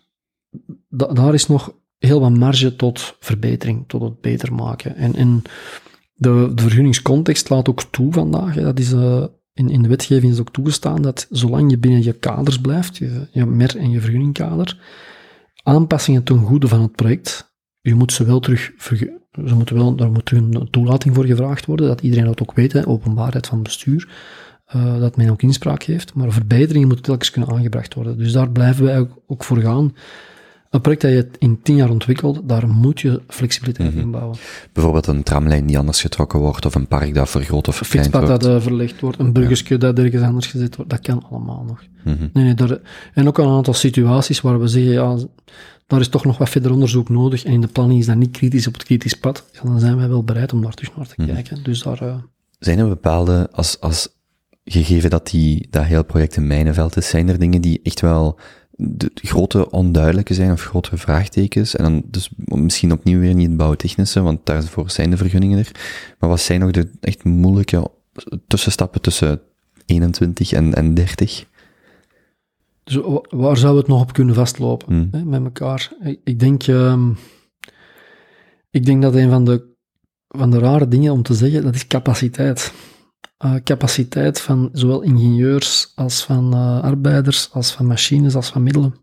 da- 0.89 1.13
daar 1.13 1.33
is 1.33 1.47
nog 1.47 1.73
heel 1.97 2.19
wat 2.19 2.37
marge 2.37 2.75
tot 2.75 3.15
verbetering, 3.19 3.83
tot 3.87 4.01
het 4.01 4.21
beter 4.21 4.53
maken. 4.53 4.95
En, 4.95 5.15
en 5.15 5.41
de, 6.13 6.51
de 6.55 6.61
vergunningscontext 6.61 7.49
laat 7.49 7.69
ook 7.69 7.83
toe 7.83 8.13
vandaag, 8.13 8.55
hè, 8.55 8.61
dat 8.61 8.79
is, 8.79 8.91
eh, 8.93 9.23
in, 9.57 9.69
in 9.69 9.81
de 9.81 9.87
wetgeving 9.87 10.31
is 10.31 10.39
ook 10.39 10.51
toegestaan 10.51 11.01
dat 11.01 11.27
zolang 11.29 11.71
je 11.71 11.77
binnen 11.77 12.03
je 12.03 12.13
kaders 12.13 12.61
blijft, 12.61 12.97
je, 12.97 13.27
je 13.31 13.45
MER 13.45 13.77
en 13.77 13.89
je 13.89 14.01
vergunningkader, 14.01 14.79
aanpassingen 15.63 16.23
ten 16.23 16.37
goede 16.37 16.67
van 16.67 16.81
het 16.81 16.95
project, 16.95 17.55
je 17.81 17.95
moet 17.95 18.13
ze 18.13 18.25
wel 18.25 18.39
terug, 18.39 18.71
ze 19.45 19.55
moeten 19.55 19.75
wel, 19.75 19.95
daar 19.95 20.11
moet 20.11 20.31
een 20.31 20.67
toelating 20.71 21.15
voor 21.15 21.25
gevraagd 21.25 21.65
worden, 21.65 21.87
dat 21.87 22.01
iedereen 22.01 22.25
dat 22.25 22.41
ook 22.41 22.53
weet, 22.53 22.85
openbaarheid 22.85 23.47
van 23.47 23.63
bestuur, 23.63 24.09
eh, 24.65 24.99
dat 24.99 25.17
men 25.17 25.29
ook 25.29 25.41
inspraak 25.41 25.83
heeft, 25.83 26.13
maar 26.13 26.31
verbeteringen 26.31 26.87
moeten 26.87 27.05
telkens 27.05 27.31
kunnen 27.31 27.49
aangebracht 27.49 27.93
worden. 27.93 28.17
Dus 28.17 28.31
daar 28.31 28.49
blijven 28.49 28.85
wij 28.85 28.99
ook, 28.99 29.21
ook 29.27 29.43
voor 29.43 29.57
gaan. 29.57 29.95
Een 30.69 30.81
project 30.81 31.01
dat 31.01 31.11
je 31.11 31.27
in 31.37 31.61
tien 31.61 31.75
jaar 31.75 31.89
ontwikkelt, 31.89 32.41
daar 32.49 32.67
moet 32.67 32.99
je 33.01 33.21
flexibiliteit 33.27 33.93
in 33.93 34.11
bouwen. 34.11 34.37
Bijvoorbeeld 34.73 35.07
een 35.07 35.23
tramlijn 35.23 35.65
die 35.65 35.77
anders 35.77 36.01
getrokken 36.01 36.39
wordt, 36.39 36.65
of 36.65 36.75
een 36.75 36.87
park 36.87 37.13
dat 37.13 37.29
vergroot 37.29 37.67
of 37.67 37.79
Een 37.79 37.85
verkleind 37.85 38.09
fietspad 38.15 38.29
wordt. 38.29 38.43
dat 38.43 38.55
eh, 38.55 38.61
verlegd 38.67 38.99
wordt, 38.99 39.19
een 39.19 39.33
burgerske 39.33 39.77
dat 39.77 39.99
ergens 39.99 40.23
anders 40.23 40.47
gezet 40.47 40.75
wordt, 40.75 40.91
dat 40.91 40.99
kan 40.99 41.23
allemaal 41.29 41.63
nog. 41.67 41.83
Mhm. 42.03 42.27
Nee, 42.33 42.43
nee, 42.43 42.53
daar, 42.53 42.79
en 43.13 43.27
ook 43.27 43.37
een 43.37 43.47
aantal 43.47 43.73
situaties 43.73 44.41
waar 44.41 44.59
we 44.59 44.67
zeggen, 44.67 44.91
ja, 44.91 45.17
daar 45.87 45.99
is 45.99 46.07
toch 46.09 46.25
nog 46.25 46.37
wat 46.37 46.49
verder 46.49 46.71
onderzoek 46.71 47.09
nodig 47.09 47.43
en 47.43 47.51
in 47.51 47.61
de 47.61 47.67
planning 47.67 47.99
is 47.99 48.05
dat 48.05 48.15
niet 48.15 48.31
kritisch 48.31 48.67
op 48.67 48.73
het 48.73 48.83
kritisch 48.83 49.13
pad, 49.19 49.45
ja, 49.53 49.59
dan 49.63 49.79
zijn 49.79 49.97
wij 49.97 50.09
wel 50.09 50.23
bereid 50.23 50.53
om 50.53 50.61
daar 50.61 50.73
terug 50.73 50.95
naar 50.95 51.07
te 51.07 51.13
Mhm. 51.17 51.33
kijken. 51.33 51.63
Dus 51.63 51.83
daar, 51.83 52.01
eh, 52.01 52.15
Zijn 52.59 52.79
er 52.79 52.87
bepaalde, 52.87 53.49
als, 53.51 53.79
als 53.79 54.15
gegeven 54.63 55.09
dat 55.09 55.27
die, 55.27 55.67
dat 55.69 55.83
heel 55.83 56.03
project 56.03 56.35
een 56.35 56.47
mijnenveld 56.47 56.97
is, 56.97 57.09
zijn 57.09 57.29
er 57.29 57.39
dingen 57.39 57.61
die 57.61 57.79
echt 57.83 58.01
wel 58.01 58.39
de 58.77 59.11
grote 59.13 59.69
onduidelijke 59.71 60.33
zijn 60.33 60.51
of 60.51 60.61
grotere 60.61 60.97
vraagtekens? 60.97 61.75
En 61.75 61.83
dan 61.83 62.03
dus 62.05 62.29
misschien 62.45 62.91
opnieuw 62.91 63.19
weer 63.19 63.33
niet 63.33 63.47
het 63.47 63.57
bouwtechnische, 63.57 64.21
want 64.21 64.45
daarvoor 64.45 64.89
zijn 64.89 65.09
de 65.09 65.17
vergunningen 65.17 65.57
er. 65.57 65.71
Maar 66.19 66.29
wat 66.29 66.39
zijn 66.39 66.59
nog 66.59 66.71
de 66.71 66.89
echt 67.01 67.23
moeilijke 67.23 67.91
tussenstappen 68.47 69.01
tussen 69.01 69.41
21 69.85 70.51
en, 70.51 70.73
en 70.73 70.93
30? 70.93 71.45
Dus 72.83 72.95
wa- 72.95 73.23
waar 73.29 73.57
zou 73.57 73.77
het 73.77 73.87
nog 73.87 74.01
op 74.01 74.13
kunnen 74.13 74.35
vastlopen 74.35 74.93
Hmm. 74.93 75.07
hè, 75.11 75.23
met 75.25 75.43
elkaar? 75.43 75.91
Ik, 76.03 76.19
ik 76.23 76.39
denk, 76.39 76.63
ehm, 76.63 77.09
ik 78.71 78.85
denk 78.85 79.01
dat 79.01 79.15
een 79.15 79.29
van 79.29 79.45
de, 79.45 79.75
van 80.27 80.51
de 80.51 80.59
rare 80.59 80.87
dingen 80.87 81.11
om 81.13 81.23
te 81.23 81.33
zeggen, 81.33 81.63
dat 81.63 81.75
is 81.75 81.87
capaciteit. 81.87 82.73
Eh, 83.37 83.53
capaciteit 83.63 84.41
van 84.41 84.69
zowel 84.73 85.01
ingenieurs 85.01 85.91
als 85.95 86.23
van 86.23 86.53
eh, 86.53 86.81
arbeiders, 86.81 87.49
als 87.51 87.71
van 87.71 87.85
machines, 87.85 88.35
als 88.35 88.49
van 88.49 88.63
middelen. 88.63 88.95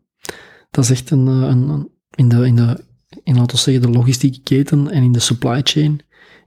Dat 0.71 0.85
is 0.85 0.91
echt 0.91 1.11
een, 1.11 1.27
eh, 1.29 1.33
een, 1.35 1.69
een- 1.69 1.89
in, 2.15 2.29
de, 2.29 2.47
in, 2.47 2.57
de, 2.57 2.85
in 3.23 3.37
laten 3.37 3.57
we 3.57 3.63
zeggen, 3.63 3.83
de 3.83 3.99
logistieke 3.99 4.41
keten 4.43 4.91
en 4.91 5.03
in 5.03 5.13
de 5.13 5.19
supply 5.19 5.61
chain 5.65 6.01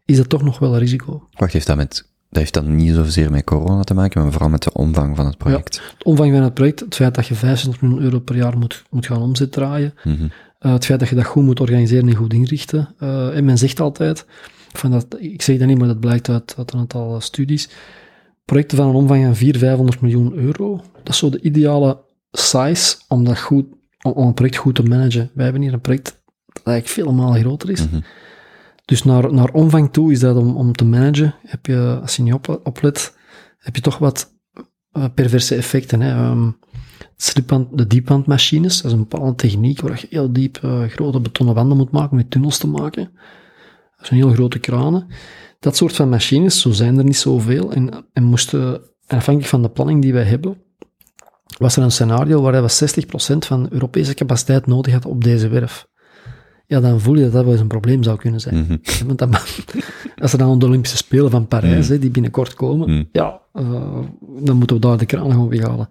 is 0.05 0.17
dat 0.17 0.29
toch 0.29 0.41
nog 0.43 0.59
wel 0.59 0.73
een 0.73 0.79
risico. 0.79 1.27
Wacht, 1.31 1.53
heeft 1.53 1.67
dat 1.67 1.75
met, 1.77 2.09
dat 2.29 2.39
heeft 2.41 2.53
dan 2.53 2.75
niet 2.75 2.93
zozeer 2.93 3.31
met 3.31 3.43
corona 3.43 3.83
te 3.83 3.93
maken, 3.93 4.21
maar 4.21 4.31
vooral 4.31 4.49
met 4.49 4.63
de 4.63 4.73
omvang 4.73 5.15
van 5.15 5.25
het 5.25 5.37
project. 5.37 5.81
Het 5.97 6.03
omvang 6.05 6.31
van 6.33 6.41
het 6.43 6.53
project, 6.53 6.79
het 6.79 6.95
feit 6.95 7.15
dat 7.15 7.27
je 7.27 7.35
500 7.35 7.81
miljoen 7.81 8.01
euro 8.01 8.19
per 8.19 8.35
jaar 8.35 8.57
moet, 8.57 8.83
moet 8.89 9.05
gaan 9.05 9.21
omzet 9.21 9.51
draaien, 9.51 9.93
Mhm. 10.03 10.27
Uh, 10.61 10.71
het 10.71 10.85
feit 10.85 10.99
dat 10.99 11.09
je 11.09 11.15
dat 11.15 11.25
goed 11.25 11.43
moet 11.43 11.59
organiseren 11.59 12.07
en 12.09 12.15
goed 12.15 12.33
inrichten. 12.33 12.95
Uh, 12.99 13.37
en 13.37 13.45
men 13.45 13.57
zegt 13.57 13.79
altijd, 13.79 14.25
van 14.77 14.91
dat, 14.91 15.05
ik 15.19 15.41
zeg 15.41 15.57
dat 15.57 15.67
niet, 15.67 15.77
maar 15.77 15.87
dat 15.87 15.99
blijkt 15.99 16.29
uit, 16.29 16.55
uit 16.57 16.73
een 16.73 16.79
aantal 16.79 17.15
uh, 17.15 17.21
studies, 17.21 17.69
projecten 18.45 18.77
van 18.77 18.87
een 18.87 18.95
omvang 18.95 19.23
van 19.23 19.35
400, 19.35 19.65
500 19.65 20.01
miljoen 20.01 20.33
euro, 20.33 20.81
dat 21.03 21.13
is 21.13 21.17
zo 21.17 21.29
de 21.29 21.41
ideale 21.41 22.05
size 22.31 22.95
om, 23.07 23.23
dat 23.23 23.39
goed, 23.39 23.65
om, 24.01 24.11
om 24.11 24.27
een 24.27 24.33
project 24.33 24.57
goed 24.57 24.75
te 24.75 24.83
managen. 24.83 25.31
Wij 25.33 25.43
hebben 25.43 25.61
hier 25.61 25.73
een 25.73 25.81
project 25.81 26.21
dat 26.45 26.63
eigenlijk 26.63 26.87
vele 26.87 27.17
malen 27.17 27.39
groter 27.39 27.69
is. 27.69 27.87
Mhm. 27.89 27.99
Dus 28.85 29.03
naar, 29.03 29.33
naar 29.33 29.49
omvang 29.49 29.93
toe 29.93 30.11
is 30.11 30.19
dat 30.19 30.37
om, 30.37 30.55
om 30.55 30.73
te 30.73 30.85
managen, 30.85 31.35
heb 31.43 31.65
je, 31.65 31.99
als 32.01 32.15
je 32.15 32.23
niet 32.23 32.33
op, 32.33 32.61
oplet, 32.63 33.17
heb 33.57 33.75
je 33.75 33.81
toch 33.81 33.97
wat 33.97 34.35
uh, 34.97 35.05
perverse 35.13 35.55
effecten. 35.55 36.01
Hè. 36.01 36.29
Um, 36.29 36.57
slipband, 37.15 37.77
de 37.77 37.87
diepwandmachines, 37.87 38.75
dat 38.81 38.85
is 38.85 38.91
een 38.91 39.07
bepaalde 39.07 39.35
techniek 39.35 39.81
waar 39.81 39.99
je 40.01 40.07
heel 40.09 40.33
diep 40.33 40.59
uh, 40.65 40.83
grote 40.83 41.19
betonnen 41.19 41.55
wanden 41.55 41.77
moet 41.77 41.91
maken, 41.91 42.15
met 42.15 42.31
tunnels 42.31 42.57
te 42.57 42.67
maken. 42.67 43.09
Dat 43.97 44.05
zijn 44.07 44.19
heel 44.19 44.33
grote 44.33 44.59
kranen. 44.59 45.07
Dat 45.59 45.75
soort 45.77 45.95
van 45.95 46.09
machines, 46.09 46.61
zo 46.61 46.71
zijn 46.71 46.97
er 46.97 47.03
niet 47.03 47.17
zoveel. 47.17 47.71
En, 47.71 48.05
en 48.13 48.23
moesten, 48.23 48.73
en 49.07 49.17
afhankelijk 49.17 49.45
van 49.51 49.61
de 49.61 49.69
planning 49.69 50.01
die 50.01 50.13
wij 50.13 50.23
hebben, 50.23 50.57
was 51.57 51.75
er 51.75 51.83
een 51.83 51.91
scenario 51.91 52.41
waar 52.41 52.63
we 52.63 53.03
60% 53.33 53.37
van 53.37 53.67
Europese 53.69 54.13
capaciteit 54.13 54.65
nodig 54.67 54.93
hadden 54.93 55.11
op 55.11 55.23
deze 55.23 55.47
werf. 55.47 55.87
Ja, 56.65 56.79
dan 56.79 56.99
voel 57.01 57.15
je 57.15 57.21
dat 57.23 57.31
dat 57.31 57.43
wel 57.43 57.51
eens 57.51 57.61
een 57.61 57.67
probleem 57.67 58.03
zou 58.03 58.17
kunnen 58.17 58.39
zijn. 58.39 58.55
Mhm. 58.55 58.77
Want 59.05 59.19
dan, 59.21 59.35
als 60.21 60.31
er 60.31 60.37
dan 60.37 60.59
de 60.59 60.65
Olympische 60.65 60.97
Spelen 60.97 61.31
van 61.31 61.47
Parijs, 61.47 61.85
Mm. 61.87 61.91
hè, 61.93 61.99
die 61.99 62.09
binnenkort 62.09 62.53
komen, 62.53 62.89
Mm. 62.89 63.09
ja, 63.11 63.41
uh, 63.53 63.99
dan 64.39 64.57
moeten 64.57 64.75
we 64.75 64.81
daar 64.81 64.97
de 64.97 65.05
kraan 65.05 65.31
gewoon 65.31 65.49
weghalen. 65.49 65.89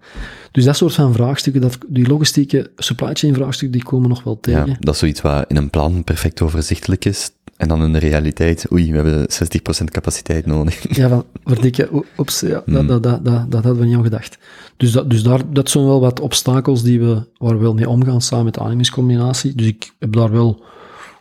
Dus 0.51 0.63
dat 0.63 0.75
soort 0.75 0.93
van 0.93 1.13
vraagstukken, 1.13 1.61
dat, 1.61 1.77
die 1.87 2.07
logistieke 2.07 2.71
supply 2.75 3.13
chain 3.13 3.33
vraagstukken, 3.33 3.77
die 3.79 3.87
komen 3.87 4.09
nog 4.09 4.23
wel 4.23 4.39
tegen. 4.39 4.67
Ja, 4.67 4.75
dat 4.79 4.93
is 4.93 4.99
zoiets 4.99 5.21
wat 5.21 5.45
in 5.47 5.55
een 5.55 5.69
plan 5.69 6.03
perfect 6.03 6.41
overzichtelijk 6.41 7.05
is. 7.05 7.31
En 7.57 7.67
dan 7.67 7.83
in 7.83 7.93
de 7.93 7.99
realiteit, 7.99 8.71
oei, 8.71 8.91
we 8.91 8.95
hebben 8.95 9.27
60% 9.81 9.83
capaciteit 9.91 10.45
nodig. 10.45 10.95
Ja, 10.95 11.09
van, 11.09 11.25
verdikke, 11.43 12.03
oeps, 12.17 12.39
ja, 12.39 12.61
Mm. 12.65 12.73
dat, 12.73 12.87
dat, 12.87 13.03
dat, 13.03 13.25
dat, 13.25 13.51
dat 13.51 13.63
hadden 13.63 13.81
we 13.81 13.85
niet 13.85 13.95
aan 13.95 14.03
gedacht. 14.03 14.37
Dus, 14.77 14.91
dat, 14.91 15.09
dus 15.09 15.23
daar, 15.23 15.41
dat 15.53 15.69
zijn 15.69 15.85
wel 15.85 15.99
wat 15.99 16.19
obstakels 16.19 16.83
die 16.83 16.99
we, 16.99 17.27
waar 17.37 17.57
we 17.57 17.63
wel 17.63 17.73
mee 17.73 17.89
omgaan 17.89 18.21
samen 18.21 18.45
met 18.45 18.53
de 18.53 18.59
animingscombinatie. 18.59 19.55
Dus 19.55 19.67
ik 19.67 19.91
heb 19.99 20.13
daar 20.13 20.31
wel 20.31 20.63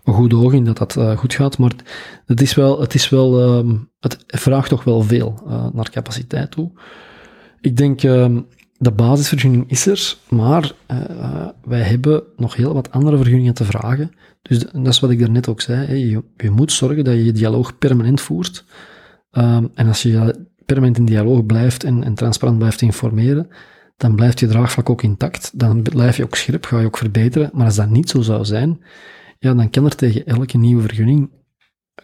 een 0.05 0.15
goed 0.15 0.35
oog 0.35 0.53
in 0.53 0.65
dat 0.65 0.79
dat 0.79 0.97
uh, 0.97 1.17
goed 1.17 1.35
gaat, 1.35 1.59
maar 1.59 1.73
het 2.27 2.41
is 2.41 2.55
wel, 2.55 2.81
het, 2.81 2.95
is 2.95 3.09
wel, 3.09 3.59
um, 3.59 3.91
het 4.01 4.25
vraagt 4.27 4.69
toch 4.69 4.85
wel 4.85 5.03
veel 5.03 5.43
uh, 5.47 5.67
naar 5.73 5.91
capaciteit 5.91 6.51
toe. 6.51 6.71
Ik 7.61 7.77
denk, 7.77 8.03
um, 8.03 8.47
de 8.79 8.91
basisvergunning 8.91 9.71
is 9.71 9.87
er, 9.87 10.17
maar 10.29 10.73
eh, 10.87 11.49
wij 11.65 11.81
hebben 11.81 12.23
nog 12.37 12.57
heel 12.57 12.75
wat 12.75 12.91
andere 12.91 13.17
vergunningen 13.17 13.55
te 13.55 13.65
vragen. 13.65 14.11
Dus 14.43 14.59
dat 14.59 14.87
is 14.87 15.01
wat 15.01 15.11
ik 15.11 15.19
daarnet 15.19 15.49
ook 15.49 15.61
zei. 15.61 15.87
Hè. 15.87 15.95
Je, 15.95 16.23
je 16.37 16.51
moet 16.51 16.73
zorgen 16.73 17.05
dat 17.05 17.15
je 17.15 17.25
je 17.25 17.33
dialoog 17.33 17.79
permanent 17.79 18.21
voert. 18.21 18.65
Ehm, 19.31 19.67
en 19.75 19.89
als 19.89 20.03
je 20.03 20.47
permanent 20.67 20.99
in 20.99 21.05
dialoog 21.05 21.47
blijft 21.47 21.85
en, 21.85 22.05
en 22.05 22.15
transparant 22.15 22.59
blijft 22.59 22.81
informeren, 22.81 23.49
dan 23.97 24.15
blijft 24.15 24.41
je 24.41 24.47
draagvlak 24.47 24.91
ook 24.91 25.03
intact. 25.03 25.59
Dan 25.59 25.83
blijf 25.83 26.17
je 26.17 26.25
ook 26.25 26.37
scherp, 26.37 26.65
ga 26.65 26.81
je 26.81 26.87
ook 26.87 26.99
verbeteren. 26.99 27.51
Maar 27.53 27.65
als 27.65 27.77
dat 27.77 27.91
niet 27.91 28.11
zo 28.11 28.21
zou 28.21 28.45
zijn, 28.45 28.83
ja, 29.39 29.55
dan 29.55 29.71
kan 29.71 29.85
er 29.85 29.97
tegen 29.97 30.27
elke 30.27 30.59
nieuwe 30.59 30.83
vergunning 30.83 31.31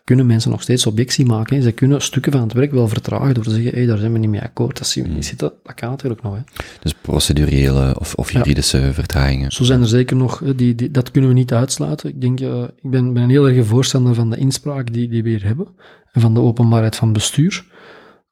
kunnen 0.05 0.27
mensen 0.27 0.51
nog 0.51 0.63
steeds 0.63 0.87
objectie 0.87 1.27
maken. 1.27 1.57
hè. 1.57 1.63
Ze 1.63 1.73
kunnen 1.73 2.03
stukken 2.03 2.33
van 2.33 2.41
het 2.41 2.53
werk 2.53 2.73
wel 2.73 2.89
vertragen 2.89 3.35
door 3.35 3.45
te 3.45 3.51
zeggen, 3.51 3.75
hé, 3.75 3.87
daar 3.87 3.99
zijn 3.99 4.13
we 4.13 4.19
niet 4.19 4.31
mee 4.31 4.43
akkoord, 4.43 4.79
dat 4.79 4.87
zien 4.87 5.05
we 5.05 5.11
niet 5.11 5.27
zitten. 5.27 5.53
Dat 5.63 5.75
kan 5.75 5.91
natuurlijk 5.91 6.23
nog. 6.23 6.35
Hè. 6.35 6.41
Dus 6.81 6.95
procedurele 6.95 7.97
of, 7.99 8.15
of 8.15 8.33
Ja. 8.33 8.39
juridische 8.39 8.93
vertragingen. 8.93 9.53
Zo 9.53 9.65
zijn 9.65 9.81
er 9.81 9.89
zeker 9.89 10.17
nog, 10.17 10.43
die, 10.57 10.75
die, 10.75 10.91
dat 10.91 11.11
kunnen 11.11 11.31
we 11.31 11.37
niet 11.37 11.53
uitsluiten. 11.53 12.09
Ik 12.09 12.21
denk, 12.21 12.41
eh, 12.41 12.63
ik 12.63 12.91
ben, 12.91 13.13
ben 13.13 13.23
een 13.23 13.31
heel 13.31 13.49
erg 13.49 13.67
voorstander 13.67 14.15
van 14.15 14.31
de 14.31 14.37
inspraak 14.37 14.93
die, 14.93 15.09
die 15.09 15.23
we 15.23 15.29
hier 15.29 15.45
hebben. 15.45 15.67
En 16.13 16.21
van 16.21 16.35
de 16.35 16.41
openbaarheid 16.41 16.97
van 16.97 17.13
bestuur. 17.13 17.65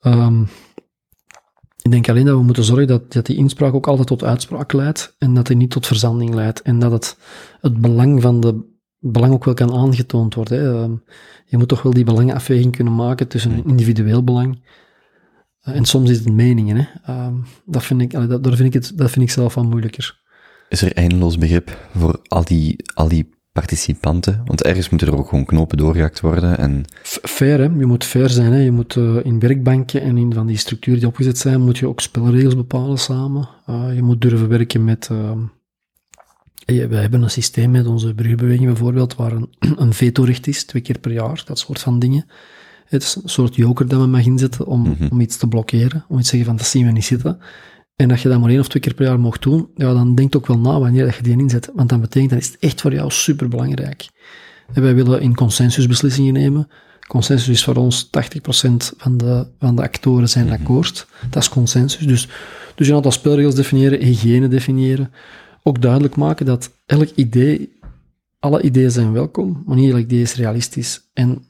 Ehm, 0.00 0.42
ik 1.82 1.90
denk 1.90 2.08
alleen 2.08 2.24
dat 2.26 2.36
we 2.36 2.42
moeten 2.42 2.64
zorgen 2.64 2.86
dat, 2.86 3.12
dat 3.12 3.26
die 3.26 3.36
inspraak 3.36 3.74
ook 3.74 3.86
altijd 3.86 4.06
tot 4.06 4.24
uitspraak 4.24 4.72
leidt. 4.72 5.14
En 5.18 5.34
dat 5.34 5.46
die 5.46 5.56
niet 5.56 5.70
tot 5.70 5.86
verzanding 5.86 6.34
leidt. 6.34 6.62
En 6.62 6.78
dat 6.78 6.92
het, 6.92 7.16
het 7.60 7.80
belang 7.80 8.22
van 8.22 8.40
de 8.40 8.68
belang 9.00 9.32
ook 9.32 9.44
wel 9.44 9.54
kan 9.54 9.72
aangetoond 9.72 10.34
worden. 10.34 10.58
Hè. 10.60 10.82
Ehm, 10.82 10.92
je 11.46 11.56
moet 11.58 11.68
toch 11.68 11.82
wel 11.82 11.92
die 11.92 12.04
belangenafweging 12.04 12.76
kunnen 12.76 12.94
maken 12.94 13.28
tussen 13.28 13.50
een 13.52 13.64
individueel 13.66 14.24
belang. 14.24 14.62
eh, 15.60 15.74
en 15.76 15.84
soms 15.84 16.10
is 16.10 16.18
het 16.18 16.32
meningen. 16.32 16.76
Hè. 16.76 16.84
Ehm, 17.12 17.34
dat, 17.64 17.82
vind 17.84 18.00
ik, 18.00 18.10
dat, 18.10 18.44
daar 18.44 18.54
vind 18.54 18.74
ik 18.74 18.82
het, 18.82 18.92
dat 18.98 19.10
vind 19.10 19.24
ik 19.24 19.30
zelf 19.30 19.54
wel 19.54 19.64
moeilijker. 19.64 20.18
Is 20.68 20.82
er 20.82 20.92
eindeloos 20.94 21.38
begrip 21.38 21.88
voor 21.96 22.20
al 22.26 22.44
die, 22.44 22.76
al 22.94 23.08
die 23.08 23.30
participanten? 23.52 24.42
Want 24.44 24.62
ergens 24.62 24.88
moeten 24.88 25.08
er 25.08 25.16
ook 25.18 25.28
gewoon 25.28 25.44
knopen 25.44 25.76
doorgehakt 25.76 26.20
worden 26.20 26.58
en 26.58 26.84
Fair, 27.22 27.58
hè? 27.58 27.64
je 27.64 27.86
moet 27.86 28.04
fair 28.04 28.28
zijn. 28.30 28.52
Hè? 28.52 28.58
Je 28.58 28.70
moet 28.70 28.96
eh, 28.96 29.24
in 29.24 29.38
werkbanken 29.38 30.02
en 30.02 30.16
in 30.16 30.34
van 30.34 30.46
die 30.46 30.56
structuren 30.56 30.98
die 31.00 31.08
opgezet 31.08 31.38
zijn, 31.38 31.60
moet 31.60 31.78
je 31.78 31.88
ook 31.88 32.00
spelregels 32.00 32.56
bepalen 32.56 32.98
samen. 32.98 33.48
Eh, 33.66 33.94
je 33.94 34.02
moet 34.02 34.20
durven 34.20 34.48
werken 34.48 34.84
met. 34.84 35.08
eh, 35.10 35.30
eh, 35.30 35.36
we 36.64 36.96
hebben 36.96 37.22
een 37.22 37.30
systeem 37.30 37.70
met 37.70 37.86
onze 37.86 38.14
burgerbeweging 38.14 38.66
bijvoorbeeld, 38.66 39.14
waar 39.14 39.32
een, 39.32 39.48
een 39.76 39.94
vetorecht 39.94 40.46
is, 40.46 40.64
twee 40.64 40.82
keer 40.82 40.98
per 40.98 41.12
jaar, 41.12 41.42
dat 41.44 41.58
soort 41.58 41.80
van 41.80 41.98
dingen. 41.98 42.26
Het 42.86 43.02
is 43.02 43.18
een 43.22 43.28
soort 43.28 43.54
joker 43.54 43.88
dat 43.88 43.98
men 43.98 44.10
mag 44.10 44.24
inzetten 44.24 44.66
om, 44.66 44.96
om 45.10 45.20
iets 45.20 45.36
te 45.36 45.48
blokkeren, 45.48 46.04
om 46.08 46.18
iets 46.18 46.28
te 46.28 46.36
zeggen 46.36 46.48
van 46.48 46.56
dat 46.56 46.66
zien 46.66 46.86
we 46.86 46.92
niet 46.92 47.04
zitten. 47.04 47.38
En 47.96 48.08
dat 48.08 48.20
je 48.20 48.28
dat 48.28 48.40
maar 48.40 48.50
één 48.50 48.60
of 48.60 48.68
twee 48.68 48.82
keer 48.82 48.94
per 48.94 49.06
jaar 49.06 49.20
mocht 49.20 49.42
doen, 49.42 49.68
ja, 49.74 49.92
dan 49.92 50.14
denk 50.14 50.36
ook 50.36 50.46
wel 50.46 50.58
na 50.58 50.80
wanneer 50.80 51.04
dat 51.04 51.14
je 51.14 51.22
die 51.22 51.38
inzet. 51.38 51.70
Want 51.74 51.88
dat 51.88 52.00
betekent, 52.00 52.30
dat 52.30 52.40
is 52.40 52.46
het 52.46 52.56
echt 52.60 52.80
voor 52.80 52.92
jou 52.92 53.10
superbelangrijk. 53.10 54.08
En 54.72 54.82
wij 54.82 54.94
willen 54.94 55.20
in 55.20 55.34
consensus 55.34 55.86
beslissingen 55.86 56.32
nemen. 56.32 56.68
Consensus 57.08 57.48
is 57.48 57.64
voor 57.64 57.74
ons 57.74 58.06
80% 58.06 58.10
van 58.96 59.16
de, 59.16 59.46
van 59.58 59.76
de 59.76 59.82
actoren 59.82 60.28
zijn 60.28 60.50
akkoord. 60.50 61.06
Dat 61.30 61.42
is 61.42 61.48
consensus. 61.48 62.06
Dus, 62.06 62.28
dus 62.74 62.88
een 62.88 62.94
aantal 62.94 63.12
spelregels 63.12 63.54
definiëren, 63.54 64.02
hygiëne 64.02 64.48
definiëren. 64.48 65.12
Ook 65.62 65.82
duidelijk 65.82 66.16
maken 66.16 66.46
dat 66.46 66.70
elk 66.86 67.08
idee, 67.14 67.78
alle 68.38 68.62
ideeën 68.62 68.90
zijn 68.90 69.12
welkom, 69.12 69.62
maar 69.66 69.76
niet 69.76 69.92
elk 69.92 70.00
idee 70.00 70.20
is 70.20 70.34
realistisch. 70.34 71.10
En, 71.12 71.44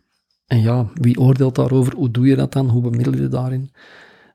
en 0.46 0.60
ja, 0.60 0.90
wie 0.94 1.20
oordeelt 1.20 1.54
daarover? 1.54 1.94
Hoe 1.94 2.10
doe 2.10 2.26
je 2.26 2.36
dat 2.36 2.52
dan? 2.52 2.68
Hoe 2.68 2.82
bemiddel 2.82 3.14
je 3.14 3.28
daarin? 3.28 3.70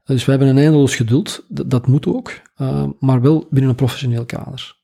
Dus 0.06 0.26
we 0.26 0.32
hebben 0.32 0.50
een 0.50 0.58
eindeloos 0.58 0.96
geduld, 0.96 1.46
dat, 1.48 1.88
moet 1.88 2.08
ook, 2.08 2.42
eh, 2.56 2.88
maar 3.00 3.22
wel 3.22 3.48
binnen 3.50 3.70
een 3.70 3.76
professioneel 3.76 4.26
kader. 4.26 4.76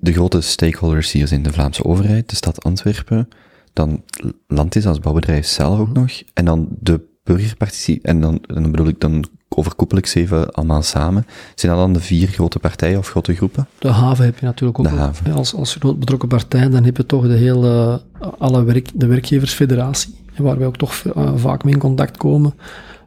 de 0.00 0.12
grote 0.12 0.40
stakeholders 0.40 1.12
hier 1.12 1.26
zijn 1.26 1.42
de 1.42 1.52
Vlaamse 1.52 1.84
overheid, 1.84 2.30
de 2.30 2.36
stad 2.36 2.64
Antwerpen, 2.64 3.28
dan 3.72 4.04
Landis 4.46 4.86
als 4.86 4.98
bouwbedrijf 4.98 5.46
zelf 5.46 5.78
ook 5.78 5.92
nog, 5.92 6.22
en 6.34 6.44
dan 6.44 6.68
de 6.80 7.00
burgerparticipatie, 7.22 8.00
en 8.02 8.20
dan, 8.20 8.40
en 8.46 8.62
dan 8.62 8.70
bedoel 8.70 8.88
ik, 8.88 9.00
dan 9.00 9.24
overkoepel 9.56 9.98
ik 9.98 10.06
ze 10.06 10.20
even 10.20 10.50
allemaal 10.50 10.82
samen. 10.82 11.26
Zijn 11.54 11.72
dat 11.72 11.80
dan 11.80 11.92
de 11.92 12.00
vier 12.00 12.28
grote 12.28 12.58
partijen 12.58 12.98
of 12.98 13.08
grote 13.08 13.34
groepen? 13.34 13.68
De 13.78 13.88
haven 13.88 14.24
heb 14.24 14.38
je 14.38 14.46
natuurlijk 14.46 14.78
ook. 14.78 14.84
De 14.84 14.90
haven. 14.90 15.32
Als, 15.32 15.54
als 15.54 15.74
groot 15.74 15.98
betrokken 15.98 16.28
partij, 16.28 16.68
dan 16.68 16.84
heb 16.84 16.96
je 16.96 17.06
toch 17.06 17.26
de 17.26 17.36
hele, 17.36 18.02
alle 18.38 18.64
werk, 18.64 18.90
de 18.94 19.06
werkgeversfederatie, 19.06 20.14
waar 20.36 20.58
wij 20.58 20.66
ook 20.66 20.76
toch 20.76 21.02
eh, 21.14 21.32
vaak 21.36 21.64
mee 21.64 21.72
in 21.72 21.80
contact 21.80 22.16
komen. 22.16 22.54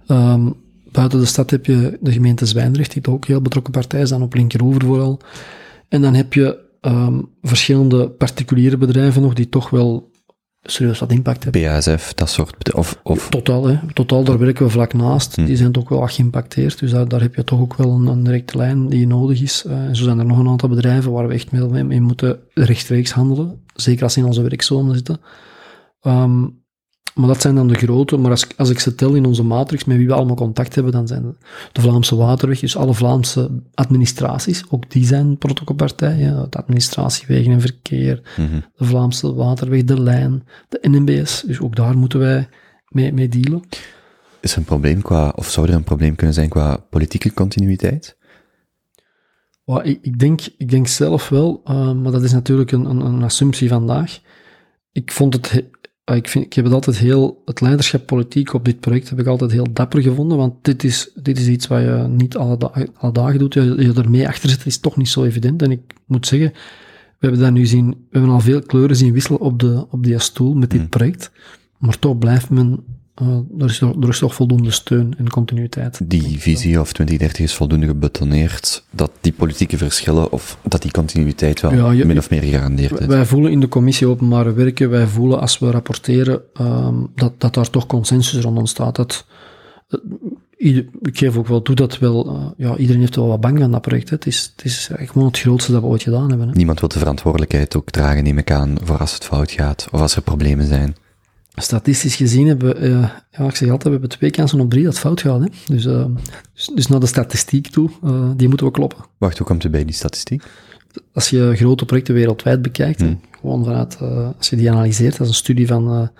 Ehm, 0.07 0.49
buiten 0.91 1.19
de 1.19 1.25
stad 1.25 1.49
heb 1.49 1.65
je 1.65 1.97
de 2.01 2.11
gemeente 2.11 2.45
Zwijndrecht, 2.45 2.93
die 2.93 3.01
toch 3.01 3.13
ook 3.13 3.25
heel 3.25 3.41
betrokken 3.41 3.73
partij 3.73 4.01
is, 4.01 4.09
dan 4.09 4.21
op 4.21 4.33
linkeroever 4.33 4.85
vooral. 4.85 5.19
En 5.89 6.01
dan 6.01 6.13
heb 6.13 6.33
je 6.33 6.57
ehm, 6.81 7.19
verschillende 7.41 8.09
particuliere 8.09 8.77
bedrijven 8.77 9.21
nog, 9.21 9.33
die 9.33 9.49
toch 9.49 9.69
wel 9.69 10.08
serieus 10.71 10.99
wat 10.99 11.11
impact 11.11 11.43
hebben. 11.43 11.61
BASF, 11.61 12.13
dat 12.13 12.29
soort, 12.29 12.73
of, 12.73 12.99
of 13.03 13.29
Totaal, 13.29 13.67
hè. 13.67 13.79
Totaal, 13.93 14.23
daar 14.23 14.37
werken 14.37 14.65
we 14.65 14.71
vlak 14.71 14.93
naast. 14.93 15.35
Hm. 15.35 15.45
Die 15.45 15.55
zijn 15.55 15.71
toch 15.71 15.89
wel 15.89 15.99
wat 15.99 16.11
geïmpacteerd. 16.11 16.79
Dus 16.79 16.91
daar, 16.91 17.07
daar 17.07 17.21
heb 17.21 17.35
je 17.35 17.43
toch 17.43 17.59
ook 17.59 17.75
wel 17.75 17.91
een, 17.91 18.07
een 18.07 18.23
directe 18.23 18.57
lijn 18.57 18.89
die 18.89 19.07
nodig 19.07 19.41
is. 19.41 19.65
Eh, 19.65 19.83
en 19.83 19.95
zo 19.95 20.03
zijn 20.03 20.19
er 20.19 20.25
nog 20.25 20.37
een 20.37 20.47
aantal 20.47 20.69
bedrijven 20.69 21.11
waar 21.11 21.27
we 21.27 21.33
echt 21.33 21.51
mee, 21.51 21.67
mee, 21.67 21.83
mee 21.83 22.01
moeten 22.01 22.39
rechtstreeks 22.53 23.11
handelen. 23.11 23.61
Zeker 23.73 24.03
als 24.03 24.13
ze 24.13 24.19
in 24.19 24.25
onze 24.25 24.41
werkzone 24.41 24.93
zitten. 24.93 25.19
Ehm, 26.01 26.45
maar 27.19 27.27
dat 27.27 27.41
zijn 27.41 27.55
dan 27.55 27.67
de 27.67 27.73
grote. 27.73 28.17
Maar 28.17 28.31
als, 28.31 28.47
als 28.57 28.69
ik 28.69 28.79
ze 28.79 28.95
tel 28.95 29.13
in 29.13 29.25
onze 29.25 29.43
matrix 29.43 29.83
met 29.83 29.97
wie 29.97 30.07
we 30.07 30.13
allemaal 30.13 30.35
contact 30.35 30.75
hebben, 30.75 30.93
dan 30.93 31.07
zijn 31.07 31.35
de, 31.71 31.81
Vlaamse 31.81 32.15
Waterweg, 32.15 32.59
dus 32.59 32.77
alle 32.77 32.93
Vlaamse 32.93 33.49
administraties, 33.73 34.63
ook 34.69 34.91
die 34.91 35.05
zijn 35.05 35.37
protocolpartijen. 35.37 36.47
De 36.49 36.57
administratie, 36.57 37.27
wegen 37.27 37.51
en 37.51 37.61
verkeer, 37.61 38.21
Mhm. 38.37 38.59
de 38.75 38.85
Vlaamse 38.85 39.33
Waterweg, 39.33 39.83
de 39.83 40.01
Lijn, 40.01 40.43
de 40.69 40.79
NMBS. 40.89 41.43
Dus 41.45 41.59
ook 41.59 41.75
daar 41.75 41.97
moeten 41.97 42.19
wij 42.19 42.49
mee, 42.87 43.13
mee 43.13 43.29
dealen. 43.29 43.61
is 44.41 44.51
er 44.51 44.57
een 44.57 44.63
probleem 44.63 45.01
qua, 45.01 45.33
of 45.35 45.49
zou 45.49 45.67
er 45.67 45.73
een 45.73 45.83
probleem 45.83 46.15
kunnen 46.15 46.35
zijn 46.35 46.49
qua 46.49 46.77
politieke 46.89 47.33
continuïteit? 47.33 48.17
Well, 49.65 49.81
ik, 49.83 49.99
ik, 50.01 50.19
denk, 50.19 50.41
ik 50.57 50.69
denk 50.69 50.87
zelf 50.87 51.29
wel, 51.29 51.61
uh, 51.65 51.93
maar 51.93 52.11
dat 52.11 52.23
is 52.23 52.31
natuurlijk 52.31 52.71
een, 52.71 52.85
een, 52.85 53.01
een 53.01 53.23
assumptie 53.23 53.69
vandaag. 53.69 54.19
Ik 54.91 55.11
vond 55.11 55.33
het, 55.33 55.51
he, 55.51 55.69
ik, 56.15 56.27
vind, 56.27 56.45
ik 56.45 56.53
heb 56.53 56.65
het 56.65 56.73
altijd 56.73 56.97
heel, 56.97 57.41
het 57.45 57.61
leiderschap 57.61 58.05
politiek 58.05 58.53
op 58.53 58.65
dit 58.65 58.79
project 58.79 59.09
heb 59.09 59.19
ik 59.19 59.27
altijd 59.27 59.51
heel 59.51 59.73
dapper 59.73 60.01
gevonden, 60.01 60.37
want 60.37 60.53
dit 60.61 60.83
is, 60.83 61.11
dit 61.15 61.39
is 61.39 61.47
iets 61.47 61.67
wat 61.67 61.81
je 61.81 62.05
niet 62.09 62.37
alle, 62.37 62.57
da 62.57 62.71
alle 62.93 63.11
dagen 63.11 63.39
doet. 63.39 63.53
Je, 63.53 63.75
je 63.77 63.93
ermee 63.93 64.27
achter 64.27 64.49
zit 64.49 64.65
is 64.65 64.79
toch 64.79 64.97
niet 64.97 65.09
zo 65.09 65.23
evident. 65.23 65.61
En 65.61 65.71
ik 65.71 65.81
moet 66.05 66.27
zeggen, 66.27 66.51
we 67.19 67.25
hebben 67.25 67.39
daar 67.39 67.51
nu 67.51 67.65
zien, 67.65 67.89
we 67.89 67.95
hebben 68.09 68.31
al 68.31 68.39
veel 68.39 68.61
kleuren 68.61 68.95
zien 68.95 69.13
wisselen 69.13 69.39
op, 69.39 69.59
de, 69.59 69.85
op 69.89 70.03
die 70.03 70.19
stoel 70.19 70.53
met 70.53 70.69
dit 70.69 70.89
project, 70.89 71.31
maar 71.77 71.99
toch 71.99 72.17
blijft 72.17 72.49
men 72.49 72.83
er, 73.59 73.65
is, 73.65 73.81
er 73.81 74.09
is 74.09 74.19
toch 74.19 74.35
voldoende 74.35 74.71
steun 74.71 75.13
en 75.17 75.29
continuïteit. 75.29 75.99
Die 76.03 76.39
visie 76.39 76.79
of 76.79 76.93
2030 76.93 77.45
is 77.45 77.53
voldoende 77.53 77.85
gebetoneerd 77.85 78.83
dat 78.89 79.11
die 79.21 79.33
politieke 79.33 79.77
verschillen 79.77 80.31
of 80.31 80.57
dat 80.63 80.81
die 80.81 80.91
continuïteit 80.91 81.61
wel 81.61 81.73
ja, 81.73 81.91
je, 81.91 82.05
min 82.05 82.17
of 82.17 82.29
meer 82.29 82.41
gegarandeerd 82.41 82.99
is. 82.99 83.05
Wij 83.05 83.25
voelen 83.25 83.51
in 83.51 83.59
de 83.59 83.67
commissie 83.67 84.07
openbare 84.07 84.53
werken, 84.53 84.89
wij 84.89 85.07
voelen 85.07 85.39
als 85.39 85.59
we 85.59 85.71
rapporteren 85.71 86.41
um, 86.61 87.07
dat, 87.15 87.33
dat 87.37 87.53
daar 87.53 87.69
toch 87.69 87.85
consensus 87.85 88.43
rond 88.43 88.57
ontstaat. 88.57 88.95
Dat, 88.95 89.25
uh, 90.57 90.77
ik 91.01 91.17
geef 91.17 91.37
ook 91.37 91.47
wel 91.47 91.61
toe 91.61 91.75
dat 91.75 91.97
wel, 91.97 92.35
uh, 92.35 92.45
ja, 92.57 92.77
iedereen 92.77 93.01
heeft 93.01 93.15
wel 93.15 93.27
wat 93.27 93.41
bang 93.41 93.59
van 93.59 93.71
dat 93.71 93.81
project. 93.81 94.09
Hè. 94.09 94.15
Het, 94.15 94.25
is, 94.25 94.53
het 94.55 94.65
is 94.65 94.89
gewoon 94.95 95.27
het 95.27 95.39
grootste 95.39 95.71
dat 95.71 95.81
we 95.81 95.87
ooit 95.87 96.03
gedaan 96.03 96.29
hebben. 96.29 96.47
Hè. 96.47 96.53
Niemand 96.53 96.79
wil 96.79 96.89
de 96.89 96.99
verantwoordelijkheid 96.99 97.75
ook 97.75 97.89
dragen, 97.89 98.23
neem 98.23 98.37
ik 98.37 98.51
aan, 98.51 98.77
voor 98.83 98.97
als 98.97 99.13
het 99.13 99.25
fout 99.25 99.51
gaat 99.51 99.87
of 99.91 100.01
als 100.01 100.15
er 100.15 100.21
problemen 100.21 100.65
zijn. 100.65 100.95
Statistisch 101.61 102.15
gezien 102.15 102.47
hebben 102.47 102.75
we, 102.75 102.87
uh, 102.87 103.09
ja, 103.31 103.45
ik 103.45 103.55
zeg 103.55 103.69
altijd, 103.69 103.83
we 103.83 103.89
hebben 103.89 104.09
twee 104.09 104.31
kansen 104.31 104.59
op 104.59 104.69
drie 104.69 104.83
dat 104.83 104.99
fout 104.99 105.21
gaat. 105.21 105.41
Hè? 105.41 105.47
Dus, 105.65 105.85
uh, 105.85 106.05
dus, 106.53 106.69
dus, 106.73 106.87
naar 106.87 106.99
de 106.99 107.05
statistiek 107.05 107.67
toe, 107.67 107.89
uh, 108.03 108.29
die 108.35 108.47
moeten 108.47 108.65
we 108.65 108.71
kloppen. 108.71 109.05
Wacht, 109.17 109.37
hoe 109.37 109.47
komt 109.47 109.63
u 109.63 109.69
bij 109.69 109.85
die 109.85 109.93
statistiek? 109.93 110.43
Als 111.13 111.29
je 111.29 111.55
grote 111.55 111.85
projecten 111.85 112.13
wereldwijd 112.13 112.61
bekijkt, 112.61 113.01
hmm. 113.01 113.19
gewoon 113.39 113.63
vanuit, 113.63 113.97
als 114.37 114.49
je 114.49 114.55
die 114.55 114.71
analyseert, 114.71 115.11
dat 115.11 115.21
is 115.21 115.27
een 115.27 115.33
studie 115.33 115.67
van, 115.67 116.11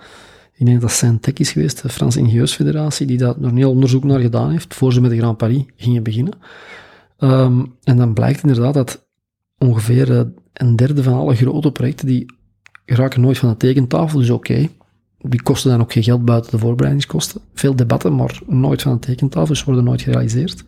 ik 0.54 0.66
denk 0.66 0.80
dat 0.80 0.90
Saint-Tech 0.90 1.34
is 1.34 1.52
geweest, 1.52 1.82
de 1.82 1.88
Franse 1.88 2.18
Ingenieursfederatie, 2.18 3.06
die 3.06 3.18
daar 3.18 3.34
een 3.40 3.56
heel 3.56 3.70
onderzoek 3.70 4.04
naar 4.04 4.20
gedaan 4.20 4.50
heeft, 4.50 4.74
voor 4.74 4.92
ze 4.92 5.00
met 5.00 5.10
de 5.10 5.16
Grand 5.16 5.36
Paris 5.36 5.62
gingen 5.76 6.02
beginnen. 6.02 6.34
Um, 7.18 7.74
en 7.82 7.96
dan 7.96 8.14
blijkt 8.14 8.42
inderdaad 8.42 8.74
dat 8.74 9.06
ongeveer 9.58 10.32
een 10.52 10.76
derde 10.76 11.02
van 11.02 11.12
alle 11.12 11.34
grote 11.34 11.72
projecten, 11.72 12.06
die 12.06 12.26
raken 12.84 13.20
nooit 13.20 13.38
van 13.38 13.48
de 13.48 13.56
tekentafel, 13.56 14.18
dus 14.18 14.30
oké. 14.30 14.52
Okay, 14.52 14.70
die 15.22 15.42
kosten 15.42 15.70
dan 15.70 15.80
ook 15.80 15.92
geen 15.92 16.02
geld 16.02 16.24
buiten 16.24 16.50
de 16.50 16.58
voorbereidingskosten. 16.58 17.40
Veel 17.54 17.76
debatten, 17.76 18.14
maar 18.14 18.40
nooit 18.46 18.82
van 18.82 18.92
de 18.92 18.98
tekentafel, 18.98 19.48
dus 19.48 19.64
worden 19.64 19.84
nooit 19.84 20.02
gerealiseerd. 20.02 20.64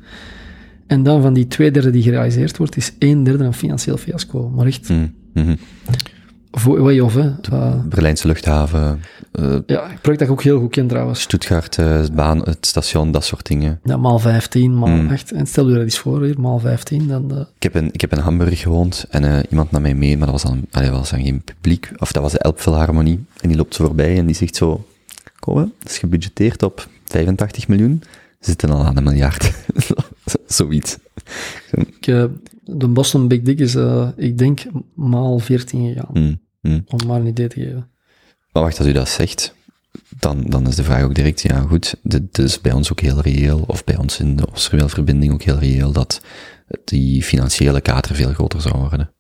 En 0.87 1.03
dan 1.03 1.23
van 1.23 1.33
die 1.33 1.47
twee 1.47 1.71
derde 1.71 1.91
die 1.91 2.03
gerealiseerd 2.03 2.57
wordt, 2.57 2.77
is 2.77 2.95
een 2.99 3.23
derde 3.23 3.45
een 3.45 3.53
financieel 3.53 3.97
fiasco. 3.97 4.49
Maar 4.49 4.67
echt. 4.67 4.89
Mm 4.89 5.15
-hmm. 5.35 5.59
Voor 6.55 6.83
Way 6.83 6.99
of, 7.01 7.15
hè. 7.15 7.31
Uh, 7.53 7.75
Berlijnse 7.85 8.27
luchthaven, 8.27 9.03
uh, 9.41 9.57
ja, 9.67 9.91
een 9.91 9.99
project 10.01 10.19
dat 10.19 10.21
ik 10.21 10.31
ook 10.31 10.43
heel 10.43 10.59
goed 10.59 10.71
ken 10.71 10.87
trouwens. 10.87 11.21
Stuttgart, 11.21 11.79
uh, 11.79 11.87
het 11.87 12.15
baan, 12.15 12.39
het 12.39 12.67
station, 12.67 13.13
dat 13.13 13.25
soort 13.25 13.47
dingen. 13.47 13.81
Ja, 13.85 13.97
maal 13.97 14.19
15, 14.19 14.79
maal 14.79 14.89
mm. 14.89 15.11
8. 15.11 15.33
En 15.33 15.47
stel 15.47 15.69
je 15.69 15.75
dat 15.75 15.83
eens 15.83 15.99
voor 15.99 16.23
hier, 16.23 16.41
maal 16.41 16.59
15. 16.59 17.09
Dan, 17.09 17.31
uh... 17.33 17.39
ik, 17.39 17.63
heb 17.63 17.77
in, 17.77 17.93
ik 17.93 18.01
heb 18.01 18.13
in 18.13 18.19
Hamburg 18.19 18.61
gewoond 18.61 19.07
en 19.11 19.47
iemand 19.51 19.71
nam 19.71 19.83
mij 19.83 19.95
mee, 19.95 20.17
maar 20.17 20.27
dat 20.27 20.43
was 20.43 20.53
dan, 20.53 20.65
allee, 20.71 20.91
was 20.91 21.11
dan 21.11 21.23
geen 21.23 21.43
publiek. 21.45 21.91
Of 21.97 22.13
dat 22.13 22.23
was 22.23 22.33
de 22.33 22.39
Elbphilharmonie. 22.39 23.25
En 23.41 23.49
die 23.49 23.57
loopt 23.57 23.75
zo 23.75 23.85
voorbij 23.85 24.19
en 24.19 24.27
die 24.27 24.35
zegt 24.35 24.57
zo, 24.57 24.85
kom, 25.39 25.55
dat 25.55 25.91
is 25.91 25.99
gebudgeteerd 25.99 26.63
op 26.63 26.89
85 27.05 27.69
miljoen. 27.69 28.03
Ze 28.41 28.51
zitten 28.51 28.71
al 28.71 28.85
aan 28.85 28.97
een 28.97 29.05
miljard. 29.05 29.53
Zoiets. 30.47 30.99
Ik, 31.71 32.05
de 32.65 32.89
Boston 32.89 33.29
Big 33.29 33.41
Dick 33.43 33.59
is, 33.59 33.75
uh, 33.75 34.09
ik 34.17 34.39
denk, 34.39 34.63
maal 34.95 35.39
14 35.39 35.89
gegaan. 35.93 36.11
Mm, 36.13 36.41
mm. 36.61 36.85
Om 36.87 37.07
maar 37.07 37.21
een 37.21 37.27
idee 37.27 37.47
te 37.49 37.61
geven. 37.61 37.89
Maar 38.53 38.63
wacht, 38.63 38.79
als 38.79 38.87
u 38.87 38.93
dat 38.93 39.09
zegt, 39.09 39.55
dan, 40.19 40.45
dan 40.49 40.67
is 40.67 40.77
de 40.77 40.83
vraag 40.85 41.03
ook 41.03 41.15
direct, 41.15 41.41
ja 41.41 41.61
goed, 41.61 41.95
dit 42.03 42.39
is 42.39 42.61
bij 42.61 42.73
ons 42.73 42.91
ook 42.93 43.01
heel 43.01 43.21
reëel, 43.21 43.65
of 43.67 43.85
bij 43.85 43.97
ons 43.97 44.21
in 44.21 44.37
de 44.37 44.51
Oosterweelverbinding 44.53 45.33
ook 45.33 45.43
heel 45.43 45.59
reëel, 45.59 45.93
dat 45.93 46.21
die 46.85 47.23
financiële 47.23 47.81
kater 47.81 48.15
veel 48.15 48.33
groter 48.33 48.61
zou 48.61 48.79
worden. 48.79 49.11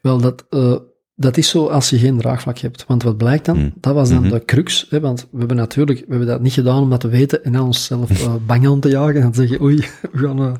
Wel, 0.00 0.18
dat, 0.18 0.44
uh, 0.50 0.76
dat 1.14 1.36
is 1.36 1.48
zo 1.48 1.66
als 1.66 1.90
je 1.90 1.98
geen 1.98 2.18
draagvlak 2.18 2.58
hebt. 2.58 2.84
Want 2.86 3.02
wat 3.02 3.16
blijkt 3.16 3.44
dan? 3.44 3.58
Mm. 3.58 3.72
Dat 3.80 3.94
was 3.94 4.08
dan 4.08 4.20
Mhm. 4.22 4.30
de 4.30 4.44
crux. 4.44 4.86
Hè, 4.90 5.00
want 5.00 5.28
we 5.30 5.38
hebben 5.38 5.56
natuurlijk 5.56 5.98
we 5.98 6.06
hebben 6.08 6.26
dat 6.26 6.40
niet 6.40 6.52
gedaan 6.52 6.82
om 6.82 6.90
dat 6.90 7.00
te 7.00 7.08
weten 7.08 7.44
en 7.44 7.52
dan 7.52 7.66
onszelf 7.66 8.10
uh, 8.10 8.34
bang 8.46 8.66
aan 8.66 8.80
te 8.80 8.88
jagen 8.88 9.22
en 9.22 9.30
te 9.32 9.40
zeggen, 9.40 9.62
oei, 9.62 9.76
we 10.12 10.18
gaan, 10.18 10.40
uh, 10.42 10.52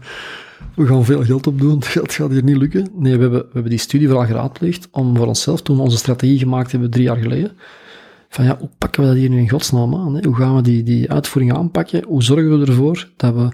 we 0.75 0.87
gaan 0.87 1.05
veel 1.05 1.25
geld 1.25 1.47
opdoen, 1.47 1.83
gaat, 1.83 2.13
gaat 2.13 2.31
hier 2.31 2.45
niet 2.45 2.57
lukken. 2.57 2.89
Nee, 2.95 3.17
we 3.17 3.23
hebben, 3.23 3.41
we 3.41 3.51
hebben 3.53 3.71
die 3.71 3.79
studie 3.79 4.09
vooral 4.09 4.27
geraadpleegd 4.27 4.89
om 4.91 5.17
voor 5.17 5.27
onszelf, 5.27 5.63
toen 5.63 5.77
we 5.77 5.83
onze 5.83 5.97
strategie 5.97 6.39
gemaakt 6.39 6.73
hebben 6.73 6.91
drie 6.91 7.05
jaar 7.05 7.17
geleden, 7.17 7.53
van 8.29 8.45
ja, 8.45 8.57
hoe 8.59 8.71
pakken 8.79 9.03
we 9.03 9.09
dat 9.09 9.17
hier 9.17 9.29
nu 9.29 9.39
in 9.39 9.51
godsnaam 9.51 9.95
aan? 9.95 10.15
Hè? 10.15 10.27
Hoe 10.27 10.37
gaan 10.37 10.57
we 10.57 10.63
die, 10.63 10.83
die 10.83 11.11
uitvoering 11.11 11.55
aanpakken? 11.55 12.05
Hoe 12.05 12.23
zorgen 12.23 12.61
we 12.61 12.67
ervoor 12.67 13.09
dat 13.17 13.35
we... 13.35 13.49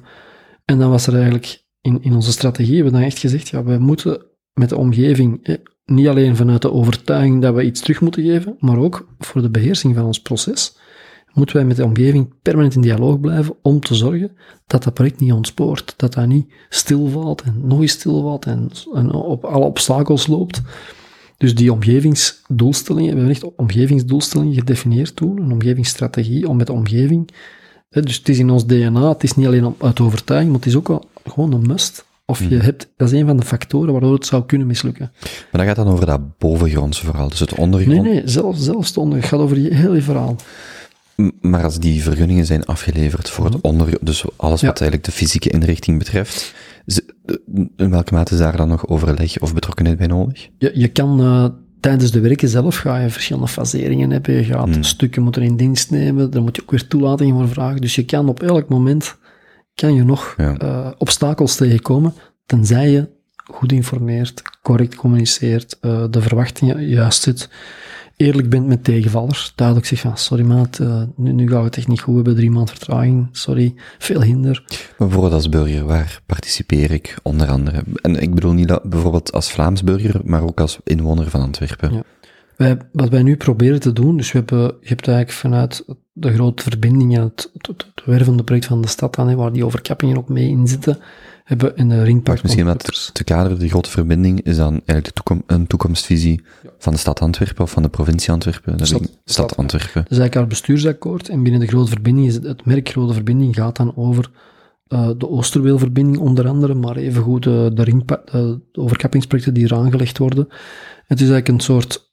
En 0.65 0.79
dan 0.79 0.91
was 0.91 1.07
er 1.07 1.15
eigenlijk 1.15 1.65
in, 1.81 2.03
in 2.03 2.15
onze 2.15 2.33
strategie, 2.33 2.75
hebben 2.75 2.93
we 2.93 2.99
dan 2.99 3.07
echt 3.07 3.19
gezegd, 3.19 3.49
ja, 3.49 3.65
we 3.65 3.79
moeten 3.79 4.23
met 4.53 4.69
de 4.69 4.77
omgeving, 4.77 5.41
hè, 5.43 5.55
niet 5.85 6.09
alleen 6.09 6.37
vanuit 6.37 6.63
de 6.63 6.73
overtuiging 6.73 7.43
dat 7.43 7.55
we 7.55 7.65
iets 7.65 7.81
terug 7.81 8.01
moeten 8.01 8.23
geven, 8.23 8.57
maar 8.59 8.79
ook 8.79 9.09
voor 9.19 9.43
de 9.43 9.51
beheersing 9.51 9.95
van 9.95 10.05
ons 10.05 10.21
proces, 10.21 10.77
moeten 11.33 11.57
wij 11.57 11.65
met 11.65 11.77
de 11.77 11.85
omgeving 11.85 12.35
permanent 12.43 12.75
in 12.75 12.81
dialoog 12.81 13.21
blijven 13.21 13.55
om 13.63 13.81
te 13.81 13.95
zorgen 13.95 14.31
dat 14.67 14.83
dat 14.83 14.95
project 14.95 15.21
niet 15.21 15.33
ontspoort, 15.33 15.95
dat 15.97 16.15
dat 16.15 16.27
niet 16.27 16.53
stilvalt 16.69 17.43
en 17.43 17.61
nog 17.63 17.81
eens 17.81 17.93
stilvalt 17.93 18.45
en, 18.45 18.71
en 18.95 19.13
op 19.13 19.45
alle 19.45 19.65
obstakels 19.65 20.27
loopt. 20.27 20.63
Dus 21.37 21.55
die 21.55 21.73
omgevingsdoelstellingen, 21.73 23.11
we 23.11 23.17
hebben 23.17 23.35
echt 23.35 23.55
omgevingsdoelstellingen 23.57 24.55
gedefinieerd 24.55 25.17
toen, 25.17 25.41
een 25.41 25.53
omgevingsstrategie 25.53 26.49
om 26.49 26.57
met 26.57 26.67
de 26.67 26.73
omgeving, 26.73 27.31
hè, 27.89 28.03
dus 28.03 28.17
het 28.17 28.29
is 28.29 28.39
in 28.39 28.51
ons 28.51 28.67
DNA, 28.67 29.09
het 29.09 29.23
is 29.23 29.35
niet 29.35 29.47
alleen 29.47 29.75
uit 29.79 30.01
overtuiging, 30.01 30.51
maar 30.51 30.61
het 30.61 30.69
is 30.69 30.77
ook 30.77 30.89
wel 30.89 31.05
gewoon 31.25 31.53
een 31.53 31.67
must. 31.67 32.07
Of 32.31 32.49
je 32.49 32.57
hebt, 32.57 32.89
dat 32.97 33.13
is 33.13 33.21
een 33.21 33.27
van 33.27 33.37
de 33.37 33.43
factoren 33.43 33.93
waardoor 33.93 34.13
het 34.13 34.27
zou 34.27 34.45
kunnen 34.45 34.67
mislukken. 34.67 35.13
Maar 35.21 35.49
dat 35.51 35.65
gaat 35.65 35.77
dan 35.77 35.95
over 35.95 36.07
dat 36.07 36.39
bovengrondse 36.39 37.05
verhaal, 37.05 37.29
dus 37.29 37.41
het 37.41 37.55
ondergrond. 37.55 38.03
Nee, 38.03 38.13
nee, 38.13 38.23
zelfs, 38.25 38.63
zelfs 38.63 38.95
het 38.95 39.13
het 39.13 39.25
gaat 39.25 39.41
over 39.41 39.59
je 39.59 39.75
hele 39.75 40.03
verhaal. 40.03 40.37
Maar 41.41 41.65
als 41.65 41.79
die 41.79 42.03
vergunningen 42.03 42.47
zijn 42.47 42.65
afgeleverd 42.65 43.31
voor 43.31 43.45
het 43.45 43.61
onder, 43.61 43.99
dus 44.01 44.25
alles 44.37 44.63
wat 44.63 44.81
eigenlijk 44.81 45.05
de 45.05 45.13
fysieke 45.13 45.51
inrichting 45.51 45.99
betreft, 45.99 46.55
in 47.77 47.91
welke 47.91 48.15
mate 48.15 48.33
is 48.33 48.39
daar 48.39 48.57
dan 48.57 48.69
nog 48.69 48.87
overleg 48.87 49.41
of 49.41 49.55
betrokkenheid 49.55 49.99
bij 49.99 50.07
nodig? 50.07 50.49
Je, 50.59 50.71
je 50.75 50.89
kan 50.89 51.21
uh, 51.21 51.45
tijdens 51.81 52.11
de 52.11 52.21
werken 52.21 52.49
zelf 52.49 52.77
ga 52.77 52.99
je 52.99 53.11
verschillende 53.11 53.49
faseringen 53.49 54.11
hebben, 54.11 54.35
je 54.35 54.45
gaat 54.45 54.69
hmm. 54.69 54.83
stukken 54.83 55.23
moeten 55.23 55.43
in 55.43 55.57
dienst 55.57 55.91
nemen, 55.91 56.31
daar 56.31 56.43
moet 56.43 56.57
je 56.57 56.63
ook 56.63 56.71
weer 56.71 56.87
toelating 56.87 57.33
voor 57.33 57.49
vragen, 57.49 57.81
dus 57.81 57.95
je 57.95 58.05
kan 58.05 58.29
op 58.29 58.43
elk 58.43 58.69
moment 58.69 59.17
kan 59.75 59.95
je 59.95 60.05
nog 60.05 60.35
ja. 60.37 60.57
uh, 60.63 60.91
obstakels 60.99 61.57
tegenkomen, 61.57 62.15
tenzij 62.47 62.91
je 62.91 63.09
goed 63.45 63.73
informeert, 63.73 64.43
correct 64.63 64.95
communiceert, 64.95 65.79
uh, 65.81 66.05
de 66.11 66.21
verwachtingen 66.21 66.89
juist 66.89 67.23
zit, 67.23 67.49
eerlijk 68.19 68.51
bent 68.51 68.67
met 68.67 68.85
tegenvallers, 68.85 69.53
duidelijk 69.55 69.87
zegt 69.87 70.03
van, 70.03 70.17
sorry 70.17 70.45
maat, 70.45 70.79
uh, 70.79 71.03
nu, 71.17 71.33
nu 71.33 71.49
gaat 71.49 71.65
het 71.65 71.77
echt 71.77 71.89
niet 71.89 72.01
goed, 72.01 72.11
we 72.11 72.15
hebben 72.15 72.37
drie 72.37 72.51
maand 72.51 72.71
vertraging, 72.71 73.29
sorry, 73.33 73.75
veel 73.99 74.23
hinder. 74.23 74.65
Maar 74.69 75.09
bijvoorbeeld 75.09 75.33
als 75.33 75.49
burger, 75.49 75.87
waar 75.87 76.21
participeer 76.27 76.91
ik 76.91 77.17
onder 77.23 77.49
andere? 77.49 77.83
En 78.03 78.23
ik 78.23 78.35
bedoel 78.35 78.53
niet 78.53 78.69
dat, 78.69 78.83
bijvoorbeeld 78.83 79.33
als 79.33 79.51
Vlaams 79.51 79.83
burger, 79.83 80.21
maar 80.25 80.43
ook 80.43 80.61
als 80.61 80.79
inwoner 80.85 81.31
van 81.31 81.41
Antwerpen. 81.41 81.93
Ja. 81.93 82.03
Wij, 82.57 82.77
wat 82.93 83.09
wij 83.09 83.23
nu 83.23 83.37
proberen 83.37 83.81
te 83.81 83.93
doen, 83.93 84.17
dus 84.17 84.33
we 84.33 84.39
hebben, 84.39 84.59
je 84.59 84.89
hebt 84.89 85.09
eigenlijk 85.09 85.39
vanuit 85.39 85.85
de 86.13 86.33
grote 86.33 86.63
verbinding 86.63 87.17
en 87.17 87.23
het, 87.23 87.51
het, 87.61 87.87
wervende 88.05 88.43
project 88.45 88.67
van 88.67 88.83
de 88.83 88.89
stad 88.89 89.19
aan, 89.19 89.37
waar 89.37 89.53
die 89.53 89.65
overkappingen 89.65 90.17
ook 90.17 90.29
mee 90.29 90.49
in 90.49 90.67
zitten, 90.67 90.99
hebben 91.49 91.77
in 91.77 91.89
de 91.89 92.03
ringpark. 92.03 92.43
Misschien 92.43 92.65
wat 92.65 93.11
te 93.13 93.25
kaderen, 93.25 93.59
de 93.59 93.69
grote 93.69 93.91
verbinding 93.91 94.41
is 94.43 94.57
dan 94.57 94.71
eigenlijk 94.73 95.05
de 95.05 95.13
toekom 95.13 95.43
een 95.47 95.67
toekomstvisie 95.67 96.43
ja. 96.63 96.71
van 96.79 96.93
de 96.93 96.99
stad 96.99 97.21
Antwerpen 97.21 97.65
of 97.65 97.71
van 97.71 97.83
de 97.83 97.89
provincie 97.89 98.33
Antwerpen. 98.33 98.77
De 98.77 98.87
stad, 98.87 99.03
stad, 99.03 99.19
stad 99.25 99.57
Antwerpen. 99.57 100.03
Dat 100.03 100.13
is 100.13 100.19
eigenlijk 100.19 100.35
haar 100.35 100.47
bestuursakkoord 100.47 101.29
en 101.29 101.43
binnen 101.43 101.61
de 101.61 101.67
grote 101.67 101.91
verbinding 101.91 102.27
is 102.27 102.35
het, 102.35 102.45
het 102.45 102.65
merk 102.65 102.89
grote 102.89 103.13
verbinding 103.13 103.55
gaat 103.55 103.77
dan 103.77 103.97
over 103.97 104.31
uh, 104.89 105.11
de 105.17 105.29
Oosterweelverbinding 105.29 106.19
onder 106.19 106.49
andere, 106.49 106.75
maar 106.75 106.97
evengoed 106.97 107.47
uh, 107.47 107.67
de, 107.73 107.83
ringpa- 107.83 108.23
uh, 108.27 108.33
de 108.33 108.81
overkappingsprojecten 108.81 109.55
die 109.55 109.63
hier 109.63 109.77
aangelegd 109.77 110.19
worden. 110.19 110.47
Het 111.07 111.21
is 111.21 111.29
eigenlijk 111.31 111.49
een 111.49 111.61
soort, 111.61 112.11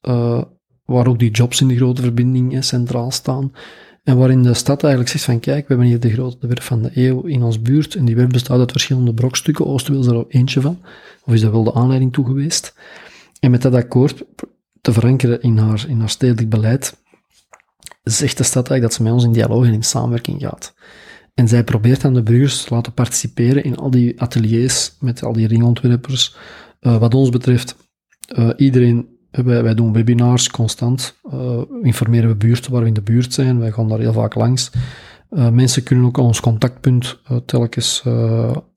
waar 0.85 1.07
ook 1.07 1.19
die 1.19 1.31
jobs 1.31 1.61
in 1.61 1.67
de 1.67 1.75
grote 1.75 2.01
verbinding 2.01 2.51
hè, 2.51 2.61
centraal 2.61 3.11
staan. 3.11 3.51
En 4.05 4.17
waarin 4.17 4.43
de 4.43 4.53
stad 4.53 4.83
eigenlijk 4.83 5.11
zegt 5.11 5.23
van 5.23 5.39
kijk, 5.39 5.61
we 5.61 5.67
hebben 5.67 5.87
hier 5.87 5.99
de 5.99 6.11
grote 6.11 6.47
werf 6.47 6.65
van 6.65 6.81
de 6.81 6.91
eeuw 6.93 7.21
in 7.21 7.43
ons 7.43 7.61
buurt. 7.61 7.95
En 7.95 8.05
die 8.05 8.15
werf 8.15 8.29
bestaat 8.29 8.59
uit 8.59 8.71
verschillende 8.71 9.13
brokstukken. 9.13 9.65
Oosterweel 9.65 10.01
is 10.01 10.07
er 10.07 10.15
ook 10.15 10.33
eentje 10.33 10.61
van. 10.61 10.79
Of 11.23 11.33
is 11.33 11.41
dat 11.41 11.51
wel 11.51 11.63
de 11.63 11.73
aanleiding 11.73 12.13
toe 12.13 12.25
geweest. 12.25 12.75
En 13.39 13.51
met 13.51 13.61
dat 13.61 13.73
akkoord 13.73 14.23
te 14.81 14.93
verankeren 14.93 15.41
in 15.41 15.57
haar, 15.57 15.85
in 15.87 15.99
haar 15.99 16.09
stedelijk 16.09 16.49
beleid, 16.49 16.97
zegt 18.03 18.37
de 18.37 18.43
stad 18.43 18.69
eigenlijk 18.69 18.81
dat 18.81 18.93
ze 18.93 19.03
met 19.03 19.11
ons 19.11 19.23
in 19.23 19.31
dialoog 19.31 19.65
en 19.65 19.73
in 19.73 19.83
samenwerking 19.83 20.41
gaat. 20.41 20.73
En 21.33 21.47
zij 21.47 21.63
probeert 21.63 22.01
dan 22.01 22.13
de 22.13 22.23
burgers 22.23 22.63
te 22.63 22.73
laten 22.73 22.93
participeren 22.93 23.63
in 23.63 23.75
al 23.75 23.91
die 23.91 24.21
ateliers 24.21 24.95
met 24.99 25.23
al 25.23 25.33
die 25.33 25.47
ringontwerpers. 25.47 26.35
Uh, 26.81 26.97
wat 26.97 27.13
ons 27.13 27.29
betreft, 27.29 27.75
uh, 28.37 28.49
iedereen, 28.57 29.14
wij, 29.43 29.63
wij, 29.63 29.73
doen 29.73 29.93
webinars 29.93 30.49
constant, 30.49 31.19
uh, 31.33 31.61
informeren 31.81 32.29
we 32.29 32.35
buurten 32.35 32.71
waar 32.71 32.81
we 32.81 32.87
in 32.87 32.93
de 32.93 33.01
buurt 33.01 33.33
zijn, 33.33 33.59
wij 33.59 33.71
gaan 33.71 33.89
daar 33.89 33.99
heel 33.99 34.13
vaak 34.13 34.35
langs. 34.35 34.71
mensen 35.29 35.83
kunnen 35.83 36.05
ook 36.05 36.17
ons 36.17 36.39
contactpunt 36.39 37.19
telkens 37.45 38.03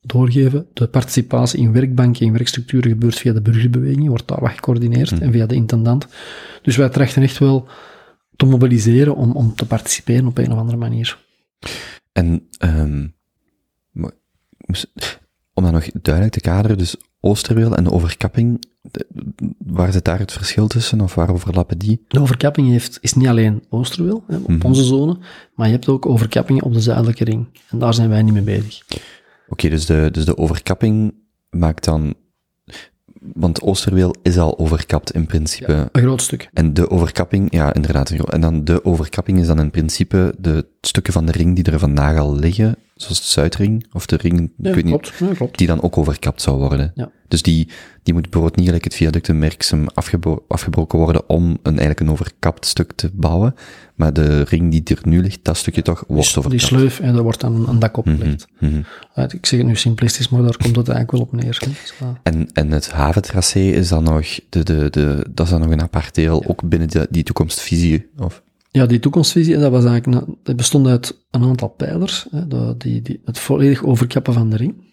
doorgeven. 0.01 0.67
De 0.73 0.89
participatie 0.89 1.61
in 1.61 1.73
werkbanken, 1.73 2.27
in 2.27 2.33
werkstructuren 2.33 2.91
gebeurt 2.91 3.19
via 3.19 3.33
de 3.33 3.43
burgerbeweging, 3.43 4.09
wordt 4.09 4.29
daar 4.29 4.41
wat 4.41 4.51
gecoördineerd 4.51 5.11
mm. 5.11 5.19
en 5.19 5.33
via 5.33 5.47
de 5.47 5.55
intendant. 5.55 6.07
Dus 6.63 6.77
wij 6.77 6.89
trachten 6.89 7.23
echt 7.23 7.39
wel 7.39 7.69
te 8.37 8.47
mobiliseren 8.47 9.17
om, 9.17 9.33
om 9.33 9.55
te 9.55 9.67
participeren 9.67 10.27
op 10.27 10.39
een 10.39 10.53
of 10.53 10.59
andere 10.59 10.79
manier. 10.79 11.19
En 12.13 12.49
um, 12.65 13.15
om 15.59 15.65
dat 15.65 15.73
nog 15.73 16.03
duidelijk 16.03 16.35
te 16.35 16.41
kaderen, 16.41 16.79
dus 16.79 16.97
Oosterweel 17.21 17.77
en 17.77 17.85
de 17.85 17.93
overkapping, 17.93 18.65
de, 18.83 19.07
waar 19.59 19.93
zit 19.93 20.05
daar 20.05 20.19
het 20.19 20.33
verschil 20.33 20.67
tussen 20.67 21.01
of 21.01 21.15
waar 21.15 21.33
overlappen 21.33 21.79
die? 21.79 22.05
De 22.09 22.21
overkapping 22.21 22.69
heeft, 22.69 22.99
is 23.01 23.15
niet 23.15 23.29
alleen 23.29 23.65
Oosterweel, 23.69 24.25
hè, 24.27 24.37
op 24.37 24.49
mm 24.49 24.61
-hmm. 24.61 24.65
onze 24.65 24.85
zone, 24.85 25.19
maar 25.55 25.67
je 25.67 25.73
hebt 25.73 25.89
ook 25.89 26.07
overkappingen 26.07 26.63
op 26.63 26.73
de 26.73 26.81
zuidelijke 26.81 27.25
ring. 27.25 27.47
En 27.71 27.79
daar 27.79 27.95
zijn 27.95 28.09
wij 28.09 28.23
niet 28.23 28.33
mee 28.33 28.43
bezig. 28.43 28.83
Oké, 28.89 29.01
okay, 29.49 29.71
dus, 29.71 29.87
de, 29.87 30.09
dus 30.13 30.25
de 30.25 30.37
overkapping 30.37 31.15
maakt 31.51 31.85
dan 31.85 32.15
want 33.35 33.63
Oosterweel 33.63 34.15
is 34.23 34.39
al 34.39 34.59
overkapt 34.59 35.13
in 35.13 35.27
principe. 35.27 35.73
Ja, 35.73 35.89
een 35.93 36.03
groot 36.03 36.23
stuk. 36.23 36.49
En 36.53 36.75
de 36.75 36.91
overkapping, 36.91 37.53
ja, 37.53 37.75
inderdaad. 37.75 38.11
En 38.11 38.41
dan 38.41 38.65
de 38.65 38.85
overkapping 38.85 39.39
is 39.39 39.47
dan 39.47 39.61
in 39.61 39.71
principe 39.71 40.35
de 40.39 40.67
stukken 40.81 41.13
van 41.13 41.27
de 41.27 41.33
ring 41.33 41.55
die 41.55 41.73
er 41.73 41.79
vandaag 41.79 42.19
al 42.19 42.37
liggen, 42.37 42.77
zoals 42.95 43.21
de 43.21 43.27
Zuidring, 43.27 43.87
of 43.93 44.07
de 44.07 44.17
ring, 44.17 44.53
ja, 44.57 44.69
ik 44.69 44.75
weet 44.75 44.85
klopt, 44.85 45.21
niet, 45.21 45.31
ja, 45.31 45.35
klopt. 45.35 45.59
die 45.59 45.67
dan 45.67 45.83
ook 45.83 45.99
overkapt 45.99 46.43
zou 46.43 46.59
worden. 46.59 46.93
Ja. 46.95 47.11
Dus 47.29 47.43
die, 47.43 47.69
die 48.03 48.15
moet 48.15 48.23
bijvoorbeeld 48.23 48.57
niet 48.57 48.67
gelijk 48.67 48.85
het 48.85 48.95
viaduct 48.95 49.29
in 49.29 49.39
Merksem 49.39 49.87
afgebro 49.95 50.45
afgebroken 50.49 50.99
worden 50.99 51.29
om 51.29 51.45
een, 51.45 51.59
eigenlijk 51.63 52.01
een 52.01 52.11
overkapt 52.11 52.67
stuk 52.67 52.93
te 52.93 53.11
bouwen, 53.13 53.55
maar 53.95 54.13
de 54.13 54.43
ring 54.43 54.71
die 54.71 54.97
er 54.97 55.09
nu 55.09 55.23
ligt, 55.23 55.39
dat 55.43 55.57
stukje 55.57 55.83
toch 55.83 56.05
wordt 56.07 56.29
die, 56.29 56.39
overkapt. 56.39 56.51
Die 56.51 56.61
sleuf, 56.61 57.01
en 57.01 57.15
daar 57.15 57.23
wordt 57.23 57.41
dan 57.41 57.69
een 57.69 57.79
dak 57.79 57.97
opgelegd. 57.97 58.47
Mm 58.59 58.69
-hmm. 59.15 59.25
Ik 59.29 59.47
zeg 59.47 59.59
het 59.59 59.69
nu 59.69 59.77
simplistisch, 59.77 60.29
maar 60.29 60.43
daar 60.43 60.57
komt 60.57 60.77
het 60.77 60.89
eigenlijk 60.89 61.11
wel 61.11 61.21
op 61.21 61.33
neer. 61.33 61.59
Dus. 61.65 61.95
En, 62.23 62.49
en 62.53 62.71
het 62.71 62.91
haventracé 62.91 63.61
is 63.61 63.89
dan 63.89 64.05
nog, 64.05 64.41
de, 64.49 64.63
de, 64.63 64.91
de, 64.91 65.27
dat 65.31 65.47
is 65.47 65.53
dan 65.53 65.61
nog 65.61 65.71
een 65.71 65.83
apart 65.83 66.15
deel, 66.15 66.41
ja. 66.43 66.49
ook 66.49 66.69
binnen 66.69 66.89
de, 66.89 67.07
die 67.11 67.23
toekomstvisie, 67.23 68.07
of? 68.19 68.43
Ja, 68.71 68.87
die 68.87 68.99
toekomstvisie, 69.01 69.59
dat 69.59 69.71
was 69.71 69.85
eigenlijk, 69.85 70.25
dat 70.43 70.57
bestond 70.57 70.87
uit 70.87 71.19
een 71.31 71.43
aantal 71.43 71.69
pijlers. 71.69 72.27
Hè, 72.31 72.77
die, 72.77 73.03
die, 73.03 73.21
het 73.25 73.39
volledig 73.39 73.85
overkappen 73.85 74.33
van 74.33 74.51
de 74.51 74.57
ring. 74.57 74.87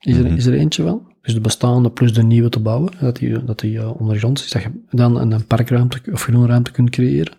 Is 0.00 0.14
er, 0.14 0.20
mm 0.20 0.26
-hmm. 0.26 0.36
is 0.36 0.46
er 0.46 0.54
eentje 0.54 0.82
van. 0.82 1.07
Dus 1.28 1.36
de 1.36 1.42
bestaande 1.42 1.90
plus 1.90 2.12
de 2.12 2.22
nieuwe 2.22 2.48
te 2.48 2.60
bouwen, 2.60 2.92
dat 3.00 3.16
die, 3.16 3.44
dat 3.44 3.60
die 3.60 3.72
uh, 3.72 4.00
ondergrond 4.00 4.38
is, 4.38 4.50
dat 4.50 4.62
je 4.62 4.70
dan 4.90 5.32
een, 5.32 5.46
parkruimte 5.46 6.00
of 6.12 6.22
groenruimte 6.22 6.70
kunt 6.70 6.90
creëren. 6.90 7.32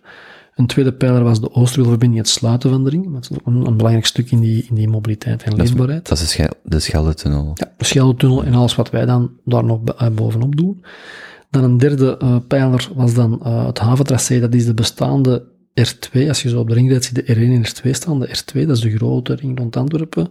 Een 0.54 0.66
tweede 0.66 0.92
pijler 0.92 1.22
was 1.22 1.40
de 1.40 1.54
Oosterwielverbinding, 1.54 2.20
het 2.20 2.30
sluiten 2.30 2.70
van 2.70 2.84
de 2.84 2.90
ring. 2.90 3.12
Dat 3.12 3.30
is 3.30 3.36
ook 3.36 3.46
een, 3.46 3.66
een 3.66 3.76
belangrijk 3.76 4.06
stuk 4.06 4.30
in 4.30 4.40
die, 4.40 4.66
in 4.68 4.74
die 4.74 4.88
mobiliteit 4.88 5.42
en 5.42 5.56
leefbaarheid. 5.56 6.08
dat 6.08 6.18
is 6.18 6.24
de, 6.24 6.30
Schel- 6.30 6.54
de 6.62 6.80
Scheldetunnel. 6.80 7.50
Ja, 7.54 7.72
de 7.76 7.84
Scheldetunnel 7.84 8.44
en 8.44 8.54
alles 8.54 8.74
wat 8.74 8.90
wij 8.90 9.06
dan 9.06 9.30
daar 9.44 9.64
nog 9.64 9.84
eh, 9.84 10.08
bovenop 10.08 10.56
doen. 10.56 10.84
Dan 11.50 11.64
een 11.64 11.78
derde 11.78 12.16
eh, 12.16 12.36
pijler 12.48 12.88
was 12.94 13.14
dan 13.14 13.46
het 13.46 13.78
haventracé. 13.78 14.40
Dat 14.40 14.54
is 14.54 14.66
de 14.66 14.74
bestaande 14.74 15.44
R2. 15.80 16.28
Als 16.28 16.42
je 16.42 16.48
zo 16.48 16.60
op 16.60 16.68
de 16.68 16.74
ringrijd 16.74 17.04
ziet 17.04 17.14
de 17.14 17.34
R1 17.34 17.38
en 17.38 17.66
R2 17.66 17.90
staan. 17.90 18.20
De 18.20 18.28
R2, 18.28 18.66
dat 18.66 18.76
is 18.76 18.80
de 18.80 18.96
grote 18.96 19.34
ring 19.34 19.58
rond 19.58 19.76
Antwerpen. 19.76 20.28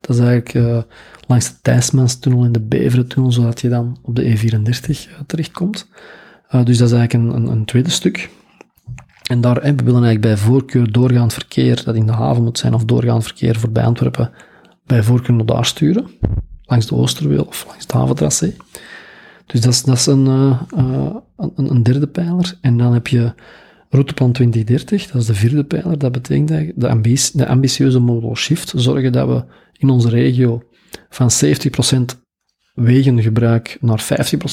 Dat 0.00 0.16
is 0.16 0.22
eigenlijk 0.22 0.54
eh, 0.54 0.82
langs 1.26 1.48
de 1.48 1.54
Thijsmanstunnel 1.62 2.44
en 2.44 2.52
de 2.52 2.60
Beverentunnel, 2.60 3.32
zodat 3.32 3.60
je 3.60 3.68
dan 3.68 3.98
op 4.02 4.16
de 4.16 4.22
E34 4.22 4.88
eh, 4.88 5.20
terechtkomt. 5.26 5.88
Eh, 6.48 6.64
dus 6.64 6.78
dat 6.78 6.90
is 6.90 6.94
eigenlijk 6.94 7.12
een, 7.12 7.36
een, 7.36 7.46
een 7.46 7.64
tweede 7.64 7.90
stuk. 7.90 8.30
En 9.22 9.40
daar, 9.40 9.56
eh, 9.56 9.72
we 9.76 9.84
willen 9.84 10.04
eigenlijk 10.04 10.20
bij 10.20 10.36
voorkeur 10.36 10.92
doorgaand 10.92 11.32
verkeer, 11.32 11.82
dat 11.84 11.94
in 11.94 12.06
de 12.06 12.12
haven 12.12 12.42
moet 12.42 12.58
zijn, 12.58 12.74
of 12.74 12.84
doorgaand 12.84 13.24
verkeer 13.24 13.56
voorbij 13.56 13.84
Antwerpen, 13.84 14.30
bij 14.86 15.02
voorkeur 15.02 15.34
naar 15.34 15.46
daar 15.46 15.64
sturen 15.64 16.06
langs 16.62 16.86
de 16.86 16.94
Oosterweel 16.94 17.44
of 17.44 17.64
langs 17.66 17.82
het 17.82 17.92
haventracé. 17.92 18.54
Dus 19.46 19.60
dat 19.60 19.72
is, 19.72 19.82
dat 19.82 19.96
is 19.96 20.06
een, 20.06 20.26
een, 20.26 21.22
een 21.56 21.82
derde 21.82 22.06
pijler. 22.06 22.58
En 22.60 22.76
dan 22.76 22.92
heb 22.92 23.06
je 23.06 23.32
routeplan 23.88 24.32
2030, 24.32 25.10
dat 25.10 25.20
is 25.20 25.26
de 25.26 25.34
vierde 25.34 25.64
pijler. 25.64 25.98
Dat 25.98 26.12
betekent 26.12 26.48
de, 26.48 26.72
de 27.34 27.46
ambitieuze 27.46 27.98
modal 27.98 28.36
shift. 28.36 28.72
Zorgen 28.76 29.12
dat 29.12 29.28
we 29.28 29.44
in 29.80 29.90
onze 29.90 30.08
regio 30.08 30.62
van 31.08 31.30
70% 31.44 32.18
wegengebruik 32.74 33.78
naar 33.80 34.04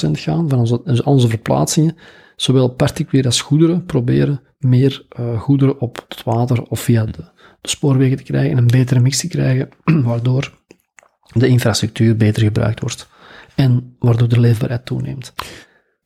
50% 0.07 0.11
gaan, 0.11 0.49
van 0.49 0.59
onze, 0.59 0.81
dus 0.83 1.03
onze 1.03 1.27
verplaatsingen, 1.27 1.95
zowel 2.35 2.69
particulier 2.69 3.25
als 3.25 3.41
goederen, 3.41 3.85
proberen 3.85 4.41
meer 4.57 5.05
eh, 5.09 5.39
goederen 5.39 5.79
op 5.79 6.05
het 6.07 6.23
water 6.23 6.63
of 6.63 6.79
via 6.79 7.05
de, 7.05 7.31
spoorwegen 7.61 8.17
te 8.17 8.23
krijgen 8.23 8.51
en 8.51 8.57
een 8.57 8.67
betere 8.67 8.99
mix 8.99 9.19
te 9.19 9.27
krijgen, 9.27 9.69
waardoor 10.03 10.53
de 11.33 11.47
infrastructuur 11.47 12.17
beter 12.17 12.43
gebruikt 12.43 12.79
wordt 12.79 13.09
en 13.55 13.95
waardoor 13.99 14.27
de 14.27 14.39
leefbaarheid 14.39 14.85
toeneemt. 14.85 15.33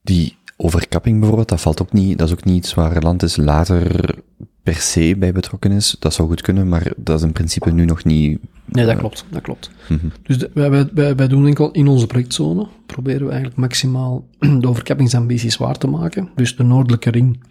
Die 0.02 0.38
overkapping 0.57 1.18
bijvoorbeeld, 1.18 1.49
dat 1.49 1.61
valt 1.61 1.81
ook 1.81 1.93
niet, 1.93 2.18
dat 2.18 2.27
is 2.27 2.34
ook 2.34 2.43
niet 2.43 2.57
iets 2.57 2.73
waar 2.73 3.02
Lantis 3.02 3.35
later 3.35 4.15
per 4.64 4.76
se 4.76 5.15
bij 5.18 5.31
betrokken 5.31 5.72
is. 5.72 5.95
Dat 5.99 6.14
zou 6.14 6.27
goed 6.27 6.41
kunnen, 6.41 6.69
maar 6.69 6.91
dat 6.98 7.18
is 7.18 7.26
in 7.26 7.31
principe 7.31 7.72
nu 7.72 7.85
nog 7.85 8.03
niet... 8.03 8.39
Nee, 8.66 8.86
dat 8.86 8.98
klopt, 8.98 9.26
dat 9.30 9.42
klopt. 9.42 9.72
Mhm. 9.90 10.08
Dus 10.24 10.38
de- 10.38 10.52
wij, 10.54 10.70
wij, 10.94 11.16
wij, 11.16 11.28
doen 11.28 11.48
enkel 11.48 11.72
in 11.72 11.88
onze 11.88 12.08
projectzone, 12.08 12.68
proberen 12.86 13.22
we 13.22 13.30
eigenlijk 13.32 13.60
maximaal 13.60 14.28
de 14.60 14.68
overkappingsambities 14.68 15.58
waar 15.58 15.78
te 15.78 15.88
maken. 15.88 16.30
Dus 16.36 16.56
de 16.56 16.64
noordelijke 16.64 17.10
ring 17.10 17.44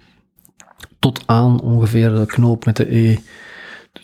tot 0.98 1.22
aan 1.26 1.60
ongeveer 1.60 2.10
de 2.14 2.26
knoop 2.26 2.64
met 2.64 2.76
de 2.76 2.96
E, 2.96 3.18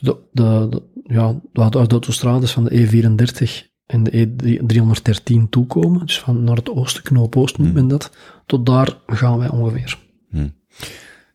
de, 0.01 0.17
de, 0.33 0.67
de, 0.71 0.83
ja, 1.05 1.33
de, 1.53 1.69
de 1.69 1.79
autostrades 1.79 2.53
van 2.53 2.65
de 2.65 2.71
E34 2.71 3.75
en 3.87 4.03
de 4.03 4.29
E313 4.43 5.49
toekomen. 5.51 6.07
Dus 6.07 6.21
van 6.21 6.45
naar 6.45 6.57
het 6.57 6.71
oosten, 6.71 7.03
knoop 7.03 7.37
oost 7.37 7.59
noemt 7.59 7.75
men 7.75 7.89
dat. 7.89 8.17
Tot 8.47 8.67
daar 8.67 8.99
gaan 9.07 9.39
wij 9.39 9.51
ongeveer. 9.51 9.99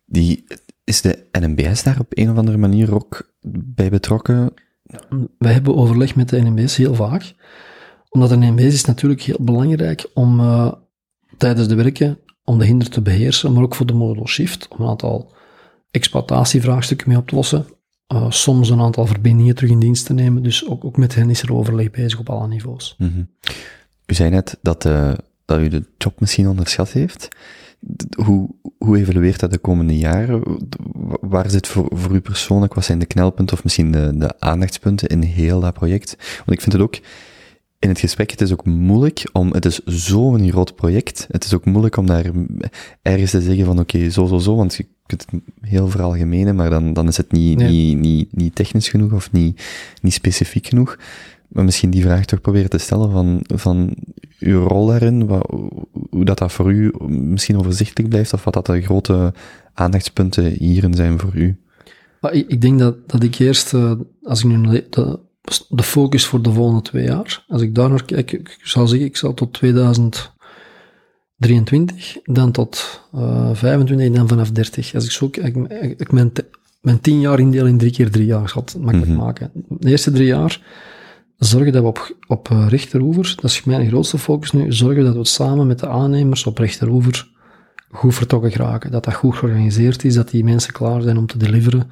Die, 0.06 0.44
is 0.84 1.00
de 1.00 1.26
NMBS 1.32 1.82
daar 1.82 2.00
op 2.00 2.06
een 2.08 2.30
of 2.30 2.36
andere 2.36 2.56
manier 2.56 2.94
ook 2.94 3.34
bij 3.64 3.90
betrokken? 3.90 4.52
Wij 5.38 5.52
hebben 5.52 5.76
overleg 5.76 6.14
met 6.14 6.28
de 6.28 6.40
NMB's 6.40 6.76
heel 6.76 6.94
vaak. 6.94 7.34
Omdat 8.08 8.28
de 8.28 8.36
NMB's 8.36 8.74
is 8.74 8.84
natuurlijk 8.84 9.22
heel 9.22 9.38
belangrijk 9.40 10.10
om 10.14 10.40
eh, 10.40 10.72
tijdens 11.36 11.68
de 11.68 11.74
werken, 11.74 12.18
om 12.44 12.58
de 12.58 12.64
hinder 12.64 12.88
te 12.88 13.00
beheersen, 13.00 13.52
maar 13.52 13.62
ook 13.62 13.74
voor 13.74 13.86
de 13.86 13.92
modal 13.92 14.26
shift, 14.26 14.68
om 14.68 14.80
een 14.80 14.88
aantal 14.88 15.34
exploitatievraagstukken 15.90 17.08
mee 17.08 17.18
op 17.18 17.28
te 17.28 17.34
lossen. 17.34 17.66
Eh, 18.06 18.30
soms 18.30 18.70
een 18.70 18.80
aantal 18.80 19.06
verbindingen 19.06 19.54
terug 19.54 19.70
in 19.70 19.78
dienst 19.78 20.06
te 20.06 20.12
nemen. 20.12 20.42
Dus 20.42 20.68
ook, 20.68 20.84
ook 20.84 20.96
met 20.96 21.14
hen 21.14 21.30
is 21.30 21.42
er 21.42 21.54
overleg 21.54 21.90
bezig 21.90 22.18
op 22.18 22.30
alle 22.30 22.48
niveaus. 22.48 22.94
Mhm. 22.98 23.22
U 24.06 24.14
zei 24.14 24.30
net 24.30 24.58
dat, 24.62 24.84
eh, 24.84 25.12
dat 25.44 25.60
u 25.60 25.68
de 25.68 25.84
job 25.98 26.20
misschien 26.20 26.48
onderschat 26.48 26.92
heeft. 26.92 27.28
Hoe, 28.24 28.48
hoe 28.78 28.98
evalueert 28.98 29.40
dat 29.40 29.50
de 29.50 29.58
komende 29.58 29.98
jaren? 29.98 30.42
Waar 31.20 31.50
zit 31.50 31.68
voor, 31.68 31.86
voor 31.90 32.14
u 32.14 32.20
persoonlijk, 32.20 32.74
wat 32.74 32.84
zijn 32.84 32.98
de 32.98 33.06
knelpunten 33.06 33.56
of 33.56 33.64
misschien 33.64 33.92
de, 33.92 34.12
de 34.16 34.40
aandachtspunten 34.40 35.08
in 35.08 35.22
heel 35.22 35.60
dat 35.60 35.74
project? 35.74 36.16
Want 36.36 36.50
ik 36.50 36.60
vind 36.60 36.72
het 36.72 36.82
ook, 36.82 36.98
in 37.78 37.88
het 37.88 37.98
gesprek, 37.98 38.30
het 38.30 38.40
is 38.40 38.52
ook 38.52 38.64
moeilijk 38.64 39.28
om, 39.32 39.52
het 39.52 39.64
is 39.64 39.80
zo'n 39.84 40.50
groot 40.50 40.74
project, 40.74 41.26
het 41.30 41.44
is 41.44 41.54
ook 41.54 41.64
moeilijk 41.64 41.96
om 41.96 42.06
daar 42.06 42.30
ergens 43.02 43.30
te 43.30 43.40
zeggen 43.40 43.64
van 43.64 43.78
oké, 43.78 44.10
zo, 44.10 44.26
zo, 44.26 44.38
zo, 44.38 44.56
want 44.56 44.74
je 44.74 44.86
kunt 45.06 45.26
het 45.30 45.40
heel 45.60 45.88
veralgemenen, 45.88 46.56
maar 46.56 46.70
dan, 46.70 46.92
dan 46.92 47.08
is 47.08 47.16
het 47.16 47.32
niet, 47.32 47.58
Nee. 47.58 47.70
niet, 47.70 47.98
niet, 47.98 48.36
niet 48.36 48.54
technisch 48.54 48.88
genoeg 48.88 49.12
of 49.12 49.32
niet, 49.32 49.62
niet 50.02 50.12
specifiek 50.12 50.66
genoeg. 50.66 50.98
Maar 51.52 51.64
misschien 51.64 51.90
die 51.90 52.02
vraag 52.02 52.24
toch 52.24 52.40
proberen 52.40 52.70
te 52.70 52.78
stellen 52.78 53.10
van, 53.10 53.40
van 53.46 53.94
uw 54.38 54.66
rol 54.66 54.86
daarin, 54.86 55.26
wat, 55.26 55.46
hoe 56.10 56.24
dat, 56.24 56.38
dat 56.38 56.52
voor 56.52 56.72
u 56.72 56.92
misschien 57.08 57.58
overzichtelijk 57.58 58.08
blijft, 58.08 58.32
of 58.32 58.44
wat 58.44 58.54
dat 58.54 58.66
de 58.66 58.80
grote 58.82 59.32
aandachtspunten 59.74 60.44
hierin 60.44 60.94
zijn 60.94 61.18
voor 61.18 61.34
u. 61.34 61.56
Maar 62.20 62.32
ik, 62.32 62.48
ik 62.48 62.60
denk 62.60 62.78
dat, 62.78 63.08
dat 63.10 63.22
ik 63.22 63.38
eerst, 63.38 63.74
eh, 63.74 63.92
als 64.22 64.44
ik 64.44 64.56
nu 64.56 64.82
de, 64.90 65.18
de 65.68 65.82
focus 65.82 66.26
voor 66.26 66.42
de 66.42 66.52
volgende 66.52 66.82
twee 66.82 67.04
jaar, 67.04 67.44
als 67.48 67.62
ik 67.62 67.74
daar 67.74 67.88
naar 67.88 68.04
kijk, 68.04 68.32
ik 68.32 68.58
zou 68.62 68.86
zeggen, 68.86 69.06
ik 69.06 69.16
zal 69.16 69.34
tot 69.34 69.52
2023, 69.52 72.16
dan 72.24 72.52
tot 72.52 73.00
eh 73.12 73.50
25 73.52 74.06
en 74.06 74.12
dan 74.12 74.28
vanaf 74.28 74.50
30. 74.50 74.94
Als 74.94 75.04
ik 75.04 75.10
zo 75.10 75.28
kijk, 75.28 75.56
ik, 75.56 75.70
ik, 75.82 76.00
ik 76.00 76.12
mijn, 76.12 76.32
mijn 76.80 77.00
tien 77.00 77.20
jaar 77.20 77.38
indeel 77.40 77.66
in 77.66 77.78
drie 77.78 77.92
keer 77.92 78.10
drie 78.10 78.26
jaar, 78.26 78.42
ik 78.42 78.48
zal 78.48 78.62
het 78.62 78.76
makkelijk 78.78 79.10
Mhm. 79.10 79.18
maken. 79.20 79.50
De 79.68 79.90
eerste 79.90 80.10
drie 80.10 80.26
jaar 80.26 80.60
zorgen 81.46 81.72
dat 81.72 81.82
we 81.82 81.88
op, 81.88 82.16
op 82.26 82.50
eh, 82.50 82.66
rechteroever, 82.68 83.32
dat 83.36 83.50
is 83.50 83.64
mijn 83.64 83.88
grootste 83.88 84.18
focus 84.18 84.52
nu, 84.52 84.72
zorgen 84.72 85.04
dat 85.04 85.14
we 85.14 85.24
samen 85.26 85.66
met 85.66 85.78
de 85.78 85.88
aannemers 85.88 86.46
op 86.46 86.58
rechteroever 86.58 87.30
goed 87.90 88.14
vertrokken 88.14 88.50
geraken. 88.52 88.90
Dat 88.90 89.04
dat 89.04 89.14
goed 89.14 89.36
georganiseerd 89.36 90.04
is, 90.04 90.14
dat 90.14 90.30
die 90.30 90.44
mensen 90.44 90.72
klaar 90.72 91.02
zijn 91.02 91.16
om 91.18 91.26
te 91.26 91.38
deliveren, 91.38 91.90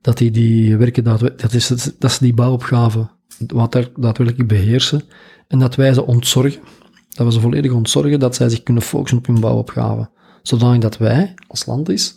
dat 0.00 0.18
die 0.18 0.30
die 0.30 0.76
werken, 0.76 1.04
daadwer- 1.04 1.36
dat, 1.36 1.52
is, 1.52 1.68
het- 1.68 1.94
dat 1.98 2.12
ze 2.12 2.18
die 2.24 2.34
bouwopgave 2.34 3.08
wat 3.46 3.72
daar 3.72 3.88
daadwerkelijk 3.96 4.48
beheersen 4.48 5.02
en 5.48 5.58
dat 5.58 5.74
wij 5.74 5.94
ze 5.94 6.06
ontzorgen, 6.06 6.60
dat 7.08 7.26
we 7.26 7.32
ze 7.32 7.40
volledig 7.40 7.72
ontzorgen, 7.72 8.18
dat 8.20 8.34
zij 8.34 8.48
zich 8.48 8.62
kunnen 8.62 8.82
focussen 8.82 9.18
op 9.18 9.26
hun 9.26 9.40
bouwopgave. 9.40 10.10
Zodanig 10.42 10.80
dat 10.80 10.96
wij, 10.98 11.34
als 11.48 11.66
land 11.66 11.88
is, 11.88 12.16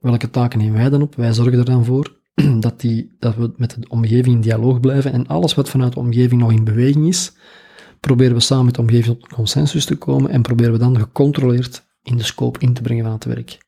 welke 0.00 0.30
taken 0.30 0.58
nemen 0.58 0.74
wij 0.80 0.88
dan 0.90 1.02
op? 1.02 1.14
Wij 1.14 1.32
zorgen 1.32 1.58
er 1.58 1.64
dan 1.64 1.84
voor 1.84 2.16
dat, 2.60 2.80
die, 2.80 3.16
dat 3.18 3.36
we 3.36 3.52
met 3.56 3.70
de 3.70 3.88
omgeving 3.88 4.34
in 4.34 4.40
dialoog 4.40 4.80
blijven 4.80 5.12
en 5.12 5.26
alles 5.26 5.54
wat 5.54 5.68
vanuit 5.68 5.92
de 5.92 5.98
omgeving 5.98 6.40
nog 6.40 6.52
in 6.52 6.64
beweging 6.64 7.06
is, 7.06 7.32
proberen 8.00 8.34
we 8.34 8.40
samen 8.40 8.64
met 8.64 8.74
de 8.74 8.80
omgeving 8.80 9.04
tot 9.04 9.22
een 9.22 9.36
consensus 9.36 9.84
te 9.84 9.96
komen 9.96 10.30
en 10.30 10.42
proberen 10.42 10.72
we 10.72 10.78
dan 10.78 10.98
gecontroleerd 10.98 11.86
in 12.02 12.16
de 12.16 12.22
scope 12.22 12.60
in 12.60 12.72
te 12.72 12.82
brengen 12.82 13.04
van 13.04 13.12
het 13.12 13.24
werk. 13.24 13.58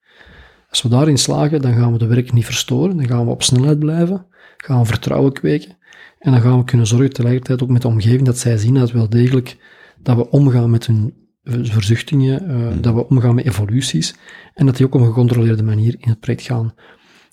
Als 0.69 0.83
we 0.83 0.89
daarin 0.89 1.19
slagen, 1.19 1.63
dan 1.63 1.75
gaan 1.75 1.93
we 1.93 1.99
de 1.99 2.07
werk 2.07 2.33
niet 2.33 2.45
verstoren, 2.45 2.97
dan 2.97 3.07
gaan 3.07 3.25
we 3.25 3.31
op 3.31 3.43
snelheid 3.43 3.79
blijven, 3.79 4.27
gaan 4.57 4.81
we 4.81 4.87
vertrouwen 4.87 5.33
kweken 5.33 5.79
en 6.19 6.33
dan 6.33 6.41
gaan 6.41 6.59
we 6.59 6.65
kunnen 6.65 6.87
zorgen 6.87 7.13
tegelijkertijd 7.13 7.63
ook 7.63 7.69
met 7.69 7.83
de 7.83 7.89
omgeving 7.89 8.23
dat 8.23 8.39
zij 8.39 8.57
zien 8.57 8.75
dat 8.75 8.91
wel 8.91 9.09
degelijk 9.09 9.57
dat 10.03 10.17
we 10.17 10.31
omgaan 10.31 10.71
met 10.71 10.87
hun 10.87 11.15
verzuchtingen, 11.45 12.49
eh, 12.49 12.83
dat 12.83 12.95
we 12.95 13.09
omgaan 13.09 13.35
met 13.35 13.47
evoluties 13.47 14.15
en 14.55 14.67
dat 14.67 14.77
die 14.77 14.87
ook 14.87 14.95
op 14.95 15.01
een 15.01 15.07
gecontroleerde 15.07 15.63
manier 15.63 15.97
in 15.99 16.09
het 16.09 16.21
project 16.21 16.43
gaan. 16.43 16.75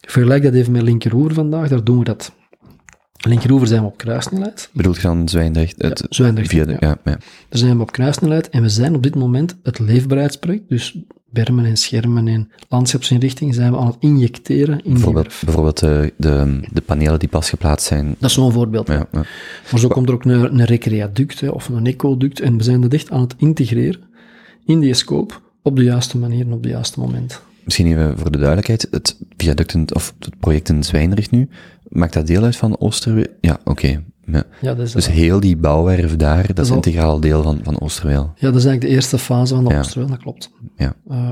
Vergelijk 0.07 0.43
dat 0.43 0.53
even 0.53 0.71
met 0.71 0.81
Linkeroever 0.81 1.34
vandaag, 1.34 1.69
daar 1.69 1.84
doen 1.84 1.97
we 1.97 2.03
dat. 2.03 2.31
Linkeroever 3.17 3.67
zijn 3.67 3.81
we 3.81 3.88
op 3.88 3.97
kruissnelheid. 3.97 4.69
Bedoelt 4.73 4.95
je 4.95 5.01
dan 5.01 5.29
Zwijndrecht? 5.29 5.75
Het, 5.77 6.05
Zwijndrecht, 6.09 6.49
via 6.49 6.65
de, 6.65 6.71
ja. 6.71 6.77
ja. 6.79 6.97
Ja, 7.03 7.11
Daar 7.49 7.59
zijn 7.59 7.75
we 7.75 7.81
op 7.81 7.91
kruissnelheid 7.91 8.49
en 8.49 8.61
we 8.61 8.69
zijn 8.69 8.95
op 8.95 9.03
dit 9.03 9.15
moment 9.15 9.55
het 9.63 9.79
leefbaarheidsproject, 9.79 10.69
dus 10.69 10.97
bermen 11.29 11.65
en 11.65 11.77
schermen 11.77 12.27
en 12.27 12.51
landschapsinrichtingen, 12.69 13.53
zijn 13.53 13.71
we 13.71 13.77
aan 13.77 13.88
het 13.88 13.95
injecteren 13.99 14.75
in 14.75 14.84
die 14.84 14.93
Bijvoorbeeld, 14.93 15.34
bijvoorbeeld 15.45 15.79
de, 15.79 16.13
de, 16.17 16.59
de 16.73 16.81
panelen 16.81 17.19
die 17.19 17.29
pas 17.29 17.49
geplaatst 17.49 17.88
zijn. 17.88 18.15
Dat 18.19 18.29
is 18.29 18.35
zo'n 18.35 18.51
voorbeeld. 18.51 18.88
Ja, 18.88 19.07
ja. 19.11 19.25
Maar 19.71 19.79
zo 19.79 19.88
komt 19.88 20.07
er 20.07 20.13
ook 20.13 20.25
een, 20.25 20.59
een 20.59 20.65
recreaduct 20.65 21.39
hè, 21.39 21.49
of 21.49 21.69
een 21.69 21.85
ecoduct 21.85 22.39
en 22.39 22.57
we 22.57 22.63
zijn 22.63 22.81
dat 22.81 22.93
echt 22.93 23.11
aan 23.11 23.21
het 23.21 23.35
integreren 23.38 24.01
in 24.65 24.79
die 24.79 24.93
scope 24.93 25.34
op 25.61 25.75
de 25.75 25.84
juiste 25.84 26.17
manier 26.17 26.45
en 26.45 26.53
op 26.53 26.63
het 26.63 26.71
juiste 26.71 26.99
moment. 26.99 27.41
Misschien 27.68 27.88
even 27.88 28.18
voor 28.18 28.31
de 28.31 28.38
duidelijkheid, 28.38 28.88
het 28.91 29.18
viaduct 29.38 29.73
in- 29.73 29.89
of 29.95 30.14
het 30.19 30.39
project 30.39 30.69
in 30.69 30.84
Zwijndrecht 30.84 31.31
nu, 31.31 31.49
maakt 31.88 32.14
dat 32.14 32.27
deel 32.27 32.44
uit 32.44 32.56
van 32.56 32.80
Oosterweel? 32.80 33.26
Ja, 33.41 33.60
oké. 33.64 34.03
Ja. 34.61 34.73
Dus 34.73 35.07
heel 35.07 35.39
die 35.39 35.57
bouwwerf 35.57 36.15
daar, 36.15 36.53
dat 36.53 36.65
is 36.65 36.69
al- 36.69 36.76
integraal 36.76 37.19
deel 37.19 37.44
van, 37.44 37.60
van 37.64 37.80
Oosterweel. 37.81 38.31
ja, 38.35 38.48
dat 38.48 38.56
is 38.56 38.65
eigenlijk 38.65 38.81
de 38.81 38.88
eerste 38.88 39.18
fase 39.18 39.56
van 39.56 39.64
de 39.64 39.69
Ja. 39.73 39.80
Oosterweel, 39.80 40.10
dat 40.10 40.18
klopt. 40.18 40.52
Ja. 40.77 40.94
Eh, 41.10 41.30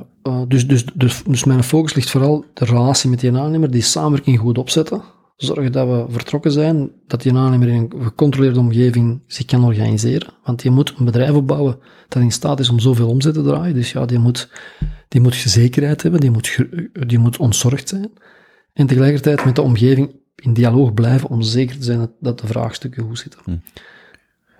dus, 0.48 0.68
dus, 0.68 0.86
dus, 0.94 1.22
dus 1.28 1.44
mijn 1.44 1.64
focus 1.64 1.94
ligt 1.94 2.10
vooral 2.10 2.46
de 2.54 2.66
relatie 2.66 3.10
met 3.10 3.20
die 3.20 3.38
aannemer, 3.38 3.72
die 3.72 3.82
samenwerking 3.82 4.40
goed 4.40 4.58
opzetten, 4.58 5.02
zorgen 5.36 5.72
dat 5.72 5.88
we 5.88 6.06
vertrokken 6.10 6.52
zijn, 6.52 6.92
dat 7.08 7.22
die 7.22 7.34
aannemer 7.34 7.68
in 7.68 7.90
een 7.92 8.04
gecontroleerde 8.04 8.60
omgeving 8.60 9.22
zich 9.28 9.46
kan 9.46 9.64
organiseren. 9.64 10.28
Want 10.44 10.64
je 10.64 10.70
moet 10.70 10.94
een 10.98 11.06
bedrijf 11.06 11.32
opbouwen 11.32 11.78
dat 12.08 12.22
in 12.22 12.32
staat 12.32 12.60
is 12.60 12.70
om 12.70 12.80
zoveel 12.80 13.08
omzet 13.08 13.34
te 13.34 13.42
draaien. 13.42 13.74
Dus 13.74 13.92
ja, 13.92 14.06
die 14.06 14.20
moet, 14.20 14.50
die 15.08 15.22
moet 15.22 15.36
zekerheid 15.36 16.02
hebben, 16.02 16.20
die 16.20 16.32
moet, 16.32 16.66
die 17.08 17.20
moet 17.20 17.38
ontzorgd 17.38 17.90
zijn. 17.90 18.12
En 18.74 18.88
tegelijkertijd 18.88 19.46
met 19.46 19.56
de 19.56 19.62
omgeving 19.62 20.16
in 20.36 20.54
dialoog 20.54 20.94
blijven 20.94 21.30
om 21.30 21.42
zeker 21.42 21.78
te 21.78 21.84
zijn 21.84 22.10
dat, 22.20 22.40
de 22.40 22.48
vraagstukken 22.48 23.04
goed 23.04 23.20
zitten. 23.20 23.64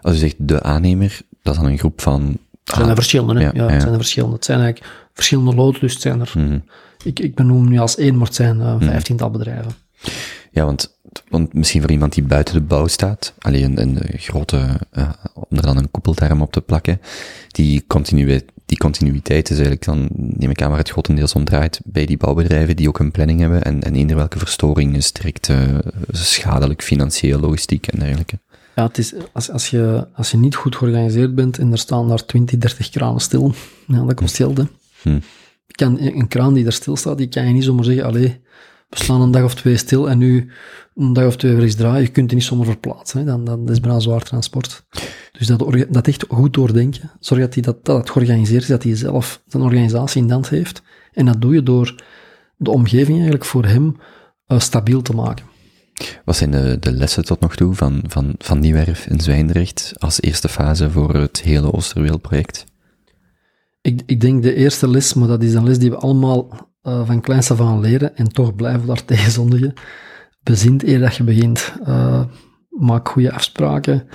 Als 0.02 0.16
u 0.16 0.18
zegt 0.18 0.36
de 0.38 0.62
aannemer, 0.62 1.22
dat 1.42 1.54
is 1.54 1.60
dan 1.60 1.70
een 1.70 1.78
groep 1.78 2.02
van... 2.02 2.38
Het 2.64 2.76
zijn 2.76 2.90
er 2.90 2.96
verschillende, 2.96 3.34
hè? 3.34 3.40
ja, 3.40 3.52
Ja, 3.54 3.64
ja. 3.64 3.70
het 3.70 3.82
zijn 3.82 3.94
er 3.94 4.00
verschillende. 4.00 4.36
Het 4.36 4.46
zijn 4.46 4.60
eigenlijk 4.60 4.94
verschillende 5.14 5.78
het 5.80 6.02
zijn 6.02 6.20
er... 6.20 6.34
Mhm. 6.36 6.60
Ik, 7.04 7.20
ik 7.20 7.36
benoem 7.36 7.70
nu 7.70 7.80
als 7.80 7.98
één, 7.98 8.18
maar 8.18 8.26
het 8.26 8.36
zijn 8.36 8.62
eh, 8.62 8.76
vijftiental 8.80 9.32
bedrijven. 9.32 9.72
Ja, 10.56 10.66
want, 10.66 10.98
want 11.30 11.54
misschien 11.54 11.82
voor 11.82 11.92
iemand 11.92 12.14
die 12.14 12.24
buiten 12.24 12.54
de 12.54 12.62
bouw 12.62 12.88
staat, 12.88 13.34
alleen 13.40 13.82
een, 13.82 14.14
een 14.14 14.20
grote, 14.20 14.80
eh, 14.92 15.10
om 15.34 15.58
er 15.58 15.62
dan 15.62 15.78
een 15.78 15.92
koepelterm 15.92 16.42
op 16.42 16.52
te 16.52 16.62
plakken, 16.62 17.02
die, 17.48 17.84
continu, 17.88 18.42
die 18.66 18.78
continuïteit 18.78 19.50
is 19.50 19.56
eigenlijk 19.56 19.86
dan, 19.86 20.10
neem 20.14 20.50
ik 20.50 20.62
aan, 20.62 20.70
waar 20.70 20.78
het 20.78 20.90
grotendeels 20.90 21.34
om 21.34 21.46
draait 21.46 21.80
bij 21.84 22.06
die 22.06 22.18
bouwbedrijven 22.18 22.76
die 22.76 22.88
ook 22.88 23.00
een 23.00 23.12
planning 23.12 23.40
hebben 23.40 23.64
en, 23.64 23.84
en 23.84 23.96
eender 23.96 24.16
welke 24.16 24.40
verstoring 24.40 24.96
is 24.96 25.12
eh, 25.12 25.78
schadelijk, 26.12 26.84
financieel, 26.84 27.40
logistiek 27.40 27.88
en 27.88 28.00
dergelijke. 28.00 28.40
Ja, 28.76 28.84
het 28.84 28.98
is, 28.98 29.14
als, 29.34 29.52
als, 29.52 29.70
je, 29.70 30.08
als 30.14 30.32
je 30.32 30.38
niet 30.38 30.56
goed 30.56 30.76
georganiseerd 30.76 31.36
bent 31.36 31.58
en 31.58 31.72
er 31.72 31.78
staan 31.78 32.08
daar 32.08 32.26
20, 32.26 32.60
30 32.60 32.90
kranen 32.90 33.22
stil, 33.22 33.54
ja, 33.88 34.04
dat 34.04 34.14
kost 34.14 34.36
geld, 34.36 34.58
hè. 34.58 34.64
Hm. 35.02 35.20
Kan, 35.68 36.00
een 36.00 36.28
kraan 36.28 36.54
die 36.54 36.64
daar 36.64 36.74
stil 36.74 36.96
staat, 36.96 37.18
die 37.18 37.28
kan 37.28 37.48
je 37.48 37.54
niet 37.54 37.64
zomaar 37.64 37.84
zeggen, 37.84 38.06
allee, 38.06 38.44
we 38.90 38.98
slaan 38.98 39.22
een 39.22 39.32
dag 39.32 39.44
of 39.44 39.56
twee 39.56 39.78
stil 39.78 40.10
en 40.10 40.18
nu 40.18 40.52
een 40.96 41.14
dag 41.14 41.26
of 41.26 41.36
twee 41.36 41.54
weer 41.54 41.64
eens 41.64 41.76
draaien. 41.76 42.02
Je 42.02 42.08
kunt 42.08 42.28
die 42.28 42.38
niet 42.38 42.48
zomaar 42.48 42.66
verplaatsen, 42.66 43.20
hè. 43.20 43.26
Dan, 43.26 43.44
dan, 43.44 43.66
dat 43.66 43.76
is 43.76 43.80
bijna 43.80 44.00
zwaar 44.00 44.24
transport. 44.24 44.86
Dus 45.32 45.48
dat, 45.48 45.86
dat 45.90 46.08
echt 46.08 46.26
goed 46.28 46.54
doordenken. 46.54 47.12
Zorg 47.20 47.42
dat, 47.42 47.54
die, 47.54 47.64
dat, 47.64 47.86
dat 47.86 47.98
het 47.98 48.10
georganiseerd 48.10 48.62
is, 48.62 48.68
dat 48.68 48.84
hij 48.84 48.96
zelf 48.96 49.42
zijn 49.48 49.64
organisatie 49.64 50.22
in 50.22 50.28
de 50.28 50.34
hand 50.34 50.50
heeft. 50.50 50.82
En 51.14 51.26
dat 51.26 51.42
doe 51.42 51.54
je 51.54 51.64
door 51.64 52.04
de 52.58 52.72
omgeving 52.72 53.16
eigenlijk 53.16 53.46
voor 53.46 53.66
hem 53.66 53.96
eh, 54.46 54.60
stabiel 54.60 55.02
te 55.02 55.14
maken. 55.14 55.46
Wat 56.26 56.36
zijn 56.36 56.52
de, 56.52 56.78
de 56.80 56.92
lessen 56.92 57.26
tot 57.26 57.40
nog 57.40 57.56
toe 57.56 57.74
van, 57.74 58.04
van, 58.08 58.36
van 58.38 58.62
die 58.62 58.74
werf 58.74 59.08
in 59.08 59.20
Zwijndrecht 59.20 59.94
als 59.98 60.22
eerste 60.22 60.50
fase 60.50 60.92
voor 60.92 61.14
het 61.14 61.42
hele 61.42 61.74
Oosterweelproject? 61.74 62.66
Ik, 63.82 64.02
ik 64.06 64.22
denk 64.22 64.44
de 64.44 64.54
eerste 64.54 64.90
les, 64.90 65.14
maar 65.14 65.28
dat 65.28 65.44
is 65.44 65.54
een 65.54 65.64
les 65.64 65.80
die 65.80 65.90
we 65.90 65.98
allemaal 65.98 66.70
eh, 66.86 67.06
van 67.06 67.22
kleins 67.22 67.52
af 67.52 67.62
aan 67.62 67.80
leren 67.80 68.18
en 68.18 68.32
toch 68.32 68.56
blijven 68.56 68.88
daar 68.88 69.06
tegen 69.16 69.32
zondigen. 69.32 69.74
Bezint 70.44 70.84
eer 70.84 71.00
dat 71.00 71.16
je 71.16 71.24
begint. 71.24 71.74
Eh, 71.84 72.22
maak 72.70 73.10
goede 73.10 73.32
afspraken. 73.32 74.08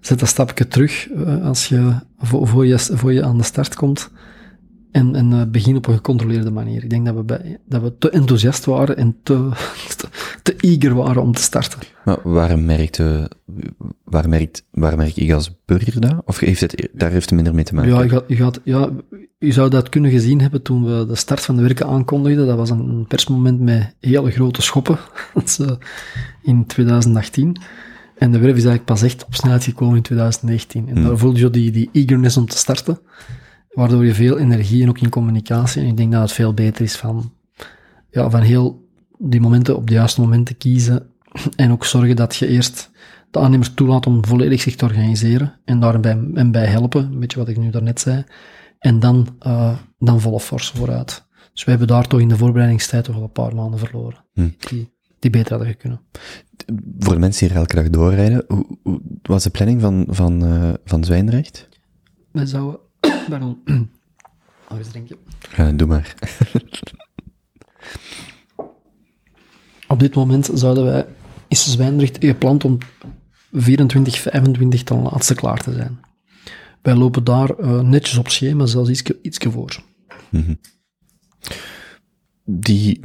Zet 0.00 0.20
een 0.20 0.26
stapje 0.26 0.68
terug 0.68 1.08
eh, 1.10 1.44
als 1.46 1.68
je, 1.68 1.94
voor, 2.18 2.66
je, 2.66 2.78
voor 2.78 3.12
je 3.12 3.24
aan 3.24 3.38
de 3.38 3.44
start 3.44 3.74
komt. 3.74 4.10
En, 4.94 5.14
en 5.14 5.32
eh, 5.32 5.42
begin 5.48 5.76
op 5.76 5.86
een 5.86 5.94
gecontroleerde 5.94 6.50
manier. 6.50 6.82
Ik 6.82 6.90
denk 6.90 7.06
dat 7.06 7.14
we, 7.14 7.22
bij, 7.22 7.58
dat 7.66 7.82
we 7.82 7.98
te 7.98 8.10
enthousiast 8.10 8.64
waren 8.64 8.96
en 8.96 9.16
te, 9.22 9.48
te, 9.96 10.08
te 10.42 10.56
eager 10.56 10.94
waren 10.94 11.22
om 11.22 11.32
te 11.32 11.42
starten. 11.42 11.78
Maar 12.04 12.18
waar 12.22 12.58
merkte, 12.58 13.30
waar 14.04 14.28
merkt, 14.28 14.64
waar 14.70 14.96
merk 14.96 15.16
ik 15.16 15.32
als 15.32 15.54
burger 15.64 16.00
dat? 16.00 16.22
Of 16.24 16.38
heeft 16.38 16.60
het, 16.60 16.88
daar 16.92 17.10
heeft 17.10 17.24
het 17.24 17.34
minder 17.34 17.54
mee 17.54 17.64
te 17.64 17.74
maken? 17.74 17.90
Ja, 17.90 18.02
je, 18.02 18.08
gaat, 18.08 18.24
je, 18.26 18.36
gaat, 18.36 18.60
ja, 18.64 18.90
je 19.38 19.52
zou 19.52 19.70
dat 19.70 19.88
kunnen 19.88 20.10
gezien 20.10 20.40
hebben 20.40 20.62
toen 20.62 20.84
we 20.84 21.06
de 21.06 21.14
start 21.14 21.40
van 21.40 21.56
de 21.56 21.62
werken 21.62 21.86
aankondigden. 21.86 22.46
Dat 22.46 22.56
was 22.56 22.70
een 22.70 23.04
persmoment 23.08 23.60
met 23.60 23.94
hele 24.00 24.30
grote 24.30 24.62
schoppen. 24.62 24.98
Dat 25.34 25.44
is, 25.44 25.58
eh, 25.58 25.70
in 26.42 26.66
2018. 26.66 27.56
En 28.18 28.32
de 28.32 28.38
werf 28.38 28.56
is 28.56 28.64
eigenlijk 28.64 28.84
pas 28.84 29.02
echt 29.02 29.24
op 29.24 29.34
snelheid 29.34 29.64
gekomen 29.64 29.96
in 29.96 30.02
2019. 30.02 30.88
En 30.88 31.04
daar 31.04 31.18
voelde 31.18 31.40
je 31.40 31.50
die, 31.50 31.70
die 31.70 31.88
eagerness 31.92 32.36
om 32.36 32.46
te 32.46 32.56
starten. 32.56 32.98
Waardoor 33.74 34.04
je 34.04 34.14
veel 34.14 34.38
energie 34.38 34.82
en 34.82 34.88
ook 34.88 34.98
in 34.98 35.08
communicatie. 35.08 35.82
En 35.82 35.88
ik 35.88 35.96
denk 35.96 36.12
dat 36.12 36.20
het 36.20 36.32
veel 36.32 36.54
beter 36.54 36.84
is 36.84 36.96
van, 36.96 37.32
ja, 38.10 38.30
van 38.30 38.40
heel 38.40 38.88
die 39.18 39.40
momenten 39.40 39.76
op 39.76 39.86
de 39.86 39.94
juiste 39.94 40.20
momenten 40.20 40.56
kiezen. 40.56 41.06
En 41.56 41.72
ook 41.72 41.84
zorgen 41.84 42.16
dat 42.16 42.36
je 42.36 42.46
eerst 42.46 42.90
de 43.30 43.38
aannemers 43.38 43.74
toelaat 43.74 44.06
om 44.06 44.24
volledig 44.24 44.60
zich 44.60 44.76
te 44.76 44.84
organiseren. 44.84 45.54
En 45.64 45.80
daarbij 45.80 46.18
en 46.34 46.50
bij 46.50 46.66
helpen, 46.66 47.04
een 47.04 47.20
beetje 47.20 47.38
wat 47.38 47.48
ik 47.48 47.56
nu 47.56 47.70
daarnet 47.70 48.00
zei. 48.00 48.24
En 48.78 49.00
dan, 49.00 49.36
eh, 49.38 49.78
dan 49.98 50.20
volle 50.20 50.40
force 50.40 50.76
vooruit. 50.76 51.26
Dus 51.52 51.64
we 51.64 51.70
hebben 51.70 51.88
daar 51.88 52.06
toch 52.06 52.20
in 52.20 52.28
de 52.28 52.36
voorbereidingstijd 52.36 53.04
toch 53.04 53.14
wel 53.14 53.24
een 53.24 53.32
paar 53.32 53.54
maanden 53.54 53.78
verloren. 53.78 54.24
Hm. 54.32 54.48
Die, 54.58 54.92
die 55.18 55.30
beter 55.30 55.50
hadden 55.50 55.68
gekund. 55.68 55.98
Voor 56.98 57.14
de 57.14 57.20
mensen 57.20 57.46
die 57.46 57.56
er 57.56 57.60
elke 57.60 57.74
dag 57.74 57.90
doorrijden, 57.90 58.44
hoe, 58.48 58.66
hoe 58.82 59.00
was 59.22 59.42
de 59.42 59.50
planning 59.50 59.80
van, 59.80 60.06
van, 60.08 60.44
eh, 60.44 60.72
van 60.84 61.04
Zwijndrecht? 61.04 61.68
Wij 62.30 62.46
zouden... 62.46 62.80
Pardon. 63.30 63.62
Nog 64.68 64.78
eens 64.78 64.88
drinken. 64.88 65.16
Ja, 65.56 65.72
doe 65.72 65.86
maar. 65.86 66.14
Op 69.88 69.98
dit 70.00 70.14
moment 70.14 70.50
zouden 70.54 70.84
wij, 70.84 71.06
is 71.48 71.72
Zwijndrecht 71.72 72.16
gepland 72.20 72.64
om 72.64 72.78
24, 73.52 74.18
25 74.18 74.82
ten 74.82 75.02
laatste 75.02 75.34
klaar 75.34 75.62
te 75.62 75.72
zijn. 75.72 75.98
Wij 76.82 76.94
lopen 76.94 77.24
daar 77.24 77.50
eh, 77.50 77.80
netjes 77.80 78.18
op 78.18 78.28
schema, 78.28 78.66
zelfs 78.66 78.90
ietsje, 78.90 79.18
ietsje 79.22 79.50
voor. 79.50 79.82
Die, 82.44 83.00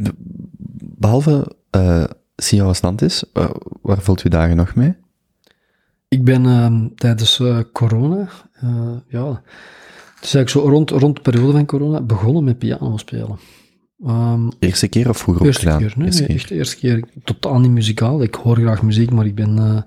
behalve 0.80 1.56
uh, 1.76 2.04
CEO 2.36 2.68
als 2.68 2.82
land 2.82 3.02
is, 3.02 3.24
uh, 3.34 3.50
waar 3.82 4.02
vult 4.02 4.24
u 4.24 4.30
dagen 4.30 4.56
nog 4.56 4.76
mee? 4.76 4.96
Ik 6.08 6.24
ben 6.24 6.44
uh, 6.44 6.86
tijdens 6.96 7.42
corona, 7.72 8.30
ja, 9.08 9.44
dus 10.22 10.34
eigenlijk 10.34 10.50
zo 10.50 10.74
rond, 10.74 10.90
rond 10.90 11.16
de 11.16 11.22
periode 11.22 11.52
van 11.52 11.66
corona, 11.66 12.02
begonnen 12.02 12.44
met 12.44 12.58
piano 12.58 12.98
spelen. 12.98 13.40
Um, 14.08 14.52
eerste 14.60 14.88
keer 14.88 15.10
of 15.10 15.18
vroeger 15.18 15.46
eerste 15.46 15.68
ook 15.68 15.74
gedaan? 15.74 15.88
Keer, 15.88 15.98
nee, 15.98 16.08
eerste 16.08 16.26
keer, 16.26 16.36
echt 16.36 16.50
de 16.50 16.56
eerste 16.56 16.76
keer. 16.78 17.04
Totaal 17.24 17.60
niet 17.60 17.72
muzikaal. 17.72 18.24
Ik 18.24 18.36
hoor 18.36 18.56
graag 18.56 18.82
muziek, 18.82 19.12
maar 19.12 19.26
ik 19.26 19.36
ben, 19.36 19.58
uh, 19.58 19.82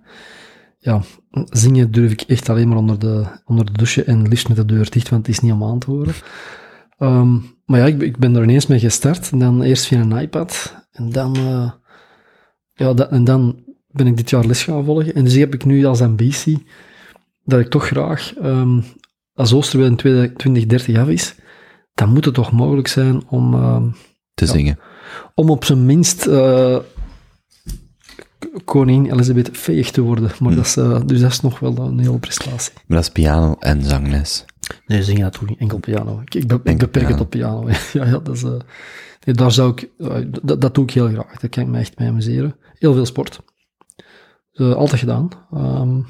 ja, 0.78 1.02
zingen 1.44 1.90
durf 1.90 2.12
ik 2.12 2.20
echt 2.20 2.48
alleen 2.48 2.68
maar 2.68 2.76
onder 2.76 2.98
de, 2.98 3.24
onder 3.44 3.64
de 3.64 3.72
douche 3.72 4.04
en 4.04 4.28
liefst 4.28 4.48
met 4.48 4.56
de 4.56 4.64
deur 4.64 4.90
dicht, 4.90 5.08
want 5.08 5.26
het 5.26 5.34
is 5.34 5.40
niet 5.40 5.52
om 5.52 5.64
aan 5.64 5.78
te 5.78 5.90
horen. 5.90 6.14
Um, 6.98 7.44
maar 7.66 7.78
ja, 7.80 7.86
ik, 7.86 8.02
ik, 8.02 8.16
ben 8.16 8.36
er 8.36 8.42
ineens 8.42 8.66
mee 8.66 8.78
gestart. 8.78 9.30
En 9.30 9.38
dan 9.38 9.62
eerst 9.62 9.86
via 9.86 10.00
een 10.00 10.18
iPad. 10.18 10.74
En 10.92 11.10
dan, 11.10 11.36
uh, 11.36 11.70
ja, 12.72 12.94
dat, 12.94 13.10
en 13.10 13.24
dan 13.24 13.64
ben 13.90 14.06
ik 14.06 14.16
dit 14.16 14.30
jaar 14.30 14.44
les 14.44 14.62
gaan 14.62 14.84
volgen. 14.84 15.14
En 15.14 15.24
dus 15.24 15.34
heb 15.34 15.54
ik 15.54 15.64
nu 15.64 15.84
als 15.84 16.00
ambitie 16.00 16.66
dat 17.44 17.60
ik 17.60 17.68
toch 17.68 17.86
graag, 17.86 18.32
um, 18.42 18.84
als 19.34 19.52
Oosterweel 19.52 19.88
in 19.88 19.96
2030 19.96 20.96
af 20.96 21.08
is, 21.08 21.34
dan 21.94 22.08
moet 22.08 22.24
het 22.24 22.34
toch 22.34 22.52
mogelijk 22.52 22.88
zijn 22.88 23.28
om... 23.28 23.54
Uh, 23.54 23.82
te 24.34 24.44
ja, 24.44 24.52
zingen. 24.52 24.78
Om 25.34 25.50
op 25.50 25.64
zijn 25.64 25.86
minst 25.86 26.26
uh, 26.26 26.78
koningin 28.64 29.12
Elisabeth 29.12 29.48
veeg 29.52 29.90
te 29.90 30.00
worden. 30.00 30.30
Maar 30.38 30.50
Hm. 30.50 30.56
dat 30.56 30.66
is, 30.66 30.76
uh, 30.76 31.00
dus 31.06 31.20
dat 31.20 31.30
is 31.30 31.40
nog 31.40 31.58
wel 31.58 31.78
een 31.78 31.98
hele 31.98 32.18
prestatie. 32.18 32.72
Maar 32.74 32.96
dat 32.96 33.06
is 33.06 33.12
piano 33.12 33.56
en 33.58 33.84
zangles. 33.84 34.44
Nee, 34.86 35.02
zingen 35.02 35.22
dat 35.22 35.40
ik 35.50 35.60
enkel 35.60 35.78
piano. 35.78 36.20
Ik, 36.20 36.34
ik, 36.34 36.46
be 36.46 36.54
ik 36.54 36.78
beperk 36.78 36.90
piano. 36.90 37.08
het 37.08 37.20
op 37.20 37.30
piano. 37.30 37.68
ja, 37.92 38.06
ja, 38.06 38.18
dat 38.18 38.28
is... 38.28 38.42
Uh, 38.42 38.50
nee, 39.24 39.34
daar 39.34 39.52
zou 39.52 39.72
ik... 39.74 39.90
dat, 40.42 40.60
dat 40.60 40.74
doe 40.74 40.84
ik 40.84 40.90
heel 40.90 41.08
graag. 41.08 41.38
Daar 41.38 41.50
kan 41.50 41.62
ik 41.62 41.68
me 41.68 41.78
echt 41.78 41.98
mee 41.98 42.08
amuseren. 42.08 42.56
Heel 42.78 42.94
veel 42.94 43.06
sport. 43.06 43.40
Altijd 44.52 45.00
gedaan. 45.00 45.28
Um, 45.54 46.06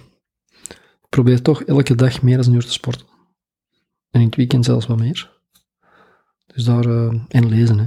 ik 1.03 1.09
probeer 1.09 1.43
toch 1.43 1.62
elke 1.62 1.94
dag 1.94 2.23
meer 2.23 2.36
dan 2.36 2.47
een 2.47 2.55
uur 2.55 2.65
te 2.65 2.73
sporten. 2.73 3.07
En 4.13 4.21
in 4.21 4.27
het 4.27 4.37
weekend 4.37 4.65
zelfs 4.65 4.87
wat 4.87 4.99
meer. 4.99 5.31
Dus 6.47 6.65
daar... 6.65 6.85
en 7.29 7.49
lezen, 7.49 7.79
hè. 7.79 7.87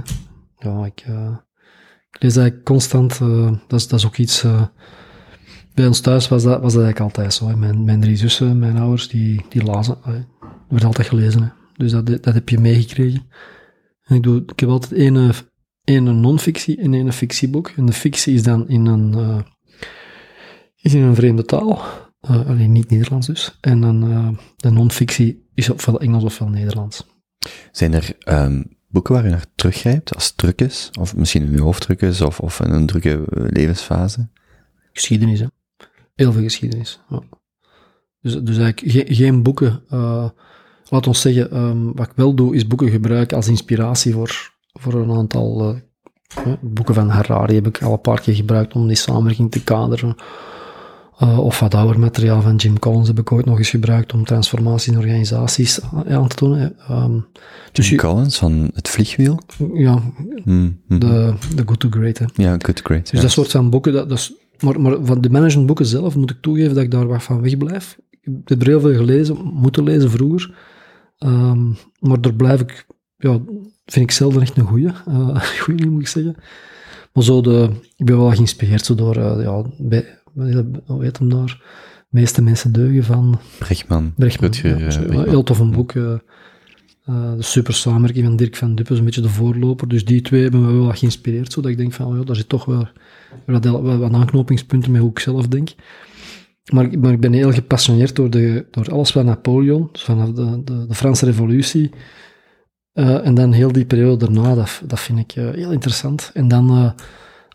Ja, 0.58 0.84
ik... 0.86 1.04
uh, 1.08 1.36
ik 2.16 2.22
lees 2.22 2.36
eigenlijk 2.36 2.66
constant, 2.66 3.20
uh, 3.20 3.50
dat, 3.66 3.80
is, 3.80 3.88
dat 3.88 3.98
is 3.98 4.06
ook 4.06 4.16
iets. 4.16 4.44
Bij 5.74 5.86
ons 5.86 6.00
thuis 6.00 6.28
was 6.28 6.42
dat, 6.42 6.60
was 6.60 6.72
dat 6.72 6.82
eigenlijk 6.82 7.00
altijd 7.00 7.34
zo. 7.34 7.56
Mijn, 7.56 7.84
mijn 7.84 8.00
drie 8.00 8.16
zussen, 8.16 8.58
mijn 8.58 8.76
ouders, 8.76 9.08
die, 9.08 9.44
die 9.48 9.64
lazen. 9.64 9.98
Hè. 10.02 10.14
Er 10.14 10.26
werd 10.68 10.84
altijd 10.84 11.08
gelezen. 11.08 11.42
Hè. 11.42 11.48
Dus 11.76 11.90
dat, 11.90 12.06
dat 12.06 12.34
heb 12.34 12.48
je 12.48 12.58
meegekregen. 12.58 13.28
En 14.02 14.16
ik, 14.16 14.22
doe, 14.22 14.42
ik 14.46 14.60
heb 14.60 14.68
altijd 14.68 14.92
één, 14.92 15.32
één 15.84 16.20
non-fictie 16.20 16.80
en 16.80 16.94
één 16.94 17.12
fictieboek. 17.12 17.68
En 17.68 17.86
de 17.86 17.92
fictie 17.92 18.34
is 18.34 18.42
dan 18.42 18.68
in 18.68 18.86
een, 18.86 19.44
is 20.76 20.94
in 20.94 21.02
een 21.02 21.14
vreemde 21.14 21.44
taal. 21.44 21.82
alleen 22.20 22.72
niet 22.72 22.90
Nederlands 22.90 23.26
dus. 23.26 23.58
En 23.60 23.80
dan, 23.80 24.00
de 24.56 24.70
non-fictie 24.70 25.45
is 25.56 25.70
ofwel 25.70 26.00
Engels 26.00 26.24
ofwel 26.24 26.48
Nederlands. 26.48 27.06
Zijn 27.72 27.94
er 27.94 28.16
um, 28.28 28.76
boeken 28.88 29.14
waar 29.14 29.24
je 29.24 29.30
naar 29.30 29.46
teruggrijpt 29.54 30.14
als 30.14 30.32
druk 30.32 30.60
is? 30.60 30.90
Of 31.00 31.16
misschien 31.16 31.42
in 31.42 31.52
je 31.52 31.60
hoofd 31.60 31.82
druk 31.82 32.02
is, 32.02 32.20
of, 32.20 32.40
of 32.40 32.60
in 32.60 32.70
een 32.70 32.86
drukke 32.86 33.24
levensfase? 33.30 34.28
Geschiedenis, 34.92 35.40
hè. 35.40 35.46
Heel 36.14 36.32
veel 36.32 36.42
geschiedenis. 36.42 37.00
Ja. 37.08 37.22
Dus, 38.20 38.34
dus 38.34 38.58
eigenlijk 38.58 38.92
geen, 38.92 39.14
geen 39.14 39.42
boeken. 39.42 39.82
Uh, 39.90 40.28
laat 40.88 41.06
ons 41.06 41.20
zeggen, 41.20 41.56
um, 41.56 41.94
wat 41.94 42.06
ik 42.06 42.16
wel 42.16 42.34
doe, 42.34 42.54
is 42.54 42.66
boeken 42.66 42.90
gebruiken 42.90 43.36
als 43.36 43.48
inspiratie 43.48 44.12
voor, 44.12 44.52
voor 44.72 44.94
een 44.94 45.12
aantal 45.12 45.70
uh, 45.70 45.80
Hè, 46.34 46.56
Boeken 46.60 46.94
van 46.94 47.08
Harari 47.08 47.54
heb 47.54 47.66
ik 47.66 47.82
al 47.82 47.92
een 47.92 48.00
paar 48.00 48.20
keer 48.20 48.34
gebruikt 48.34 48.74
om 48.74 48.86
die 48.86 48.96
samenwerking 48.96 49.50
te 49.50 49.64
kaderen. 49.64 50.16
Eh, 51.18 51.38
of 51.38 51.60
wat 51.60 51.74
ouder 51.74 51.98
materiaal 51.98 52.42
van 52.42 52.56
Jim 52.56 52.78
Collins 52.78 53.08
heb 53.08 53.18
ik 53.18 53.32
ooit 53.32 53.44
nog 53.46 53.58
eens 53.58 53.70
gebruikt 53.70 54.12
om 54.12 54.24
transformaties 54.24 54.86
in 54.92 54.98
organisaties 54.98 55.82
a- 55.84 56.04
aan 56.08 56.28
te 56.28 56.48
hè. 56.48 56.68
Ehm, 56.88 57.18
dus 57.72 57.88
Jim 57.88 58.00
je- 58.00 58.06
Collins 58.06 58.38
van 58.38 58.70
het 58.74 58.88
vliegwiel. 58.88 59.40
ja, 59.74 60.02
Hmm, 60.44 60.80
hmm. 60.88 60.98
de, 60.98 61.34
de 61.54 61.62
Good 61.66 61.80
to 61.80 61.88
Great. 61.90 62.18
Hè. 62.18 62.24
Ja, 62.34 62.56
good, 62.58 62.80
great. 62.84 63.10
Dus 63.10 63.20
dat 63.20 63.30
soort 63.30 63.50
van 63.50 63.70
boeken, 63.70 63.92
dat, 63.92 64.08
dat 64.08 64.18
is, 64.18 64.32
maar, 64.60 64.80
maar 64.80 64.96
van 65.02 65.20
de 65.20 65.30
managementboeken 65.30 65.86
zelf 65.86 66.16
moet 66.16 66.30
ik 66.30 66.36
toegeven 66.40 66.74
dat 66.74 66.82
ik 66.84 66.90
daar 66.90 67.06
wat 67.06 67.22
van 67.22 67.40
wegblijf. 67.40 67.98
Ik 68.20 68.30
heb 68.44 68.60
er 68.60 68.66
heel 68.66 68.80
veel 68.80 68.94
gelezen, 68.96 69.36
moeten 69.42 69.84
lezen 69.84 70.10
vroeger. 70.10 70.54
Ehm, 71.18 71.66
maar 72.00 72.20
daar 72.20 72.34
blijf 72.34 72.60
ik, 72.60 72.86
ja, 73.18 73.38
vind 73.86 74.04
ik 74.04 74.10
zelden 74.10 74.42
echt 74.42 74.56
een 74.56 74.66
goeie. 74.66 74.88
eh 75.06 75.40
goeie 75.60 75.90
moet 75.90 76.00
ik 76.00 76.08
zeggen. 76.08 76.36
Maar 77.12 77.24
zo 77.24 77.40
de, 77.40 77.70
ik 77.96 78.06
ben 78.06 78.16
wel 78.18 78.30
geïnspireerd 78.30 78.84
zo 78.84 78.94
door, 78.94 79.16
eh, 79.16 79.42
ja, 79.42 79.62
bij, 79.78 80.15
hoe 80.86 81.02
heet 81.04 81.18
hem 81.18 81.28
daar? 81.28 81.62
De 82.08 82.18
meeste 82.20 82.42
mensen 82.42 82.72
deugen 82.72 83.04
van 83.04 83.38
Brechtman. 83.58 84.12
Brechtman. 84.16 84.50
Ja, 85.16 85.22
heel 85.30 85.42
tof 85.42 85.58
een 85.58 85.70
boek. 85.70 85.92
eh, 85.92 86.12
eh, 87.04 87.32
de 87.36 87.42
super 87.42 87.74
samenwerking 87.74 88.26
van 88.26 88.36
Dirk 88.36 88.56
van 88.56 88.74
Duppen 88.74 88.92
is 88.94 88.98
een 88.98 89.04
beetje 89.04 89.20
de 89.20 89.28
voorloper. 89.28 89.88
Dus 89.88 90.04
die 90.04 90.20
twee 90.22 90.42
hebben 90.42 90.64
me 90.64 90.72
wel 90.72 90.86
wat 90.86 90.98
geïnspireerd. 90.98 91.52
Zodat 91.52 91.70
ik 91.70 91.76
denk 91.76 91.92
van, 91.92 92.06
oh 92.06 92.16
ja, 92.18 92.24
daar 92.24 92.36
zit 92.36 92.48
toch 92.48 92.64
wel 92.64 92.88
wat, 93.46 93.64
wat, 93.98 94.12
aanknopingspunten 94.12 94.90
met 94.92 95.00
hoe 95.00 95.10
ik 95.10 95.18
zelf 95.18 95.48
denk. 95.48 95.68
Maar, 96.72 96.84
ik- 96.84 96.98
maar 97.00 97.12
ik 97.12 97.20
ben 97.20 97.32
heel 97.32 97.52
gepassioneerd 97.52 98.16
door, 98.16 98.30
de, 98.30 98.66
door 98.70 98.90
alles 98.92 99.10
van 99.10 99.24
Napoleon, 99.24 99.88
dus 99.92 100.02
vanaf 100.02 100.30
de, 100.32 100.62
de, 100.64 100.86
de 100.86 100.94
Franse 100.94 101.24
revolutie. 101.24 101.90
Eh, 102.92 103.26
en 103.26 103.34
dan 103.34 103.52
heel 103.52 103.72
die 103.72 103.84
periode 103.84 104.24
daarna, 104.32 104.54
dat, 104.54 104.82
dat 104.86 105.00
vind 105.00 105.18
ik 105.18 105.30
heel 105.30 105.72
interessant. 105.72 106.30
En 106.34 106.48
dan 106.48 106.94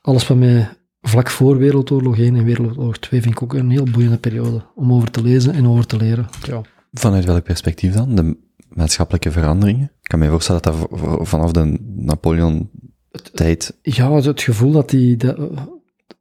alles 0.02 0.28
wat 0.28 0.38
mij 0.38 0.70
vlak 1.02 1.30
voor 1.30 1.58
Wereldoorlog 1.58 2.18
1 2.18 2.36
en 2.36 2.44
Wereldoorlog 2.46 2.98
2 2.98 3.22
vind 3.22 3.34
ik 3.36 3.42
ook 3.44 3.54
een 3.54 3.70
heel 3.70 3.88
boeiende 3.92 4.18
periode 4.18 4.62
om 4.76 4.94
over 4.94 5.12
te 5.12 5.22
lezen 5.24 5.54
en 5.54 5.68
over 5.68 5.86
te 5.86 5.98
leren. 5.98 6.28
Ja. 6.44 6.62
Vanuit 6.94 7.26
welk 7.26 7.44
perspectief 7.44 7.94
dan? 7.94 8.16
De 8.16 8.38
maatschappelijke 8.70 9.32
veranderingen? 9.32 9.92
Ik 10.02 10.08
kan 10.10 10.20
me 10.20 10.30
voorstellen 10.30 10.62
dat 10.62 10.76
dat 10.90 11.28
vanaf 11.28 11.52
de 11.52 11.78
Napoleon-tijd... 11.96 13.78
Ja, 13.82 14.12
het- 14.14 14.26
het 14.26 14.42
gevoel 14.42 14.72
dat 14.72 14.90
die... 14.90 15.18
dat, 15.18 15.38
eh, 15.38 15.44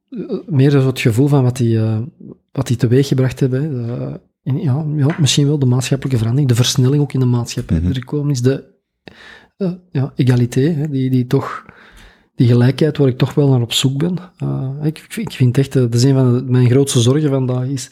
eh, 0.09 0.37
meer 0.47 0.85
het 0.85 0.99
gevoel 0.99 1.27
van 1.27 1.43
wat 1.43 1.57
die, 1.57 1.77
eh, 1.79 1.99
wat 2.51 2.67
die 2.67 2.77
teweeggebracht 2.77 3.39
hebben. 3.39 3.61
hè. 3.63 4.05
Eh, 4.07 4.13
ja, 4.63 4.85
ja, 4.95 5.15
misschien 5.19 5.47
wel 5.47 5.59
de 5.59 5.65
maatschappelijke 5.65 6.17
verandering, 6.17 6.49
de 6.51 6.55
versnelling 6.57 7.01
ook 7.01 7.13
in 7.13 7.19
de 7.19 7.25
maatschappij 7.25 7.77
Mhm. 7.79 7.87
er 7.87 7.95
gekomen 7.95 8.31
is, 8.31 8.41
de 8.41 8.63
eh, 9.57 9.71
ja, 9.91 10.11
egalité, 10.15 10.61
hè, 10.61 10.89
die, 10.89 11.09
die 11.09 11.27
toch... 11.27 11.65
Die 12.41 12.49
gelijkheid 12.49 12.97
waar 12.97 13.07
ik 13.07 13.17
toch 13.17 13.33
wel 13.33 13.49
naar 13.49 13.61
op 13.61 13.73
zoek 13.73 13.97
ben. 13.97 14.17
Eh, 14.37 14.69
ik, 14.83 15.05
ik 15.15 15.31
vind 15.31 15.57
echt, 15.57 15.75
eh, 15.75 15.81
dat 15.81 15.93
is 15.93 16.03
een 16.03 16.13
van 16.13 16.51
mijn 16.51 16.69
grootste 16.69 17.01
zorgen 17.01 17.29
vandaag, 17.29 17.67
is, 17.67 17.91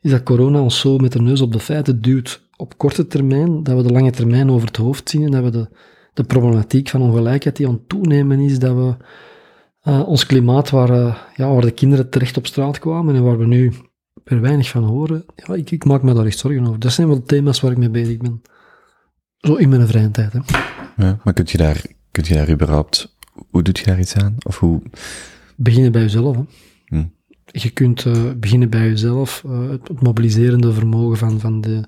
is 0.00 0.10
dat 0.10 0.22
corona 0.22 0.60
ons 0.60 0.80
zo 0.80 0.96
met 0.96 1.12
de 1.12 1.22
neus 1.22 1.40
op 1.40 1.52
de 1.52 1.60
feiten 1.60 2.02
duwt 2.02 2.48
op 2.56 2.78
korte 2.78 3.06
termijn, 3.06 3.62
dat 3.62 3.76
we 3.76 3.82
de 3.82 3.92
lange 3.92 4.10
termijn 4.10 4.50
over 4.50 4.66
het 4.66 4.76
hoofd 4.76 5.08
zien 5.10 5.22
en 5.24 5.30
dat 5.30 5.42
we 5.42 5.50
de, 5.50 5.68
de 6.14 6.24
problematiek 6.24 6.88
van 6.88 7.02
ongelijkheid 7.02 7.56
die 7.56 7.66
aan 7.66 7.72
het 7.72 7.88
toenemen 7.88 8.40
is, 8.40 8.58
dat 8.58 8.74
we 8.74 8.96
eh, 9.80 10.08
ons 10.08 10.26
klimaat 10.26 10.70
waar, 10.70 11.26
ja, 11.34 11.52
waar 11.52 11.62
de 11.62 11.70
kinderen 11.70 12.10
terecht 12.10 12.36
op 12.36 12.46
straat 12.46 12.78
kwamen 12.78 13.14
en 13.14 13.22
waar 13.22 13.38
we 13.38 13.46
nu 13.46 13.72
er 14.24 14.40
weinig 14.40 14.68
van 14.68 14.84
horen, 14.84 15.24
ja, 15.34 15.54
ik, 15.54 15.70
ik 15.70 15.84
maak 15.84 16.02
me 16.02 16.14
daar 16.14 16.26
echt 16.26 16.38
zorgen 16.38 16.66
over. 16.66 16.78
Dat 16.78 16.92
zijn 16.92 17.08
wel 17.08 17.22
thema's 17.22 17.60
waar 17.60 17.72
ik 17.72 17.78
mee 17.78 17.90
bezig 17.90 18.16
ben. 18.16 18.42
Zo 19.36 19.54
in 19.54 19.68
mijn 19.68 19.86
vrije 19.86 20.10
tijd. 20.10 20.32
Hè. 20.32 20.38
Ja, 20.96 21.18
maar 21.24 21.34
kun 21.34 21.44
je, 21.48 21.58
daar, 21.58 21.84
kun 22.10 22.24
je 22.26 22.34
daar 22.34 22.50
überhaupt... 22.50 23.16
Hoe 23.50 23.62
doet 23.62 23.78
je 23.78 23.84
daar 23.84 23.98
iets 23.98 24.14
aan? 24.14 24.36
Of 24.42 24.58
hoe... 24.58 24.82
Beginnen 25.56 25.92
bij 25.92 26.02
jezelf. 26.02 26.36
Hè. 26.36 26.42
Hm. 26.84 27.04
Je 27.44 27.70
kunt 27.70 28.04
eh, 28.04 28.30
beginnen 28.36 28.70
bij 28.70 28.88
jezelf, 28.88 29.44
eh, 29.46 29.68
het, 29.68 30.02
mobiliserende 30.02 30.72
vermogen 30.72 31.16
van, 31.16 31.40
van 31.40 31.60
de 31.60 31.84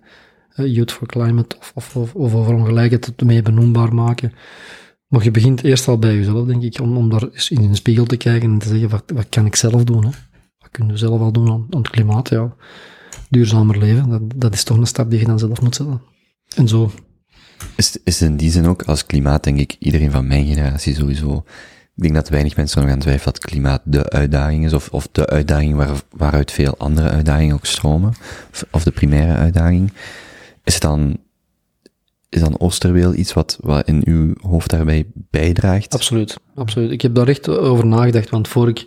eh, 0.54 0.74
Youth 0.74 0.92
for 0.92 1.06
Climate 1.06 1.56
of, 1.58 1.72
of, 1.74 1.96
of, 1.96 2.14
of 2.14 2.34
over 2.34 2.54
ongelijkheid 2.54 3.06
het 3.06 3.22
mee 3.22 3.42
benoembaar 3.42 3.94
maken. 3.94 4.32
Maar 5.06 5.24
je 5.24 5.30
begint 5.30 5.64
eerst 5.64 5.88
al 5.88 5.98
bij 5.98 6.14
jezelf, 6.14 6.46
denk 6.46 6.62
ik, 6.62 6.80
om, 6.80 6.96
om 6.96 7.10
daar 7.10 7.22
eens 7.22 7.50
in 7.50 7.68
de 7.68 7.74
spiegel 7.74 8.04
te 8.04 8.16
kijken 8.16 8.50
en 8.50 8.58
te 8.58 8.68
zeggen, 8.68 8.88
wat, 8.88 9.04
wat 9.14 9.28
kan 9.28 9.46
ik 9.46 9.56
zelf 9.56 9.84
doen? 9.84 10.04
Hè? 10.04 10.10
Wat 10.58 10.70
kunnen 10.70 10.92
we 10.92 10.98
zelf 10.98 11.20
al 11.20 11.32
doen 11.32 11.50
aan, 11.50 11.66
aan 11.70 11.82
het 11.82 11.90
klimaat? 11.90 12.28
Ja. 12.28 12.54
Duurzamer 13.28 13.78
leven, 13.78 14.08
dat, 14.08 14.22
dat 14.36 14.54
is 14.54 14.64
toch 14.64 14.76
een 14.76 14.86
stap 14.86 15.10
die 15.10 15.18
je 15.20 15.26
dan 15.26 15.38
zelf 15.38 15.60
moet 15.60 15.74
zetten. 15.74 16.00
En 16.56 16.68
zo. 16.68 16.90
Is, 17.76 17.96
is 18.04 18.22
in 18.22 18.36
die 18.36 18.50
zin 18.50 18.66
ook, 18.66 18.82
als 18.82 19.06
klimaat 19.06 19.44
denk 19.44 19.58
ik, 19.58 19.76
iedereen 19.78 20.10
van 20.10 20.26
mijn 20.26 20.46
generatie 20.46 20.94
sowieso... 20.94 21.44
Ik 21.96 22.02
denk 22.06 22.14
dat 22.14 22.28
weinig 22.28 22.56
mensen 22.56 22.82
nog 22.82 22.90
aan 22.90 22.98
twijfelen 22.98 23.34
dat 23.34 23.44
klimaat 23.44 23.80
de 23.84 24.10
uitdaging 24.10 24.64
is, 24.64 24.72
of, 24.72 24.88
of 24.90 25.08
de 25.12 25.26
uitdaging 25.26 25.74
waar, 25.74 26.02
waaruit 26.10 26.52
veel 26.52 26.74
andere 26.78 27.08
uitdagingen 27.08 27.54
ook 27.54 27.66
stromen, 27.66 28.12
of, 28.70 28.82
de 28.82 28.90
primaire 28.90 29.34
uitdaging. 29.34 29.92
Is 30.64 30.80
dan, 30.80 31.18
is 32.28 32.40
dan 32.40 32.60
Oosterweel 32.60 33.14
iets 33.14 33.32
wat, 33.32 33.58
wat 33.60 33.86
in 33.86 34.02
uw 34.04 34.34
hoofd 34.40 34.70
daarbij 34.70 35.06
bijdraagt? 35.14 35.94
Absoluut, 35.94 36.36
absoluut. 36.54 36.90
Ik 36.90 37.02
heb 37.02 37.14
daar 37.14 37.28
echt 37.28 37.48
over 37.48 37.86
nagedacht, 37.86 38.30
want 38.30 38.48
voor 38.48 38.68
ik... 38.68 38.84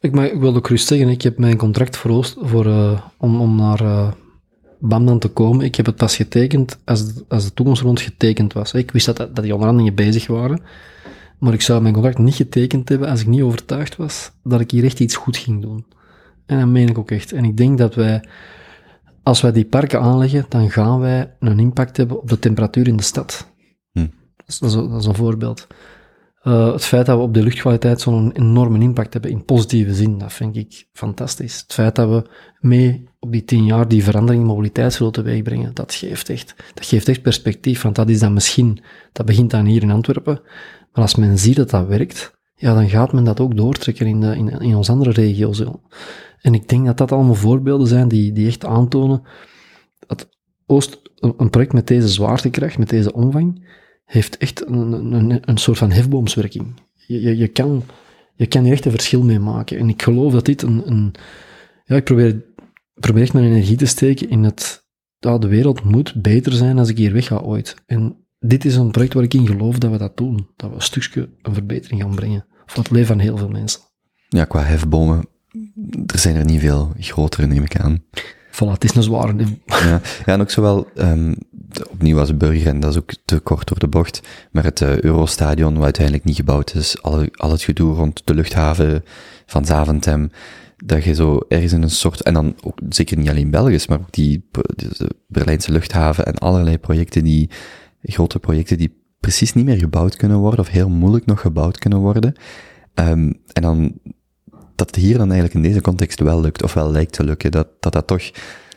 Ik, 0.00 0.12
maar, 0.12 0.26
ik 0.26 0.40
wil 0.40 0.56
ook 0.56 0.66
gerust 0.66 0.86
zeggen, 0.86 1.08
ik 1.08 1.22
heb 1.22 1.38
mijn 1.38 1.56
contract 1.56 1.96
voor, 1.96 2.34
voor 2.40 2.66
eh, 2.66 3.00
om, 3.18 3.40
om 3.40 3.56
naar 3.56 4.14
eh 4.82 4.88
Bamdan 4.88 5.18
te 5.18 5.28
komen, 5.28 5.64
ik 5.64 5.74
heb 5.74 5.86
het 5.86 5.96
pas 5.96 6.16
getekend 6.16 6.78
als, 6.84 7.14
de- 7.14 7.24
als 7.28 7.44
de 7.44 7.54
toekomstrond 7.54 8.00
getekend 8.00 8.52
was. 8.52 8.72
Ik 8.72 8.90
wist 8.90 9.06
dat, 9.06 9.16
dat 9.16 9.42
die 9.42 9.52
onderhandelingen 9.52 9.94
bezig 9.94 10.26
waren, 10.26 10.60
maar 11.38 11.52
ik 11.52 11.60
zou 11.60 11.82
mijn 11.82 11.94
contract 11.94 12.18
niet 12.18 12.34
getekend 12.34 12.88
hebben 12.88 13.08
als 13.08 13.20
ik 13.20 13.26
niet 13.26 13.42
overtuigd 13.42 13.96
was 13.96 14.30
dat 14.42 14.60
ik 14.60 14.70
hier 14.70 14.84
echt 14.84 15.00
iets 15.00 15.16
goed 15.16 15.36
ging 15.36 15.62
doen. 15.62 15.86
En 16.46 16.58
dat 16.58 16.68
meen 16.68 16.88
ik 16.88 16.98
ook 16.98 17.10
echt. 17.10 17.32
En 17.32 17.44
ik 17.44 17.56
denk 17.56 17.78
dat 17.78 17.94
wij, 17.94 18.24
als 19.22 19.40
wij 19.40 19.52
die 19.52 19.64
parken 19.64 20.00
aanleggen, 20.00 20.46
dan 20.48 20.70
gaan 20.70 21.00
wij 21.00 21.34
een 21.40 21.58
impact 21.58 21.96
hebben 21.96 22.20
op 22.20 22.28
de 22.28 22.38
temperatuur 22.38 22.88
in 22.88 22.96
de 22.96 23.02
stad. 23.02 23.52
Hm. 23.92 24.06
Dat, 24.36 24.46
is, 24.46 24.58
dat 24.74 25.00
is 25.00 25.06
een 25.06 25.14
voorbeeld. 25.14 25.66
Eh, 26.42 26.72
het 26.72 26.84
feit 26.84 27.06
dat 27.06 27.16
we 27.16 27.22
op 27.22 27.34
de 27.34 27.42
luchtkwaliteit 27.42 28.00
zo'n 28.00 28.32
enorme 28.32 28.78
impact 28.78 29.12
hebben 29.12 29.30
in 29.30 29.44
positieve 29.44 29.94
zin, 29.94 30.18
dat 30.18 30.32
vind 30.32 30.56
ik 30.56 30.88
fantastisch. 30.92 31.60
Het 31.60 31.72
feit 31.72 31.94
dat 31.94 32.08
we 32.08 32.30
mee 32.60 33.08
op 33.18 33.32
die 33.32 33.44
tien 33.44 33.64
jaar 33.64 33.88
die 33.88 34.04
verandering 34.04 34.42
in 34.42 34.48
mobiliteit 34.48 34.92
zullen 34.92 35.12
teweegbrengen, 35.12 35.74
dat 35.74 35.94
geeft 35.94 36.28
echt, 36.28 36.54
dat 36.74 36.86
geeft 36.86 37.08
echt 37.08 37.22
perspectief. 37.22 37.82
Want 37.82 37.94
dat 37.94 38.08
is 38.08 38.18
dan 38.18 38.32
misschien, 38.32 38.82
dat 39.12 39.26
begint 39.26 39.50
dan 39.50 39.64
hier 39.64 39.82
in 39.82 39.90
Antwerpen, 39.90 40.40
maar 40.92 41.02
als 41.02 41.14
men 41.14 41.38
ziet 41.38 41.56
dat 41.56 41.70
dat 41.70 41.86
werkt, 41.86 42.40
ja, 42.54 42.74
dan 42.74 42.88
gaat 42.88 43.12
men 43.12 43.24
dat 43.24 43.40
ook 43.40 43.56
doortrekken 43.56 44.06
in, 44.06 44.22
in, 44.22 44.48
in 44.48 44.76
onze 44.76 44.92
andere 44.92 45.10
regio's. 45.10 45.64
En 46.40 46.54
ik 46.54 46.68
denk 46.68 46.86
dat 46.86 46.98
dat 46.98 47.12
allemaal 47.12 47.34
voorbeelden 47.34 47.86
zijn 47.86 48.08
die, 48.08 48.32
die 48.32 48.46
echt 48.46 48.64
aantonen 48.64 49.22
dat 50.06 50.28
Oost, 50.66 51.00
een 51.14 51.50
project 51.50 51.72
met 51.72 51.86
deze 51.86 52.08
zwaartekracht, 52.08 52.78
met 52.78 52.88
deze 52.88 53.12
omvang, 53.12 53.66
heeft 54.12 54.36
echt 54.36 54.66
een, 54.66 55.12
een, 55.12 55.40
een 55.44 55.56
soort 55.56 55.78
van 55.78 55.90
hefboomswerking. 55.90 56.66
Je, 57.06 57.20
je, 57.20 57.36
je, 57.36 57.48
kan, 57.48 57.82
je 58.34 58.46
kan 58.46 58.64
hier 58.64 58.72
echt 58.72 58.84
een 58.84 58.90
verschil 58.90 59.22
mee 59.22 59.38
maken. 59.38 59.78
En 59.78 59.88
ik 59.88 60.02
geloof 60.02 60.32
dat 60.32 60.44
dit 60.44 60.62
een... 60.62 60.82
een 60.90 61.14
ja, 61.84 61.96
ik 61.96 62.04
probeer, 62.04 62.44
probeer 62.94 63.22
echt 63.22 63.32
mijn 63.32 63.44
energie 63.44 63.76
te 63.76 63.86
steken 63.86 64.30
in 64.30 64.44
het... 64.44 64.86
Ja, 65.18 65.38
de 65.38 65.48
wereld 65.48 65.84
moet 65.84 66.22
beter 66.22 66.52
zijn 66.52 66.78
als 66.78 66.88
ik 66.88 66.96
hier 66.96 67.12
weg 67.12 67.26
ga 67.26 67.36
ooit. 67.36 67.74
En 67.86 68.16
dit 68.38 68.64
is 68.64 68.76
een 68.76 68.90
project 68.90 69.14
waar 69.14 69.22
ik 69.22 69.34
in 69.34 69.46
geloof 69.46 69.78
dat 69.78 69.90
we 69.90 69.98
dat 69.98 70.16
doen. 70.16 70.48
Dat 70.56 70.68
we 70.68 70.74
een 70.74 70.82
stukje 70.82 71.28
een 71.42 71.54
verbetering 71.54 72.02
gaan 72.02 72.14
brengen. 72.14 72.46
Voor 72.66 72.82
het 72.82 72.92
leven 72.92 73.06
van 73.06 73.18
heel 73.18 73.36
veel 73.36 73.48
mensen. 73.48 73.80
Ja, 74.28 74.44
qua 74.44 74.62
hefbomen, 74.62 75.28
er 76.06 76.18
zijn 76.18 76.36
er 76.36 76.44
niet 76.44 76.60
veel 76.60 76.92
grotere, 76.98 77.46
neem 77.46 77.62
ik 77.62 77.76
aan. 77.76 78.04
Voilà, 78.50 78.72
het 78.72 78.84
is 78.84 78.94
een 78.94 79.02
zware... 79.02 79.46
Ja, 79.66 80.00
ja 80.24 80.32
en 80.32 80.40
ook 80.40 80.50
zowel, 80.50 80.88
um, 80.96 81.34
opnieuw 81.90 82.18
als 82.18 82.36
burger, 82.36 82.66
en 82.66 82.80
dat 82.80 82.90
is 82.90 82.98
ook 82.98 83.12
te 83.24 83.38
kort 83.40 83.68
door 83.68 83.78
de 83.78 83.88
bocht, 83.88 84.20
maar 84.50 84.64
het 84.64 84.80
uh, 84.80 85.00
Eurostadion, 85.00 85.74
wat 85.74 85.84
uiteindelijk 85.84 86.24
niet 86.24 86.36
gebouwd 86.36 86.74
is, 86.74 87.02
al, 87.02 87.26
al 87.32 87.50
het 87.50 87.62
gedoe 87.62 87.94
rond 87.94 88.22
de 88.24 88.34
luchthaven 88.34 89.04
van 89.46 89.64
Zaventem, 89.64 90.30
dat 90.84 91.04
je 91.04 91.14
zo 91.14 91.40
ergens 91.48 91.72
in 91.72 91.82
een 91.82 91.90
soort, 91.90 92.20
en 92.20 92.34
dan 92.34 92.54
ook 92.62 92.78
zeker 92.88 93.16
niet 93.16 93.28
alleen 93.28 93.50
Belgisch, 93.50 93.86
maar 93.86 93.98
ook 93.98 94.12
die 94.12 94.48
Berlijnse 95.28 95.72
luchthaven 95.72 96.26
en 96.26 96.38
allerlei 96.38 96.78
projecten 96.78 97.24
die, 97.24 97.50
grote 98.02 98.38
projecten 98.38 98.78
die 98.78 99.00
precies 99.20 99.52
niet 99.52 99.64
meer 99.64 99.78
gebouwd 99.78 100.16
kunnen 100.16 100.38
worden, 100.38 100.60
of 100.60 100.68
heel 100.68 100.88
moeilijk 100.88 101.26
nog 101.26 101.40
gebouwd 101.40 101.78
kunnen 101.78 101.98
worden. 101.98 102.34
Um, 102.94 103.40
en 103.52 103.62
dan, 103.62 103.98
dat 104.74 104.86
het 104.86 105.04
hier 105.04 105.18
dan 105.18 105.30
eigenlijk 105.30 105.54
in 105.54 105.62
deze 105.62 105.80
context 105.80 106.20
wel 106.20 106.40
lukt, 106.40 106.62
of 106.62 106.74
wel 106.74 106.90
lijkt 106.90 107.12
te 107.12 107.24
lukken, 107.24 107.50
dat 107.50 107.68
dat, 107.80 107.92
dat 107.92 108.06
toch, 108.06 108.30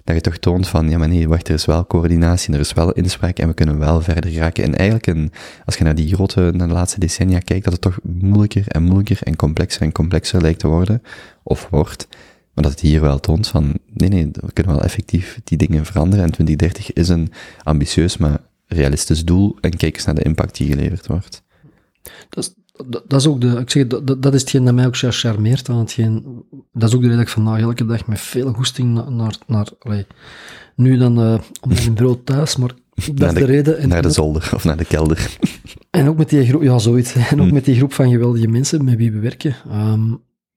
dat 0.06 0.16
je 0.16 0.22
toch 0.22 0.38
toont 0.38 0.68
van, 0.68 0.90
ja 0.90 0.98
maar 0.98 1.08
nee, 1.08 1.28
wacht, 1.28 1.48
er 1.48 1.54
is 1.54 1.66
wel 1.66 1.88
coördinatie, 1.88 2.54
er 2.54 2.60
is 2.60 2.74
wel 2.74 2.92
inspraak 2.92 3.40
en 3.40 3.48
we 3.48 3.54
kunnen 3.54 3.80
wel 3.80 4.02
verder 4.02 4.32
geraken. 4.32 4.64
En 4.64 4.76
eigenlijk, 4.76 5.08
een, 5.08 5.32
als 5.66 5.78
je 5.78 5.84
naar 5.84 5.96
die 5.96 6.14
grote, 6.14 6.52
naar 6.54 6.68
de 6.68 6.74
laatste 6.74 7.00
decennia 7.00 7.40
kijkt, 7.40 7.64
dat 7.64 7.74
het 7.74 7.82
toch 7.82 8.00
moeilijker 8.04 8.68
en 8.68 8.84
moeilijker 8.84 9.22
en 9.24 9.36
complexer 9.36 9.82
en 9.82 9.92
complexer 9.92 10.42
lijkt 10.42 10.60
te 10.60 10.68
worden, 10.68 11.02
of 11.44 11.68
wordt. 11.70 12.08
Maar 12.54 12.64
dat 12.64 12.72
het 12.72 12.82
hier 12.82 13.02
wel 13.02 13.20
toont 13.20 13.48
van, 13.48 13.74
nee, 13.94 14.10
nee, 14.10 14.30
we 14.32 14.54
kunnen 14.54 14.74
wel 14.74 14.84
effectief 14.84 15.40
die 15.44 15.58
dingen 15.58 15.86
veranderen. 15.86 16.26
En 16.26 16.32
2030 16.32 16.94
is 16.94 17.10
een 17.10 17.32
ambitieus, 17.64 18.18
maar 18.18 18.40
realistisch 18.68 19.26
doel. 19.26 19.58
En 19.62 19.78
kijk 19.78 19.96
eens 19.96 20.06
naar 20.06 20.16
de 20.16 20.24
impact 20.24 20.58
die 20.58 20.68
geleverd 20.68 21.08
wordt. 21.08 21.44
Dat, 22.88 23.04
dat 23.08 23.20
is 23.20 23.28
ook 23.28 23.42
de, 23.42 23.48
ik 23.48 23.70
zeg, 23.70 23.88
dat, 23.88 24.22
dat- 24.22 24.34
is 24.34 24.42
hetgeen 24.42 24.64
dat 24.66 24.74
mij 24.74 24.86
ook 24.86 24.96
charmeert 24.98 25.70
aan 25.70 25.78
hetgeen, 25.78 26.44
dat 26.74 26.90
is 26.90 26.96
ook 26.96 27.02
de 27.02 27.08
reden 27.08 27.18
dat 27.18 27.28
ik 27.28 27.34
vandaag 27.34 27.60
elke 27.60 27.86
dag 27.86 28.08
met 28.08 28.20
veel 28.20 28.54
goesting 28.54 28.94
na- 28.94 29.10
naar, 29.10 29.36
naar, 29.48 29.68
allee, 29.80 30.06
nu 30.76 30.98
dan 30.98 31.20
eh, 31.22 31.34
op 31.62 31.70
mijn 31.70 31.94
bureau 31.94 32.18
thuis, 32.24 32.56
maar 32.56 32.74
dat 32.96 33.16
Naar 33.18 33.28
is 33.28 33.34
de- 33.34 33.40
de 33.40 33.46
reden. 33.46 33.78
En, 33.78 33.90
Naar 33.90 34.02
de 34.02 34.10
zolder 34.12 34.50
of 34.54 34.64
naar 34.64 34.78
de 34.78 34.86
kelder. 34.86 35.38
en 35.92 36.08
ook 36.08 36.18
met 36.18 36.30
die 36.30 36.46
groep, 36.48 36.62
ja 36.62 36.78
zoiets, 36.80 37.14
en 37.16 37.22
ook 37.40 37.46
Hmm. 37.46 37.54
met 37.54 37.66
die 37.66 37.76
groep 37.76 37.94
van 37.94 38.10
geweldige 38.10 38.48
mensen 38.48 38.84
met 38.84 38.96
wie 38.98 39.12
we 39.12 39.20
werken. 39.20 39.56
Ehm, 39.70 40.14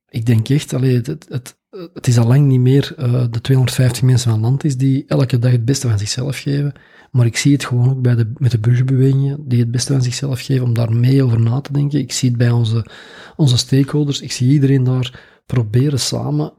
ik 0.09 0.27
denk 0.27 0.49
echt, 0.49 0.73
allee, 0.75 0.95
het, 0.95 1.07
het, 1.07 1.27
het, 1.29 1.58
het 1.71 2.07
is 2.07 2.19
al 2.19 2.27
lang 2.27 2.47
niet 2.47 2.61
meer 2.61 2.95
eh, 2.97 3.25
de 3.31 3.41
250 3.41 4.03
mensen 4.03 4.31
van 4.31 4.41
land 4.41 4.65
is 4.65 4.77
die 4.77 5.05
elke 5.07 5.39
dag 5.39 5.51
het 5.51 5.65
beste 5.65 5.89
van 5.89 5.99
zichzelf 5.99 6.39
geven. 6.39 6.73
Maar 7.11 7.27
ik 7.27 7.37
zie 7.37 7.53
het 7.53 7.65
gewoon 7.65 7.91
ook 7.91 8.03
bij 8.03 8.15
de, 8.15 8.33
met 8.37 8.51
de 8.51 8.59
burgerbewegingen 8.59 9.49
die 9.49 9.61
het 9.61 9.71
beste 9.71 9.93
van 9.93 10.03
zichzelf 10.03 10.41
geven, 10.41 10.65
om 10.65 10.75
daar 10.75 10.93
mee 10.93 11.23
over 11.23 11.41
na 11.41 11.61
te 11.61 11.73
denken. 11.73 11.99
Ik 11.99 12.13
zie 12.13 12.29
het 12.29 12.39
bij 12.39 12.51
onze, 12.51 12.87
onze 13.37 13.57
stakeholders. 13.57 14.21
Ik 14.21 14.33
zie 14.33 14.53
iedereen 14.53 14.85
daar 14.85 15.41
proberen 15.47 16.01
samen 16.01 16.53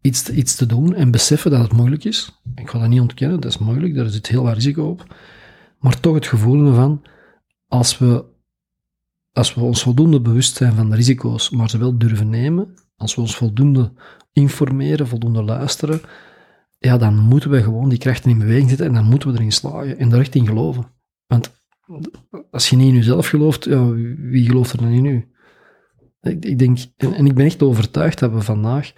iets 0.00 0.22
te, 0.22 0.34
iets 0.34 0.54
te 0.54 0.66
doen 0.66 0.94
en 0.94 1.10
beseffen 1.10 1.50
dat 1.50 1.60
het 1.60 1.72
moeilijk 1.72 2.04
is. 2.04 2.40
Ik 2.54 2.70
ga 2.70 2.78
dat 2.78 2.88
niet 2.88 3.00
ontkennen, 3.00 3.40
dat 3.40 3.50
is 3.50 3.58
moeilijk, 3.58 3.94
daar 3.94 4.08
zit 4.08 4.26
heel 4.26 4.42
wat 4.42 4.54
risico 4.54 4.88
op. 4.88 5.16
Maar 5.78 6.00
toch 6.00 6.14
het 6.14 6.26
gevoel 6.26 6.74
van, 6.74 7.02
als 7.68 7.98
we, 7.98 8.24
als 9.32 9.54
we 9.54 9.60
ons 9.60 9.82
voldoende 9.82 10.20
bewust 10.20 10.56
zijn 10.56 10.74
van 10.74 10.90
de 10.90 10.96
risico's, 10.96 11.50
maar 11.50 11.70
ze 11.70 11.78
wel 11.78 11.98
durven 11.98 12.28
nemen, 12.28 12.74
als 12.96 13.14
we 13.14 13.20
ons 13.20 13.36
voldoende 13.36 13.92
informeren, 14.40 15.08
voldoende 15.08 15.42
luisteren, 15.42 16.00
ja, 16.78 16.96
dan 16.96 17.18
moeten 17.18 17.50
we 17.50 17.62
gewoon 17.62 17.88
die 17.88 17.98
krachten 17.98 18.30
in 18.30 18.38
beweging 18.38 18.68
zetten 18.68 18.86
en 18.86 18.94
dan 18.94 19.04
moeten 19.04 19.32
we 19.32 19.38
erin 19.38 19.52
slagen 19.52 19.98
en 19.98 20.12
er 20.12 20.20
echt 20.20 20.34
in 20.34 20.46
geloven. 20.46 20.86
Want 21.26 21.54
als 22.50 22.70
je 22.70 22.76
niet 22.76 22.88
in 22.88 22.94
jezelf 22.94 23.28
gelooft, 23.28 23.64
ja, 23.64 23.90
wie 24.16 24.46
gelooft 24.46 24.72
er 24.72 24.78
dan 24.78 24.88
in 24.88 25.04
u? 25.04 25.28
Ik, 26.20 26.44
ik 26.44 26.58
denk, 26.58 26.78
en, 26.96 27.26
ik 27.26 27.34
ben 27.34 27.46
echt 27.46 27.62
overtuigd 27.62 28.18
dat 28.18 28.32
we 28.32 28.40
vandaag, 28.40 28.92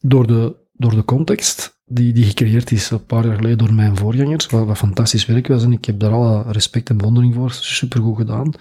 door 0.00 0.26
de, 0.26 0.56
door 0.72 0.94
de 0.94 1.04
context 1.04 1.80
die, 1.84 2.12
die 2.12 2.24
gecreëerd 2.24 2.70
is 2.70 2.90
een 2.90 3.04
paar 3.04 3.26
jaar 3.26 3.36
geleden 3.36 3.58
door 3.58 3.74
mijn 3.74 3.96
voorgangers, 3.96 4.46
wat, 4.46 4.66
wat 4.66 4.76
fantastisch 4.76 5.26
werk 5.26 5.46
was, 5.46 5.64
en 5.64 5.72
ik 5.72 5.84
heb 5.84 6.00
daar 6.00 6.12
alle 6.12 6.52
respect 6.52 6.90
en 6.90 6.96
bewondering 6.96 7.34
voor, 7.34 7.50
supergoed 7.50 8.16
gedaan. 8.16 8.52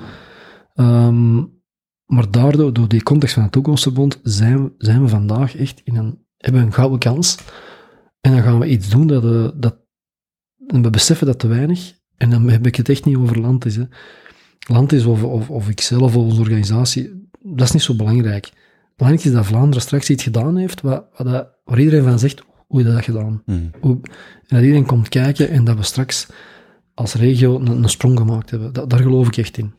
Ehm, 0.74 1.44
maar 2.08 2.32
daardoor, 2.32 2.74
door 2.74 2.88
die 2.88 3.04
context 3.04 3.34
van 3.34 3.44
het 3.44 3.52
Toekomstverbond, 3.52 4.20
zijn, 4.24 4.64
we- 4.64 4.72
zijn 4.78 5.02
we 5.02 5.08
vandaag 5.08 5.56
echt 5.56 5.82
in 5.84 5.96
een, 5.96 6.20
hebben 6.38 6.62
we 6.62 6.68
een 6.68 6.74
gouden 6.74 7.00
kans. 7.00 7.38
En 8.22 8.32
dan 8.32 8.42
gaan 8.42 8.60
we 8.60 8.68
iets 8.68 8.90
doen 8.90 9.08
dat, 9.08 9.24
eh, 9.24 9.48
dat 9.56 9.78
en 10.68 10.82
we 10.82 10.90
beseffen 10.90 11.28
dat 11.28 11.40
te 11.40 11.48
weinig. 11.48 11.94
En 12.18 12.30
dan 12.30 12.50
heb 12.50 12.66
ik 12.66 12.76
het 12.76 12.90
echt 12.90 13.06
niet 13.06 13.16
over 13.16 13.40
land 13.40 13.66
is. 13.66 13.76
Hè. 13.76 13.84
Land 14.68 14.92
is 14.92 15.06
of, 15.06 15.24
of, 15.24 15.50
of 15.50 15.70
ikzelf 15.70 16.16
of 16.16 16.24
onze 16.24 16.42
organisatie, 16.42 17.30
dat 17.42 17.68
is 17.68 17.72
niet 17.72 17.82
zo 17.82 17.96
belangrijk. 17.96 18.52
Belangrijk 18.96 19.28
is 19.28 19.34
dat 19.34 19.46
Vlaanderen 19.46 19.82
straks 19.82 20.10
iets 20.10 20.24
gedaan 20.24 20.58
heeft 20.58 20.82
dat, 20.82 21.06
waar 21.66 21.80
iedereen 21.80 22.04
van 22.04 22.20
zegt, 22.20 22.44
hoe 22.68 22.80
je 22.84 22.86
dat 22.92 23.04
gedaan? 23.04 23.42
Hoe, 23.80 23.94
en 24.02 24.56
dat 24.56 24.62
iedereen 24.62 24.86
komt 24.86 25.10
kijken 25.10 25.50
en 25.50 25.64
dat 25.64 25.78
we 25.78 25.84
straks 25.84 26.28
als 26.94 27.14
regio 27.14 27.60
een, 27.60 27.68
een 27.68 27.90
sprong 27.90 28.18
gemaakt 28.18 28.50
hebben. 28.50 28.74
Da- 28.74 28.86
daar 28.86 29.00
geloof 29.00 29.28
ik 29.28 29.38
echt 29.38 29.58
in. 29.58 29.74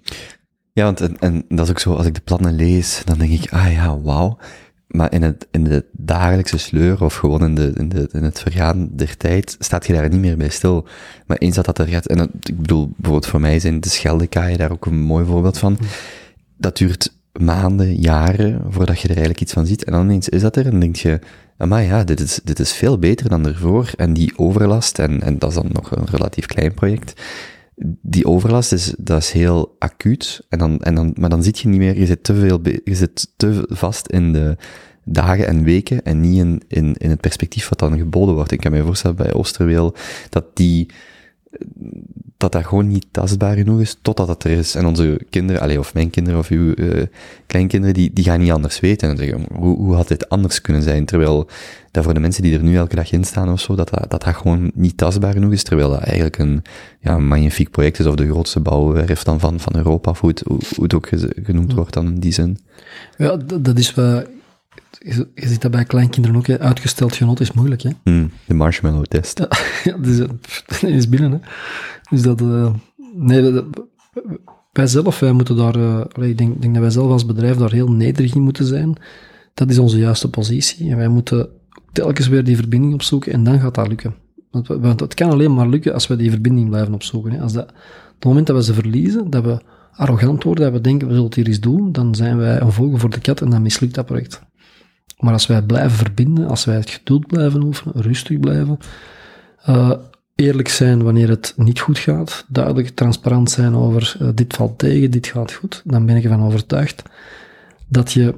Ja, 0.79 0.85
want 0.85 1.01
en, 1.01 1.17
en 1.19 1.45
dat 1.49 1.65
is 1.65 1.71
ook 1.71 1.79
zo, 1.79 1.95
als 1.95 2.07
ik 2.07 2.15
de 2.15 2.21
plannen 2.21 2.55
lees, 2.55 3.03
dan 3.05 3.19
denk 3.19 3.31
ik, 3.31 3.53
ah 3.53 3.73
ja, 3.73 4.01
wauw. 4.01 4.39
Maar 4.87 5.13
in, 5.13 5.23
het, 5.23 5.47
in 5.51 5.65
de 5.65 5.85
dagelijkse 5.93 6.59
sleur, 6.59 7.05
of 7.05 7.15
gewoon 7.15 7.45
in, 7.45 7.55
de, 7.55 7.73
in, 7.75 7.89
de, 7.89 8.09
in 8.13 8.23
het 8.23 8.41
vergaan 8.41 8.89
der 8.93 9.17
tijd, 9.17 9.57
staat 9.59 9.87
je 9.87 9.93
daar 9.93 10.09
niet 10.09 10.21
meer 10.21 10.37
bij 10.37 10.49
stil. 10.49 10.87
Maar 11.27 11.37
eens 11.37 11.55
dat 11.55 11.65
dat 11.65 11.79
er 11.79 11.87
gaat, 11.87 12.07
en 12.07 12.17
dat, 12.17 12.29
ik 12.43 12.61
bedoel, 12.61 12.93
bijvoorbeeld 12.97 13.27
voor 13.27 13.41
mij 13.41 13.61
zijn 13.61 13.81
de 13.81 13.89
Scheldekaaien 13.89 14.59
daar 14.59 14.71
ook 14.71 14.87
een 14.87 15.01
mooi 15.01 15.25
voorbeeld 15.27 15.59
van. 15.59 15.79
Dat 16.57 16.77
duurt 16.77 17.13
maanden, 17.33 17.95
jaren, 17.95 18.63
voordat 18.69 18.97
je 18.97 19.09
er 19.09 19.17
eigenlijk 19.17 19.41
iets 19.41 19.53
van 19.53 19.67
ziet. 19.67 19.85
En 19.85 19.93
dan 19.93 20.05
ineens 20.05 20.29
is 20.29 20.43
dat 20.43 20.57
er, 20.57 20.67
en 20.67 20.81
denk 20.81 20.97
je, 20.97 21.19
maar 21.57 21.83
ja, 21.83 22.05
dit 22.05 22.21
is, 22.21 22.41
dit 22.45 22.59
is 22.59 22.73
veel 22.73 22.99
beter 22.99 23.29
dan 23.29 23.47
ervoor. 23.47 23.91
En 23.97 24.13
die 24.13 24.33
overlast, 24.37 24.99
en, 24.99 25.23
en 25.23 25.39
dat 25.39 25.49
is 25.49 25.57
dan 25.57 25.69
nog 25.73 25.91
een 25.91 26.07
relatief 26.07 26.47
klein 26.47 26.75
project, 26.75 27.21
die 28.03 28.27
overlast 28.27 28.73
is, 28.73 28.95
dat 28.99 29.23
is 29.23 29.31
heel 29.31 29.77
acuut. 29.79 30.47
En 30.49 30.59
dan, 30.59 30.81
en 30.81 30.95
dan, 30.95 31.15
maar 31.19 31.31
dan 31.31 31.43
zit 31.43 31.59
je 31.59 31.69
niet 31.69 31.79
meer, 31.79 31.99
je 31.99 32.07
zit 32.07 32.25
te 32.25 32.35
veel, 32.35 32.61
je 32.63 32.95
zit 32.95 33.33
te 33.37 33.65
vast 33.69 34.07
in 34.07 34.33
de 34.33 34.57
dagen 35.05 35.47
en 35.47 35.65
weken 35.65 36.03
en 36.03 36.21
niet 36.21 36.39
in, 36.39 36.63
in, 36.69 36.95
in 36.95 37.11
het 37.11 37.21
perspectief 37.21 37.69
wat 37.69 37.79
dan 37.79 37.99
geboden 37.99 38.35
wordt. 38.35 38.53
Ik 38.53 38.61
kan 38.61 38.73
me 38.73 38.83
voorstellen 38.83 39.17
bij 39.17 39.33
Oosterweel 39.33 39.95
dat 40.29 40.45
die, 40.55 40.87
dat 42.39 42.53
dat 42.53 42.67
gewoon 42.67 42.89
niet 42.89 43.07
tastbaar 43.11 43.57
genoeg 43.57 43.81
is 43.81 43.99
totdat 44.03 44.29
het 44.29 44.45
er 44.45 44.51
is. 44.51 44.75
En 44.75 44.87
onze 44.87 45.21
kinderen, 45.31 45.63
allee, 45.63 45.79
of 45.79 45.95
mijn 45.95 46.11
kinderen 46.11 46.39
of 46.39 46.49
uw 46.49 46.75
eh, 46.75 47.07
kleinkinderen, 47.47 47.95
die, 47.95 48.13
die 48.13 48.25
gaan 48.25 48.41
niet 48.41 48.51
anders 48.51 48.81
weten. 48.81 49.09
En 49.09 49.17
dan 49.17 49.25
zeggen, 49.25 49.47
hoe, 49.57 49.77
hoe 49.77 49.95
had 49.95 50.09
dit 50.09 50.29
anders 50.29 50.61
kunnen 50.61 50.83
zijn? 50.83 51.05
Terwijl 51.05 51.49
dat 51.91 52.05
voor 52.05 52.15
de 52.15 52.21
mensen 52.21 52.43
die 52.43 52.55
er 52.55 52.63
nu 52.63 52.77
elke 52.77 52.97
dag 52.97 53.13
in 53.13 53.25
staan 53.25 53.53
of 53.53 53.61
zo, 53.61 53.75
dat 53.75 53.89
dat, 53.89 54.11
dat, 54.11 54.23
dat 54.23 54.37
gewoon 54.37 54.71
niet 54.75 54.97
tastbaar 54.97 55.33
genoeg 55.33 55.53
is. 55.53 55.63
Terwijl 55.63 55.91
dat 55.91 56.01
eigenlijk 56.01 56.39
een, 56.39 56.63
ja, 57.01 57.15
een 57.15 57.27
magnifiek 57.27 57.71
project 57.71 57.99
is, 57.99 58.07
of 58.07 58.15
de 58.15 58.31
grootste 58.31 58.61
bouwwerf 58.61 59.23
dan 59.23 59.41
van, 59.41 59.61
van 59.61 59.77
Europa, 59.77 60.11
of 60.11 60.21
hoe 60.21 60.31
het, 60.31 60.43
hoe, 60.47 60.83
het 60.83 60.95
ook 60.95 61.09
genoemd 61.43 61.73
wordt 61.73 61.95
dan 61.95 62.07
in 62.07 62.21
die 62.21 62.33
zin. 62.33 62.59
Ja, 63.17 63.37
dat, 63.37 63.65
dat 63.65 63.79
is 63.79 63.95
wel... 63.95 64.23
Je, 64.99 65.29
je 65.35 65.49
ziet 65.49 65.63
dat 65.63 65.71
bij 65.71 65.85
kleinkinderen 65.85 66.37
ook, 66.37 66.47
hè. 66.47 66.59
uitgesteld 66.61 67.15
genot 67.17 67.41
is 67.41 67.53
moeilijk. 67.53 67.83
Hè. 67.83 67.91
Hmm, 68.03 68.31
de 68.47 68.55
marshmallow 68.55 69.05
test. 69.05 69.47
Ja, 69.85 69.97
dus, 70.03 70.19
eh, 70.19 70.29
pff, 70.41 70.65
dat 70.67 70.83
is 70.91 71.09
binnen. 71.09 71.33
Hè. 71.33 71.39
Dus 72.11 72.23
dat... 72.23 72.41
eh, 72.41 72.75
nee, 73.15 73.53
dat, 73.53 73.65
wij 74.73 74.87
zelf, 74.87 75.19
wij 75.19 75.33
moeten 75.33 75.57
daar... 75.57 75.75
eh, 75.75 76.29
ik 76.29 76.39
denk, 76.39 76.61
denk 76.61 76.73
dat 76.73 76.83
wij 76.83 76.93
zelf 76.93 77.11
als 77.11 77.27
bedrijf 77.27 77.57
daar 77.57 77.73
heel 77.73 77.91
nederig 77.91 78.35
in 78.35 78.43
moeten 78.43 78.67
zijn. 78.67 78.97
Dat 79.55 79.71
is 79.71 79.79
onze 79.79 79.99
juiste 79.99 80.31
positie. 80.31 80.91
En 80.91 80.97
wij 80.97 81.09
moeten 81.09 81.49
telkens 81.93 82.29
weer 82.29 82.45
die 82.45 82.57
verbinding 82.57 82.95
opzoeken 82.95 83.33
en 83.33 83.45
dan 83.45 83.61
gaat 83.61 83.75
dat 83.75 83.89
lukken. 83.89 84.15
Want, 84.51 85.01
het 85.01 85.15
kan 85.15 85.31
alleen 85.31 85.55
maar 85.55 85.69
lukken 85.69 85.95
als 85.95 86.07
we 86.07 86.17
die 86.17 86.31
verbinding 86.31 86.69
blijven 86.69 86.95
opzoeken. 86.95 87.33
Hè. 87.33 87.41
Als 87.41 87.53
dat, 87.53 87.65
op 87.65 88.15
het 88.15 88.25
moment 88.25 88.47
dat 88.47 88.57
we 88.57 88.63
ze 88.63 88.75
verliezen, 88.75 89.31
dat 89.31 89.45
we 89.45 89.61
arrogant 89.93 90.43
worden, 90.43 90.65
dat 90.65 90.73
we 90.73 90.81
denken 90.81 91.07
we 91.07 91.13
zullen 91.13 91.27
het 91.29 91.37
hier 91.37 91.47
eens 91.47 91.61
doen, 91.61 91.93
dan 91.93 92.15
zijn 92.15 92.37
wij 92.37 92.61
een 92.61 92.73
vogel 92.73 92.99
voor 92.99 93.11
de 93.11 93.21
kat 93.21 93.41
en 93.41 93.51
dan 93.51 93.63
mislukt 93.63 93.95
dat 93.95 94.07
project. 94.07 94.47
Maar 95.19 95.33
als 95.33 95.47
wij 95.47 95.63
blijven 95.63 95.99
verbinden, 95.99 96.49
als 96.49 96.65
wij 96.65 96.77
het 96.77 96.91
geduld 96.91 97.27
blijven 97.27 97.63
oefenen, 97.63 98.03
rustig 98.03 98.41
blijven, 98.41 98.79
eh, 99.63 99.93
eerlijk 100.35 100.69
zijn 100.69 101.03
wanneer 101.03 101.29
het 101.29 101.55
niet 101.57 101.81
goed 101.81 101.99
gaat, 101.99 102.45
duidelijk 102.49 102.89
transparant 102.89 103.51
zijn 103.51 103.75
over 103.75 104.17
eh, 104.21 104.29
dit 104.35 104.55
valt 104.55 104.79
tegen, 104.79 105.11
dit 105.11 105.27
gaat 105.27 105.53
goed, 105.53 105.83
dan 105.85 106.07
ben 106.07 106.17
ik 106.17 106.25
ervan 106.25 106.45
overtuigd 106.45 107.03
dat 107.89 108.13
je, 108.13 108.35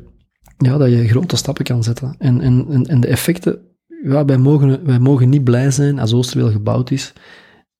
ja, 0.58 0.78
dat 0.78 0.90
je 0.90 1.08
grote 1.08 1.36
stappen 1.36 1.64
kan 1.64 1.82
zetten. 1.82 2.14
En, 2.18 2.40
en, 2.40 2.86
en, 2.86 3.00
de 3.00 3.06
effecten, 3.06 3.58
ja, 4.02 4.24
wij, 4.24 4.38
mogen, 4.38 4.84
wij 4.84 4.98
mogen 4.98 5.28
niet 5.28 5.44
blij 5.44 5.70
zijn 5.70 5.98
als 5.98 6.12
Oosterweel 6.12 6.50
gebouwd 6.50 6.90
is 6.90 7.12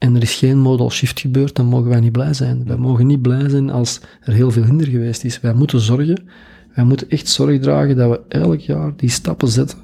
en 0.00 0.16
er 0.16 0.22
is 0.22 0.34
geen 0.34 0.58
modal 0.58 0.90
shift 0.90 1.20
gebeurd, 1.20 1.56
dan 1.56 1.66
mogen 1.66 1.88
wij 1.88 2.00
niet 2.00 2.12
blij 2.12 2.34
zijn. 2.34 2.66
Wij 2.66 2.76
mogen 2.76 3.06
niet 3.06 3.22
blij 3.22 3.48
zijn 3.48 3.70
als 3.70 4.00
er 4.20 4.32
heel 4.32 4.50
veel 4.50 4.64
hinder 4.64 4.86
geweest 4.86 5.24
is. 5.24 5.40
Wij 5.40 5.54
moeten 5.54 5.80
zorgen, 5.80 6.28
wij 6.74 6.84
moeten 6.84 7.10
echt 7.10 7.28
zorg 7.28 7.60
dragen 7.60 7.96
dat 7.96 8.10
we 8.10 8.38
elk 8.38 8.60
jaar 8.60 8.92
die 8.96 9.10
stappen 9.10 9.48
zetten 9.48 9.78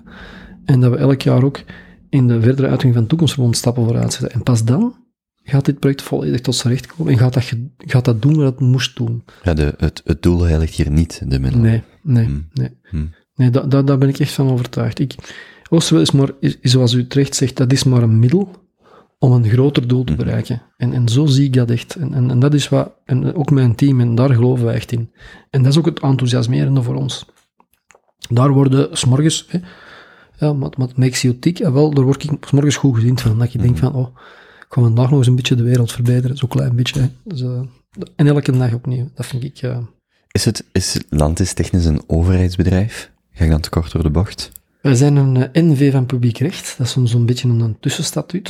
en 0.64 0.80
dat 0.80 0.90
we 0.90 0.96
elk 0.96 1.22
jaar 1.22 1.44
ook 1.44 1.62
in 2.08 2.26
de 2.26 2.40
verdere 2.40 2.68
uiting 2.68 2.94
van 2.94 3.06
toekomstverbond 3.06 3.56
stappen 3.56 3.84
vooruit 3.84 4.12
zetten. 4.12 4.32
En 4.32 4.42
pas 4.42 4.64
dan 4.64 4.94
gaat 5.42 5.64
dit 5.64 5.78
project 5.78 6.02
volledig 6.02 6.40
tot 6.40 6.54
zijn 6.54 6.72
recht 6.72 6.86
komen 6.86 7.12
en 7.12 7.18
gaat 7.18 7.34
dat, 7.34 7.52
gaat 7.78 8.04
dat 8.04 8.22
doen 8.22 8.36
wat 8.36 8.44
het 8.44 8.60
moest 8.60 8.96
doen. 8.96 9.24
Ja, 9.42 9.54
de, 9.54 9.74
het, 9.78 10.02
het 10.04 10.22
doel 10.22 10.42
heiligt 10.42 10.74
hier 10.74 10.90
niet 10.90 11.22
de 11.26 11.40
middelen. 11.40 11.60
Nee, 11.70 11.82
nee, 12.02 12.24
Hmm. 12.24 12.48
nee. 12.52 12.70
Hmm. 12.82 13.14
Nee, 13.34 13.50
daar 13.50 13.68
da, 13.68 13.82
daar 13.82 13.98
ben 13.98 14.08
ik 14.08 14.18
echt 14.18 14.32
van 14.32 14.50
overtuigd. 14.50 14.98
Ik, 14.98 15.14
is 15.70 16.10
maar, 16.10 16.30
is 16.40 16.56
zoals 16.60 16.92
u 16.92 17.06
terecht 17.06 17.34
zegt, 17.34 17.56
dat 17.56 17.72
is 17.72 17.84
maar 17.84 18.02
een 18.02 18.18
middel 18.18 18.65
om 19.18 19.32
een 19.32 19.48
groter 19.48 19.88
doel 19.88 20.05
te 20.05 20.12
Mhm. 20.12 20.22
bereiken. 20.24 20.62
En, 20.76 20.93
en 20.93 21.09
zo 21.09 21.26
zie 21.26 21.44
ik 21.44 21.52
dat 21.52 21.70
echt. 21.70 21.94
En, 21.94 22.14
en, 22.14 22.30
en 22.30 22.38
dat 22.38 22.55
is 22.55 22.68
wat, 22.68 22.93
en 23.05 23.34
ook 23.34 23.51
mijn 23.51 23.74
team, 23.74 24.01
en 24.01 24.14
daar 24.14 24.30
geloven 24.34 24.64
wij 24.64 24.74
echt 24.74 24.93
in. 24.93 25.10
En 25.51 25.62
dat 25.62 25.72
is 25.72 25.78
ook 25.78 25.86
het 25.86 26.01
enthousiasmerende 26.01 26.82
voor 26.82 26.94
ons. 26.94 27.26
Daar 28.28 28.51
worden 28.51 28.97
s'morgens, 28.97 29.47
hè, 29.48 29.59
ja, 30.38 30.56
wat, 30.56 30.74
wat 30.76 30.97
makes 30.97 31.22
you 31.22 31.38
tick? 31.38 31.59
En 31.59 31.72
wel, 31.72 31.94
daar 31.94 32.05
word 32.05 32.24
ik 32.24 32.30
s'morgens 32.47 32.76
goed 32.76 32.94
gezien 32.94 33.18
van. 33.18 33.38
Dat 33.38 33.52
je 33.52 33.59
denkt 33.59 33.78
van, 33.78 33.94
oh, 33.94 34.09
ik 34.59 34.66
ga 34.68 34.80
vandaag 34.80 35.09
nog 35.10 35.18
eens 35.18 35.26
een 35.26 35.36
beetje 35.36 35.55
de 35.55 35.62
wereld 35.62 35.93
verbeteren. 35.93 36.36
Zo'n 36.36 36.48
klein 36.48 36.76
beetje. 36.76 37.01
Hè. 37.01 37.06
Dus, 37.24 37.40
eh, 37.43 37.60
en 38.16 38.26
elke 38.26 38.52
dag 38.52 38.72
opnieuw. 38.74 39.09
Dat 39.14 39.26
vind 39.26 39.44
ik... 39.44 39.59
eh, 39.62 39.78
Is 40.30 40.44
het, 40.44 40.64
is 40.72 41.01
Landis 41.09 41.52
technisch 41.52 41.84
een 41.84 42.02
overheidsbedrijf? 42.06 43.12
Ga 43.32 43.44
ik 43.44 43.51
dan 43.51 43.60
te 43.60 43.68
kort 43.70 43.93
door 43.93 44.02
de 44.02 44.10
bocht? 44.10 44.52
Wij 44.86 44.94
zijn 44.94 45.16
een 45.16 45.36
eh, 45.36 45.62
NV 45.62 45.92
van 45.92 46.06
publiek 46.06 46.38
recht. 46.38 46.74
Dat 46.78 46.86
is 46.86 46.92
soms 46.92 47.12
een 47.12 47.26
beetje 47.26 47.48
een, 47.48 47.76
tussenstatuut. 47.80 48.48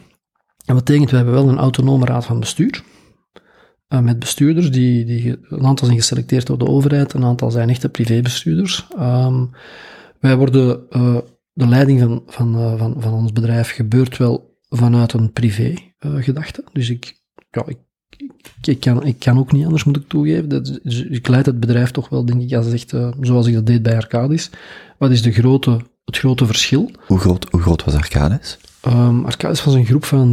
Dat 0.66 0.76
betekent, 0.76 1.10
we 1.10 1.16
hebben 1.16 1.34
wel 1.34 1.48
een 1.48 1.58
autonome 1.58 2.04
raad 2.04 2.24
van 2.24 2.40
bestuur. 2.40 2.82
eh, 3.88 4.00
met 4.00 4.18
bestuurders, 4.18 4.70
die, 4.70 5.04
die, 5.04 5.38
een 5.42 5.66
aantal 5.66 5.86
zijn 5.86 5.98
geselecteerd 5.98 6.46
door 6.46 6.58
de 6.58 6.66
overheid, 6.66 7.12
een 7.12 7.24
aantal 7.24 7.50
zijn 7.50 7.68
echte 7.68 7.88
privébestuurders. 7.88 8.86
Ehm, 8.96 9.46
wij 10.20 10.36
worden, 10.36 10.90
eh, 10.90 11.18
de 11.52 11.66
leiding 11.66 12.00
van, 12.00 12.22
van, 12.26 12.78
van, 12.78 12.94
van 12.98 13.12
ons 13.12 13.32
bedrijf 13.32 13.70
gebeurt 13.70 14.16
wel 14.16 14.58
vanuit 14.68 15.12
een 15.12 15.32
privé 15.32 15.74
gedachte. 15.98 16.64
Dus 16.72 16.90
ik, 16.90 17.22
ja, 17.50 17.66
ik 17.66 17.78
ik, 18.62 18.80
kan, 18.80 19.04
ik 19.06 19.18
kan 19.18 19.38
ook 19.38 19.52
niet 19.52 19.64
anders, 19.64 19.84
moet 19.84 19.96
ik 19.96 20.08
toegeven. 20.08 20.48
Dat, 20.48 20.78
is- 20.82 21.02
ik 21.04 21.28
leid 21.28 21.46
het 21.46 21.60
bedrijf 21.60 21.90
toch 21.90 22.08
wel, 22.08 22.24
denk 22.24 22.42
ik, 22.42 22.54
als 22.56 22.72
echt, 22.72 22.92
eh, 22.92 23.08
zoals 23.20 23.46
ik 23.46 23.54
dat 23.54 23.66
deed 23.66 23.82
bij 23.82 23.96
Arcadis. 23.96 24.50
Wat 24.98 25.10
is 25.10 25.22
de 25.22 25.32
grote, 25.32 25.78
het 26.04 26.18
grote 26.18 26.46
verschil? 26.46 26.90
Hoe 27.06 27.18
groot, 27.18 27.46
hoe 27.50 27.60
groot 27.60 27.84
was 27.84 27.94
Arcades? 27.94 28.58
Ehm 28.80 29.24
Arcadis 29.24 29.64
was 29.64 29.74
een 29.74 29.84
groep 29.86 30.04
van 30.04 30.32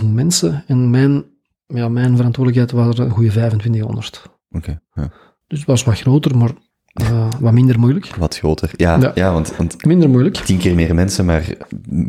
30.000 0.00 0.12
mensen 0.12 0.64
en 0.66 0.90
mijn, 0.90 1.24
ja, 1.66 1.88
mijn 1.88 2.16
verantwoordelijkheid 2.16 2.84
was 2.86 2.98
er 2.98 3.04
een 3.04 3.10
goede 3.10 3.30
2500. 3.30 4.22
Oké, 4.50 4.80
ja. 4.94 5.10
Dus 5.46 5.58
het 5.58 5.68
was 5.68 5.84
wat 5.84 5.98
groter, 6.00 6.36
maar 6.36 6.50
eh, 6.92 7.28
wat 7.40 7.52
minder 7.52 7.78
moeilijk. 7.78 8.14
wat 8.16 8.38
groter. 8.38 8.70
Ja, 8.76 8.96
ja. 9.00 9.12
Ja. 9.14 9.32
want, 9.32 9.56
want 9.56 9.84
Minder 9.84 10.08
moeilijk. 10.08 10.36
tien 10.36 10.58
keer 10.58 10.74
meer 10.74 10.94
mensen, 10.94 11.24
maar 11.24 11.44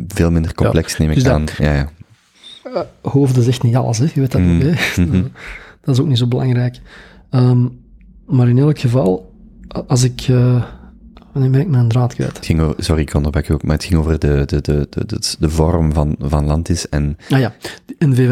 veel 0.08 0.30
minder 0.30 0.54
complex 0.54 0.96
neem 0.98 1.08
ik 1.08 1.14
dus 1.14 1.24
dat- 1.24 1.32
aan. 1.32 1.44
Ja, 1.58 1.74
ja. 1.74 1.88
Eh, 2.74 2.80
hoofden 3.12 3.42
zegt 3.42 3.62
niet 3.62 3.76
alles, 3.76 3.98
hè. 3.98 4.04
je 4.14 4.20
weet 4.20 4.32
dat 4.32 4.40
Mm, 4.40 4.56
ook. 4.56 4.62
Hè. 4.62 5.02
Dat 5.82 5.94
is 5.94 6.00
ook 6.00 6.06
niet 6.08 6.18
zo 6.18 6.26
belangrijk. 6.26 6.80
Ehm, 7.30 7.66
maar 8.26 8.48
in 8.48 8.58
elk 8.58 8.78
geval, 8.78 9.32
als 9.86 10.02
ik... 10.04 10.20
eh 10.28 10.64
wanneer 11.32 11.50
ben 11.50 11.60
ik 11.60 11.68
mijn 11.68 11.88
draad 11.88 12.14
kwijt? 12.14 12.36
Het 12.36 12.46
ging 12.46 12.60
over, 12.60 12.84
sorry, 12.84 13.02
ik 13.02 13.14
onderbreek 13.14 13.50
ook, 13.50 13.62
maar 13.62 13.76
het 13.76 13.84
ging 13.84 14.00
over 14.00 14.18
de, 14.18 14.42
de, 14.46 14.60
de, 14.60 14.86
de, 14.90 15.06
de, 15.06 15.36
de 15.38 15.50
vorm 15.50 15.92
van, 15.92 16.16
van 16.18 16.44
Landis 16.46 16.88
en 16.88 17.16
Ah 17.28 17.38
ja, 17.38 17.54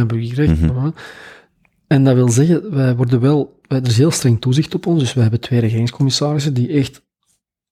Burgerrecht. 0.06 0.60
Mhm. 0.60 0.90
En 1.86 2.04
dat 2.04 2.14
wil 2.14 2.28
zeggen, 2.28 2.74
wij 2.74 2.96
worden 2.96 3.20
wel... 3.20 3.60
wij- 3.68 3.80
Er 3.80 3.86
is 3.86 3.96
heel 3.98 4.10
streng 4.10 4.40
toezicht 4.40 4.74
op 4.74 4.86
ons, 4.86 4.98
dus 5.00 5.12
wij 5.14 5.22
hebben 5.22 5.40
twee 5.40 5.60
regeringscommissarissen 5.60 6.54
die 6.54 6.68
echt 6.68 7.02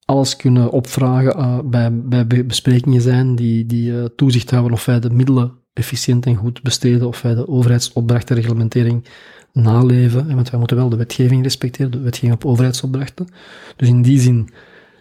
alles 0.05 0.37
kunnen 0.37 0.71
opvragen 0.71 1.35
eh, 1.35 1.59
bij, 1.65 1.93
bij 2.03 2.27
be- 2.27 2.45
besprekingen 2.45 3.01
zijn, 3.01 3.35
die, 3.37 3.67
die 3.67 4.15
toezicht 4.15 4.51
houden 4.51 4.73
of 4.73 4.85
wij 4.85 5.01
de 5.01 5.11
middelen 5.11 5.53
efficiënt 5.79 6.27
en 6.27 6.37
goed 6.37 6.63
besteden, 6.63 7.07
of 7.07 7.23
wij 7.23 7.35
de 7.35 7.49
overheidsopdrachtenreglementering 7.49 9.05
naleven. 9.53 10.29
En 10.29 10.35
Want 10.35 10.51
wij 10.51 10.59
moeten 10.59 10.77
wel 10.77 10.89
de 10.89 10.97
wetgeving 10.97 11.43
respecteren, 11.43 11.91
de 11.91 12.01
wetgeving 12.01 12.33
op 12.33 12.45
overheidsopdrachten. 12.45 13.29
Dus 13.77 13.89
in 13.89 14.03
die 14.03 14.21
zin 14.21 14.49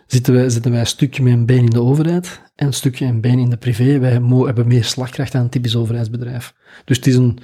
zitten 0.08 0.34
wij, 0.34 0.50
zitten 0.50 0.72
wij 0.72 0.80
een 0.80 0.88
stukje 0.88 1.24
met 1.24 1.34
een 1.34 1.46
been 1.46 1.64
in 1.64 1.70
de 1.70 1.82
overheid 1.82 2.42
en 2.56 2.68
een 2.68 2.74
stukje 2.74 3.06
een 3.06 3.22
been 3.22 3.40
in 3.40 3.50
de 3.50 3.58
privé. 3.58 4.00
Wij 4.00 4.12
hebben 4.12 4.68
meer 4.68 4.84
slagkracht 4.84 5.32
dan 5.32 5.42
een 5.42 5.50
typisch 5.50 5.76
overheidsbedrijf. 5.76 6.54
Dus 6.86 6.98
het 6.98 7.08
is 7.08 7.16
een... 7.16 7.40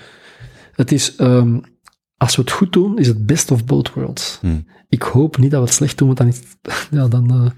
Het 0.71 0.91
is, 0.91 1.15
ehm, 1.15 1.59
als 2.17 2.35
we 2.35 2.41
het 2.41 2.51
goed 2.51 2.73
doen, 2.73 2.97
is 2.97 3.07
het 3.07 3.25
best 3.25 3.51
of 3.51 3.65
both 3.65 3.93
worlds. 3.93 4.37
Hmm. 4.41 4.67
Ik 4.89 5.01
hoop 5.01 5.37
niet 5.37 5.51
dat 5.51 5.59
we 5.59 5.65
het 5.65 5.75
slecht 5.75 5.97
doen, 5.97 6.07
want 6.07 6.19
dan 6.19 6.27
is 6.27 6.41
ja, 6.99 7.07
dan... 7.07 7.53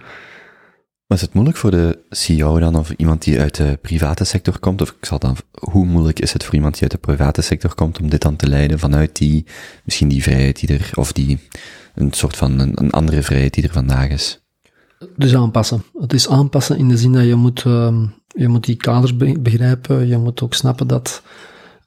eh, 1.04 1.08
Was 1.08 1.22
het 1.22 1.34
moeilijk 1.34 1.58
voor 1.58 1.72
de 1.72 2.00
CEO 2.10 2.60
dan, 2.60 2.76
of 2.76 2.92
iemand 2.92 3.24
die 3.24 3.40
uit 3.40 3.56
de 3.56 3.80
private 3.82 4.24
sector 4.24 4.60
komt, 4.60 4.82
of 4.82 4.90
ik 4.90 5.06
zal 5.06 5.20
dan, 5.20 5.36
hoe 5.60 5.86
moeilijk 5.86 6.20
is 6.20 6.34
het 6.34 6.44
voor 6.44 6.54
iemand 6.54 6.74
die 6.74 6.82
uit 6.82 6.92
de 6.92 6.98
private 6.98 7.42
sector 7.42 7.76
komt 7.76 8.00
om 8.00 8.10
dit 8.10 8.22
dan 8.22 8.36
te 8.36 8.48
leiden 8.48 8.80
vanuit 8.80 9.16
die, 9.16 9.46
misschien 9.84 10.08
die 10.08 10.24
vrijheid 10.24 10.60
die 10.60 10.78
er, 10.78 10.90
of 10.94 11.12
die, 11.12 11.40
een 11.96 12.14
soort 12.14 12.36
van, 12.36 12.60
een, 12.60 12.92
andere 12.92 13.22
vrijheid 13.24 13.54
die 13.54 13.64
er 13.64 13.74
vandaag 13.74 14.10
is? 14.10 14.42
Dus 15.18 15.36
aanpassen. 15.36 15.84
Het 16.00 16.14
is 16.14 16.30
aanpassen 16.30 16.78
in 16.78 16.88
de 16.88 16.98
zin 16.98 17.12
dat 17.12 17.26
je 17.26 17.36
moet, 17.36 17.64
ehm, 17.66 18.06
je 18.28 18.48
moet 18.48 18.66
die 18.66 18.76
kaders 18.76 19.16
be- 19.18 19.40
begrijpen. 19.40 20.08
Je 20.08 20.18
moet 20.18 20.42
ook 20.42 20.54
snappen 20.54 20.88
dat 20.88 21.22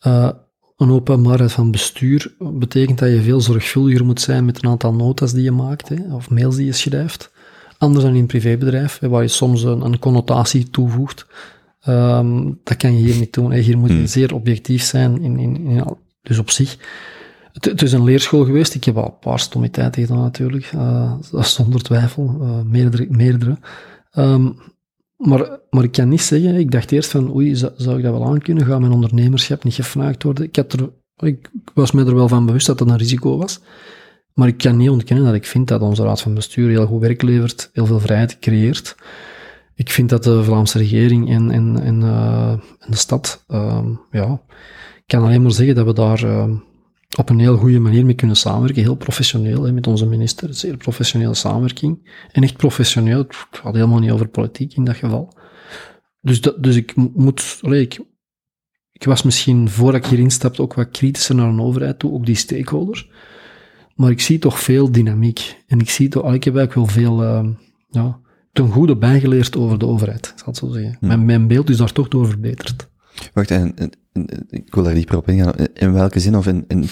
eh, 0.01 0.31
een 0.77 0.91
openbaarheid 0.91 1.53
van 1.53 1.71
bestuur 1.71 2.35
betekent 2.39 2.99
dat 2.99 3.09
je 3.09 3.23
veel 3.23 3.41
zorgvuldiger 3.41 4.05
moet 4.05 4.21
zijn 4.21 4.45
met 4.45 4.63
een 4.63 4.71
aantal 4.71 4.95
notas 4.95 5.33
die 5.33 5.43
je 5.43 5.51
maakt, 5.51 5.89
hè, 5.89 6.15
of 6.15 6.31
mails 6.31 6.57
die 6.57 6.67
je 6.67 6.73
schrijft. 6.73 7.31
Anders 7.79 8.05
dan 8.05 8.15
in 8.15 8.21
een 8.21 8.27
privébedrijf, 8.27 8.99
waar 9.01 9.23
je 9.23 9.29
soms 9.29 9.63
een, 9.63 9.81
een 9.81 9.99
connotatie 9.99 10.71
toevoegt. 10.71 11.27
Ehm, 11.81 12.53
dat 12.65 12.77
kan 12.77 12.97
je 12.97 13.03
hier 13.03 13.17
niet 13.19 13.33
doen. 13.33 13.53
Hè. 13.53 13.59
Hier 13.59 13.79
moet 13.79 13.89
je 13.89 13.97
Hmm. 13.97 14.07
zeer 14.07 14.35
objectief 14.35 14.83
zijn. 14.83 15.23
In, 15.23 15.39
in, 15.39 15.57
in 15.57 15.85
dus 16.23 16.39
op 16.39 16.51
zich, 16.51 16.79
het, 17.53 17.65
het 17.65 17.83
is 17.83 17.93
een 17.93 18.05
leerschool 18.05 18.45
geweest. 18.45 18.75
Ik 18.75 18.85
heb 18.85 18.97
al 18.97 19.05
een 19.05 19.19
paar 19.19 19.41
stommiteiten 19.41 20.03
gedaan 20.03 20.23
natuurlijk, 20.23 20.71
eh, 20.73 21.13
zonder 21.57 21.83
twijfel, 21.83 22.39
eh, 22.41 22.61
meerdere. 22.63 23.07
meerdere. 23.11 23.59
Ehm, 24.11 24.51
maar, 25.17 25.59
maar 25.71 25.85
ik 25.85 25.93
kan 25.93 26.09
niet 26.09 26.23
zeggen, 26.23 26.55
ik 26.55 26.71
dacht 26.71 26.93
eerst 26.93 27.11
van, 27.11 27.35
oei, 27.35 27.57
zou, 27.57 27.73
zou 27.77 27.97
ik 27.97 28.03
dat 28.03 28.13
wel 28.13 28.27
aankunnen? 28.27 28.67
Gaat 28.67 28.81
mijn 28.81 28.93
ondernemerschap 28.93 29.65
niet 29.65 29.75
gevraagd 29.75 30.23
worden? 30.23 30.45
Ik, 30.45 30.57
er, 30.57 30.91
ik 31.17 31.51
was 31.75 31.93
me 31.93 32.05
er 32.05 32.15
wel 32.15 32.29
van 32.29 32.47
bewust 32.47 32.67
dat 32.67 32.79
dat 32.79 32.89
een 32.89 32.97
risico 32.97 33.37
was. 33.37 33.61
Maar 34.37 34.49
ik 34.49 34.59
kan 34.59 34.77
niet 34.77 34.91
ontkennen 34.91 35.25
dat 35.25 35.35
ik 35.35 35.47
vind 35.47 35.69
dat 35.69 35.81
onze 35.81 36.03
raad 36.03 36.21
van 36.21 36.35
bestuur 36.35 36.69
heel 36.69 36.87
goed 36.87 37.01
werk 37.01 37.23
levert, 37.23 37.71
heel 37.73 37.87
veel 37.87 38.01
vrijheid 38.01 38.39
creëert. 38.39 38.97
Ik 39.75 39.91
vind 39.91 40.09
dat 40.09 40.25
de 40.25 40.45
Vlaamse 40.45 40.79
regering 40.79 41.31
en, 41.31 41.51
en, 41.51 41.79
en, 41.83 42.03
eh, 42.03 42.51
en 42.51 42.91
de 42.91 42.97
stad, 42.97 43.45
ehm, 43.47 43.89
ja, 44.11 44.43
ik 44.97 45.03
kan 45.07 45.23
alleen 45.23 45.43
maar 45.43 45.53
zeggen 45.53 45.75
dat 45.75 45.87
we 45.87 45.93
daar 45.93 46.23
ehm, 46.23 46.57
op 47.19 47.29
een 47.29 47.39
heel 47.39 47.57
goede 47.57 47.79
manier 47.79 48.05
mee 48.05 48.15
kunnen 48.15 48.37
samenwerken. 48.37 48.83
Heel 48.83 48.95
professioneel, 48.97 49.63
hè, 49.63 49.73
met 49.73 49.87
onze 49.87 50.07
minister. 50.07 50.55
Zeer 50.55 50.77
professionele 50.77 51.35
samenwerking. 51.35 52.11
En 52.33 52.43
echt 52.43 52.57
professioneel. 52.57 53.19
Het 53.19 53.37
gaat 53.51 53.75
helemaal 53.75 53.99
niet 53.99 54.11
over 54.11 54.29
politiek 54.29 54.75
in 54.77 54.85
dat 54.85 54.97
geval. 54.97 55.33
Dus, 56.21 56.41
dat, 56.41 56.63
dus 56.63 56.77
ik 56.77 56.97
mo- 56.97 57.13
moet, 57.15 57.59
allee, 57.63 57.81
ik, 57.81 58.01
ik 58.93 59.05
was 59.05 59.23
misschien 59.23 59.69
voordat 59.69 60.05
ik 60.05 60.11
hierin 60.11 60.31
stapte 60.31 60.63
ook 60.63 60.75
wat 60.75 60.91
kritischer 60.91 61.35
naar 61.35 61.49
een 61.49 61.61
overheid 61.61 61.99
toe, 61.99 62.13
ook 62.13 62.27
die 62.27 62.37
stakeholders. 62.37 63.11
Maar 63.97 64.11
ik 64.11 64.21
zie 64.21 64.39
toch 64.39 64.61
veel 64.61 64.93
dynamiek. 64.93 65.63
En 65.67 65.81
ik 65.81 65.91
zie 65.91 66.09
toch, 66.09 66.35
ik 66.35 66.45
heb 66.45 66.57
eigenlijk 66.57 66.75
wel 66.75 67.03
veel, 67.05 67.23
ehm, 67.23 67.51
ja, 67.91 68.19
ten 68.53 68.69
goede 68.69 68.97
bijgeleerd 68.97 69.57
over 69.57 69.79
de 69.79 69.87
overheid, 69.87 70.33
zal 70.37 70.47
het 70.47 70.57
zo 70.57 70.71
zeggen. 70.71 70.97
Mijn, 71.01 71.25
mijn 71.25 71.47
beeld 71.47 71.71
is 71.71 71.77
daar 71.77 71.93
toch 71.93 72.09
door 72.09 72.27
verbeterd. 72.27 72.89
Wacht, 73.33 73.51
en, 73.51 73.73
en- 73.77 73.91
en- 74.13 74.47
ik 74.51 74.75
wil 74.75 74.83
daar 74.85 74.95
dieper 74.95 75.17
op 75.17 75.29
ingaan. 75.29 75.55
In, 75.55 75.69
in 75.75 75.93
welke 75.93 76.21
zin, 76.21 76.37
of 76.37 76.47
in, 76.47 76.65
in, 76.69 76.85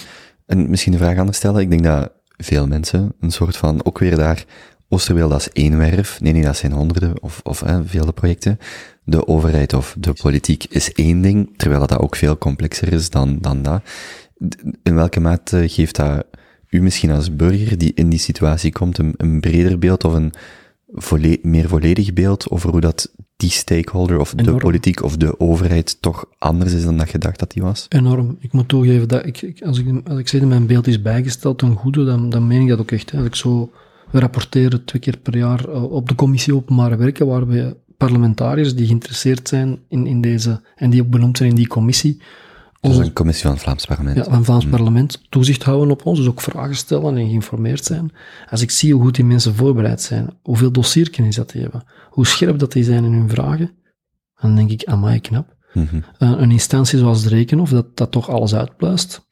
en 0.45 0.69
misschien 0.69 0.91
de 0.91 0.97
vraag 0.97 1.17
anders 1.17 1.37
stellen, 1.37 1.61
ik 1.61 1.69
denk 1.69 1.83
dat 1.83 2.11
veel 2.37 2.67
mensen 2.67 3.13
een 3.19 3.31
soort 3.31 3.57
van, 3.57 3.85
ook 3.85 3.99
weer 3.99 4.15
daar, 4.15 4.45
Oosterbeeld 4.89 5.31
als 5.31 5.51
één 5.51 5.77
werf, 5.77 6.21
nee, 6.21 6.33
nee, 6.33 6.43
dat 6.43 6.57
zijn 6.57 6.71
honderden, 6.71 7.21
of, 7.21 7.39
of 7.43 7.59
hè, 7.59 7.85
vele 7.85 8.11
projecten. 8.11 8.57
De 9.03 9.27
overheid 9.27 9.73
of 9.73 9.95
de 9.99 10.13
politiek 10.21 10.63
is 10.63 10.91
één 10.93 11.21
ding, 11.21 11.57
terwijl 11.57 11.79
dat, 11.79 11.89
dat 11.89 11.99
ook 11.99 12.15
veel 12.15 12.37
complexer 12.37 12.93
is 12.93 13.09
dan, 13.09 13.37
dan 13.41 13.61
dat. 13.61 13.81
In 14.83 14.95
welke 14.95 15.19
mate 15.19 15.69
geeft 15.69 15.95
dat 15.95 16.25
u 16.69 16.81
misschien 16.81 17.11
als 17.11 17.35
burger 17.35 17.77
die 17.77 17.91
in 17.95 18.09
die 18.09 18.19
situatie 18.19 18.71
komt 18.71 18.97
een, 18.97 19.13
een 19.17 19.39
breder 19.39 19.79
beeld 19.79 20.03
of 20.03 20.13
een 20.13 20.33
volle, 20.93 21.39
meer 21.41 21.67
volledig 21.67 22.13
beeld 22.13 22.49
over 22.49 22.69
hoe 22.69 22.81
dat 22.81 23.11
die 23.37 23.49
stakeholder 23.49 24.19
of 24.19 24.33
de 24.33 24.55
politiek 24.55 25.03
of 25.03 25.17
de 25.17 25.39
overheid 25.39 25.97
toch 26.01 26.25
anders 26.37 26.73
is 26.73 26.83
dan 26.83 26.97
dat 26.97 27.09
je 27.11 27.17
dacht 27.17 27.39
dat 27.39 27.51
die 27.51 27.61
was? 27.63 27.85
Enorm. 27.89 28.37
Ik 28.39 28.51
moet 28.53 28.67
toegeven 28.67 29.07
dat 29.07 29.25
ik, 29.25 29.41
ik- 29.41 29.61
als, 29.61 29.79
ik, 29.79 30.07
als 30.07 30.19
ik 30.19 30.27
zeg 30.27 30.39
dat 30.39 30.49
mijn 30.49 30.65
beeld 30.67 30.87
is 30.87 31.01
bijgesteld 31.01 31.57
ten 31.57 31.75
goede, 31.75 32.05
dan, 32.05 32.29
dan 32.29 32.47
meen 32.47 32.61
ik 32.61 32.67
dat 32.67 32.79
ook 32.79 32.91
echt. 32.91 33.11
hè. 33.11 33.17
Als 33.17 33.27
ik 33.27 33.35
zo, 33.35 33.71
we 34.11 34.19
rapporteren 34.19 34.85
twee 34.85 35.01
keer 35.01 35.17
per 35.17 35.37
jaar 35.37 35.69
eh, 35.69 35.83
op 35.91 36.09
de 36.09 36.15
commissie 36.15 36.55
openbare 36.55 36.95
werken, 36.95 37.27
waar 37.27 37.47
we 37.47 37.75
parlementariërs 37.97 38.75
die 38.75 38.85
geïnteresseerd 38.85 39.47
zijn 39.47 39.79
in, 39.89 40.07
in 40.07 40.21
deze, 40.21 40.61
en 40.75 40.89
die 40.89 41.01
ook 41.01 41.09
benoemd 41.09 41.37
zijn 41.37 41.49
in 41.49 41.55
die 41.55 41.67
commissie, 41.67 42.21
onze- 42.89 43.01
een 43.03 43.13
commissie 43.13 43.43
van 43.43 43.53
het 43.53 43.61
Vlaams 43.61 43.85
parlement. 43.85 44.17
ja, 44.17 44.23
van 44.23 44.33
het 44.33 44.45
Vlaams 44.45 44.65
parlement 44.65 45.21
toezicht 45.29 45.63
houden 45.63 45.91
op 45.91 46.05
ons, 46.05 46.19
dus 46.19 46.27
ook 46.27 46.41
vragen 46.41 46.75
stellen 46.75 47.17
en 47.17 47.25
geïnformeerd 47.27 47.85
zijn. 47.85 48.11
Als 48.49 48.61
ik 48.61 48.71
zie 48.71 48.93
hoe 48.93 49.01
goed 49.01 49.15
die 49.15 49.25
mensen 49.25 49.55
voorbereid 49.55 50.01
zijn, 50.01 50.29
hoeveel 50.41 50.71
dossierkennis 50.71 51.35
dat 51.35 51.49
die 51.51 51.61
hebben, 51.61 51.83
hoe 52.09 52.27
scherp 52.27 52.59
dat 52.59 52.71
die 52.71 52.83
zijn 52.83 53.03
in 53.03 53.13
hun 53.13 53.29
vragen, 53.29 53.71
dan 54.41 54.55
denk 54.55 54.69
ik, 54.71 54.83
amai, 54.83 55.19
knap. 55.19 55.53
Mhm. 55.73 55.99
Eh, 56.17 56.33
een 56.37 56.51
instantie 56.51 56.97
zoals 56.99 57.23
de 57.23 57.29
Rekenhof, 57.29 57.69
dat, 57.69 57.97
dat 57.97 58.11
toch 58.11 58.29
alles 58.29 58.55
uitpluist. 58.55 59.27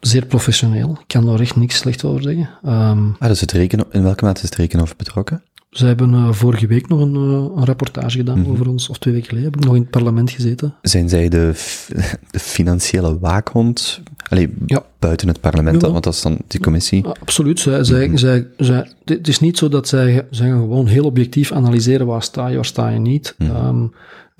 Zeer 0.00 0.26
professioneel. 0.26 0.90
Ik 0.90 1.04
kan 1.06 1.26
daar 1.26 1.40
echt 1.40 1.56
niks 1.56 1.76
slecht 1.76 2.04
over 2.04 2.22
zeggen. 2.22 2.50
Ehm, 2.62 3.08
Ah, 3.18 3.28
dus 3.28 3.40
het 3.40 3.52
rekenen, 3.52 3.86
in 3.90 4.02
welke 4.02 4.24
mate 4.24 4.36
is 4.42 4.48
het 4.48 4.54
rekenhof 4.58 4.96
betrokken? 4.96 5.42
Ze 5.72 5.86
hebben 5.86 6.14
eh, 6.14 6.32
vorige 6.32 6.66
week 6.66 6.88
nog 6.88 7.00
een, 7.00 7.14
eh, 7.14 7.56
een 7.56 7.64
rapportage 7.64 8.16
gedaan 8.16 8.40
Mhm. 8.40 8.50
over 8.50 8.68
ons, 8.68 8.88
of 8.88 8.98
twee 8.98 9.14
weken 9.14 9.28
geleden 9.28 9.50
heb 9.50 9.60
ik 9.60 9.64
nog 9.66 9.74
in 9.74 9.80
het 9.80 9.90
parlement 9.90 10.30
gezeten. 10.30 10.74
Zijn 10.82 11.08
zij 11.08 11.28
de, 11.28 11.50
de 12.30 12.38
financiële 12.38 13.18
waakhond? 13.18 14.00
Allee, 14.28 14.54
Ja. 14.66 14.82
buiten 14.98 15.28
het 15.28 15.40
parlement, 15.40 15.74
Jawel. 15.74 15.92
want 15.92 16.04
dat 16.04 16.14
is 16.14 16.22
dan 16.22 16.38
die 16.46 16.60
commissie. 16.60 17.06
Absoluut. 17.06 17.60
Zij, 17.60 17.84
zij, 17.84 18.06
Mhm. 18.08 18.16
zij, 18.16 18.46
zij, 18.56 18.90
het 19.04 19.28
is 19.28 19.40
niet 19.40 19.58
zo 19.58 19.68
dat 19.68 19.88
zij, 19.88 20.26
zij 20.30 20.48
gaan 20.48 20.60
gewoon 20.60 20.86
heel 20.86 21.04
objectief 21.04 21.52
analyseren 21.52 22.06
waar 22.06 22.22
sta 22.22 22.46
je, 22.46 22.54
waar 22.54 22.64
sta 22.64 22.88
je 22.88 22.98
niet. 22.98 23.34
Ehm, 23.38 23.86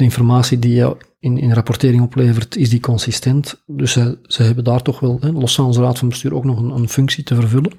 de 0.02 0.08
informatie 0.08 0.58
die 0.58 0.74
je 0.74 0.96
in, 1.18 1.38
in 1.38 1.52
rapportering 1.52 2.02
oplevert, 2.02 2.56
is 2.56 2.70
die 2.70 2.80
consistent. 2.80 3.62
Dus 3.66 3.92
zij, 3.92 4.16
zij 4.22 4.46
hebben 4.46 4.64
daar 4.64 4.82
toch 4.82 5.00
wel, 5.00 5.18
hè, 5.20 5.30
los 5.30 5.54
van 5.54 5.64
onze 5.64 5.80
raad 5.80 5.98
van 5.98 6.08
bestuur, 6.08 6.34
ook 6.34 6.44
nog 6.44 6.58
een, 6.58 6.70
een 6.70 6.88
functie 6.88 7.24
te 7.24 7.34
vervullen. 7.34 7.72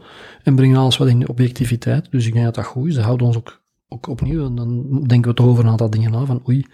En 0.44 0.56
brengen 0.56 0.78
alles 0.78 0.98
wat 0.98 1.08
in 1.08 1.20
de 1.20 1.28
objectiviteit. 1.28 2.12
Dus 2.12 2.26
ik 2.28 2.34
denk 2.34 2.45
dat 2.45 2.56
dat 2.56 2.66
goed 2.66 2.88
is. 2.88 2.94
Ze 2.94 3.02
houden 3.02 3.28
ons 3.28 3.38
ook, 3.38 3.62
ook 3.88 4.08
opnieuw. 4.08 4.45
En 4.45 4.56
dan 4.56 5.04
denken 5.04 5.30
we 5.30 5.36
toch 5.36 5.45
over 5.45 5.64
een 5.64 5.70
aantal 5.70 5.90
dingen 5.90 6.12
na. 6.12 6.26
Van 6.26 6.44
oei, 6.48 6.66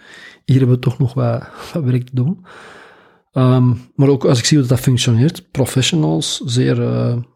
hier 0.46 0.58
hebben 0.58 0.76
we 0.76 0.82
toch 0.82 0.98
nog 0.98 1.14
wat, 1.14 1.48
wat 1.74 1.84
werk 1.84 2.04
te 2.04 2.16
doen. 2.16 2.46
Ehm, 3.32 3.74
maar 3.96 4.08
ook 4.08 4.26
als 4.26 4.40
ik 4.40 4.46
zie 4.46 4.58
hoe 4.58 4.68
dat 4.68 4.80
functioneert, 4.80 5.52
professionals, 5.52 6.42
zeer 6.46 6.76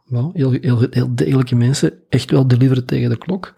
wel, 0.06 0.32
heel, 0.34 0.52
heel, 0.52 0.88
heel 0.90 1.16
degelijke 1.16 1.56
mensen, 1.56 1.94
echt 2.10 2.32
wel 2.32 2.48
deliveren 2.48 2.86
tegen 2.86 3.10
de 3.10 3.18
klok. 3.18 3.54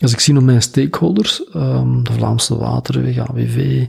Als 0.00 0.12
ik 0.12 0.20
zie 0.20 0.34
naar 0.34 0.42
mijn 0.42 0.62
stakeholders, 0.62 1.44
ehm, 1.44 2.02
de 2.02 2.12
Vlaamse 2.12 2.56
Waterweg, 2.56 3.18
AWV, 3.18 3.86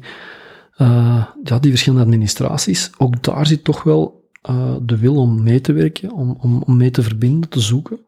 eh, 0.76 1.26
ja, 1.44 1.60
die 1.60 1.70
verschillende 1.70 2.06
administraties, 2.06 2.92
ook 2.98 3.24
daar 3.24 3.46
zit 3.46 3.64
toch 3.64 3.84
wel 3.84 4.20
eh, 4.42 4.76
de 4.82 4.98
wil 4.98 5.16
om 5.16 5.44
mee 5.44 5.62
te 5.62 5.74
werken, 5.74 6.12
om, 6.12 6.38
om, 6.40 6.64
om 6.66 6.78
mee 6.78 6.92
te 6.92 7.02
verbinden, 7.02 7.50
te 7.50 7.60
zoeken. 7.60 8.00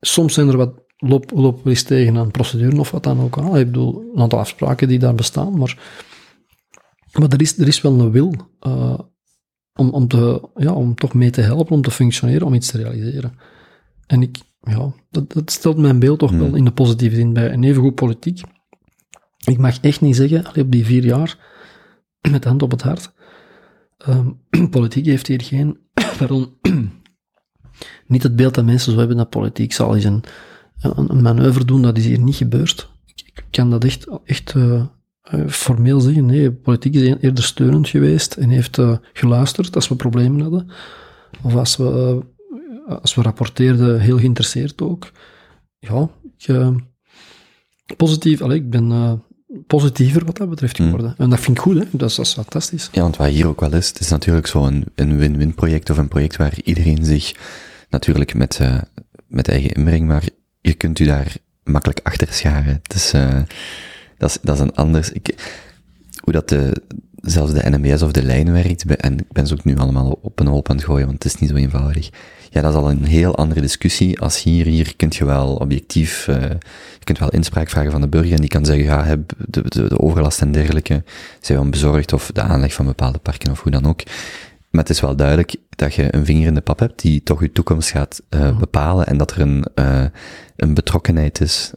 Soms 0.00 0.34
zijn 0.34 0.48
er 0.48 0.56
wat, 0.56 0.72
lopen 0.98 1.64
we 1.64 1.70
eens 1.70 1.82
tegen 1.82 2.16
aan 2.16 2.30
procedure 2.30 2.78
of 2.78 2.90
wat 2.90 3.02
dan 3.02 3.20
ook. 3.20 3.38
aan. 3.38 3.56
Ik 3.56 3.66
bedoel, 3.66 4.10
een 4.14 4.20
aantal 4.20 4.38
afspraken 4.38 4.88
die 4.88 4.98
daar 4.98 5.14
bestaan, 5.14 5.58
maar, 5.58 5.78
maar 7.12 7.28
er, 7.28 7.40
is, 7.40 7.58
er 7.58 7.66
is 7.66 7.80
wel 7.80 8.00
een 8.00 8.10
wil 8.10 8.34
eh, 8.60 8.98
om, 9.74 9.90
om, 9.90 10.08
te, 10.08 10.48
ja, 10.54 10.72
om 10.72 10.94
toch 10.94 11.14
mee 11.14 11.30
te 11.30 11.40
helpen, 11.40 11.74
om 11.74 11.82
te 11.82 11.90
functioneren, 11.90 12.46
om 12.46 12.54
iets 12.54 12.70
te 12.70 12.78
realiseren. 12.78 13.38
En 14.06 14.22
ik, 14.22 14.38
ja, 14.68 14.92
dat, 15.10 15.32
dat 15.32 15.50
stelt 15.50 15.76
mijn 15.76 15.98
beeld 15.98 16.18
toch 16.18 16.32
wel 16.32 16.54
in 16.54 16.64
de 16.64 16.72
positieve 16.72 17.16
zin 17.16 17.32
bij. 17.32 17.50
En 17.50 17.64
evengoed 17.64 17.94
politiek. 17.94 18.40
Ik 19.44 19.58
mag 19.58 19.80
echt 19.80 20.00
niet 20.00 20.16
zeggen, 20.16 20.44
allee, 20.44 20.64
op 20.64 20.72
die 20.72 20.84
vier 20.84 21.04
jaar, 21.04 21.38
met 22.30 22.42
de 22.42 22.48
hand 22.48 22.62
op 22.62 22.70
het 22.70 22.82
hart, 22.82 23.12
ehm, 23.96 24.30
politiek 24.70 25.06
heeft 25.06 25.26
hier 25.26 25.42
geen, 25.42 25.78
pardon, 26.18 26.48
niet 28.06 28.22
het 28.22 28.36
beeld 28.36 28.54
dat 28.54 28.64
mensen 28.64 28.92
zo 28.92 28.98
hebben 28.98 29.16
dat 29.16 29.30
politiek 29.30 29.72
zal 29.72 29.94
eens 29.94 30.04
een, 30.04 30.24
een, 30.80 31.10
een 31.10 31.22
manoeuvre 31.22 31.64
doen, 31.64 31.82
dat 31.82 31.96
is 31.96 32.04
hier 32.04 32.20
niet 32.20 32.36
gebeurd. 32.36 32.90
Ik, 33.06 33.22
ik 33.26 33.44
kan 33.50 33.70
dat 33.70 33.84
echt, 33.84 34.06
echt 34.24 34.54
eh, 34.54 34.84
eh, 35.22 35.48
formeel 35.48 36.00
zeggen. 36.00 36.26
Nee, 36.26 36.52
politiek 36.52 36.94
is 36.94 37.14
eerder 37.20 37.44
steunend 37.44 37.88
geweest 37.88 38.34
en 38.34 38.48
heeft 38.48 38.78
eh, 38.78 38.96
geluisterd 39.12 39.74
als 39.74 39.88
we 39.88 39.96
problemen 39.96 40.40
hadden. 40.40 40.70
Of 41.42 41.54
als 41.54 41.76
we, 41.76 42.22
als 42.88 43.14
we 43.14 43.22
rapporteerden, 43.22 44.00
heel 44.00 44.18
geïnteresseerd 44.18 44.82
ook. 44.82 45.10
Ja, 45.78 46.08
ik, 46.38 46.48
eh, 46.48 46.74
positief, 47.96 48.40
allee, 48.40 48.58
ik 48.58 48.70
ben 48.70 48.92
eh, 48.92 49.12
positiever 49.66 50.24
wat 50.24 50.36
dat 50.36 50.48
betreft 50.48 50.76
geworden. 50.76 51.14
En 51.18 51.30
dat 51.30 51.40
vind 51.40 51.56
ik 51.56 51.62
goed, 51.62 51.78
hè? 51.78 51.84
Dat, 51.90 52.10
is, 52.10 52.16
dat 52.16 52.26
is 52.26 52.34
fantastisch. 52.34 52.88
Ja, 52.92 53.02
want 53.02 53.16
wat 53.16 53.28
hier 53.28 53.46
ook 53.46 53.60
wel 53.60 53.72
is, 53.72 53.88
het 53.88 54.00
is 54.00 54.08
natuurlijk 54.08 54.46
zo'n 54.46 54.84
een 54.94 55.18
win-win 55.18 55.54
project 55.54 55.90
of 55.90 55.96
een 55.96 56.08
project 56.08 56.36
waar 56.36 56.58
iedereen 56.64 57.04
zich 57.04 57.34
natuurlijk 57.90 58.34
met, 58.34 58.58
eh, 58.60 58.78
met 59.26 59.48
eigen 59.48 59.72
inbreng, 59.72 60.06
maar 60.06 60.28
je 60.60 60.74
kunt 60.74 60.98
u 60.98 61.04
daar 61.04 61.36
makkelijk 61.64 62.00
achter 62.02 62.32
scharen. 62.32 62.80
Dus 62.82 63.12
eh 63.12 63.40
dat, 64.18 64.30
is, 64.30 64.38
dat 64.42 64.54
is 64.54 64.60
een 64.60 64.74
anders... 64.74 65.10
Ik, 65.12 65.34
hoe 66.20 66.32
dat 66.32 66.48
de, 66.48 66.82
zelfs 67.16 67.52
de 67.52 67.70
NMBS 67.70 68.02
of 68.02 68.12
de 68.12 68.22
lijn 68.22 68.52
werkt, 68.52 68.96
en 68.96 69.18
ik 69.18 69.32
ben 69.32 69.46
ze 69.46 69.54
ook 69.54 69.64
nu 69.64 69.76
allemaal 69.76 70.18
op 70.22 70.40
een 70.40 70.46
hoop 70.46 70.70
aan 70.70 70.76
het 70.76 70.84
gooien, 70.84 71.06
want 71.06 71.22
het 71.22 71.32
is 71.32 71.40
niet 71.40 71.50
zo 71.50 71.56
eenvoudig. 71.56 72.10
Ja, 72.50 72.60
dat 72.60 72.72
is 72.72 72.78
al 72.78 72.90
een 72.90 73.04
heel 73.04 73.36
andere 73.36 73.60
discussie. 73.60 74.20
Als 74.20 74.42
hier, 74.42 74.66
hier 74.66 74.96
kunt 74.96 75.16
je 75.16 75.24
wel 75.24 75.54
objectief, 75.54 76.28
eh 76.28 76.50
je 76.98 77.04
kunt 77.04 77.18
wel 77.18 77.28
inspraak 77.28 77.68
vragen 77.68 77.90
van 77.90 78.00
de 78.00 78.08
burger 78.08 78.32
en 78.32 78.40
die 78.40 78.48
kan 78.48 78.64
zeggen, 78.64 78.84
ja, 78.84 79.04
heb 79.04 79.32
de, 79.48 79.62
de, 79.68 79.88
de 79.88 80.00
overlast 80.00 80.40
en 80.40 80.52
dergelijke, 80.52 81.04
zijn 81.40 81.60
we 81.60 81.68
bezorgd 81.68 82.12
of 82.12 82.30
de 82.32 82.40
aanleg 82.40 82.72
van 82.72 82.86
bepaalde 82.86 83.18
parken 83.18 83.50
of 83.50 83.62
hoe 83.62 83.72
dan 83.72 83.86
ook. 83.86 84.02
Maar 84.70 84.82
het 84.82 84.90
is 84.90 85.00
wel 85.00 85.16
duidelijk 85.16 85.56
dat 85.70 85.94
je 85.94 86.14
een 86.14 86.24
vinger 86.24 86.46
in 86.46 86.54
de 86.54 86.60
pap 86.60 86.78
hebt 86.78 87.00
die 87.02 87.22
toch 87.22 87.40
je 87.40 87.52
toekomst 87.52 87.90
gaat 87.90 88.22
eh, 88.28 88.58
bepalen 88.58 89.06
en 89.06 89.16
dat 89.16 89.30
er 89.30 89.40
een, 89.40 89.64
eh, 89.74 90.04
een 90.56 90.74
betrokkenheid 90.74 91.40
is 91.40 91.72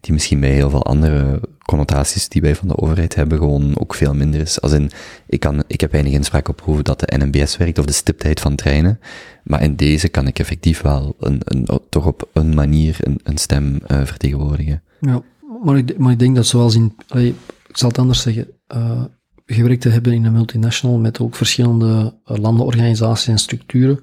die 0.00 0.12
misschien 0.12 0.40
bij 0.40 0.50
heel 0.50 0.70
veel 0.70 0.84
andere 0.84 1.40
connotaties 1.70 2.28
die 2.28 2.42
wij 2.42 2.54
van 2.54 2.68
de 2.68 2.76
overheid 2.76 3.14
hebben 3.14 3.38
gewoon 3.38 3.78
ook 3.78 3.94
veel 3.94 4.14
minder 4.14 4.40
is. 4.40 4.60
Als 4.60 4.72
in, 4.72 4.90
ik, 5.26 5.40
kan, 5.40 5.62
ik 5.66 5.80
heb 5.80 5.92
weinig 5.92 6.12
inspraak 6.12 6.48
op 6.48 6.60
hoe 6.60 6.82
dat 6.82 7.00
de 7.00 7.18
NMBS 7.18 7.56
werkt 7.56 7.78
of 7.78 7.84
de 7.84 7.92
stiptheid 7.92 8.40
van 8.40 8.54
treinen, 8.54 9.00
maar 9.44 9.62
in 9.62 9.76
deze 9.76 10.08
kan 10.08 10.26
ik 10.26 10.38
effectief 10.38 10.80
wel 10.80 11.16
een, 11.18 11.40
een, 11.44 11.68
toch 11.88 12.06
op 12.06 12.28
een 12.32 12.54
manier 12.54 12.96
een, 13.00 13.20
een 13.22 13.38
stem 13.38 13.78
eh, 13.86 14.04
vertegenwoordigen. 14.04 14.82
Ja, 15.00 15.22
maar 15.64 15.76
ik, 15.76 15.98
maar 15.98 16.12
ik 16.12 16.18
denk 16.18 16.36
dat 16.36 16.46
zoals 16.46 16.74
in, 16.74 16.94
ik 17.14 17.76
zal 17.76 17.88
het 17.88 17.98
anders 17.98 18.20
zeggen, 18.20 18.48
eh, 18.66 19.04
gewerkt 19.46 19.80
te 19.80 19.88
hebben 19.88 20.12
in 20.12 20.24
een 20.24 20.32
multinational 20.32 20.98
met 20.98 21.20
ook 21.20 21.34
verschillende 21.34 22.14
eh, 22.24 22.36
landenorganisaties 22.36 23.28
en 23.28 23.38
structuren. 23.38 24.00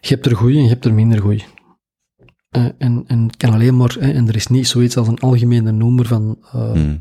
Je 0.00 0.08
hebt 0.14 0.26
er 0.26 0.36
goeie 0.36 0.56
en 0.56 0.62
je 0.62 0.68
hebt 0.68 0.84
er 0.84 0.94
minder 0.94 1.20
goeie. 1.20 1.44
Eh, 2.52 2.64
en, 2.78 3.04
en 3.06 3.22
het 3.26 3.36
kan 3.36 3.52
alleen 3.52 3.76
maar, 3.76 3.96
eh, 3.96 4.16
en 4.16 4.28
er 4.28 4.36
is 4.36 4.46
niet 4.46 4.66
zoiets 4.68 4.96
als 4.96 5.08
een 5.08 5.18
algemene 5.18 5.70
noemer 5.72 6.06
van 6.06 6.38
eh, 6.52 6.72
Hmm. 6.72 7.00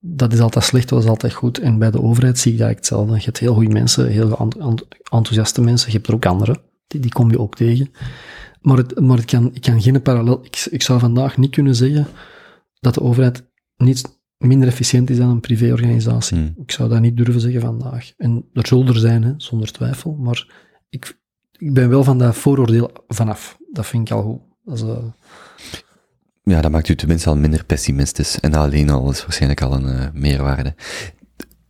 dat 0.00 0.32
is 0.32 0.40
altijd 0.40 0.64
slecht, 0.64 0.88
dat 0.88 1.02
is 1.02 1.08
altijd 1.08 1.32
goed. 1.32 1.58
En 1.58 1.78
bij 1.78 1.90
de 1.90 2.02
overheid 2.02 2.38
zie 2.38 2.52
ik 2.52 2.58
dat 2.58 2.68
hetzelfde. 2.68 3.14
Je 3.14 3.24
hebt 3.24 3.38
heel 3.38 3.54
goede 3.54 3.72
mensen, 3.72 4.08
heel 4.08 4.38
ent- 4.38 4.56
ent- 4.56 4.86
enthousiaste 5.10 5.60
mensen. 5.60 5.90
Je 5.90 5.96
hebt 5.96 6.08
er 6.08 6.14
ook 6.14 6.26
andere, 6.26 6.56
die, 6.86 7.00
die 7.00 7.12
kom 7.12 7.30
je 7.30 7.38
ook 7.38 7.56
tegen. 7.56 7.90
Maar, 8.60 8.76
het, 8.76 9.00
maar 9.00 9.16
het 9.16 9.26
kan, 9.26 9.50
ik 9.54 9.60
kan 9.62 9.82
geen 9.82 10.02
parallel... 10.02 10.44
Ik, 10.44 10.66
ik 10.70 10.82
zou 10.82 10.98
vandaag 10.98 11.36
niet 11.36 11.50
kunnen 11.50 11.74
zeggen 11.74 12.06
dat 12.80 12.94
de 12.94 13.00
overheid 13.02 13.44
niet 13.76 14.20
minder 14.38 14.68
efficiënt 14.68 15.10
is 15.10 15.16
dan 15.16 15.28
een 15.28 15.40
privéorganisatie. 15.40 16.36
Hmm. 16.36 16.54
Ik 16.56 16.70
zou 16.70 16.88
dat 16.88 17.00
niet 17.00 17.16
durven 17.16 17.40
zeggen 17.40 17.60
vandaag. 17.60 18.12
En 18.16 18.44
er 18.52 18.66
zullen 18.66 18.86
er 18.86 18.98
zijn, 18.98 19.22
hè, 19.22 19.32
zonder 19.36 19.72
twijfel. 19.72 20.14
Maar 20.14 20.46
ik, 20.88 21.20
ik 21.58 21.74
ben 21.74 21.88
wel 21.88 22.04
van 22.04 22.18
dat 22.18 22.36
vooroordeel 22.36 22.90
vanaf. 23.08 23.58
Dat 23.72 23.86
vind 23.86 24.08
ik 24.08 24.14
al 24.14 24.22
goed. 24.22 24.40
Is, 24.72 24.82
Ja, 26.44 26.60
dat 26.60 26.70
maakt 26.70 26.88
u 26.88 26.94
tenminste 26.94 27.28
al 27.28 27.36
minder 27.36 27.64
pessimistisch. 27.64 28.40
En 28.40 28.54
alleen 28.54 28.90
al 28.90 29.10
is 29.10 29.22
waarschijnlijk 29.22 29.62
al 29.62 29.72
een 29.72 29.86
eh, 29.86 30.06
meerwaarde. 30.12 30.74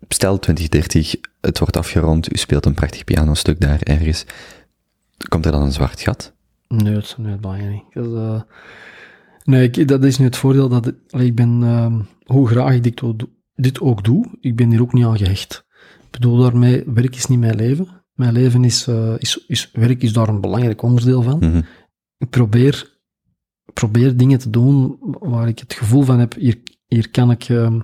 Stel 0.08 0.38
2030, 0.38 1.14
het 1.40 1.58
wordt 1.58 1.76
afgerond, 1.76 2.32
u 2.32 2.36
speelt 2.36 2.66
een 2.66 2.74
prachtig 2.74 3.04
pianostuk 3.04 3.60
daar 3.60 3.80
ergens. 3.82 4.24
Komt 5.28 5.46
er 5.46 5.52
dan 5.52 5.62
een 5.62 5.72
zwart 5.72 6.00
gat? 6.00 6.32
Nee, 6.68 6.94
dat, 6.94 7.14
je 7.16 7.22
niet. 7.22 7.82
Dat 7.92 8.06
is, 8.06 8.12
eh, 8.12 8.40
nee, 9.44 9.70
ik- 9.70 9.88
dat 9.88 10.04
is 10.04 10.18
nu 10.18 10.24
het 10.24 10.36
voordeel 10.36 10.68
dat 10.68 10.92
allee, 11.10 11.26
ik 11.26 11.34
ben, 11.34 11.60
ehm, 11.62 12.00
hoe 12.24 12.48
graag 12.48 12.74
ik 12.74 12.82
dit, 12.82 13.02
ook 13.02 13.18
doe- 13.18 13.28
dit 13.54 13.80
ook 13.80 14.04
doe, 14.04 14.26
ik 14.40 14.56
ben 14.56 14.70
hier 14.70 14.80
ook 14.82 14.92
niet 14.92 15.04
aan 15.04 15.18
gehecht. 15.18 15.64
Ik 16.00 16.10
bedoel 16.10 16.38
daarmee, 16.38 16.82
werk 16.86 17.16
is 17.16 17.26
niet 17.26 17.38
mijn 17.38 17.56
leven. 17.56 17.88
Mijn 18.14 18.32
leven 18.32 18.64
is, 18.64 18.86
eh, 18.86 19.14
is, 19.18 19.44
is, 19.46 19.70
werk 19.72 20.02
is 20.02 20.12
daar 20.12 20.28
een 20.28 20.40
belangrijk 20.40 20.82
onderdeel 20.82 21.22
van. 21.22 21.38
Mhm. 21.38 21.60
Ik 22.18 22.30
probeer, 22.30 22.98
probeer 23.72 24.16
dingen 24.16 24.38
te 24.38 24.50
doen 24.50 24.98
waar 25.00 25.48
ik 25.48 25.58
het 25.58 25.74
gevoel 25.74 26.02
van 26.02 26.18
heb, 26.18 26.34
hier, 26.34 26.58
hier 26.86 27.10
kan 27.10 27.30
ik, 27.30 27.48
ehm, 27.48 27.80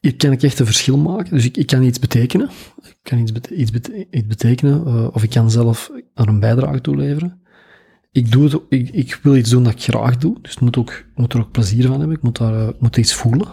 hier 0.00 0.16
kan 0.16 0.32
ik 0.32 0.42
echt 0.42 0.58
een 0.58 0.66
verschil 0.66 0.98
maken. 0.98 1.34
Dus 1.34 1.44
ik, 1.44 1.56
ik 1.56 1.66
kan 1.66 1.82
iets 1.82 1.98
betekenen. 1.98 2.48
Ik 2.82 2.96
kan 3.02 3.18
iets, 3.18 3.32
iets, 3.50 3.70
iets 4.10 4.26
betekenen, 4.26 4.86
eh, 4.86 5.08
of 5.12 5.22
ik 5.22 5.30
kan 5.30 5.50
zelf 5.50 5.90
er 6.14 6.28
een 6.28 6.40
bijdrage 6.40 6.80
toe 6.80 6.96
leveren. 6.96 7.42
Ik, 8.12 8.32
doe 8.32 8.44
het, 8.44 8.60
ik, 8.68 8.90
ik 8.90 9.18
wil 9.22 9.36
iets 9.36 9.50
doen 9.50 9.62
dat 9.62 9.72
ik 9.72 9.82
graag 9.82 10.16
doe, 10.16 10.38
dus 10.42 10.50
het 10.50 10.60
moet, 10.60 10.76
ook, 10.76 10.90
ik 10.90 11.12
moet 11.14 11.32
er 11.32 11.40
ook 11.40 11.50
plezier 11.50 11.86
van 11.86 11.98
hebben. 11.98 12.16
Ik 12.16 12.22
moet, 12.22 12.38
daar, 12.38 12.54
eh, 12.54 12.68
ik 12.68 12.80
moet 12.80 12.96
iets 12.96 13.14
voelen. 13.14 13.48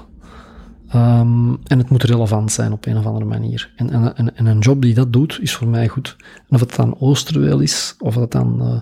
Ehm, 0.88 1.53
en 1.64 1.78
het 1.78 1.90
moet 1.90 2.03
relevant 2.03 2.52
zijn 2.52 2.72
op 2.72 2.86
een 2.86 2.98
of 2.98 3.06
andere 3.06 3.26
manier. 3.26 3.73
En, 3.76 3.90
en, 3.90 4.15
en, 4.15 4.36
en 4.36 4.45
een 4.45 4.60
job 4.60 4.82
die 4.82 4.94
dat 4.94 5.14
doet, 5.14 5.40
is 5.41 5.56
voor 5.56 5.68
mij 5.68 5.88
goed. 5.88 6.15
En 6.19 6.56
of 6.56 6.60
het 6.60 6.76
dan 6.76 6.99
Oosterweel 6.99 7.60
is, 7.60 7.95
of 7.99 8.15
het 8.15 8.32
dan 8.32 8.61
eh, 8.61 8.80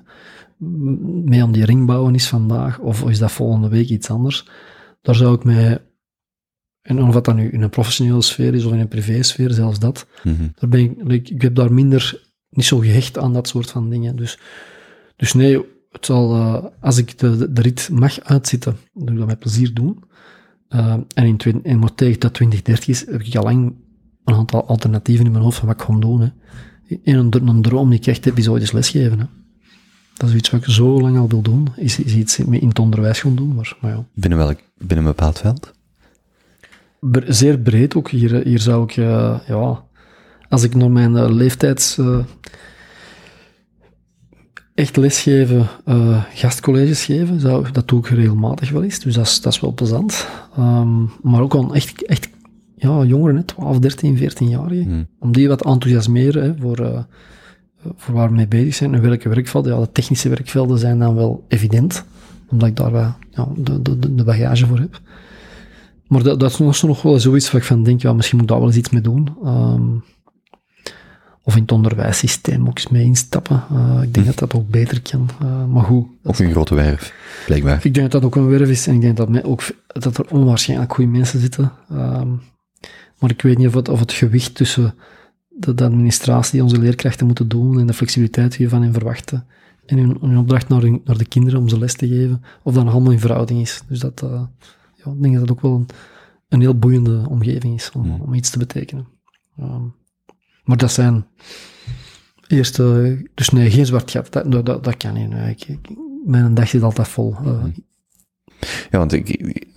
mee 0.60 1.44
aan 1.44 1.52
die 1.52 1.66
ring 1.66 1.86
bouwen 1.86 2.16
is 2.16 2.28
vandaag, 2.28 2.80
of 2.80 3.10
is 3.10 3.20
dat 3.20 3.32
volgende 3.32 3.70
week 3.70 3.90
iets 3.90 4.10
anders, 4.10 4.48
daar 5.02 5.16
zou 5.16 5.36
ik 5.36 5.44
mij, 5.44 5.86
en 6.82 7.04
of 7.04 7.14
dat 7.14 7.26
dan 7.26 7.36
nu 7.36 7.50
in 7.50 7.62
een 7.62 7.70
professionele 7.70 8.22
sfeer 8.22 8.54
is 8.54 8.66
of 8.66 8.74
in 8.74 8.80
een 8.80 8.88
privésfeer, 8.88 9.52
zelfs 9.52 9.80
dat, 9.80 10.08
Mhm. 10.24 10.48
daar 10.56 10.70
ben 10.70 10.80
ik, 10.80 10.98
ik, 10.98 11.30
ik 11.30 11.42
heb 11.42 11.56
daar 11.56 11.74
minder, 11.74 12.28
niet 12.50 12.66
zo 12.66 12.78
gehecht 12.78 13.18
aan 13.18 13.34
dat 13.34 13.48
soort 13.48 13.70
van 13.72 13.90
dingen. 13.90 14.16
Dus, 14.16 14.40
dus 15.16 15.34
nee, 15.34 15.66
het 15.92 16.06
zal, 16.06 16.36
eh, 16.36 16.66
als 16.82 16.98
ik 16.98 17.18
de, 17.20 17.50
rit 17.54 17.90
mag 17.92 18.20
uitzitten, 18.20 18.78
doe 18.94 19.12
ik 19.12 19.18
dat 19.18 19.28
met 19.28 19.40
plezier 19.40 19.74
doen. 19.74 20.04
Eh, 20.68 20.96
en 21.14 21.26
in, 21.44 21.64
en 21.64 21.80
maar 21.80 21.96
tegen 21.96 22.20
dat 22.20 22.34
2030 22.34 22.88
is, 22.88 23.06
heb 23.06 23.22
ik 23.22 23.36
al 23.36 23.44
lang 23.44 23.76
een 24.24 24.36
aantal 24.36 24.68
alternatieven 24.68 25.26
in 25.26 25.32
mijn 25.32 25.44
hoofd 25.44 25.58
van 25.58 25.68
wat 25.68 25.80
ik 25.80 25.86
ga 25.86 26.00
doen. 26.00 26.22
Hè. 26.22 26.30
En 27.04 27.16
een, 27.16 27.48
een 27.48 27.62
droom 27.62 27.90
die 27.90 28.00
ik 28.00 28.08
echt 28.08 28.26
heb, 28.26 28.38
is 28.38 28.48
ooit 28.48 28.62
eens 28.62 28.72
lesgeven. 28.72 29.20
Hè. 29.20 29.26
Dat 30.20 30.30
is 30.30 30.36
iets 30.36 30.50
wat 30.50 30.62
ik 30.62 30.74
zo 30.74 31.02
lang 31.02 31.18
al 31.18 31.28
wil 31.28 31.42
doen, 31.42 31.68
is, 31.76 32.00
is 32.00 32.14
iets 32.16 32.40
in 32.40 32.68
het 32.68 32.80
onderwijs 32.80 33.20
gaan 33.20 33.36
doen. 33.36 33.56
Maar, 33.56 33.78
maar 33.82 33.92
ja. 33.92 34.06
Binnen 34.14 34.40
welk, 34.40 34.60
binnen 34.78 34.98
een 34.98 35.12
bepaald 35.12 35.40
veld? 35.40 35.72
Bre- 37.00 37.34
zeer 37.34 37.60
breed 37.60 37.96
ook. 37.96 38.10
Hier, 38.10 38.44
hier 38.44 38.60
zou 38.60 38.84
ik, 38.84 38.98
eh, 38.98 39.40
ja, 39.48 39.84
als 40.50 40.64
ik 40.64 40.76
naar 40.76 40.92
mijn 40.92 41.18
eh, 41.18 41.30
leeftijds 41.30 41.98
eh, 41.98 42.18
echt 44.76 44.98
lesgeven, 44.98 45.68
gastcolleges 46.34 47.06
geven, 47.06 47.40
zou, 47.40 47.72
dat 47.72 47.88
doe 47.88 48.00
ik 48.00 48.08
regelmatig 48.08 48.70
wel 48.70 48.84
eens. 48.84 49.00
Dus 49.00 49.14
dat 49.16 49.26
is, 49.26 49.42
dat 49.42 49.54
is 49.54 49.60
wel 49.60 49.74
plezant. 49.74 50.28
Ehm, 50.58 51.04
maar 51.22 51.42
ook 51.42 51.56
aan 51.56 51.76
echt, 51.76 52.06
echt 52.06 52.30
ja, 52.76 53.04
jongeren, 53.04 53.36
hè, 53.36 53.44
12, 53.44 53.80
13, 53.80 54.18
14-jarigen. 54.18 54.84
Hmm. 54.92 55.08
Om 55.20 55.32
die 55.32 55.48
wat 55.48 55.66
enthousiasmeren 55.66 56.44
hè, 56.44 56.54
voor, 56.60 57.06
voor 57.96 58.14
waar 58.16 58.30
we 58.30 58.36
mee 58.36 58.48
bezig 58.48 58.74
zijn 58.76 58.94
en 58.94 59.02
welke 59.02 59.30
werkvelden. 59.30 59.74
Ja, 59.74 59.80
de 59.80 59.92
technische 59.92 60.30
werkvelden 60.30 60.78
zijn 60.80 61.00
dan 61.00 61.16
wel 61.16 61.46
evident, 61.48 62.06
omdat 62.50 62.68
ik 62.70 62.76
daar 62.76 62.92
wel, 62.92 63.14
ja, 63.32 63.48
de, 63.56 63.82
de, 63.82 64.00
de- 64.16 64.24
bagage 64.24 64.68
voor 64.68 64.80
heb. 64.80 65.02
Maar 66.08 66.24
dat, 66.24 66.40
dat 66.40 66.52
is 66.52 66.58
nog, 66.58 66.82
nog 66.82 67.02
wel 67.02 67.20
zoiets 67.20 67.52
waar 67.52 67.62
ik 67.62 67.68
van 67.68 67.84
denk, 67.84 68.02
ja, 68.02 68.14
misschien 68.14 68.38
moet 68.38 68.46
ik 68.46 68.52
daar 68.52 68.60
wel 68.62 68.68
eens 68.70 68.78
iets 68.78 68.90
mee 68.90 69.02
doen. 69.02 69.28
Ehm, 69.44 69.88
of 71.44 71.56
in 71.56 71.62
het 71.62 71.72
onderwijssysteem 71.72 72.68
ook 72.68 72.78
eens 72.78 72.88
mee 72.88 73.04
instappen. 73.04 73.64
Eh, 73.72 74.00
ik 74.04 74.14
denk 74.14 74.26
dat 74.26 74.38
dat 74.40 74.54
ook 74.54 74.70
beter 74.70 75.02
kan. 75.02 75.30
Eh, 75.42 75.66
maar 75.66 75.84
goed, 75.84 76.08
Op 76.24 76.40
een 76.40 76.52
grote 76.52 76.76
werf, 76.76 77.14
blijkbaar. 77.46 77.80
ik 77.86 77.94
denk 77.94 78.12
dat 78.12 78.22
dat 78.22 78.24
ook 78.24 78.36
een 78.36 78.48
werf 78.50 78.70
is 78.70 78.88
en 78.88 78.94
ik 78.96 79.02
denk 79.02 79.18
dat, 79.18 79.30
mij 79.30 79.44
ook, 79.44 79.62
dat 79.88 80.18
er 80.18 80.26
onwaarschijnlijk 80.30 80.94
goede 80.94 81.12
mensen 81.12 81.40
zitten. 81.40 81.72
Ehm, 81.90 82.28
maar 83.20 83.30
ik 83.30 83.42
weet 83.42 83.58
niet 83.58 83.68
of 83.68 83.74
het, 83.74 83.90
of 83.90 84.00
het 84.00 84.12
gewicht 84.12 84.56
tussen 84.56 84.94
de, 85.60 85.74
de 85.74 85.84
administratie 85.84 86.52
die 86.52 86.64
onze 86.64 86.80
leerkrachten 86.80 87.26
moeten 87.26 87.48
doen 87.48 87.80
en 87.80 87.88
de 87.88 87.94
flexibiliteit 87.94 88.58
die 88.58 88.66
we 88.66 88.72
van 88.72 88.82
hen 88.82 88.94
verwachten. 88.94 89.46
En 89.86 89.98
hun, 89.98 90.18
hun 90.22 90.38
opdracht 90.38 90.68
naar, 90.70 90.82
hun- 90.82 91.02
naar 91.04 91.18
de 91.18 91.26
kinderen 91.26 91.60
om 91.60 91.70
ze 91.70 91.80
les 91.80 91.94
te 91.94 92.08
geven, 92.08 92.44
of 92.64 92.74
dat 92.74 92.84
nog 92.84 92.94
allemaal 92.94 93.12
in 93.12 93.20
verhouding 93.20 93.62
is. 93.62 93.84
Dus 93.88 94.00
dat, 94.00 94.22
eh, 94.24 94.42
ja, 94.96 95.12
ik 95.12 95.22
denk 95.22 95.34
dat 95.34 95.42
het 95.42 95.52
ook 95.52 95.62
wel 95.62 95.74
een, 95.76 95.86
een 96.50 96.62
heel 96.62 96.78
boeiende 96.80 97.26
omgeving 97.30 97.76
is 97.76 97.92
om, 97.92 98.06
Mm. 98.08 98.22
om 98.22 98.34
iets 98.34 98.50
te 98.50 98.58
betekenen. 98.58 99.08
Ehm, 99.58 99.84
maar 100.64 100.78
dat 100.78 100.92
zijn 100.92 101.26
eerste, 102.48 103.18
dus 103.34 103.50
nee, 103.50 103.72
geen 103.72 103.86
zwart 103.86 104.12
gat, 104.12 104.32
dat, 104.34 104.52
dat, 104.52 104.66
dat, 104.66 104.84
dat 104.84 104.98
kan 104.98 105.14
niet. 105.14 105.30
nee. 105.30 105.50
Ik, 105.52 105.64
ik- 105.68 105.90
mijn 106.26 106.54
dag 106.54 106.68
zit 106.68 106.84
altijd 106.84 107.08
vol. 107.08 107.36
Eh, 107.46 107.64
Ja, 108.92 108.98
want 108.98 109.14
ik, 109.14 109.30
ik- 109.30 109.68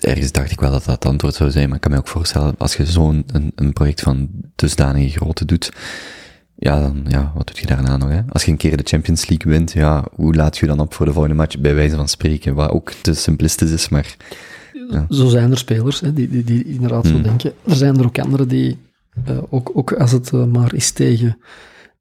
ergens 0.00 0.32
dacht 0.32 0.50
ik 0.50 0.60
wel 0.60 0.70
dat 0.70 0.84
dat 0.84 0.94
het 0.94 1.04
antwoord 1.06 1.34
zou 1.34 1.50
zijn, 1.50 1.66
maar 1.66 1.74
ik 1.76 1.80
kan 1.82 1.90
me 1.90 1.98
ook 1.98 2.08
voorstellen, 2.08 2.54
als 2.58 2.76
je 2.76 2.86
zo'n 2.86 3.24
een, 3.26 3.52
een 3.54 3.72
project 3.72 4.00
van 4.00 4.28
dusdanige 4.54 5.18
grootte 5.18 5.44
doet, 5.44 5.72
ja, 6.56 6.80
dan, 6.80 7.04
ja, 7.08 7.32
wat 7.34 7.46
doe 7.46 7.56
je 7.60 7.66
daarna 7.66 7.96
nog, 7.96 8.08
hè? 8.08 8.20
Als 8.28 8.44
je 8.44 8.50
een 8.50 8.56
keer 8.56 8.76
de 8.76 8.82
Champions 8.86 9.28
League 9.28 9.52
wint, 9.52 9.72
ja, 9.72 10.04
hoe 10.14 10.34
laat 10.34 10.58
je 10.58 10.66
dan 10.66 10.80
op 10.80 10.94
voor 10.94 11.06
de 11.06 11.12
volgende 11.12 11.36
match, 11.36 11.58
bij 11.58 11.74
wijze 11.74 11.96
van 11.96 12.08
spreken, 12.08 12.54
wat 12.54 12.70
ook 12.70 12.90
te 12.92 13.14
simplistisch 13.14 13.70
is, 13.70 13.88
maar, 13.88 14.16
Ja. 14.90 15.06
Zo 15.10 15.26
zijn 15.28 15.50
er 15.50 15.58
spelers 15.58 16.00
hè, 16.00 16.12
die, 16.12 16.28
die, 16.28 16.44
die 16.44 16.64
inderdaad 16.64 17.06
zo 17.06 17.14
Mm. 17.16 17.22
denken. 17.22 17.52
Er 17.68 17.76
zijn 17.76 17.98
er 17.98 18.04
ook 18.04 18.18
anderen 18.18 18.48
die, 18.48 18.78
eh, 19.24 19.38
ook, 19.50 19.70
ook 19.74 19.92
als 19.92 20.12
het 20.12 20.32
eh, 20.32 20.44
maar 20.44 20.74
is 20.74 20.90
tegen, 20.90 21.38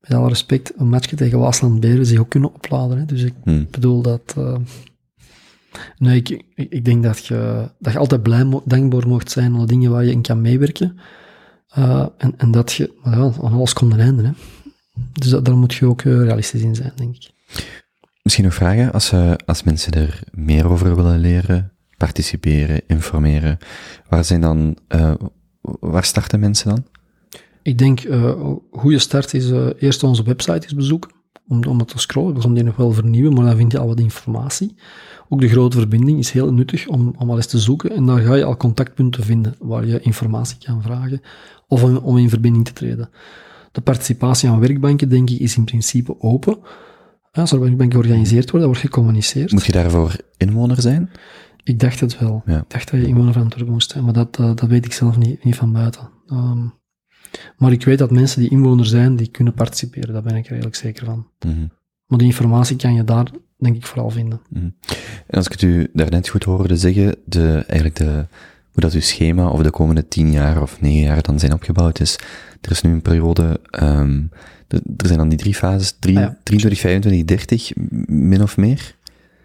met 0.02 0.14
alle 0.14 0.28
respect, 0.28 0.72
een 0.78 0.90
matchje 0.90 1.16
tegen 1.16 1.40
Waasland 1.40 1.80
Beren, 1.80 2.06
zich 2.06 2.20
ook 2.20 2.30
kunnen 2.30 2.54
opladen. 2.54 2.98
Hè. 2.98 3.06
Dus 3.06 3.24
ik 3.24 3.34
hm, 3.44 3.64
bedoel 3.72 4.02
dat... 4.02 4.34
eh, 4.38 4.56
nee, 5.98 6.16
ik, 6.16 6.44
ik, 6.56 6.86
denk 6.86 7.04
dat 7.04 7.26
je, 7.26 7.70
dat 7.80 7.94
je 7.94 8.00
altijd 8.00 8.24
blij, 8.24 8.62
dankbaar 8.66 9.08
mocht 9.08 9.32
zijn 9.32 9.54
aan 9.54 9.60
de 9.60 9.66
dingen 9.66 9.92
waar 9.92 10.04
je 10.04 10.12
in 10.12 10.22
kan 10.22 10.42
meewerken. 10.42 11.00
Eh, 11.72 12.06
en, 12.18 12.34
en 12.38 12.52
dat 12.52 12.74
je... 12.74 12.94
Maar 13.04 13.18
ja, 13.18 13.24
aan 13.24 13.54
alles 13.54 13.74
komt 13.74 13.94
een 13.94 14.00
einde. 14.00 14.24
Hè. 14.24 14.32
Dus 15.14 15.30
dat, 15.30 15.46
daar 15.46 15.58
moet 15.58 15.74
je 15.74 15.86
ook 15.86 16.02
eh, 16.02 16.22
realistisch 16.22 16.62
in 16.62 16.76
zijn, 16.76 16.92
denk 16.96 17.16
ik. 17.16 17.32
Misschien 18.24 18.46
nog 18.46 18.54
vragen, 18.54 18.94
als, 18.94 19.12
eh, 19.12 19.34
als 19.46 19.64
mensen 19.64 19.94
er 19.94 20.24
meer 20.32 20.68
over 20.70 20.96
willen 20.96 21.20
leren, 21.20 21.72
participeren, 21.98 22.82
informeren, 22.88 23.58
waar 24.10 24.26
zijn 24.26 24.42
dan, 24.42 24.78
waar 25.62 26.04
starten 26.04 26.40
mensen 26.40 26.70
dan? 26.70 26.86
Ik 27.62 27.78
denk, 27.78 28.04
een 28.04 28.62
goede 28.72 29.00
start 29.00 29.34
is 29.34 29.52
eerst 29.80 30.04
onze 30.04 30.24
website 30.24 30.64
eens 30.64 30.76
bezoeken, 30.76 31.12
om, 31.48 31.64
om 31.64 31.80
het 31.80 31.88
te 31.88 32.00
scrollen. 32.00 32.34
We 32.34 32.42
gaan 32.42 32.54
die 32.54 32.64
nog 32.64 32.76
wel 32.76 32.92
vernieuwen, 32.92 33.34
maar 33.34 33.46
dan 33.46 33.56
vind 33.56 33.72
je 33.72 33.80
al 33.80 33.88
wat 33.88 34.00
informatie. 34.00 34.76
Ook 35.34 35.42
de 35.42 35.50
grote 35.50 35.78
verbinding 35.78 36.20
is 36.20 36.32
heel 36.32 36.54
nuttig 36.54 36.88
om, 36.88 37.14
om 37.18 37.30
al 37.30 37.36
eens 37.36 37.46
te 37.46 37.60
zoeken. 37.60 37.92
En 37.92 38.06
daar 38.06 38.20
ga 38.20 38.36
je 38.36 38.44
al 38.44 38.58
contactpunten 38.58 39.24
vinden 39.24 39.56
waar 39.60 39.86
je 39.86 40.00
informatie 40.00 40.58
kan 40.58 40.82
vragen 40.82 41.22
of 41.68 41.84
om, 41.84 41.98
om 41.98 42.18
in 42.18 42.30
verbinding 42.30 42.66
te 42.66 42.74
treden. 42.74 43.10
De 43.72 43.82
participatie 43.82 44.50
aan 44.50 44.60
werkbanken, 44.60 45.10
denk 45.10 45.30
ik, 45.30 45.40
is 45.40 45.58
in 45.58 45.64
principe 45.64 46.22
open. 46.22 46.58
Als 47.32 47.52
er 47.52 47.58
een 47.58 47.64
werkbank 47.64 47.92
georganiseerd 47.92 48.52
wordt, 48.52 48.66
dan 48.66 48.76
wordt 48.76 48.80
gecommuniceerd. 48.80 49.52
Moet 49.52 49.66
je 49.66 49.72
daarvoor 49.72 50.16
inwoner 50.38 50.82
zijn? 50.82 51.10
Ik 51.64 51.80
dacht 51.80 52.00
het 52.00 52.20
wel. 52.20 52.44
Ja. 52.46 52.58
Ik 52.58 52.70
dacht 52.70 52.92
dat 52.92 53.00
je 53.00 53.08
inwoner 53.08 53.34
van 53.34 53.42
Antwerpen 53.42 53.74
moest 53.74 53.92
zijn, 53.92 54.04
maar 54.04 54.14
dat, 54.14 54.40
eh, 54.40 54.46
dat 54.56 54.70
weet 54.70 54.86
ik 54.86 54.94
zelf 54.94 55.18
niet, 55.18 55.44
niet 55.44 55.56
van 55.56 55.74
buiten. 55.74 56.10
Ehm, 56.28 56.66
maar 57.58 57.72
ik 57.72 57.84
weet 57.86 57.98
dat 57.98 58.12
mensen 58.12 58.42
die 58.42 58.50
inwoner 58.50 58.86
zijn, 58.86 59.16
die 59.16 59.28
kunnen 59.28 59.54
participeren. 59.54 60.14
Daar 60.14 60.24
ben 60.24 60.36
ik 60.36 60.46
er 60.46 60.52
redelijk 60.52 60.76
zeker 60.76 61.06
van. 61.06 61.28
Mhm. 61.46 61.66
Maar 62.12 62.20
die 62.20 62.28
informatie 62.28 62.76
kan 62.76 62.94
je 62.94 63.04
daar, 63.04 63.28
denk 63.58 63.76
ik, 63.76 63.86
vooral 63.86 64.10
vinden. 64.10 64.42
En 65.28 65.38
als 65.38 65.46
ik 65.46 65.52
het 65.52 65.62
u 65.62 65.88
daarnet 65.94 66.28
goed 66.30 66.44
hoorde 66.44 66.78
zeggen, 66.78 67.16
de, 67.26 67.54
eigenlijk 67.68 67.96
de, 67.96 68.26
hoe 68.72 68.82
dat 68.84 68.94
uw 68.94 69.02
schema 69.02 69.48
over 69.50 69.64
de 69.64 69.70
komende 69.72 70.08
tien 70.08 70.32
jaar 70.32 70.62
of 70.62 70.82
negen 70.82 71.02
jaar 71.02 71.22
dan 71.22 71.40
zijn 71.40 71.54
opgebouwd 71.54 72.00
is, 72.00 72.20
er 72.62 72.72
is 72.72 72.82
nu 72.82 72.92
een 72.92 73.02
periode, 73.02 73.60
ehm, 73.70 74.22
de- 74.68 74.82
er 74.98 75.06
zijn 75.08 75.18
dan 75.18 75.30
die 75.30 75.38
drie 75.38 75.56
fases, 75.56 75.96
drie, 76.00 76.18
Ah 76.18 76.24
ja. 76.24 76.38
23, 76.44 76.80
25, 76.80 77.26
30, 77.26 77.76
m- 77.76 78.28
min 78.30 78.42
of 78.42 78.58
meer. 78.58 78.96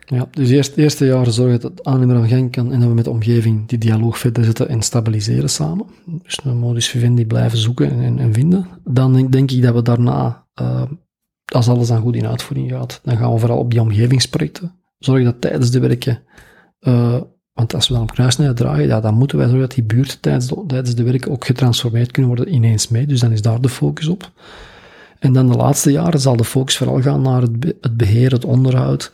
Ja, 0.08 0.28
dus 0.30 0.50
eerst 0.50 0.70
het 0.70 0.78
eerste 0.78 1.06
jaar 1.06 1.30
zorgen 1.32 1.60
dat 1.60 1.70
het 1.70 1.84
aannemer 1.84 2.16
aan 2.16 2.28
gang 2.28 2.50
kan 2.50 2.72
en 2.72 2.80
dat 2.80 2.88
we 2.88 2.94
met 2.94 3.04
de 3.04 3.10
omgeving 3.10 3.68
die 3.68 3.78
dialoog 3.78 4.18
verder 4.18 4.44
zetten 4.44 4.68
en 4.68 4.82
stabiliseren 4.82 5.50
samen. 5.50 5.86
Dus 6.22 6.38
een 6.44 6.56
modus 6.58 6.88
vivendi 6.88 7.26
blijven 7.26 7.58
zoeken 7.58 7.90
en, 7.90 8.00
en, 8.02 8.18
en 8.18 8.32
vinden. 8.32 8.66
Dan 8.84 9.12
denk, 9.12 9.32
denk 9.32 9.50
ik 9.50 9.62
dat 9.62 9.74
we 9.74 9.82
daarna, 9.82 10.44
eh, 10.54 10.82
als 11.52 11.68
alles 11.68 11.88
dan 11.88 12.00
goed 12.00 12.16
in 12.16 12.26
uitvoering 12.26 12.70
gaat, 12.70 13.00
dan 13.02 13.16
gaan 13.16 13.32
we 13.32 13.38
vooral 13.38 13.58
op 13.58 13.70
die 13.70 13.80
omgevingsprojecten 13.80 14.74
zorgen 14.98 15.24
dat 15.24 15.40
tijdens 15.40 15.70
de 15.70 15.80
werken, 15.80 16.22
eh, 16.78 17.20
want 17.52 17.74
als 17.74 17.88
we 17.88 17.94
dan 17.94 18.02
op 18.02 18.12
kruisnijden 18.12 18.56
draaien, 18.56 18.86
ja, 18.86 19.00
dan 19.00 19.14
moeten 19.14 19.38
wij 19.38 19.46
zorgen 19.46 19.66
dat 19.66 19.76
die 19.76 19.84
buurt 19.84 20.22
tijdens 20.22 20.46
de, 20.46 20.64
tijdens 20.66 20.94
de 20.94 21.02
werken 21.02 21.30
ook 21.30 21.44
getransformeerd 21.44 22.10
kunnen 22.10 22.34
worden 22.34 22.54
ineens 22.54 22.88
mee. 22.88 23.06
Dus 23.06 23.20
dan 23.20 23.32
is 23.32 23.42
daar 23.42 23.60
de 23.60 23.68
focus 23.68 24.06
op. 24.06 24.30
En 25.18 25.32
dan 25.32 25.48
de 25.48 25.56
laatste 25.56 25.90
jaren 25.90 26.20
zal 26.20 26.36
de 26.36 26.44
focus 26.44 26.76
vooral 26.76 27.00
gaan 27.00 27.22
naar 27.22 27.40
het, 27.40 27.74
het 27.80 27.96
beheer, 27.96 28.32
het 28.32 28.44
onderhoud, 28.44 29.12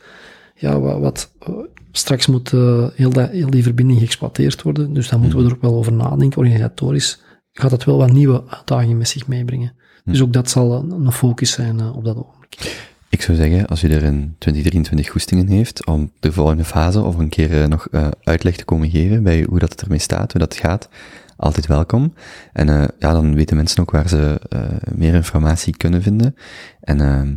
ja, 0.55 0.79
wat, 0.79 0.99
wat 0.99 1.31
eh, 1.39 1.53
straks 1.91 2.27
moet 2.27 2.53
eh, 2.53 2.87
heel, 2.95 3.09
dat, 3.09 3.29
heel 3.29 3.49
die 3.49 3.63
verbinding 3.63 3.99
geëxploiteerd 3.99 4.61
worden. 4.61 4.93
Dus 4.93 5.09
daar 5.09 5.19
moeten 5.19 5.39
we 5.39 5.45
er 5.45 5.53
ook 5.53 5.61
wel 5.61 5.75
over 5.75 5.93
nadenken. 5.93 6.37
Organisatorisch 6.37 7.21
gaat 7.51 7.69
dat 7.69 7.83
wel 7.83 7.97
wat 7.97 8.11
nieuwe 8.11 8.43
uitdagingen 8.47 8.97
met 8.97 9.07
zich 9.07 9.27
meebrengen. 9.27 9.75
Dus 10.05 10.21
ook 10.21 10.33
dat 10.33 10.49
zal 10.49 10.73
een, 10.73 10.91
een 10.91 11.11
focus 11.11 11.51
zijn 11.51 11.79
eh, 11.79 11.95
op 11.95 12.03
dat 12.05 12.17
ogenblik. 12.17 12.85
Ik 13.09 13.21
zou 13.21 13.37
zeggen, 13.37 13.67
als 13.67 13.83
u 13.83 13.87
er 13.87 14.03
in 14.03 14.35
2023 14.37 15.09
goestingen 15.09 15.47
heeft 15.47 15.85
om 15.85 16.11
de 16.19 16.31
volgende 16.31 16.63
fase 16.63 17.01
of 17.01 17.17
een 17.17 17.29
keer 17.29 17.61
eh, 17.61 17.67
nog 17.67 17.87
eh, 17.91 18.07
uitleg 18.23 18.55
te 18.55 18.65
komen 18.65 18.89
geven 18.89 19.23
bij 19.23 19.45
hoe 19.49 19.59
dat 19.59 19.71
het 19.71 19.81
ermee 19.81 19.99
staat, 19.99 20.31
hoe 20.31 20.41
dat 20.41 20.55
gaat, 20.55 20.89
altijd 21.37 21.67
welkom. 21.67 22.13
En 22.53 22.67
ja, 22.99 23.11
dan 23.11 23.35
weten 23.35 23.55
mensen 23.55 23.81
ook 23.81 23.91
waar 23.91 24.09
ze 24.09 24.41
meer 24.95 25.13
informatie 25.13 25.77
kunnen 25.77 26.01
vinden. 26.01 26.35
En 26.81 27.01
ehm, 27.01 27.35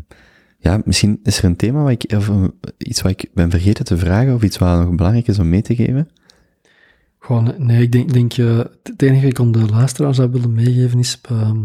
ja, 0.59 0.81
misschien 0.85 1.21
is 1.23 1.39
er 1.39 1.45
een 1.45 1.57
thema 1.57 1.83
waar 1.83 1.93
ik, 1.93 2.13
of 2.17 2.31
iets 2.79 3.03
wat 3.03 3.13
ik 3.13 3.31
ben 3.35 3.51
vergeten 3.51 3.85
te 3.85 3.97
vragen, 3.97 4.35
of 4.35 4.43
iets 4.43 4.59
wat 4.59 4.79
nog 4.79 4.95
belangrijk 4.95 5.29
is 5.29 5.39
om 5.39 5.49
mee 5.49 5.63
te 5.63 5.75
geven. 5.75 6.09
Gewoon, 7.19 7.55
nee, 7.59 7.83
ik 7.83 7.93
denk, 7.93 8.13
denk 8.13 8.33
het 8.83 9.03
enige 9.03 9.21
wat 9.21 9.31
ik 9.31 9.41
aan 9.41 9.53
de 9.53 9.67
luisteraar 9.67 10.15
zou 10.15 10.31
willen 10.31 10.55
meegeven 10.55 10.99
is, 10.99 11.21
ehm, 11.23 11.59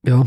ja, 0.00 0.24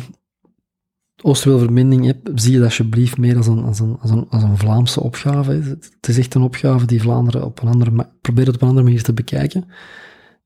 Oosterweel-verbinding, 1.21 2.05
heb- 2.05 2.29
zie 2.35 2.51
je 2.51 2.57
dat 2.57 2.67
alsjeblieft 2.67 3.17
meer 3.17 3.37
als 3.37 3.47
een, 3.47 3.63
als 3.63 3.79
een, 3.79 3.97
als 3.99 4.11
een, 4.11 4.25
als 4.29 4.43
een 4.43 4.57
Vlaamse 4.57 5.01
opgave. 5.01 5.51
Het, 5.51 6.07
is 6.07 6.17
echt 6.17 6.33
een 6.33 6.41
opgave 6.41 6.85
die 6.85 7.01
Vlaanderen 7.01 7.45
op 7.45 7.61
een 7.61 7.67
andere, 7.67 8.09
probeert 8.21 8.47
het 8.47 8.55
op 8.55 8.61
een 8.61 8.67
andere 8.67 8.85
manier 8.85 9.03
te 9.03 9.13
bekijken. 9.13 9.65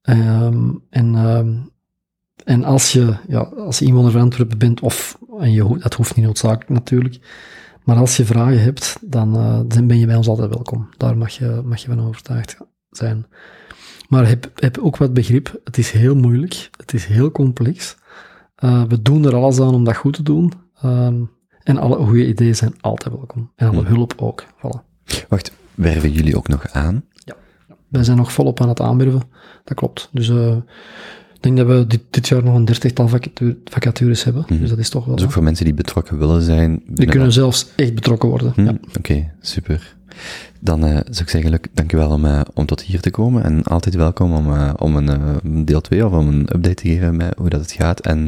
Ehm, 0.02 0.70
en, 0.90 1.16
ehm, 1.16 1.56
en 2.44 2.64
als 2.64 2.92
je, 2.92 3.16
ja, 3.28 3.40
als 3.40 3.80
je 3.80 3.86
inwoner 3.86 4.12
van 4.12 4.22
Antwerpen 4.22 4.58
bent, 4.58 4.80
of, 4.80 5.20
en 5.40 5.52
je, 5.52 5.78
dat 5.80 5.94
hoeft 5.94 6.16
niet 6.16 6.26
noodzakelijk 6.26 6.70
natuurlijk, 6.70 7.20
maar 7.84 7.98
als 7.98 8.18
je 8.18 8.26
vragen 8.26 8.62
hebt, 8.62 8.98
dan, 9.02 9.36
eh, 9.36 9.60
dan 9.68 9.88
ben 9.88 10.00
je 10.00 10.06
bij 10.06 10.16
ons 10.16 10.28
altijd 10.28 10.54
welkom. 10.54 10.90
Daar 10.98 11.18
mag 11.18 11.30
je, 11.32 11.62
mag 11.66 11.82
je 11.82 11.88
van 11.88 12.02
overtuigd 12.02 12.58
zijn. 12.90 13.26
Maar 14.10 14.28
heb, 14.28 14.52
heb 14.56 14.78
ook 14.78 14.98
wat 14.98 15.14
begrip. 15.14 15.60
Het 15.64 15.78
is 15.78 15.92
heel 15.92 16.16
moeilijk. 16.16 16.70
Het 16.78 16.94
is 16.94 17.06
heel 17.06 17.32
complex. 17.32 17.98
Eh, 18.60 18.84
we 18.88 19.02
doen 19.02 19.26
er 19.26 19.36
alles 19.36 19.60
aan 19.60 19.74
om 19.74 19.84
dat 19.84 19.96
goed 19.96 20.14
te 20.14 20.24
doen. 20.24 20.54
Ehm, 20.82 21.16
en 21.64 21.78
alle 21.78 21.96
goede 22.06 22.28
ideeën 22.28 22.56
zijn 22.56 22.74
altijd 22.82 23.16
welkom. 23.16 23.52
En 23.56 23.68
alle 23.68 23.78
Hmm. 23.78 23.86
hulp 23.96 24.14
ook. 24.18 24.46
Voilà. 24.58 24.80
Wacht, 25.30 25.52
werven 25.76 26.12
jullie 26.12 26.38
ook 26.38 26.48
nog 26.48 26.68
aan? 26.72 27.04
Wij 27.88 28.04
zijn 28.04 28.18
nog 28.18 28.32
volop 28.32 28.62
aan 28.62 28.70
het 28.70 28.82
aanwerven. 28.82 29.22
Dat 29.64 29.78
klopt. 29.78 30.10
Dus 30.12 30.30
eh, 30.30 30.56
ik 31.34 31.42
denk 31.42 31.58
dat 31.58 31.68
we 31.68 31.86
dit, 31.88 32.02
dit 32.10 32.28
jaar 32.28 32.44
nog 32.44 32.56
een 32.56 32.66
dertigtal 32.66 33.08
vacature, 33.08 33.58
vacatures 33.64 34.24
hebben. 34.24 34.44
Mhm. 34.48 34.60
Dus 34.60 34.70
dat 34.70 34.78
is 34.78 34.90
toch 34.90 35.06
wel... 35.06 35.16
Dus 35.16 35.26
ook 35.26 35.32
voor 35.32 35.44
mensen 35.44 35.66
die 35.66 35.74
betrokken 35.74 36.18
willen 36.18 36.42
zijn. 36.42 36.82
die 36.88 37.08
kunnen 37.08 37.32
zelfs 37.34 37.68
echt 37.76 37.96
betrokken 37.96 38.30
worden. 38.30 38.52
Hm, 38.56 38.64
Ja. 38.64 38.78
Oké, 38.98 39.32
super. 39.42 39.96
Dan 40.60 40.86
eh, 40.86 40.92
zou 40.92 41.22
ik 41.22 41.30
zeggen, 41.30 41.50
Luc, 41.50 41.60
dankjewel 41.74 42.10
om, 42.10 42.26
eh, 42.26 42.42
om 42.54 42.66
tot 42.66 42.82
hier 42.82 43.02
te 43.02 43.12
komen. 43.12 43.44
En 43.44 43.64
altijd 43.64 43.96
welkom 43.96 44.34
om, 44.34 44.54
eh, 44.54 44.74
om 44.78 44.96
een 44.96 45.66
deel 45.66 45.82
2 45.82 46.06
of 46.06 46.12
om 46.12 46.28
een 46.28 46.56
update 46.56 46.74
te 46.74 46.88
geven 46.88 47.16
met 47.16 47.34
hoe 47.38 47.50
dat 47.50 47.62
het 47.62 47.72
gaat. 47.72 48.00
En 48.00 48.28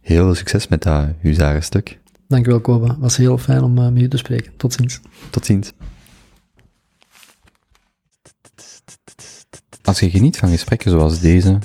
heel 0.00 0.24
veel 0.24 0.34
succes 0.34 0.68
met 0.68 0.82
dat 0.82 1.06
huzarenstuk. 1.20 1.98
Dankjewel, 2.28 2.60
Koba. 2.60 2.86
Het 2.86 2.98
was 2.98 3.16
heel 3.16 3.38
fijn 3.38 3.62
om 3.62 3.74
met 3.74 4.02
u 4.02 4.08
te 4.08 4.16
spreken. 4.16 4.52
Tot 4.56 4.72
ziens. 4.72 5.00
Tot 5.30 5.46
ziens. 5.46 5.72
Als 9.82 10.00
je 10.00 10.10
geniet 10.10 10.36
van 10.36 10.48
gesprekken 10.50 10.90
zoals 10.90 11.20
deze, 11.20 11.58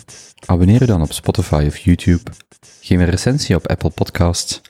abonneer 0.45 0.79
je 0.79 0.85
dan 0.85 1.01
op 1.01 1.11
Spotify 1.11 1.63
of 1.67 1.77
YouTube, 1.77 2.31
geef 2.81 2.99
een 2.99 3.05
recensie 3.05 3.55
op 3.55 3.67
Apple 3.67 3.89
Podcasts 3.89 4.61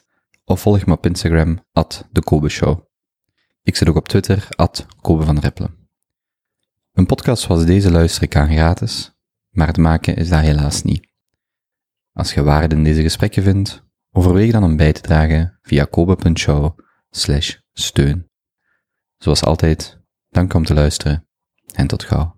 of 0.45 0.61
volg 0.61 0.85
me 0.85 0.93
op 0.93 1.05
Instagram, 1.05 1.59
at 1.73 2.07
de 2.11 2.49
Show. 2.49 2.84
Ik 3.65 3.75
zit 3.75 3.89
ook 3.89 3.95
op 3.95 4.07
Twitter, 4.07 4.47
at 4.49 4.85
Kobe 5.01 5.23
van 5.23 5.39
Rippelen. 5.39 5.89
Een 6.93 7.05
podcast 7.05 7.43
zoals 7.43 7.65
deze 7.65 7.91
luister 7.91 8.23
ik 8.23 8.35
aan 8.35 8.51
gratis, 8.51 9.15
maar 9.49 9.67
het 9.67 9.77
maken 9.77 10.15
is 10.15 10.29
dat 10.29 10.41
helaas 10.41 10.83
niet. 10.83 11.07
Als 12.13 12.33
je 12.33 12.43
waarde 12.43 12.75
in 12.75 12.83
deze 12.83 13.01
gesprekken 13.01 13.43
vindt, 13.43 13.83
overweeg 14.11 14.51
dan 14.51 14.63
om 14.63 14.77
bij 14.77 14.93
te 14.93 15.01
dragen 15.01 15.59
via 15.61 15.85
kobe.show 15.85 16.79
steun. 17.73 18.29
Zoals 19.17 19.43
altijd, 19.43 19.99
dank 20.29 20.53
om 20.53 20.65
te 20.65 20.73
luisteren 20.73 21.27
en 21.73 21.87
tot 21.87 22.03
gauw. 22.03 22.34